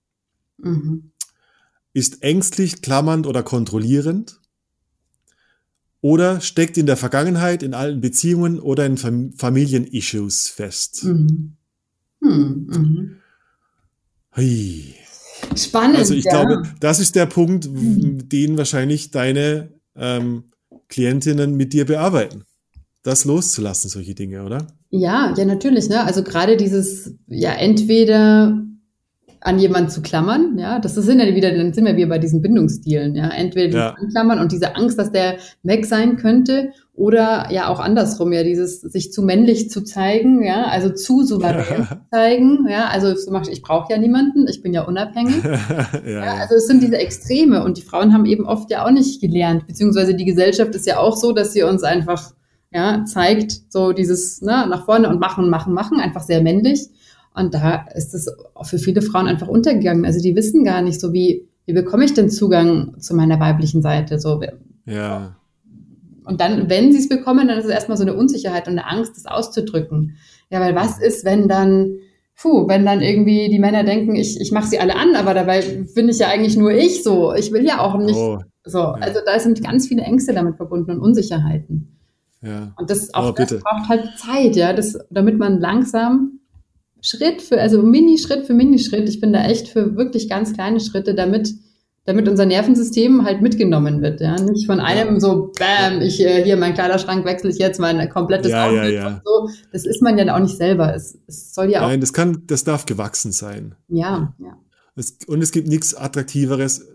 Mhm. 0.58 1.12
Ist 1.94 2.24
ängstlich, 2.24 2.82
klammernd 2.82 3.28
oder 3.28 3.44
kontrollierend? 3.44 4.40
Oder 6.02 6.40
steckt 6.42 6.78
in 6.78 6.86
der 6.86 6.98
Vergangenheit, 6.98 7.64
in 7.64 7.74
alten 7.74 8.00
Beziehungen 8.02 8.60
oder 8.60 8.86
in 8.86 8.98
Fam 8.98 9.34
Familienissues 9.34 10.50
fest? 10.50 11.04
Mhm. 11.04 11.58
Mhm. 12.20 12.68
mhm. 12.70 13.16
Hey. 14.30 14.96
Spannend. 15.56 15.98
Also 15.98 16.14
ich 16.14 16.26
ja. 16.26 16.44
glaube, 16.44 16.64
das 16.80 17.00
ist 17.00 17.16
der 17.16 17.26
Punkt, 17.26 17.70
mhm. 17.72 18.28
den 18.30 18.58
wahrscheinlich 18.58 19.12
deine 19.12 19.74
ähm, 19.96 20.44
Klientinnen 20.90 21.56
mit 21.56 21.74
dir 21.74 21.86
bearbeiten. 21.86 22.44
Das 23.04 23.26
loszulassen, 23.26 23.90
solche 23.90 24.16
Dinge, 24.16 24.44
oder? 24.44 24.68
Ja, 24.90 25.34
ja, 25.36 25.46
natürlich. 25.46 25.90
Ne? 25.90 26.04
Also 26.04 26.24
gerade 26.24 26.58
dieses, 26.58 27.16
ja, 27.28 27.54
entweder 27.54 28.62
an 29.46 29.60
jemanden 29.60 29.92
zu 29.92 30.02
klammern, 30.02 30.58
ja, 30.58 30.80
das 30.80 30.96
sind 30.96 31.20
ja 31.20 31.36
wieder, 31.36 31.52
dann 31.52 31.72
sind 31.72 31.86
wir 31.86 31.96
wieder 31.96 32.10
bei 32.10 32.18
diesen 32.18 32.42
Bindungsstilen, 32.42 33.14
ja, 33.14 33.30
entweder 33.30 33.78
ja. 33.78 33.90
anklammern 33.92 34.40
und 34.40 34.52
diese 34.52 34.76
Angst, 34.76 34.98
dass 34.98 35.12
der 35.12 35.36
weg 35.62 35.86
sein 35.86 36.18
könnte, 36.18 36.72
oder 36.96 37.52
ja 37.52 37.68
auch 37.68 37.80
andersrum, 37.80 38.34
ja, 38.34 38.42
dieses 38.42 38.82
sich 38.82 39.14
zu 39.14 39.22
männlich 39.22 39.70
zu 39.70 39.84
zeigen, 39.84 40.44
ja, 40.44 40.64
also 40.64 40.90
zu 40.90 41.24
souverän 41.24 41.86
zu 41.88 41.98
zeigen, 42.12 42.68
ja, 42.68 42.88
also 42.88 43.14
so 43.16 43.30
mach 43.30 43.44
ich, 43.44 43.52
ich 43.52 43.62
brauche 43.62 43.94
ja 43.94 44.00
niemanden, 44.00 44.48
ich 44.48 44.64
bin 44.64 44.74
ja 44.74 44.82
unabhängig, 44.82 45.44
ja, 46.06 46.10
ja, 46.10 46.34
also 46.38 46.56
es 46.56 46.66
sind 46.66 46.82
diese 46.82 46.98
Extreme 46.98 47.64
und 47.64 47.78
die 47.78 47.84
Frauen 47.84 48.14
haben 48.14 48.26
eben 48.26 48.48
oft 48.48 48.72
ja 48.72 48.84
auch 48.84 48.92
nicht 48.92 49.22
gelernt, 49.22 49.68
beziehungsweise 49.68 50.16
die 50.16 50.26
Gesellschaft 50.26 50.74
ist 50.74 50.88
ja 50.88 50.98
auch 50.98 51.16
so, 51.16 51.34
dass 51.34 51.54
sie 51.54 51.62
uns 51.62 51.84
einfach 51.84 52.34
ja 52.74 53.06
zeigt, 53.06 53.62
so 53.70 53.92
dieses 53.92 54.42
ne, 54.42 54.66
nach 54.68 54.86
vorne 54.86 55.08
und 55.08 55.20
machen, 55.20 55.50
machen, 55.52 55.74
machen, 55.74 56.00
einfach 56.00 56.24
sehr 56.24 56.42
männlich 56.42 56.90
und 57.36 57.54
da 57.54 57.86
ist 57.94 58.14
es 58.14 58.32
für 58.64 58.80
viele 58.80 59.02
Frauen 59.02 59.28
einfach 59.28 59.48
untergegangen. 59.48 60.06
Also 60.06 60.22
die 60.22 60.36
wissen 60.36 60.64
gar 60.64 60.82
nicht 60.82 61.00
so, 61.00 61.14
wie, 61.14 61.48
wie 61.66 61.74
bekomme 61.74 62.06
ich 62.06 62.14
denn 62.14 62.30
Zugang 62.30 63.00
zu 63.00 63.16
meiner 63.16 63.40
weiblichen 63.40 63.82
Seite? 63.82 64.20
So, 64.20 64.42
ja. 64.86 65.36
und 66.24 66.40
dann, 66.40 66.70
wenn 66.70 66.94
sie 66.94 67.00
es 67.00 67.10
bekommen, 67.10 67.48
dann 67.48 67.58
ist 67.58 67.66
es 67.66 67.72
erstmal 67.72 67.98
so 67.98 68.04
eine 68.04 68.16
Unsicherheit 68.16 68.68
und 68.68 68.80
eine 68.80 68.88
Angst, 68.88 69.18
das 69.18 69.26
auszudrücken. 69.26 70.16
Ja, 70.50 70.62
weil 70.62 70.76
was 70.76 71.00
ist, 71.00 71.26
wenn 71.26 71.48
dann, 71.50 71.98
puh, 72.36 72.68
wenn 72.68 72.86
dann 72.86 73.02
irgendwie 73.02 73.50
die 73.50 73.60
Männer 73.60 73.84
denken, 73.84 74.16
ich, 74.16 74.40
ich 74.40 74.52
mache 74.52 74.68
sie 74.68 74.80
alle 74.80 74.96
an, 74.96 75.16
aber 75.16 75.34
dabei 75.34 75.62
bin 75.94 76.08
ich 76.08 76.20
ja 76.20 76.28
eigentlich 76.28 76.56
nur 76.56 76.72
ich 76.72 77.04
so. 77.04 77.34
Ich 77.34 77.52
will 77.52 77.66
ja 77.66 77.80
auch 77.82 77.98
nicht. 77.98 78.16
Oh, 78.16 78.40
so, 78.64 78.80
ja. 78.80 78.94
also 79.02 79.20
da 79.26 79.40
sind 79.40 79.62
ganz 79.62 79.88
viele 79.88 80.04
Ängste 80.04 80.34
damit 80.34 80.56
verbunden 80.56 80.92
und 80.92 81.00
Unsicherheiten. 81.00 81.98
Ja. 82.42 82.74
Und 82.78 82.90
das 82.90 83.14
auch 83.14 83.30
oh, 83.30 83.34
das 83.34 83.50
braucht 83.50 83.90
halt 83.90 84.18
Zeit, 84.18 84.56
ja, 84.56 84.72
das, 84.72 84.98
damit 85.10 85.38
man 85.38 85.60
langsam 85.60 86.40
Schritt 87.06 87.44
für, 87.44 87.62
also 87.62 87.84
Mini-Schritt 87.84 88.48
für 88.48 88.56
Mini-Schritt, 88.56 89.08
ich 89.08 89.22
bin 89.22 89.32
da 89.32 89.46
echt 89.46 89.68
für 89.68 89.96
wirklich 89.96 90.28
ganz 90.28 90.54
kleine 90.54 90.80
Schritte, 90.80 91.14
damit, 91.14 91.54
damit 92.06 92.28
unser 92.28 92.48
Nervensystem 92.48 93.24
halt 93.24 93.44
mitgenommen 93.44 94.02
wird, 94.02 94.22
ja. 94.22 94.36
Nicht 94.42 94.66
von 94.66 94.80
einem 94.80 95.20
so, 95.20 95.52
bam, 95.58 96.02
ich 96.02 96.20
äh, 96.20 96.44
hier 96.44 96.58
mein 96.58 96.74
Kleiderschrank 96.74 97.24
wechsle 97.24 97.52
ich 97.52 97.60
jetzt 97.60 97.80
mein 97.80 98.10
komplettes 98.10 98.52
ja, 98.52 98.66
Outfit 98.66 98.84
ja, 98.86 98.90
ja. 98.90 99.08
und 99.08 99.22
so. 99.24 99.50
Das 99.72 99.86
ist 99.86 100.02
man 100.02 100.18
ja 100.18 100.36
auch 100.36 100.40
nicht 100.40 100.58
selber. 100.58 100.96
Es, 100.96 101.16
es 101.28 101.54
soll 101.54 101.70
ja 101.70 101.82
auch. 101.84 101.90
Nein, 101.90 102.02
das 102.02 102.12
kann, 102.12 102.42
das 102.48 102.64
darf 102.64 102.88
gewachsen 102.88 103.32
sein. 103.32 103.76
Ja, 103.88 104.34
ja. 104.40 104.58
Es, 104.96 105.20
und 105.28 105.44
es 105.44 105.52
gibt 105.52 105.68
nichts 105.68 105.94
Attraktiveres 105.94 106.88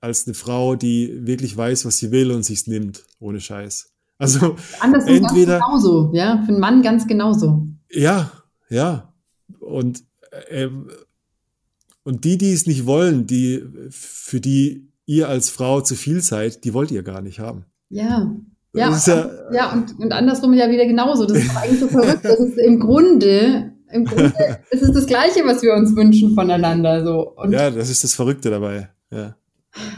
als 0.00 0.26
eine 0.26 0.32
Frau, 0.32 0.76
die 0.76 1.26
wirklich 1.26 1.54
weiß, 1.54 1.84
was 1.84 1.98
sie 1.98 2.10
will 2.10 2.30
und 2.30 2.42
sich's 2.42 2.66
nimmt, 2.66 3.04
ohne 3.20 3.40
Scheiß. 3.40 3.90
Also 4.16 4.56
Anders 4.80 5.06
entweder 5.06 5.58
ganz 5.58 5.66
genauso, 5.66 6.10
ja, 6.14 6.42
für 6.46 6.52
einen 6.52 6.60
Mann 6.60 6.82
ganz 6.82 7.06
genauso. 7.06 7.66
Ja, 7.90 8.32
ja. 8.70 9.07
Und, 9.78 10.02
äh, 10.48 10.68
und 12.02 12.24
die, 12.24 12.36
die 12.36 12.52
es 12.52 12.66
nicht 12.66 12.84
wollen, 12.84 13.28
die, 13.28 13.64
für 13.90 14.40
die 14.40 14.88
ihr 15.06 15.28
als 15.28 15.50
Frau 15.50 15.80
zu 15.82 15.94
viel 15.94 16.20
seid, 16.20 16.64
die 16.64 16.74
wollt 16.74 16.90
ihr 16.90 17.04
gar 17.04 17.22
nicht 17.22 17.38
haben. 17.38 17.64
Ja. 17.90 18.34
Ja, 18.74 18.88
und, 18.88 19.06
ja, 19.06 19.30
ja 19.52 19.72
und, 19.72 19.98
und 20.00 20.12
andersrum 20.12 20.52
ja 20.52 20.68
wieder 20.68 20.84
genauso. 20.84 21.26
Das 21.26 21.38
ist 21.38 21.56
eigentlich 21.56 21.78
so 21.78 21.86
verrückt. 21.86 22.24
Das 22.24 22.40
ist 22.40 22.58
im 22.58 22.80
Grunde, 22.80 23.72
im 23.92 24.04
Grunde 24.04 24.58
ist 24.70 24.82
es 24.82 24.92
das 24.92 25.06
Gleiche, 25.06 25.44
was 25.46 25.62
wir 25.62 25.74
uns 25.74 25.94
wünschen 25.94 26.34
voneinander. 26.34 27.04
So. 27.04 27.34
Und 27.36 27.52
ja, 27.52 27.70
das 27.70 27.88
ist 27.88 28.02
das 28.02 28.14
Verrückte 28.14 28.50
dabei. 28.50 28.90
Ja. 29.12 29.36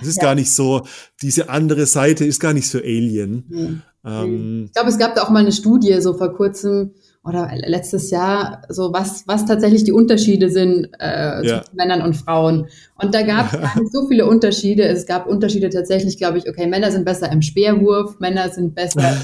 Es 0.03 0.09
ist 0.09 0.19
ja. 0.19 0.25
gar 0.25 0.35
nicht 0.35 0.51
so, 0.51 0.83
diese 1.23 1.49
andere 1.49 1.87
Seite 1.87 2.27
ist 2.27 2.39
gar 2.39 2.53
nicht 2.53 2.69
so 2.69 2.79
alien. 2.79 3.45
Mhm. 3.49 3.83
Ähm, 4.05 4.65
ich 4.67 4.73
glaube, 4.75 4.91
es 4.91 4.99
gab 4.99 5.15
da 5.15 5.23
auch 5.23 5.31
mal 5.31 5.41
eine 5.41 5.53
Studie 5.53 6.01
so 6.03 6.13
vor 6.13 6.35
kurzem, 6.35 6.93
oder 7.23 7.51
letztes 7.55 8.11
Jahr, 8.11 8.63
so 8.71 8.95
was, 8.95 9.25
was 9.27 9.45
tatsächlich 9.45 9.85
die 9.85 9.93
Unterschiede 9.93 10.49
sind 10.49 10.89
äh, 10.99 11.47
ja. 11.47 11.63
zwischen 11.63 11.77
Männern 11.77 12.01
und 12.01 12.15
Frauen. 12.15 12.69
Und 12.97 13.15
da 13.15 13.21
gab 13.23 13.53
es 13.53 13.61
gar 13.61 13.79
nicht 13.79 13.93
so 13.93 14.09
viele 14.09 14.25
Unterschiede. 14.25 14.85
Es 14.85 15.05
gab 15.05 15.27
Unterschiede 15.27 15.69
tatsächlich, 15.69 16.17
glaube 16.17 16.39
ich, 16.39 16.49
okay, 16.49 16.67
Männer 16.67 16.91
sind 16.91 17.05
besser 17.05 17.31
im 17.31 17.43
Speerwurf, 17.43 18.19
Männer 18.21 18.49
sind 18.49 18.75
besser, 18.75 19.03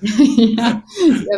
ja, 0.00 0.82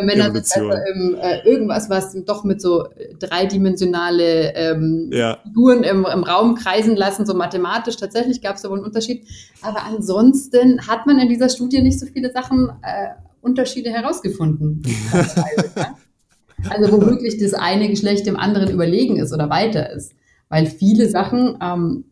Männer 0.01 0.31
sind 0.31 0.33
besser 0.33 0.81
im 0.93 1.15
äh, 1.21 1.47
irgendwas, 1.47 1.91
was 1.91 2.15
doch 2.25 2.43
mit 2.43 2.59
so 2.59 2.87
dreidimensionale 3.19 4.55
ähm, 4.55 5.11
ja. 5.13 5.37
Figuren 5.43 5.83
im, 5.83 6.07
im 6.11 6.23
Raum 6.23 6.55
kreisen 6.55 6.95
lassen, 6.95 7.27
so 7.27 7.35
mathematisch. 7.35 7.97
Tatsächlich 7.97 8.41
gab 8.41 8.55
es 8.55 8.63
da 8.63 8.69
wohl 8.69 8.77
einen 8.77 8.85
Unterschied. 8.85 9.27
Aber 9.61 9.83
ansonsten 9.83 10.87
hat 10.87 11.05
man 11.05 11.19
in 11.19 11.29
dieser 11.29 11.49
Studie 11.49 11.83
nicht 11.83 11.99
so 11.99 12.07
viele 12.07 12.31
Sachen 12.31 12.71
äh, 12.81 13.09
Unterschiede 13.43 13.91
herausgefunden. 13.91 14.81
also 16.69 16.91
wo 16.91 17.01
wirklich 17.05 17.37
das 17.37 17.53
eine 17.53 17.89
Geschlecht 17.89 18.25
dem 18.25 18.37
anderen 18.37 18.71
überlegen 18.71 19.17
ist 19.17 19.33
oder 19.33 19.49
weiter 19.49 19.91
ist. 19.91 20.13
Weil 20.49 20.65
viele 20.65 21.09
Sachen 21.09 21.57
ähm, 21.61 22.05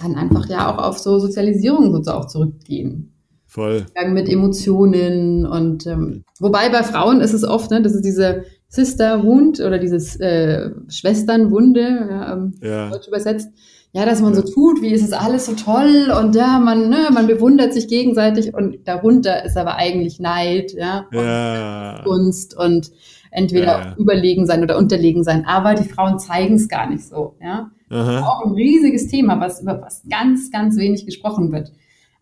dann 0.00 0.16
einfach 0.16 0.48
ja 0.48 0.72
auch 0.72 0.78
auf 0.78 0.98
so 0.98 1.18
Sozialisierung 1.18 1.92
sozusagen 1.92 2.18
auch 2.18 2.28
zurückgehen. 2.28 3.12
Voll. 3.46 3.84
Mit 4.08 4.30
Emotionen 4.30 5.44
und 5.44 5.86
ähm, 5.86 6.24
wobei 6.40 6.70
bei 6.70 6.82
Frauen 6.82 7.20
ist 7.20 7.34
es 7.34 7.44
oft, 7.44 7.70
ne, 7.70 7.82
das 7.82 7.92
ist 7.92 8.04
diese 8.04 8.44
Sister-Wound 8.68 9.60
oder 9.60 9.78
dieses 9.78 10.16
äh, 10.16 10.70
Schwesternwunde, 10.88 12.06
ja, 12.10 12.32
ähm, 12.32 12.54
ja. 12.62 12.88
Deutsch 12.88 13.08
übersetzt, 13.08 13.50
ja, 13.94 14.06
dass 14.06 14.22
man 14.22 14.34
so 14.34 14.40
tut, 14.40 14.80
wie 14.80 14.92
ist 14.92 15.04
es 15.04 15.12
alles 15.12 15.46
so 15.46 15.52
toll 15.52 16.10
und 16.18 16.34
ja, 16.34 16.58
man, 16.58 16.88
ne, 16.88 17.08
man 17.12 17.26
bewundert 17.26 17.74
sich 17.74 17.88
gegenseitig 17.88 18.54
und 18.54 18.88
darunter 18.88 19.44
ist 19.44 19.58
aber 19.58 19.76
eigentlich 19.76 20.18
Neid, 20.18 20.72
ja, 20.72 21.06
ja. 21.12 22.00
Kunst 22.02 22.56
und 22.56 22.90
entweder 23.30 23.66
ja. 23.66 23.94
überlegen 23.98 24.46
sein 24.46 24.62
oder 24.62 24.78
unterlegen 24.78 25.24
sein, 25.24 25.44
aber 25.44 25.74
die 25.74 25.88
Frauen 25.88 26.18
zeigen 26.18 26.54
es 26.54 26.68
gar 26.68 26.88
nicht 26.88 27.04
so, 27.04 27.36
ja. 27.42 27.70
Auch 27.90 28.46
ein 28.46 28.52
riesiges 28.52 29.08
Thema, 29.08 29.38
was 29.38 29.60
über 29.60 29.82
was 29.82 30.02
ganz, 30.08 30.50
ganz 30.50 30.78
wenig 30.78 31.04
gesprochen 31.04 31.52
wird. 31.52 31.72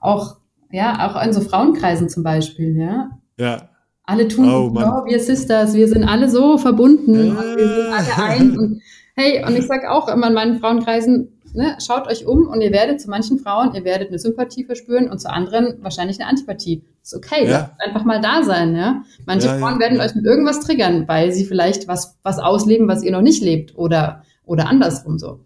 Auch, 0.00 0.38
ja, 0.72 1.08
auch 1.08 1.24
in 1.24 1.32
so 1.32 1.40
Frauenkreisen 1.40 2.08
zum 2.08 2.24
Beispiel, 2.24 2.76
ja. 2.76 3.10
Ja. 3.38 3.68
Alle 4.02 4.26
tun, 4.26 4.48
oh, 4.48 4.72
oh, 4.74 5.06
wir 5.06 5.20
Sisters, 5.20 5.74
wir 5.74 5.86
sind 5.86 6.02
alle 6.02 6.28
so 6.28 6.58
verbunden, 6.58 7.36
und 7.36 7.56
wir 7.56 7.68
sind 7.68 7.92
alle 7.92 8.28
ein 8.28 8.58
und 8.58 8.82
hey, 9.14 9.44
und 9.46 9.56
ich 9.56 9.66
sag 9.66 9.86
auch 9.86 10.08
immer 10.08 10.28
in 10.28 10.34
meinen 10.34 10.58
Frauenkreisen, 10.58 11.39
ne, 11.54 11.76
schaut 11.84 12.06
euch 12.06 12.26
um 12.26 12.48
und 12.48 12.60
ihr 12.60 12.72
werdet 12.72 13.00
zu 13.00 13.10
manchen 13.10 13.38
Frauen, 13.38 13.74
ihr 13.74 13.84
werdet 13.84 14.08
eine 14.08 14.18
Sympathie 14.18 14.64
verspüren 14.64 15.10
und 15.10 15.20
zu 15.20 15.30
anderen 15.30 15.82
wahrscheinlich 15.82 16.20
eine 16.20 16.28
Antipathie. 16.28 16.82
Ist 17.02 17.14
okay, 17.14 17.48
ja. 17.48 17.76
einfach 17.78 18.04
mal 18.04 18.20
da 18.20 18.42
sein, 18.42 18.76
ja. 18.76 19.02
Manche 19.26 19.48
ja, 19.48 19.58
Frauen 19.58 19.74
ja, 19.74 19.80
werden 19.80 20.00
euch 20.00 20.14
mit 20.14 20.24
irgendwas 20.24 20.60
triggern, 20.60 21.08
weil 21.08 21.32
sie 21.32 21.44
vielleicht 21.44 21.88
was, 21.88 22.18
was 22.22 22.38
ausleben, 22.38 22.88
was 22.88 23.02
ihr 23.02 23.12
noch 23.12 23.22
nicht 23.22 23.42
lebt 23.42 23.76
oder, 23.76 24.22
oder 24.44 24.68
andersrum 24.68 25.18
so. 25.18 25.40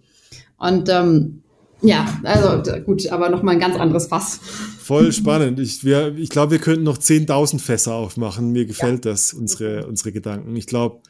Und 0.58 0.88
ähm, 0.88 1.42
ja, 1.82 2.06
also 2.22 2.62
gut, 2.84 3.06
aber 3.10 3.28
nochmal 3.28 3.54
ein 3.54 3.60
ganz 3.60 3.76
anderes 3.76 4.06
Fass. 4.06 4.40
Voll 4.78 5.12
spannend. 5.12 5.60
Ich, 5.60 5.84
wir, 5.84 6.16
ich 6.16 6.30
glaube, 6.30 6.52
wir 6.52 6.58
könnten 6.58 6.84
noch 6.84 6.96
10.000 6.96 7.60
Fässer 7.60 7.94
aufmachen. 7.94 8.52
Mir 8.52 8.64
gefällt 8.64 9.04
das, 9.04 9.32
unsere, 9.32 9.86
unsere 9.86 10.12
Gedanken. 10.12 10.56
Ich 10.56 10.66
glaube, 10.66 11.00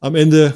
am 0.00 0.16
Ende 0.16 0.54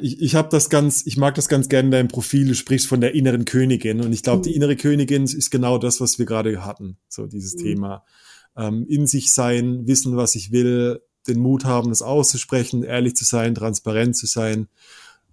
ich, 0.00 0.20
ich 0.22 0.34
habe 0.34 0.48
das 0.50 0.70
ganz, 0.70 1.04
ich 1.06 1.16
mag 1.16 1.34
das 1.34 1.48
ganz 1.48 1.68
gerne 1.68 1.86
in 1.86 1.92
deinem 1.92 2.08
Profil. 2.08 2.48
Du 2.48 2.54
sprichst 2.54 2.86
von 2.86 3.00
der 3.00 3.14
inneren 3.14 3.44
Königin 3.44 4.00
und 4.00 4.12
ich 4.12 4.22
glaube, 4.22 4.38
mhm. 4.38 4.42
die 4.44 4.54
innere 4.54 4.76
Königin 4.76 5.24
ist 5.24 5.50
genau 5.50 5.78
das, 5.78 6.00
was 6.00 6.18
wir 6.18 6.26
gerade 6.26 6.64
hatten. 6.64 6.96
So 7.08 7.26
dieses 7.26 7.54
mhm. 7.56 7.62
Thema 7.62 8.04
ähm, 8.56 8.86
in 8.88 9.06
sich 9.06 9.32
sein, 9.32 9.86
wissen, 9.86 10.16
was 10.16 10.34
ich 10.34 10.50
will, 10.50 11.02
den 11.28 11.40
Mut 11.40 11.64
haben, 11.64 11.90
das 11.90 12.02
auszusprechen, 12.02 12.82
ehrlich 12.82 13.16
zu 13.16 13.24
sein, 13.24 13.54
transparent 13.54 14.16
zu 14.16 14.26
sein 14.26 14.68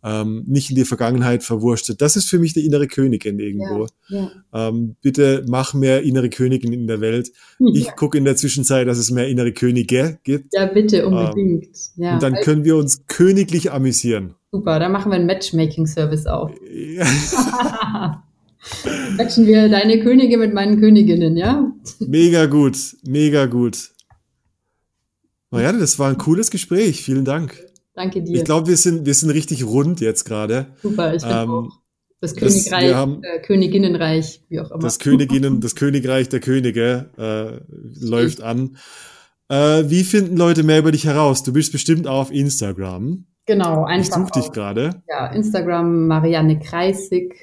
ähm, 0.04 0.44
nicht 0.48 0.70
in 0.70 0.76
die 0.76 0.86
Vergangenheit 0.86 1.44
verwurstet. 1.44 2.02
Das 2.02 2.16
ist 2.16 2.30
für 2.30 2.40
mich 2.40 2.54
die 2.54 2.66
innere 2.66 2.88
Königin 2.88 3.40
irgendwo. 3.40 3.88
Ja, 4.10 4.32
ja. 4.54 4.70
Ähm, 4.70 4.96
bitte 5.02 5.46
mach 5.48 5.74
mehr 5.74 6.04
innere 6.04 6.30
Königin 6.30 6.74
in 6.74 6.88
der 6.88 7.00
Welt. 7.02 7.32
Ich 7.74 7.86
ja. 7.86 7.92
gucke 7.94 8.18
in 8.18 8.26
der 8.26 8.36
Zwischenzeit, 8.36 8.88
dass 8.88 8.98
es 8.98 9.12
mehr 9.12 9.28
innere 9.28 9.54
Könige 9.54 10.20
gibt. 10.24 10.54
Ja, 10.54 10.66
bitte, 10.66 11.08
unbedingt. 11.08 11.64
Ähm, 11.66 12.04
ja. 12.04 12.14
Und 12.16 12.24
dann 12.24 12.36
können 12.36 12.66
wir 12.66 12.76
uns 12.76 13.06
königlich 13.08 13.72
amüsieren. 13.72 14.36
Super, 14.52 14.80
dann 14.80 14.92
machen 14.92 15.12
wir 15.12 15.16
einen 15.16 15.28
Matchmaking-Service 15.28 16.28
auf. 16.28 16.52
Ja. 16.96 18.24
Matchen 19.18 19.46
wir 19.46 19.68
deine 19.68 20.00
Könige 20.00 20.38
mit 20.38 20.54
meinen 20.54 20.80
Königinnen, 20.80 21.36
ja? 21.36 21.70
Mega 22.00 22.46
gut, 22.46 22.78
mega 23.06 23.46
gut. 23.46 23.92
Marianne, 25.52 25.80
das 25.80 26.00
war 26.00 26.10
ein 26.10 26.18
cooles 26.18 26.50
Gespräch. 26.50 27.04
Vielen 27.04 27.26
Dank. 27.26 27.62
Danke 27.96 28.24
dir. 28.24 28.38
Ich 28.38 28.44
glaube, 28.44 28.68
wir 28.68 28.78
sind, 28.78 29.06
wir 29.06 29.14
sind 29.14 29.30
richtig 29.30 29.66
rund 29.66 30.02
jetzt 30.02 30.24
gerade. 30.26 30.68
Super, 30.82 31.14
ich 31.14 31.24
ähm, 31.24 31.50
auch. 31.50 31.70
Das 32.22 32.36
Königreich, 32.36 32.88
das, 32.88 32.96
haben, 32.96 33.22
äh, 33.22 33.40
Königinnenreich, 33.42 34.44
wie 34.48 34.62
auch 34.62 34.72
immer. 34.72 34.80
Das 34.80 34.98
Königinnen, 34.98 35.60
das 35.60 35.76
Königreich 35.76 36.30
der 36.30 36.40
Könige 36.40 37.10
äh, 37.18 37.60
läuft 38.00 38.42
an. 38.42 38.78
Äh, 39.50 39.90
wie 39.90 40.06
finden 40.06 40.38
Leute 40.38 40.64
mehr 40.64 40.80
über 40.80 40.94
dich 40.94 41.06
heraus? 41.06 41.44
Du 41.44 41.52
bist 41.52 41.74
bestimmt 41.74 42.08
auch 42.08 42.22
auf 42.22 42.32
Instagram. 42.32 43.26
Genau, 43.46 43.84
einfach. 43.84 44.08
Ich 44.08 44.14
suche 44.14 44.40
dich 44.40 44.52
gerade. 44.54 45.04
Ja, 45.10 45.28
Instagram 45.28 46.08
Marianne 46.08 46.60
Kreisig. 46.60 47.36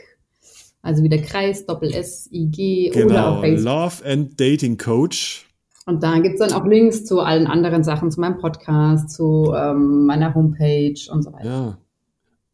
Also 0.81 1.02
wieder 1.02 1.18
Kreis, 1.18 1.66
Doppel 1.66 1.93
S, 1.93 2.27
I, 2.32 2.47
G 2.47 2.89
genau, 2.89 3.05
oder 3.05 3.28
auf 3.28 3.40
Facebook. 3.43 3.64
Love 3.66 4.05
and 4.06 4.40
Dating 4.40 4.78
Coach. 4.78 5.47
Und 5.90 6.04
da 6.04 6.20
gibt's 6.20 6.38
dann 6.38 6.52
auch 6.52 6.64
Links 6.64 7.04
zu 7.04 7.18
allen 7.18 7.48
anderen 7.48 7.82
Sachen, 7.82 8.12
zu 8.12 8.20
meinem 8.20 8.38
Podcast, 8.38 9.10
zu 9.10 9.52
ähm, 9.56 10.06
meiner 10.06 10.34
Homepage 10.36 10.94
und 11.10 11.24
so 11.24 11.32
weiter. 11.32 11.44
Ja. 11.44 11.78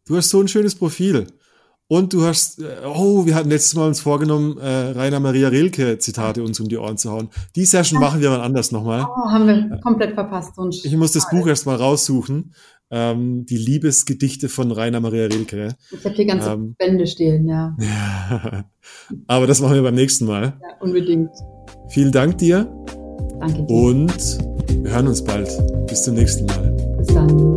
Du 0.06 0.16
hast 0.16 0.30
so 0.30 0.40
ein 0.40 0.48
schönes 0.48 0.74
Profil. 0.74 1.26
Und 1.88 2.14
du 2.14 2.24
hast, 2.24 2.62
äh, 2.62 2.78
oh, 2.86 3.26
wir 3.26 3.34
hatten 3.34 3.50
letztes 3.50 3.74
Mal 3.74 3.88
uns 3.88 4.00
vorgenommen, 4.00 4.56
äh, 4.56 4.66
Rainer 4.66 5.20
Maria 5.20 5.48
Rilke 5.48 5.98
Zitate 5.98 6.42
uns 6.42 6.58
um 6.58 6.68
die 6.68 6.78
Ohren 6.78 6.96
zu 6.96 7.12
hauen. 7.12 7.28
Die 7.54 7.66
Session 7.66 8.00
machen 8.00 8.22
wir 8.22 8.30
mal 8.30 8.40
anders 8.40 8.72
nochmal. 8.72 9.06
Oh, 9.06 9.30
haben 9.30 9.46
wir 9.46 9.78
komplett 9.82 10.14
verpasst. 10.14 10.56
Und 10.56 10.82
ich 10.82 10.96
muss 10.96 11.12
das 11.12 11.28
Buch 11.28 11.46
erst 11.46 11.66
mal 11.66 11.76
raussuchen. 11.76 12.54
Ähm, 12.90 13.44
die 13.44 13.58
Liebesgedichte 13.58 14.48
von 14.48 14.72
Rainer 14.72 15.00
Maria 15.00 15.26
Rilke. 15.26 15.76
Ich 15.92 16.04
habe 16.04 16.14
hier 16.14 16.24
ganze 16.24 16.52
ähm, 16.52 16.74
Bände 16.78 17.06
stehen, 17.06 17.46
ja. 17.46 17.76
Aber 19.26 19.46
das 19.46 19.60
machen 19.60 19.74
wir 19.74 19.82
beim 19.82 19.94
nächsten 19.94 20.24
Mal. 20.24 20.58
Ja, 20.60 20.76
unbedingt. 20.80 21.30
Vielen 21.90 22.12
Dank 22.12 22.38
dir. 22.38 22.66
Danke 23.40 23.62
dir. 23.62 23.74
Und 23.74 24.38
wir 24.82 24.90
hören 24.90 25.08
uns 25.08 25.22
bald. 25.22 25.48
Bis 25.86 26.02
zum 26.02 26.14
nächsten 26.14 26.46
Mal. 26.46 26.72
Bis 26.98 27.06
dann. 27.08 27.55